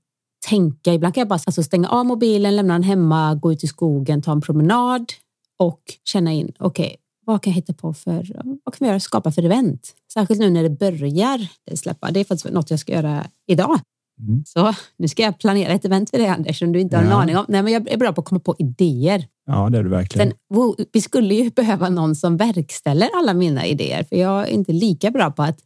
tänka. 0.48 0.94
Ibland 0.94 1.14
kan 1.14 1.20
jag 1.20 1.28
bara 1.28 1.40
alltså, 1.46 1.62
stänga 1.62 1.88
av 1.88 2.06
mobilen, 2.06 2.56
lämna 2.56 2.74
den 2.74 2.82
hemma, 2.82 3.34
gå 3.34 3.52
ut 3.52 3.64
i 3.64 3.66
skogen, 3.66 4.22
ta 4.22 4.32
en 4.32 4.40
promenad 4.40 5.12
och 5.56 5.82
känna 6.04 6.32
in, 6.32 6.52
okej, 6.58 6.86
okay, 6.86 6.96
vad 7.28 7.42
kan 7.42 7.50
jag 7.50 7.54
hitta 7.54 7.72
på 7.72 7.94
för, 7.94 8.42
vad 8.64 8.74
kan 8.74 8.78
vi 8.78 8.86
göra, 8.86 9.00
skapa 9.00 9.32
för 9.32 9.42
event? 9.42 9.94
Särskilt 10.12 10.40
nu 10.40 10.50
när 10.50 10.62
det 10.62 10.70
börjar 10.70 11.48
släppa. 11.76 12.10
Det 12.10 12.20
är 12.20 12.24
faktiskt 12.24 12.54
något 12.54 12.70
jag 12.70 12.80
ska 12.80 12.92
göra 12.92 13.26
idag. 13.46 13.80
Mm. 14.20 14.42
Så 14.46 14.74
nu 14.98 15.08
ska 15.08 15.22
jag 15.22 15.38
planera 15.38 15.72
ett 15.72 15.84
event 15.84 16.10
för 16.10 16.18
dig 16.18 16.26
Anders 16.26 16.58
som 16.58 16.72
du 16.72 16.80
inte 16.80 16.96
har 16.96 17.04
ja. 17.04 17.10
en 17.10 17.16
aning 17.16 17.36
om. 17.36 17.44
Nej, 17.48 17.62
men 17.62 17.72
jag 17.72 17.90
är 17.90 17.96
bra 17.96 18.12
på 18.12 18.20
att 18.20 18.26
komma 18.26 18.40
på 18.40 18.56
idéer. 18.58 19.26
Ja, 19.46 19.70
det 19.70 19.78
är 19.78 19.82
du 19.82 19.88
verkligen. 19.88 20.28
Sen, 20.30 20.86
vi 20.92 21.00
skulle 21.00 21.34
ju 21.34 21.50
behöva 21.56 21.88
någon 21.88 22.16
som 22.16 22.36
verkställer 22.36 23.08
alla 23.14 23.34
mina 23.34 23.66
idéer, 23.66 24.04
för 24.04 24.16
jag 24.16 24.48
är 24.48 24.52
inte 24.52 24.72
lika 24.72 25.10
bra 25.10 25.30
på 25.30 25.42
att, 25.42 25.58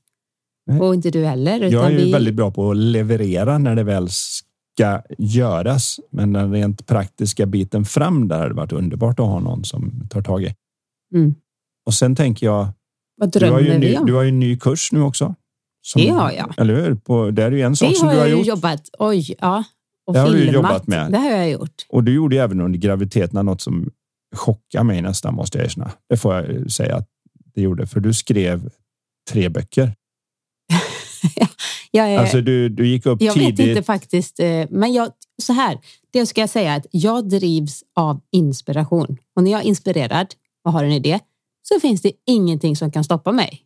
Nej. 0.67 0.81
och 0.81 0.95
inte 0.95 1.11
du 1.11 1.25
heller. 1.25 1.61
jag 1.61 1.87
är 1.87 1.91
ju 1.91 1.97
vi... 1.97 2.13
väldigt 2.13 2.35
bra 2.35 2.51
på 2.51 2.71
att 2.71 2.77
leverera 2.77 3.59
när 3.59 3.75
det 3.75 3.85
väl 3.85 4.09
ska 4.11 5.03
göras, 5.19 6.01
men 6.11 6.33
den 6.33 6.53
rent 6.53 6.87
praktiska 6.87 7.47
biten 7.47 7.85
fram 7.85 8.29
där 8.29 8.39
hade 8.39 8.55
varit 8.55 8.73
underbart 8.73 9.21
att 9.21 9.27
ha 9.27 9.41
någon 9.41 9.65
som 9.65 10.09
tar 10.11 10.23
tag 10.23 10.43
i. 10.43 10.55
Mm. 11.15 11.35
Och 11.87 11.95
sen 11.95 12.17
tänker 12.17 12.47
jag. 12.47 12.69
Vad 13.17 13.31
drömmer 13.31 13.63
du 13.63 13.71
har 13.71 13.75
ju 13.75 13.81
vi 13.81 13.99
om? 13.99 14.07
Du 14.07 14.15
har 14.15 14.23
ju 14.23 14.29
en 14.29 14.41
ny 14.41 14.59
kurs 14.59 14.93
nu 14.93 15.03
också. 15.03 15.35
Som, 15.83 16.03
det 16.03 16.09
har 16.09 16.33
jag. 16.33 16.55
Eller 16.57 16.75
hur? 16.75 16.95
På, 16.95 17.31
det 17.31 17.43
är 17.43 17.51
ju 17.51 17.61
en 17.61 17.77
sak 17.77 17.89
det 17.89 17.95
som 17.95 18.09
du 18.09 18.17
har 18.17 18.27
gjort. 18.27 18.47
jobbat. 18.47 18.91
Oj, 18.99 19.35
ja. 19.41 19.65
Och 20.07 20.15
det 20.15 20.25
filmat. 20.25 20.41
har 20.41 20.47
du 20.47 20.53
jobbat 20.53 20.87
med. 20.87 21.13
Det 21.13 21.19
har 21.19 21.31
jag 21.31 21.51
gjort. 21.51 21.87
Och 21.89 22.05
du 22.05 22.15
gjorde 22.15 22.43
även 22.43 22.61
under 22.61 22.79
graviditeten 22.79 23.47
något 23.47 23.61
som 23.61 23.91
chockade 24.37 24.85
mig 24.85 25.03
nästan 25.03 25.35
måste 25.35 25.59
jag 25.59 25.65
erkänna. 25.65 25.91
Det 26.09 26.17
får 26.17 26.35
jag 26.35 26.71
säga 26.73 26.97
att 26.97 27.09
det 27.55 27.63
gjorde, 27.63 27.87
för 27.87 28.01
du 28.01 28.15
skrev 28.15 28.71
tre 29.31 29.49
böcker. 29.49 29.95
jag 31.91 32.09
är, 32.13 32.19
alltså 32.19 32.41
du, 32.41 32.69
du 32.69 32.87
gick 32.87 33.07
upp 33.07 33.23
jag 33.23 33.35
tidigt. 33.35 33.59
Jag 33.59 33.67
vet 33.67 33.77
inte 33.77 33.87
faktiskt, 33.87 34.41
eh, 34.41 34.67
men 34.71 34.93
jag, 34.93 35.11
så 35.43 35.53
här, 35.53 35.79
det 36.13 36.27
ska 36.27 36.41
jag 36.41 36.51
säga 36.51 36.75
att 36.75 36.87
jag 36.91 37.29
drivs 37.29 37.85
av 37.97 38.21
inspiration 38.33 39.19
och 39.37 39.43
när 39.43 39.51
jag 39.51 39.61
är 39.61 39.65
inspirerad 39.65 40.35
och 40.65 40.73
har 40.73 40.85
en 40.85 40.93
idé 40.93 41.19
så 41.63 41.81
finns 41.81 42.03
det 42.03 42.13
ingenting 42.27 42.77
som 42.77 42.93
kan 42.93 43.05
stoppa 43.05 43.33
mig. 43.33 43.63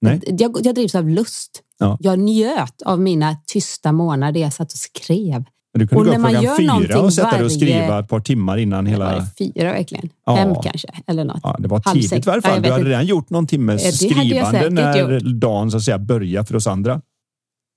Nej. 0.00 0.20
Jag, 0.26 0.56
jag 0.62 0.74
drivs 0.74 0.94
av 0.94 1.08
lust. 1.08 1.62
Ja. 1.78 1.98
Jag 2.00 2.18
njöt 2.18 2.82
av 2.82 3.00
mina 3.00 3.36
tysta 3.46 3.92
månader 3.92 4.32
där 4.32 4.40
jag 4.40 4.52
satt 4.52 4.72
och 4.72 4.78
skrev. 4.78 5.44
Men 5.72 5.80
du 5.80 5.88
kunde 5.88 6.10
och 6.10 6.16
gå 6.16 6.28
upp 6.28 6.30
klockan 6.30 6.56
fyra 6.56 7.00
och 7.00 7.14
sätta 7.14 7.36
dig 7.36 7.44
och 7.44 7.52
skriva 7.52 7.98
ett 7.98 8.08
par 8.08 8.20
timmar 8.20 8.56
innan 8.56 8.86
hela... 8.86 9.04
Var 9.04 9.14
det 9.14 9.26
fyra 9.38 9.72
verkligen? 9.72 10.08
Ja. 10.26 10.36
Fem 10.36 10.54
kanske? 10.62 10.88
Eller 11.06 11.24
något. 11.24 11.40
Ja, 11.42 11.56
det 11.58 11.68
var 11.68 11.80
tidigt 11.80 12.12
i 12.12 12.20
varje 12.20 12.42
fall. 12.42 12.54
Ja, 12.54 12.60
du 12.60 12.72
hade 12.72 12.84
redan 12.84 13.06
gjort 13.06 13.30
någon 13.30 13.46
timmes 13.46 13.96
skrivande 13.96 14.70
när 14.70 15.12
gjort. 15.12 15.22
dagen 15.22 15.70
så 15.70 15.76
att 15.76 15.82
säga 15.82 15.98
började 15.98 16.46
för 16.46 16.56
oss 16.56 16.66
andra. 16.66 17.00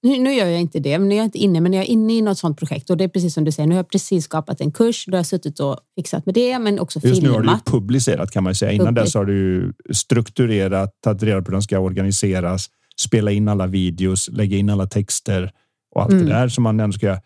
Nu, 0.03 0.19
nu 0.19 0.33
gör 0.33 0.45
jag 0.45 0.61
inte 0.61 0.79
det, 0.79 0.99
men 0.99 1.11
jag 1.11 1.19
är 1.19 1.23
inte 1.23 1.37
inne, 1.37 1.61
men 1.61 1.73
jag 1.73 1.83
är 1.83 1.87
inne 1.87 2.13
i 2.13 2.21
något 2.21 2.37
sånt 2.37 2.57
projekt 2.57 2.89
och 2.89 2.97
det 2.97 3.03
är 3.03 3.07
precis 3.07 3.33
som 3.33 3.43
du 3.43 3.51
säger. 3.51 3.67
Nu 3.67 3.75
har 3.75 3.79
jag 3.79 3.89
precis 3.89 4.23
skapat 4.23 4.61
en 4.61 4.71
kurs. 4.71 5.05
Då 5.05 5.11
har 5.11 5.19
jag 5.19 5.25
suttit 5.25 5.59
och 5.59 5.79
fixat 5.95 6.25
med 6.25 6.35
det, 6.35 6.59
men 6.59 6.79
också 6.79 6.99
Just 7.03 7.21
filmat. 7.21 7.41
nu 7.41 7.47
har 7.47 7.55
du 7.55 7.71
publicerat 7.71 8.31
kan 8.31 8.43
man 8.43 8.55
säga. 8.55 8.71
Innan 8.71 8.87
Public. 8.87 9.03
dess 9.03 9.15
har 9.15 9.25
du 9.25 9.73
strukturerat, 9.93 11.01
tagit 11.01 11.23
reda 11.23 11.41
på 11.41 11.45
hur 11.45 11.51
den 11.51 11.61
ska 11.61 11.79
organiseras, 11.79 12.67
spela 13.01 13.31
in 13.31 13.47
alla 13.47 13.67
videos, 13.67 14.29
lägga 14.31 14.57
in 14.57 14.69
alla 14.69 14.87
texter 14.87 15.51
och 15.95 16.01
allt 16.01 16.11
mm. 16.11 16.25
det 16.25 16.31
där 16.31 16.47
som 16.47 16.63
man 16.63 16.79
ändå 16.79 16.93
ska 16.93 17.05
göra. 17.05 17.21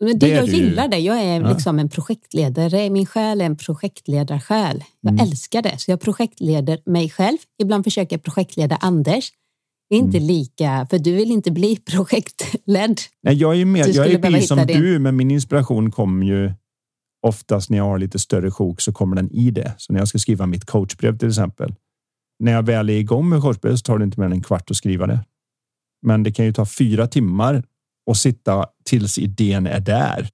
Men 0.00 0.18
det, 0.18 0.26
det 0.26 0.32
jag 0.32 0.46
gillar 0.46 0.88
det. 0.88 0.98
Jag 0.98 1.22
är 1.22 1.40
ja. 1.40 1.52
liksom 1.52 1.78
en 1.78 1.88
projektledare. 1.88 2.90
Min 2.90 3.06
själ 3.06 3.40
är 3.40 3.44
en 3.44 3.56
projektledarsjäl. 3.56 4.84
Jag 5.00 5.12
mm. 5.12 5.26
älskar 5.26 5.62
det, 5.62 5.78
så 5.78 5.90
jag 5.90 6.00
projektleder 6.00 6.80
mig 6.86 7.10
själv. 7.10 7.38
Ibland 7.58 7.84
försöker 7.84 8.16
jag 8.16 8.22
projektleda 8.22 8.76
Anders 8.76 9.32
inte 9.90 10.16
mm. 10.16 10.26
lika, 10.26 10.86
för 10.90 10.98
du 10.98 11.12
vill 11.12 11.30
inte 11.30 11.50
bli 11.50 11.76
projektledd. 11.90 13.00
Nej, 13.22 13.34
jag 13.34 13.60
är, 13.60 13.64
mer, 13.64 13.96
jag 13.96 14.06
är 14.06 14.18
precis 14.18 14.48
som 14.48 14.66
din... 14.66 14.80
du, 14.80 14.98
men 14.98 15.16
min 15.16 15.30
inspiration 15.30 15.90
kommer 15.90 16.26
ju 16.26 16.52
oftast 17.26 17.70
när 17.70 17.78
jag 17.78 17.84
har 17.84 17.98
lite 17.98 18.18
större 18.18 18.50
sjok 18.50 18.80
så 18.80 18.92
kommer 18.92 19.16
den 19.16 19.30
i 19.30 19.50
det. 19.50 19.74
Så 19.78 19.92
när 19.92 20.00
jag 20.00 20.08
ska 20.08 20.18
skriva 20.18 20.46
mitt 20.46 20.64
coachbrev 20.64 21.18
till 21.18 21.28
exempel. 21.28 21.74
När 22.38 22.52
jag 22.52 22.62
väl 22.62 22.90
är 22.90 22.94
igång 22.94 23.28
med 23.28 23.42
coachbrev 23.42 23.76
så 23.76 23.82
tar 23.82 23.98
det 23.98 24.04
inte 24.04 24.20
mer 24.20 24.26
än 24.26 24.32
en 24.32 24.42
kvart 24.42 24.70
att 24.70 24.76
skriva 24.76 25.06
det. 25.06 25.24
Men 26.06 26.22
det 26.22 26.32
kan 26.32 26.44
ju 26.44 26.52
ta 26.52 26.66
fyra 26.66 27.06
timmar 27.06 27.62
och 28.06 28.16
sitta 28.16 28.66
tills 28.84 29.18
idén 29.18 29.66
är 29.66 29.80
där. 29.80 30.28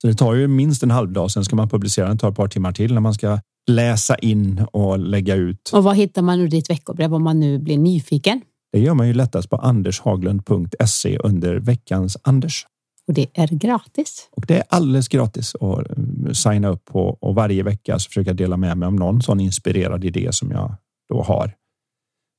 Så 0.00 0.06
det 0.06 0.14
tar 0.14 0.34
ju 0.34 0.48
minst 0.48 0.82
en 0.82 0.90
halv 0.90 1.12
dag. 1.12 1.30
Sen 1.30 1.44
ska 1.44 1.56
man 1.56 1.68
publicera 1.68 2.08
den. 2.08 2.18
tar 2.18 2.30
ett 2.30 2.36
par 2.36 2.48
timmar 2.48 2.72
till 2.72 2.94
när 2.94 3.00
man 3.00 3.14
ska 3.14 3.40
läsa 3.66 4.14
in 4.14 4.66
och 4.72 4.98
lägga 4.98 5.34
ut. 5.34 5.70
Och 5.72 5.84
vad 5.84 5.96
hittar 5.96 6.22
man 6.22 6.40
ur 6.40 6.48
ditt 6.48 6.70
veckobrev 6.70 7.14
om 7.14 7.24
man 7.24 7.40
nu 7.40 7.58
blir 7.58 7.78
nyfiken? 7.78 8.40
Det 8.72 8.80
gör 8.80 8.94
man 8.94 9.06
ju 9.06 9.14
lättast 9.14 9.50
på 9.50 9.56
andershaglund.se 9.56 11.18
under 11.18 11.56
veckans 11.56 12.16
Anders. 12.22 12.66
Och 13.08 13.14
det 13.14 13.26
är 13.34 13.46
gratis. 13.46 14.28
Och 14.30 14.46
det 14.46 14.56
är 14.56 14.64
alldeles 14.68 15.08
gratis 15.08 15.54
att 15.54 15.90
eh, 15.90 16.32
signa 16.32 16.68
upp 16.68 16.84
på 16.84 17.18
och 17.20 17.34
varje 17.34 17.62
vecka 17.62 17.98
så 17.98 18.08
försöka 18.08 18.32
dela 18.32 18.56
med 18.56 18.78
mig 18.78 18.86
om 18.86 18.96
någon 18.96 19.22
sån 19.22 19.40
inspirerad 19.40 20.04
idé 20.04 20.28
som 20.32 20.50
jag 20.50 20.74
då 21.08 21.22
har. 21.22 21.52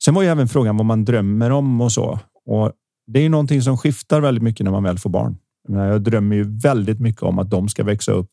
Sen 0.05 0.13
var 0.13 0.21
ju 0.21 0.27
även 0.27 0.47
frågan 0.47 0.77
vad 0.77 0.85
man 0.85 1.05
drömmer 1.05 1.51
om 1.51 1.81
och 1.81 1.91
så. 1.91 2.19
Och 2.45 2.71
det 3.07 3.19
är 3.19 3.29
någonting 3.29 3.61
som 3.61 3.77
skiftar 3.77 4.21
väldigt 4.21 4.43
mycket 4.43 4.63
när 4.63 4.71
man 4.71 4.83
väl 4.83 4.99
får 4.99 5.09
barn. 5.09 5.37
Jag 5.67 6.01
drömmer 6.01 6.35
ju 6.35 6.59
väldigt 6.59 6.99
mycket 6.99 7.23
om 7.23 7.39
att 7.39 7.49
de 7.49 7.69
ska 7.69 7.83
växa 7.83 8.11
upp 8.11 8.31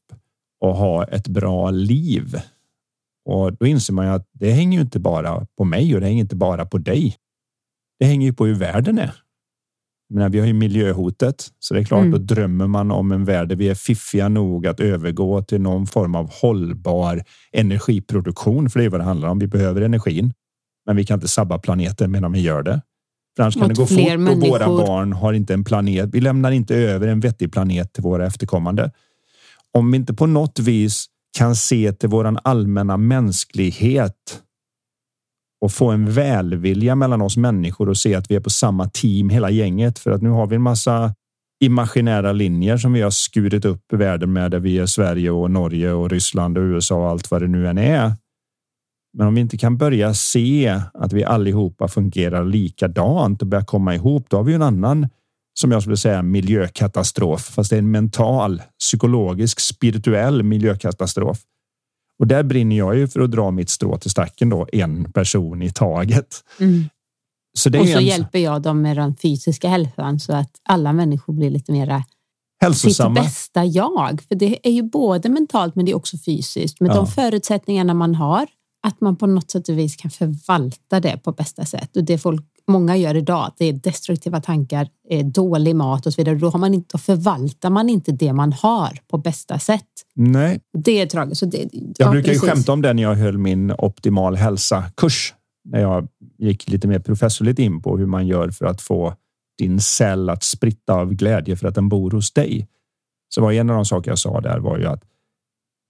och 0.60 0.76
ha 0.76 1.04
ett 1.04 1.28
bra 1.28 1.70
liv. 1.70 2.40
Och 3.24 3.56
då 3.56 3.66
inser 3.66 3.92
man 3.92 4.06
ju 4.06 4.12
att 4.12 4.28
det 4.32 4.50
hänger 4.50 4.78
ju 4.78 4.82
inte 4.82 5.00
bara 5.00 5.46
på 5.58 5.64
mig 5.64 5.94
och 5.94 6.00
det 6.00 6.06
hänger 6.06 6.22
inte 6.22 6.36
bara 6.36 6.66
på 6.66 6.78
dig. 6.78 7.16
Det 7.98 8.06
hänger 8.06 8.26
ju 8.26 8.32
på 8.32 8.46
hur 8.46 8.54
världen 8.54 8.98
är. 8.98 9.14
menar, 10.14 10.28
vi 10.28 10.38
har 10.40 10.46
ju 10.46 10.52
miljöhotet, 10.52 11.48
så 11.58 11.74
det 11.74 11.80
är 11.80 11.84
klart, 11.84 12.00
mm. 12.00 12.10
då 12.10 12.18
drömmer 12.18 12.66
man 12.66 12.90
om 12.90 13.12
en 13.12 13.24
värld 13.24 13.48
där 13.48 13.56
vi 13.56 13.68
är 13.68 13.74
fiffiga 13.74 14.28
nog 14.28 14.66
att 14.66 14.80
övergå 14.80 15.42
till 15.42 15.60
någon 15.60 15.86
form 15.86 16.14
av 16.14 16.30
hållbar 16.32 17.22
energiproduktion. 17.52 18.70
För 18.70 18.80
det 18.80 18.84
är 18.84 18.88
vad 18.90 19.00
det 19.00 19.04
handlar 19.04 19.28
om. 19.28 19.38
Vi 19.38 19.46
behöver 19.46 19.80
energin, 19.80 20.32
men 20.86 20.96
vi 20.96 21.04
kan 21.04 21.14
inte 21.14 21.28
sabba 21.28 21.58
planeten 21.58 22.10
medan 22.10 22.32
vi 22.32 22.40
gör 22.40 22.62
det. 22.62 22.82
För 23.36 23.42
annars 23.42 23.54
kan 23.54 23.68
det 23.68 23.74
gå 23.74 23.86
fort 23.86 23.98
och 23.98 24.20
människor. 24.20 24.48
våra 24.48 24.66
barn 24.66 25.12
har 25.12 25.32
inte 25.32 25.54
en 25.54 25.64
planet. 25.64 26.10
Vi 26.12 26.20
lämnar 26.20 26.50
inte 26.50 26.76
över 26.76 27.08
en 27.08 27.20
vettig 27.20 27.52
planet 27.52 27.92
till 27.92 28.02
våra 28.02 28.26
efterkommande. 28.26 28.90
Om 29.72 29.90
vi 29.90 29.96
inte 29.96 30.14
på 30.14 30.26
något 30.26 30.58
vis 30.58 31.06
kan 31.38 31.56
se 31.56 31.92
till 31.92 32.08
våran 32.08 32.38
allmänna 32.44 32.96
mänsklighet 32.96 34.42
och 35.60 35.72
få 35.72 35.90
en 35.90 36.12
välvilja 36.12 36.94
mellan 36.94 37.22
oss 37.22 37.36
människor 37.36 37.88
och 37.88 37.96
se 37.96 38.14
att 38.14 38.30
vi 38.30 38.34
är 38.34 38.40
på 38.40 38.50
samma 38.50 38.88
team 38.88 39.28
hela 39.28 39.50
gänget. 39.50 39.98
För 39.98 40.10
att 40.10 40.22
nu 40.22 40.28
har 40.28 40.46
vi 40.46 40.56
en 40.56 40.62
massa 40.62 41.14
imaginära 41.64 42.32
linjer 42.32 42.76
som 42.76 42.92
vi 42.92 43.02
har 43.02 43.10
skurit 43.10 43.64
upp 43.64 43.92
i 43.92 43.96
världen 43.96 44.32
med 44.32 44.50
där 44.50 44.58
vi 44.58 44.78
är 44.78 44.86
Sverige 44.86 45.30
och 45.30 45.50
Norge 45.50 45.92
och 45.92 46.10
Ryssland 46.10 46.58
och 46.58 46.62
USA 46.62 46.96
och 46.96 47.08
allt 47.10 47.30
vad 47.30 47.42
det 47.42 47.48
nu 47.48 47.68
än 47.68 47.78
är. 47.78 48.12
Men 49.18 49.26
om 49.26 49.34
vi 49.34 49.40
inte 49.40 49.58
kan 49.58 49.76
börja 49.76 50.14
se 50.14 50.80
att 50.94 51.12
vi 51.12 51.24
allihopa 51.24 51.88
fungerar 51.88 52.44
likadant 52.44 53.42
och 53.42 53.48
börja 53.48 53.64
komma 53.64 53.94
ihop, 53.94 54.26
då 54.28 54.36
har 54.36 54.44
vi 54.44 54.54
en 54.54 54.62
annan 54.62 55.08
som 55.60 55.70
jag 55.70 55.82
skulle 55.82 55.96
säga 55.96 56.22
miljökatastrof, 56.22 57.40
fast 57.40 57.70
det 57.70 57.76
är 57.76 57.78
en 57.78 57.90
mental, 57.90 58.62
psykologisk, 58.78 59.60
spirituell 59.60 60.42
miljökatastrof. 60.42 61.38
Och 62.18 62.26
där 62.26 62.42
brinner 62.42 62.76
jag 62.76 62.96
ju 62.96 63.08
för 63.08 63.20
att 63.20 63.30
dra 63.30 63.50
mitt 63.50 63.70
strå 63.70 63.98
till 63.98 64.10
stacken 64.10 64.48
då, 64.48 64.66
en 64.72 65.12
person 65.12 65.62
i 65.62 65.70
taget. 65.70 66.44
Mm. 66.60 66.84
Så 67.58 67.80
och 67.80 67.88
så 67.88 67.98
en... 67.98 68.04
hjälper 68.04 68.38
jag 68.38 68.62
dem 68.62 68.82
med 68.82 68.96
den 68.96 69.16
fysiska 69.16 69.68
hälsan 69.68 70.20
så 70.20 70.32
att 70.32 70.50
alla 70.68 70.92
människor 70.92 71.32
blir 71.32 71.50
lite 71.50 71.72
mera 71.72 72.04
hälsosamma. 72.60 73.14
Sitt 73.14 73.24
bästa 73.24 73.64
jag. 73.64 74.22
För 74.28 74.34
det 74.34 74.66
är 74.68 74.70
ju 74.70 74.82
både 74.82 75.28
mentalt 75.28 75.74
men 75.74 75.84
det 75.84 75.92
är 75.92 75.96
också 75.96 76.18
fysiskt. 76.18 76.80
Med 76.80 76.90
ja. 76.90 76.94
de 76.94 77.06
förutsättningarna 77.06 77.94
man 77.94 78.14
har, 78.14 78.46
att 78.86 79.00
man 79.00 79.16
på 79.16 79.26
något 79.26 79.50
sätt 79.50 79.68
och 79.68 79.78
vis 79.78 79.96
kan 79.96 80.10
förvalta 80.10 81.00
det 81.00 81.16
på 81.16 81.32
bästa 81.32 81.64
sätt. 81.64 81.96
Och 81.96 82.04
det 82.04 82.18
folk, 82.18 82.46
många 82.68 82.96
gör 82.96 83.14
idag, 83.14 83.52
det 83.58 83.64
är 83.64 83.72
destruktiva 83.72 84.40
tankar, 84.40 84.88
dålig 85.24 85.76
mat 85.76 86.06
och 86.06 86.12
så 86.12 86.20
vidare. 86.20 86.34
Då, 86.34 86.48
har 86.48 86.58
man 86.58 86.74
inte, 86.74 86.88
då 86.92 86.98
förvaltar 86.98 87.70
man 87.70 87.88
inte 87.88 88.12
det 88.12 88.32
man 88.32 88.52
har 88.52 88.98
på 89.08 89.18
bästa 89.18 89.58
sätt. 89.58 89.88
Nej. 90.14 90.60
Det 90.78 91.00
är 91.00 91.06
tragiskt. 91.06 91.38
Så 91.38 91.46
det, 91.46 91.68
jag 91.72 91.94
ja, 91.98 92.10
brukar 92.10 92.32
ju 92.32 92.38
skämta 92.38 92.72
om 92.72 92.82
det 92.82 92.92
när 92.92 93.02
jag 93.02 93.14
höll 93.14 93.38
min 93.38 93.72
optimal 93.78 94.36
hälsa-kurs. 94.36 95.34
När 95.64 95.80
jag 95.80 96.08
gick 96.38 96.68
lite 96.68 96.88
mer 96.88 96.98
professorligt 96.98 97.58
in 97.58 97.82
på 97.82 97.98
hur 97.98 98.06
man 98.06 98.26
gör 98.26 98.50
för 98.50 98.66
att 98.66 98.80
få 98.80 99.14
din 99.58 99.80
cell 99.80 100.30
att 100.30 100.44
spritta 100.44 100.94
av 100.94 101.14
glädje 101.14 101.56
för 101.56 101.68
att 101.68 101.74
den 101.74 101.88
bor 101.88 102.10
hos 102.10 102.32
dig. 102.32 102.68
Så 103.28 103.42
var 103.42 103.52
en 103.52 103.70
av 103.70 103.76
de 103.76 103.84
saker 103.84 104.10
jag 104.10 104.18
sa 104.18 104.40
där 104.40 104.58
var 104.58 104.78
ju 104.78 104.86
att 104.86 105.04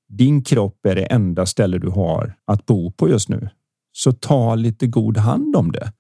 din 0.09 0.45
kropp 0.45 0.87
är 0.87 0.95
det 0.95 1.05
enda 1.05 1.47
ställe 1.47 1.79
du 1.79 1.89
har 1.89 2.35
att 2.45 2.67
bo 2.67 2.91
på 2.91 3.09
just 3.09 3.29
nu. 3.29 3.49
Så 3.93 4.13
ta 4.13 4.55
lite 4.55 4.87
god 4.87 5.17
hand 5.17 5.57
om 5.57 5.73
det. 5.73 5.93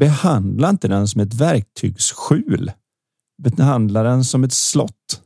Behandla 0.00 0.70
inte 0.70 0.88
den 0.88 1.08
som 1.08 1.20
ett 1.20 1.34
verktygsskjul. 1.34 2.72
Behandla 3.42 4.02
den 4.02 4.24
som 4.24 4.44
ett 4.44 4.52
slott. 4.52 5.22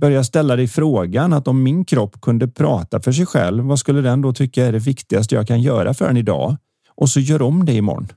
Börja 0.00 0.24
ställa 0.24 0.56
dig 0.56 0.68
frågan 0.68 1.32
att 1.32 1.48
om 1.48 1.62
min 1.62 1.84
kropp 1.84 2.20
kunde 2.20 2.48
prata 2.48 3.00
för 3.00 3.12
sig 3.12 3.26
själv, 3.26 3.64
vad 3.64 3.78
skulle 3.78 4.00
den 4.00 4.20
då 4.20 4.32
tycka 4.32 4.66
är 4.66 4.72
det 4.72 4.78
viktigaste 4.78 5.34
jag 5.34 5.46
kan 5.46 5.62
göra 5.62 5.94
för 5.94 6.06
den 6.06 6.16
idag? 6.16 6.56
Och 6.88 7.08
så 7.10 7.20
gör 7.20 7.42
om 7.42 7.64
det 7.64 7.72
imorgon. 7.72 8.08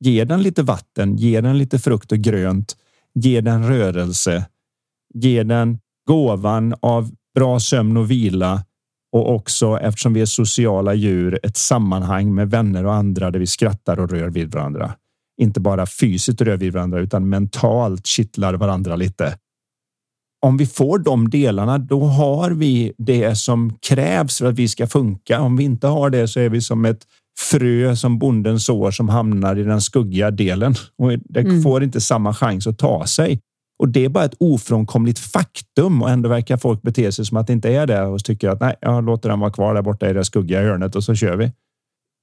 Ge 0.00 0.24
den 0.24 0.42
lite 0.42 0.62
vatten, 0.62 1.16
ge 1.16 1.40
den 1.40 1.58
lite 1.58 1.78
frukt 1.78 2.12
och 2.12 2.18
grönt, 2.18 2.76
ge 3.14 3.40
den 3.40 3.68
rörelse, 3.68 4.46
ge 5.14 5.42
den 5.42 5.78
gåvan 6.06 6.74
av 6.80 7.10
bra 7.34 7.60
sömn 7.60 7.96
och 7.96 8.10
vila 8.10 8.64
och 9.12 9.34
också 9.34 9.78
eftersom 9.78 10.12
vi 10.12 10.20
är 10.20 10.26
sociala 10.26 10.94
djur 10.94 11.38
ett 11.42 11.56
sammanhang 11.56 12.34
med 12.34 12.50
vänner 12.50 12.86
och 12.86 12.94
andra 12.94 13.30
där 13.30 13.38
vi 13.38 13.46
skrattar 13.46 14.00
och 14.00 14.10
rör 14.10 14.28
vid 14.28 14.52
varandra. 14.52 14.94
Inte 15.40 15.60
bara 15.60 15.86
fysiskt 15.86 16.40
rör 16.40 16.56
vid 16.56 16.72
varandra 16.72 17.00
utan 17.00 17.28
mentalt 17.28 18.06
kittlar 18.06 18.54
varandra 18.54 18.96
lite. 18.96 19.36
Om 20.46 20.56
vi 20.56 20.66
får 20.66 20.98
de 20.98 21.30
delarna, 21.30 21.78
då 21.78 22.04
har 22.04 22.50
vi 22.50 22.92
det 22.98 23.38
som 23.38 23.78
krävs 23.80 24.38
för 24.38 24.46
att 24.46 24.54
vi 24.54 24.68
ska 24.68 24.86
funka. 24.86 25.40
Om 25.40 25.56
vi 25.56 25.64
inte 25.64 25.86
har 25.86 26.10
det 26.10 26.28
så 26.28 26.40
är 26.40 26.48
vi 26.48 26.60
som 26.60 26.84
ett 26.84 27.06
frö 27.40 27.96
som 27.96 28.18
bonden 28.18 28.60
sår 28.60 28.90
som 28.90 29.08
hamnar 29.08 29.58
i 29.58 29.62
den 29.62 29.80
skuggiga 29.80 30.30
delen 30.30 30.74
och 30.98 31.10
det 31.18 31.40
mm. 31.40 31.62
får 31.62 31.82
inte 31.82 32.00
samma 32.00 32.34
chans 32.34 32.66
att 32.66 32.78
ta 32.78 33.06
sig. 33.06 33.40
Och 33.80 33.88
det 33.88 34.04
är 34.04 34.08
bara 34.08 34.24
ett 34.24 34.34
ofrånkomligt 34.38 35.18
faktum 35.18 36.02
och 36.02 36.10
ändå 36.10 36.28
verkar 36.28 36.56
folk 36.56 36.82
bete 36.82 37.12
sig 37.12 37.26
som 37.26 37.36
att 37.36 37.46
det 37.46 37.52
inte 37.52 37.72
är 37.74 37.86
det 37.86 38.02
och 38.02 38.24
tycker 38.24 38.48
att 38.48 38.60
nej, 38.60 38.74
jag 38.80 39.04
låter 39.04 39.28
den 39.28 39.40
vara 39.40 39.50
kvar 39.50 39.74
där 39.74 39.82
borta 39.82 40.10
i 40.10 40.12
det 40.12 40.24
skuggiga 40.24 40.62
hörnet 40.62 40.96
och 40.96 41.04
så 41.04 41.14
kör 41.14 41.36
vi. 41.36 41.52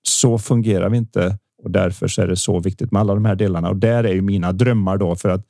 Så 0.08 0.38
fungerar 0.38 0.90
vi 0.90 0.98
inte 0.98 1.38
och 1.64 1.72
därför 1.72 2.08
så 2.08 2.22
är 2.22 2.28
det 2.28 2.36
så 2.36 2.60
viktigt 2.60 2.92
med 2.92 3.00
alla 3.00 3.14
de 3.14 3.26
här 3.26 3.36
delarna 3.36 3.70
och 3.70 3.76
där 3.76 4.04
är 4.04 4.14
ju 4.14 4.22
mina 4.22 4.52
drömmar 4.52 4.98
då 4.98 5.16
för 5.16 5.30
att 5.30 5.46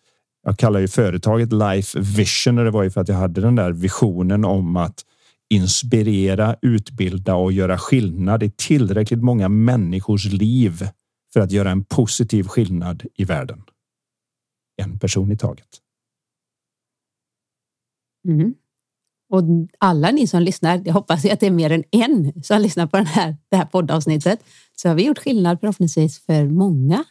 jag 0.45 0.57
kallar 0.57 0.79
ju 0.79 0.87
företaget 0.87 1.53
Life 1.53 1.99
Vision 1.99 2.57
och 2.57 2.65
det 2.65 2.71
var 2.71 2.83
ju 2.83 2.89
för 2.89 3.01
att 3.01 3.07
jag 3.09 3.15
hade 3.15 3.41
den 3.41 3.55
där 3.55 3.71
visionen 3.71 4.45
om 4.45 4.77
att 4.77 5.05
inspirera, 5.49 6.55
utbilda 6.61 7.35
och 7.35 7.51
göra 7.51 7.77
skillnad 7.77 8.43
i 8.43 8.49
tillräckligt 8.49 9.23
många 9.23 9.49
människors 9.49 10.25
liv 10.25 10.87
för 11.33 11.39
att 11.39 11.51
göra 11.51 11.71
en 11.71 11.83
positiv 11.83 12.43
skillnad 12.43 13.03
i 13.15 13.23
världen. 13.23 13.63
En 14.81 14.99
person 14.99 15.31
i 15.31 15.37
taget. 15.37 15.81
Mm. 18.27 18.53
Och 19.29 19.43
alla 19.79 20.11
ni 20.11 20.27
som 20.27 20.41
lyssnar, 20.41 20.81
jag 20.85 20.93
hoppas 20.93 21.25
att 21.25 21.39
det 21.39 21.45
är 21.47 21.51
mer 21.51 21.71
än 21.71 21.83
en 21.91 22.43
som 22.43 22.61
lyssnar 22.61 22.87
på 22.87 22.97
den 22.97 23.05
här, 23.05 23.37
det 23.49 23.57
här 23.57 23.65
poddavsnittet, 23.65 24.39
så 24.75 24.87
har 24.87 24.95
vi 24.95 25.05
gjort 25.05 25.17
skillnad 25.17 25.59
förhoppningsvis 25.59 26.25
för 26.25 26.45
många 26.45 27.03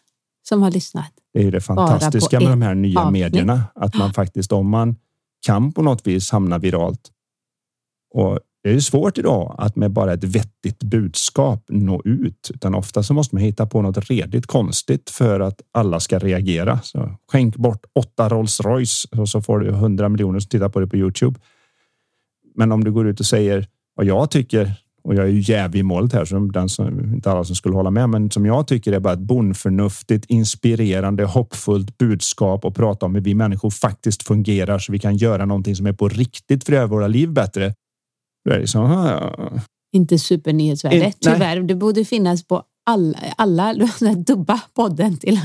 som 0.49 0.62
har 0.62 0.71
lyssnat. 0.71 1.12
Det 1.33 1.43
är 1.43 1.53
det 1.53 1.61
fantastiska 1.61 2.41
med 2.41 2.51
de 2.51 2.62
här 2.62 2.75
nya 2.75 3.01
avsnitt. 3.01 3.12
medierna, 3.12 3.64
att 3.75 3.95
man 3.95 4.12
faktiskt 4.12 4.53
om 4.53 4.69
man 4.69 4.97
kan 5.47 5.73
på 5.73 5.83
något 5.83 6.07
vis 6.07 6.31
hamna 6.31 6.59
viralt. 6.59 7.11
Och 8.14 8.41
det 8.67 8.75
är 8.75 8.81
svårt 8.81 9.19
idag 9.19 9.55
att 9.59 9.77
med 9.77 9.91
bara 9.91 10.12
ett 10.12 10.25
vettigt 10.25 10.83
budskap 10.83 11.64
nå 11.69 12.03
ut, 12.05 12.51
utan 12.55 12.75
ofta 12.75 13.03
så 13.03 13.14
måste 13.14 13.35
man 13.35 13.43
hitta 13.43 13.67
på 13.67 13.83
något 13.83 14.11
redigt 14.11 14.47
konstigt 14.47 15.11
för 15.11 15.41
att 15.41 15.61
alla 15.73 16.01
ska 16.01 16.19
reagera. 16.19 16.81
Så 16.83 17.17
skänk 17.33 17.57
bort 17.57 17.85
åtta 17.95 18.29
Rolls 18.29 18.61
Royce 18.61 19.09
och 19.17 19.29
så 19.29 19.43
får 19.43 19.59
du 19.59 19.71
hundra 19.71 20.09
miljoner 20.09 20.41
som 20.41 20.49
tittar 20.49 20.69
på 20.69 20.81
det 20.81 20.87
på 20.87 20.97
Youtube. 20.97 21.41
Men 22.55 22.73
om 22.73 22.85
du 22.85 22.93
går 22.93 23.09
ut 23.09 23.21
och 23.21 23.27
säger 23.27 23.67
vad 23.95 24.07
jag 24.07 24.31
tycker 24.31 24.75
och 25.05 25.14
jag 25.14 25.25
är 25.25 25.31
ju 25.31 25.41
jävig 25.41 25.81
i 25.81 25.83
målet 25.83 26.12
här, 26.12 26.25
så 26.25 26.39
den 26.39 26.69
som 26.69 27.14
inte 27.14 27.31
alla 27.31 27.45
som 27.45 27.57
skulle 27.57 27.75
hålla 27.75 27.91
med, 27.91 28.09
men 28.09 28.31
som 28.31 28.47
jag 28.47 28.67
tycker 28.67 28.93
är 28.93 29.01
bara 29.01 29.12
ett 29.12 29.19
bondförnuftigt, 29.19 30.25
inspirerande, 30.29 31.25
hoppfullt 31.25 31.99
budskap 31.99 32.64
och 32.64 32.75
prata 32.75 33.07
om 33.07 33.14
hur 33.14 33.23
vi 33.23 33.35
människor 33.35 33.71
faktiskt 33.71 34.23
fungerar 34.23 34.79
så 34.79 34.93
vi 34.93 34.99
kan 34.99 35.17
göra 35.17 35.45
någonting 35.45 35.77
som 35.77 35.87
är 35.87 35.93
på 35.93 36.09
riktigt 36.09 36.64
för 36.64 36.73
att 36.73 36.77
göra 36.77 36.87
våra 36.87 37.09
liv 37.09 37.33
bättre. 37.33 37.75
Då 38.47 38.53
är 38.53 38.59
det 38.59 38.67
så, 38.67 38.81
ah, 38.81 39.51
Inte 39.93 40.19
supernyhetsvärde. 40.19 41.13
Tyvärr, 41.21 41.61
det 41.61 41.75
borde 41.75 42.05
finnas 42.05 42.45
på 42.45 42.63
alla, 42.91 43.19
alla 43.37 43.75
dubba 44.27 44.61
podden 44.75 45.17
till 45.17 45.41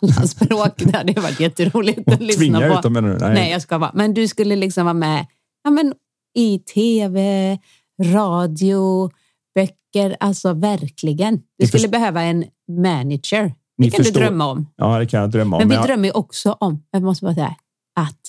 alla 0.00 0.12
språk. 0.26 0.72
Det 0.76 0.96
hade 0.96 1.20
varit 1.20 1.40
jätteroligt 1.40 2.08
att 2.12 2.20
lyssna 2.20 2.60
på. 2.60 2.78
Ut 2.78 2.82
dem, 2.82 2.92
Nej. 2.92 3.34
Nej, 3.34 3.50
jag 3.50 3.62
ska 3.62 3.78
vara. 3.78 3.90
Men 3.94 4.14
du 4.14 4.28
skulle 4.28 4.56
liksom 4.56 4.84
vara 4.84 4.94
med 4.94 5.26
ja, 5.64 5.70
men 5.70 5.94
i 6.38 6.58
tv, 6.58 7.58
radio, 8.02 9.10
böcker. 9.54 10.16
Alltså 10.20 10.52
verkligen. 10.52 11.42
Du 11.58 11.66
skulle 11.66 11.88
behöva 11.88 12.22
en 12.22 12.44
manager. 12.68 13.54
Det 13.76 13.90
kan 13.90 14.04
förstår. 14.04 14.20
du 14.20 14.26
drömma 14.26 14.46
om. 14.46 14.66
Ja, 14.76 14.98
det 14.98 15.06
kan 15.06 15.20
jag 15.20 15.30
drömma 15.30 15.56
om. 15.56 15.60
Men 15.60 15.68
vi 15.68 15.74
jag... 15.74 15.86
drömmer 15.86 16.16
också 16.16 16.52
om, 16.52 16.82
jag 16.90 17.02
måste 17.02 17.24
bara 17.24 17.34
säga, 17.34 17.54
att 18.00 18.20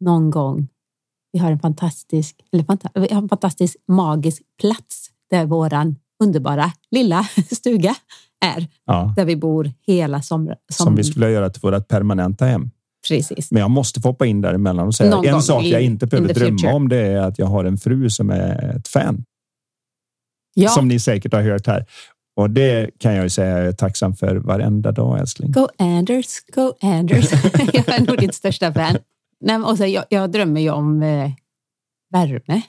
någon 0.00 0.30
gång 0.30 0.68
vi 1.36 1.40
har 1.40 1.50
en 1.50 1.58
fantastisk, 1.58 2.36
eller 2.52 2.64
vi 3.00 3.14
har 3.14 3.22
en 3.22 3.28
fantastisk 3.28 3.76
magisk 3.88 4.42
plats 4.60 5.10
där 5.30 5.46
våran 5.46 5.96
underbara 6.22 6.72
lilla 6.90 7.28
stuga 7.50 7.94
är. 8.44 8.66
Ja. 8.84 9.14
Där 9.16 9.24
vi 9.24 9.36
bor 9.36 9.72
hela 9.86 10.22
sommaren. 10.22 10.58
Som... 10.72 10.84
som 10.84 10.96
vi 10.96 11.04
skulle 11.04 11.30
göra 11.30 11.50
till 11.50 11.60
vårt 11.60 11.88
permanenta 11.88 12.44
hem. 12.44 12.70
Precis. 13.08 13.50
Men 13.50 13.60
jag 13.60 13.70
måste 13.70 14.00
få 14.00 14.08
hoppa 14.08 14.26
in 14.26 14.40
däremellan 14.40 14.86
och 14.86 14.94
säga 14.94 15.10
Någon 15.10 15.26
en 15.26 15.42
sak 15.42 15.64
jag 15.64 15.82
inte 15.82 16.06
behöver 16.06 16.34
drömma 16.34 16.74
om. 16.74 16.88
Det 16.88 16.98
är 16.98 17.20
att 17.20 17.38
jag 17.38 17.46
har 17.46 17.64
en 17.64 17.78
fru 17.78 18.10
som 18.10 18.30
är 18.30 18.76
ett 18.76 18.88
fan. 18.88 19.24
Ja. 20.54 20.68
Som 20.68 20.88
ni 20.88 21.00
säkert 21.00 21.32
har 21.32 21.42
hört 21.42 21.66
här. 21.66 21.86
Och 22.36 22.50
det 22.50 22.90
kan 22.98 23.14
jag 23.14 23.22
ju 23.22 23.30
säga 23.30 23.58
jag 23.58 23.66
är 23.66 23.72
tacksam 23.72 24.14
för 24.14 24.36
varenda 24.36 24.92
dag 24.92 25.20
älskling. 25.20 25.52
Go 25.52 25.68
Anders, 25.78 26.26
go 26.54 26.72
Anders. 26.82 27.32
jag 27.72 27.88
är 27.88 28.06
nog 28.06 28.18
ditt 28.18 28.34
största 28.34 28.72
fan. 28.72 28.98
Nej, 29.40 29.56
och 29.56 29.78
så, 29.78 29.86
jag, 29.86 30.04
jag 30.08 30.30
drömmer 30.30 30.60
ju 30.60 30.70
om 30.70 31.02
eh, 31.02 31.30
värme. 32.12 32.62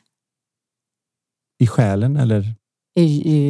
I 1.60 1.68
själen 1.68 2.18
eller? 2.18 2.54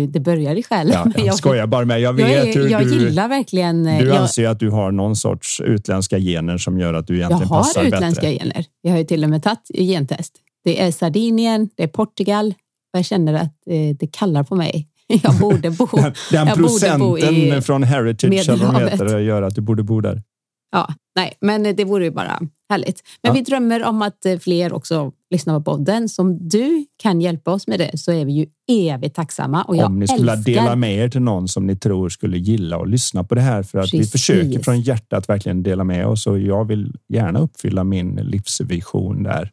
det 0.08 0.20
börjar 0.20 0.56
i 0.56 0.64
själen. 0.64 0.94
Ja, 0.94 1.12
jag, 1.16 1.26
jag 1.26 1.36
skojar 1.36 1.68
bara 1.68 1.86
med. 1.86 2.02
Jag 2.02 2.14
vet 2.14 2.56
jag, 2.56 2.72
jag 2.72 2.84
du, 2.84 3.00
gillar 3.00 3.28
verkligen. 3.28 3.88
Eh, 3.88 4.00
du 4.00 4.14
anser 4.14 4.48
att 4.48 4.60
du 4.60 4.70
har 4.70 4.92
någon 4.92 5.16
sorts 5.16 5.62
utländska 5.62 6.20
gener 6.20 6.58
som 6.58 6.80
gör 6.80 6.94
att 6.94 7.08
du 7.08 7.16
egentligen 7.16 7.50
passar 7.50 7.84
bättre. 7.84 7.90
Jag 7.90 7.92
har 7.92 7.98
utländska 7.98 8.32
gener. 8.32 8.66
Jag 8.82 8.92
har 8.92 8.98
ju 8.98 9.04
till 9.04 9.24
och 9.24 9.30
med 9.30 9.44
tagit 9.44 9.72
gentest. 9.74 10.34
Det 10.64 10.82
är 10.82 10.92
Sardinien, 10.92 11.70
det 11.76 11.84
är 11.84 11.88
Portugal 11.88 12.54
jag 12.98 13.06
känner 13.06 13.34
att 13.34 13.68
eh, 13.68 13.96
det 14.00 14.08
kallar 14.12 14.44
på 14.44 14.56
mig. 14.56 14.88
jag 15.24 15.40
borde 15.40 15.72
bo. 15.72 15.88
Den, 15.92 16.04
den 16.32 16.48
jag 16.48 16.58
procenten 16.58 17.00
borde 17.00 17.22
bo 17.22 17.34
i 17.34 17.62
från 17.62 17.84
Heritage 17.84 18.30
Medelhavet. 18.30 18.92
heter 18.92 19.20
gör 19.20 19.42
att 19.42 19.56
du 19.56 19.62
borde 19.62 19.84
bo 19.84 20.02
där. 20.02 20.24
Ja, 20.72 20.94
nej, 21.18 21.34
men 21.42 21.76
det 21.76 21.84
vore 21.86 22.04
ju 22.06 22.12
bara 22.12 22.40
härligt. 22.70 23.04
Men 23.24 23.30
Ja. 23.30 23.34
vi 23.34 23.42
drömmer 23.42 23.84
om 23.84 24.02
att 24.02 24.26
eh, 24.26 24.38
fler 24.40 24.74
också 24.74 25.12
lyssnar 25.30 25.60
på 25.60 25.64
podden. 25.64 26.10
Så 26.10 26.22
om 26.22 26.48
du 26.50 26.86
kan 27.04 27.22
hjälpa 27.22 27.52
oss 27.52 27.68
med 27.68 27.80
det 27.80 27.98
så 27.98 28.12
är 28.12 28.26
vi 28.26 28.32
ju 28.32 28.46
evigt 28.72 29.16
tacksamma. 29.16 29.64
Och 29.64 29.76
jag 29.76 29.86
Om 29.86 30.00
ni 30.00 30.08
skulle 30.08 30.32
älskar... 30.32 30.54
dela 30.54 30.76
med 30.76 30.96
er 30.96 31.10
till 31.10 31.22
någon 31.22 31.48
som 31.48 31.68
ni 31.68 31.76
tror 31.76 32.10
skulle 32.10 32.38
gilla 32.38 32.78
och 32.78 32.88
lyssna 32.88 33.24
på 33.24 33.36
det 33.36 33.42
här 33.42 33.64
för 33.64 33.80
att 33.80 33.94
vi 33.94 33.98
Precis. 33.98 34.12
försöker 34.12 34.60
från 34.64 34.82
hjärtat 34.82 35.30
verkligen 35.30 35.64
dela 35.64 35.84
med 35.84 36.08
oss 36.08 36.28
och 36.28 36.40
jag 36.40 36.66
vill 36.68 36.96
gärna 37.14 37.40
uppfylla 37.40 37.84
min 37.84 38.16
livsvision 38.16 39.24
där 39.24 39.52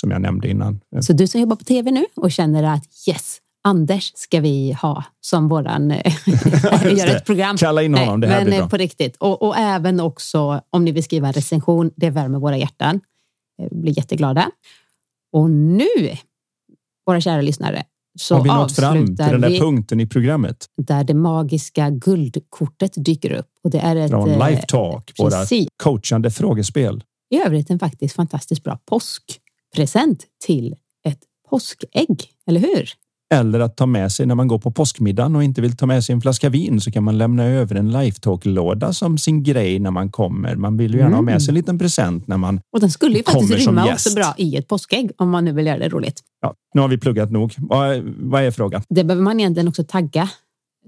som 0.00 0.10
jag 0.10 0.20
nämnde 0.22 0.48
innan. 0.48 0.80
Så 1.00 1.12
du 1.12 1.26
som 1.26 1.40
jobbar 1.40 1.56
på 1.56 1.64
tv 1.64 1.90
nu 1.90 2.04
och 2.16 2.32
känner 2.32 2.62
att 2.62 2.84
yes, 3.08 3.38
Anders 3.66 4.12
ska 4.14 4.40
vi 4.40 4.72
ha 4.72 5.04
som 5.20 5.48
våran... 5.48 5.90
eh, 5.90 6.02
det. 6.82 7.02
ett 7.02 7.24
program. 7.24 7.56
Kalla 7.56 7.82
in 7.82 7.94
honom, 7.94 8.20
det 8.20 8.26
här 8.26 8.36
men 8.36 8.44
blir 8.44 8.54
eh, 8.54 8.60
bra. 8.60 8.68
på 8.68 8.76
riktigt. 8.76 9.16
Och, 9.16 9.42
och 9.42 9.56
även 9.56 10.00
också 10.00 10.60
om 10.70 10.84
ni 10.84 10.92
vill 10.92 11.04
skriva 11.04 11.26
en 11.26 11.32
recension. 11.32 11.90
Det 11.96 12.10
värmer 12.10 12.38
våra 12.38 12.56
hjärtan. 12.56 13.00
Eh, 13.62 13.68
Vi 13.70 13.76
blir 13.76 13.98
jätteglada. 13.98 14.50
Och 15.32 15.50
nu, 15.50 15.86
våra 17.06 17.20
kära 17.20 17.40
lyssnare, 17.40 17.84
så 18.18 18.34
Har 18.34 18.42
vi 18.42 18.48
nått 18.48 18.76
fram 18.76 19.06
till 19.06 19.16
den 19.16 19.40
där 19.40 19.48
vi 19.48 19.60
punkten 19.60 20.00
i 20.00 20.06
programmet 20.06 20.66
där 20.76 21.04
det 21.04 21.14
magiska 21.14 21.90
guldkortet 21.90 22.92
dyker 22.96 23.32
upp. 23.32 23.50
Och 23.64 23.70
det 23.70 23.78
är 23.78 23.96
ett, 23.96 24.10
från 24.10 24.30
eh, 24.30 24.48
Life 24.48 24.62
Talk, 24.68 25.12
våra 25.18 25.44
coachande 25.82 26.30
frågespel. 26.30 27.04
I 27.30 27.36
övrigt 27.36 27.70
en 27.70 27.78
faktiskt 27.78 28.16
fantastiskt 28.16 28.62
bra 28.64 28.78
påskpresent 28.84 30.24
till 30.44 30.74
ett 31.04 31.20
påskägg, 31.50 32.30
eller 32.46 32.60
hur? 32.60 32.90
Eller 33.34 33.60
att 33.60 33.76
ta 33.76 33.86
med 33.86 34.12
sig 34.12 34.26
när 34.26 34.34
man 34.34 34.48
går 34.48 34.58
på 34.58 34.70
påskmiddagen 34.70 35.36
och 35.36 35.44
inte 35.44 35.60
vill 35.60 35.76
ta 35.76 35.86
med 35.86 36.04
sig 36.04 36.12
en 36.12 36.20
flaska 36.20 36.48
vin 36.48 36.80
så 36.80 36.90
kan 36.90 37.04
man 37.04 37.18
lämna 37.18 37.44
över 37.44 37.74
en 37.74 37.92
Lifetalk-låda 37.92 38.92
som 38.92 39.18
sin 39.18 39.42
grej 39.42 39.78
när 39.78 39.90
man 39.90 40.10
kommer. 40.10 40.56
Man 40.56 40.76
vill 40.76 40.94
ju 40.94 40.98
gärna 40.98 41.16
ha 41.16 41.22
med 41.22 41.42
sig 41.42 41.50
en 41.50 41.54
liten 41.54 41.78
present 41.78 42.26
när 42.26 42.36
man... 42.36 42.60
Och 42.72 42.80
den 42.80 42.90
skulle 42.90 43.16
ju 43.16 43.22
faktiskt 43.22 43.66
rymma 43.66 43.92
också 43.92 44.14
bra 44.14 44.34
i 44.38 44.56
ett 44.56 44.68
påskägg 44.68 45.10
om 45.16 45.30
man 45.30 45.44
nu 45.44 45.52
vill 45.52 45.66
göra 45.66 45.78
det 45.78 45.88
roligt. 45.88 46.20
Ja, 46.40 46.54
nu 46.74 46.80
har 46.80 46.88
vi 46.88 46.98
pluggat 46.98 47.30
nog. 47.30 47.54
Vad, 47.56 48.02
vad 48.18 48.42
är 48.42 48.50
frågan? 48.50 48.82
Det 48.88 49.04
behöver 49.04 49.22
man 49.22 49.40
egentligen 49.40 49.68
också 49.68 49.84
tagga. 49.84 50.30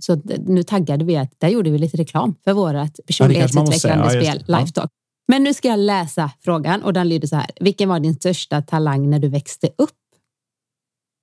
Så 0.01 0.12
att 0.12 0.24
nu 0.47 0.62
taggade 0.62 1.05
vi 1.05 1.16
att 1.16 1.32
där 1.39 1.49
gjorde 1.49 1.70
vi 1.70 1.78
lite 1.78 1.97
reklam 1.97 2.34
för 2.45 2.53
vårt 2.53 3.07
personlighetsutvecklande. 3.07 4.14
Ja, 4.14 4.22
spel. 4.22 4.45
Ja. 4.47 4.59
Lifetalk. 4.59 4.91
Men 5.28 5.43
nu 5.43 5.55
ska 5.55 5.68
jag 5.68 5.78
läsa 5.78 6.30
frågan 6.41 6.82
och 6.82 6.93
den 6.93 7.09
lyder 7.09 7.28
så 7.28 7.36
här. 7.36 7.51
Vilken 7.61 7.89
var 7.89 8.01
din 8.01 8.14
största 8.14 8.62
talang 8.62 9.11
när 9.11 9.18
du 9.18 9.28
växte 9.28 9.68
upp? 9.78 9.91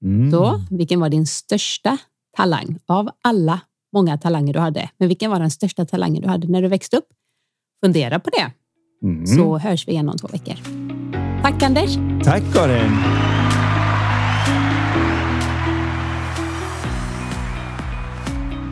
Mm. 0.03 0.31
Så, 0.31 0.61
vilken 0.69 0.99
var 0.99 1.09
din 1.09 1.25
största 1.27 1.97
talang 2.37 2.79
av 2.85 3.09
alla 3.23 3.59
många 3.93 4.17
talanger 4.17 4.53
du 4.53 4.59
hade? 4.59 4.89
Men 4.97 5.07
vilken 5.07 5.31
var 5.31 5.39
den 5.39 5.51
största 5.51 5.85
talangen 5.85 6.21
du 6.21 6.27
hade 6.29 6.47
när 6.47 6.61
du 6.61 6.67
växte 6.67 6.97
upp? 6.97 7.07
Fundera 7.85 8.19
på 8.19 8.29
det, 8.29 8.51
Mm. 9.07 9.27
så 9.27 9.57
hörs 9.57 9.87
vi 9.87 9.91
igen 9.91 10.09
om 10.09 10.17
två 10.17 10.27
veckor. 10.27 10.55
Tack 11.41 11.63
Anders! 11.63 11.95
Tack 12.23 12.43
Karin! 12.53 12.91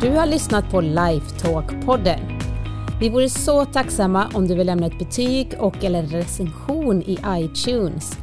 Du 0.01 0.09
har 0.09 0.25
lyssnat 0.25 0.69
på 0.71 0.81
Lifetalk-podden. 0.81 2.19
Vi 2.99 3.09
vore 3.09 3.29
så 3.29 3.65
tacksamma 3.65 4.27
om 4.33 4.47
du 4.47 4.55
vill 4.55 4.67
lämna 4.67 4.85
ett 4.87 4.99
betyg 4.99 5.53
och 5.59 5.83
eller 5.83 6.03
recension 6.03 7.01
i 7.01 7.17
iTunes. 7.27 8.17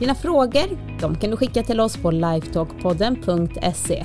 Dina 0.00 0.14
frågor 0.14 0.96
de 1.00 1.16
kan 1.16 1.30
du 1.30 1.36
skicka 1.36 1.62
till 1.62 1.80
oss 1.80 1.96
på 1.96 2.10
lifetalkpodden.se. 2.10 4.04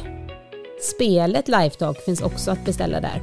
Spelet 0.82 1.48
Lifetalk 1.48 1.98
finns 1.98 2.22
också 2.22 2.52
att 2.52 2.66
beställa 2.66 3.02
där. 3.02 3.22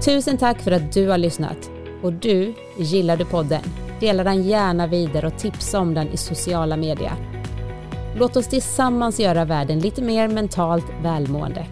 Tusen 0.05 0.37
tack 0.37 0.61
för 0.61 0.71
att 0.71 0.93
du 0.93 1.07
har 1.07 1.17
lyssnat. 1.17 1.69
Och 2.03 2.13
du, 2.13 2.53
gillar 2.77 3.17
du 3.17 3.25
podden? 3.25 3.61
Dela 3.99 4.23
den 4.23 4.43
gärna 4.43 4.87
vidare 4.87 5.27
och 5.27 5.37
tipsa 5.37 5.79
om 5.79 5.93
den 5.93 6.07
i 6.07 6.17
sociala 6.17 6.77
medier. 6.77 7.38
Låt 8.15 8.35
oss 8.35 8.47
tillsammans 8.47 9.19
göra 9.19 9.45
världen 9.45 9.79
lite 9.79 10.01
mer 10.01 10.27
mentalt 10.27 10.85
välmående. 11.03 11.65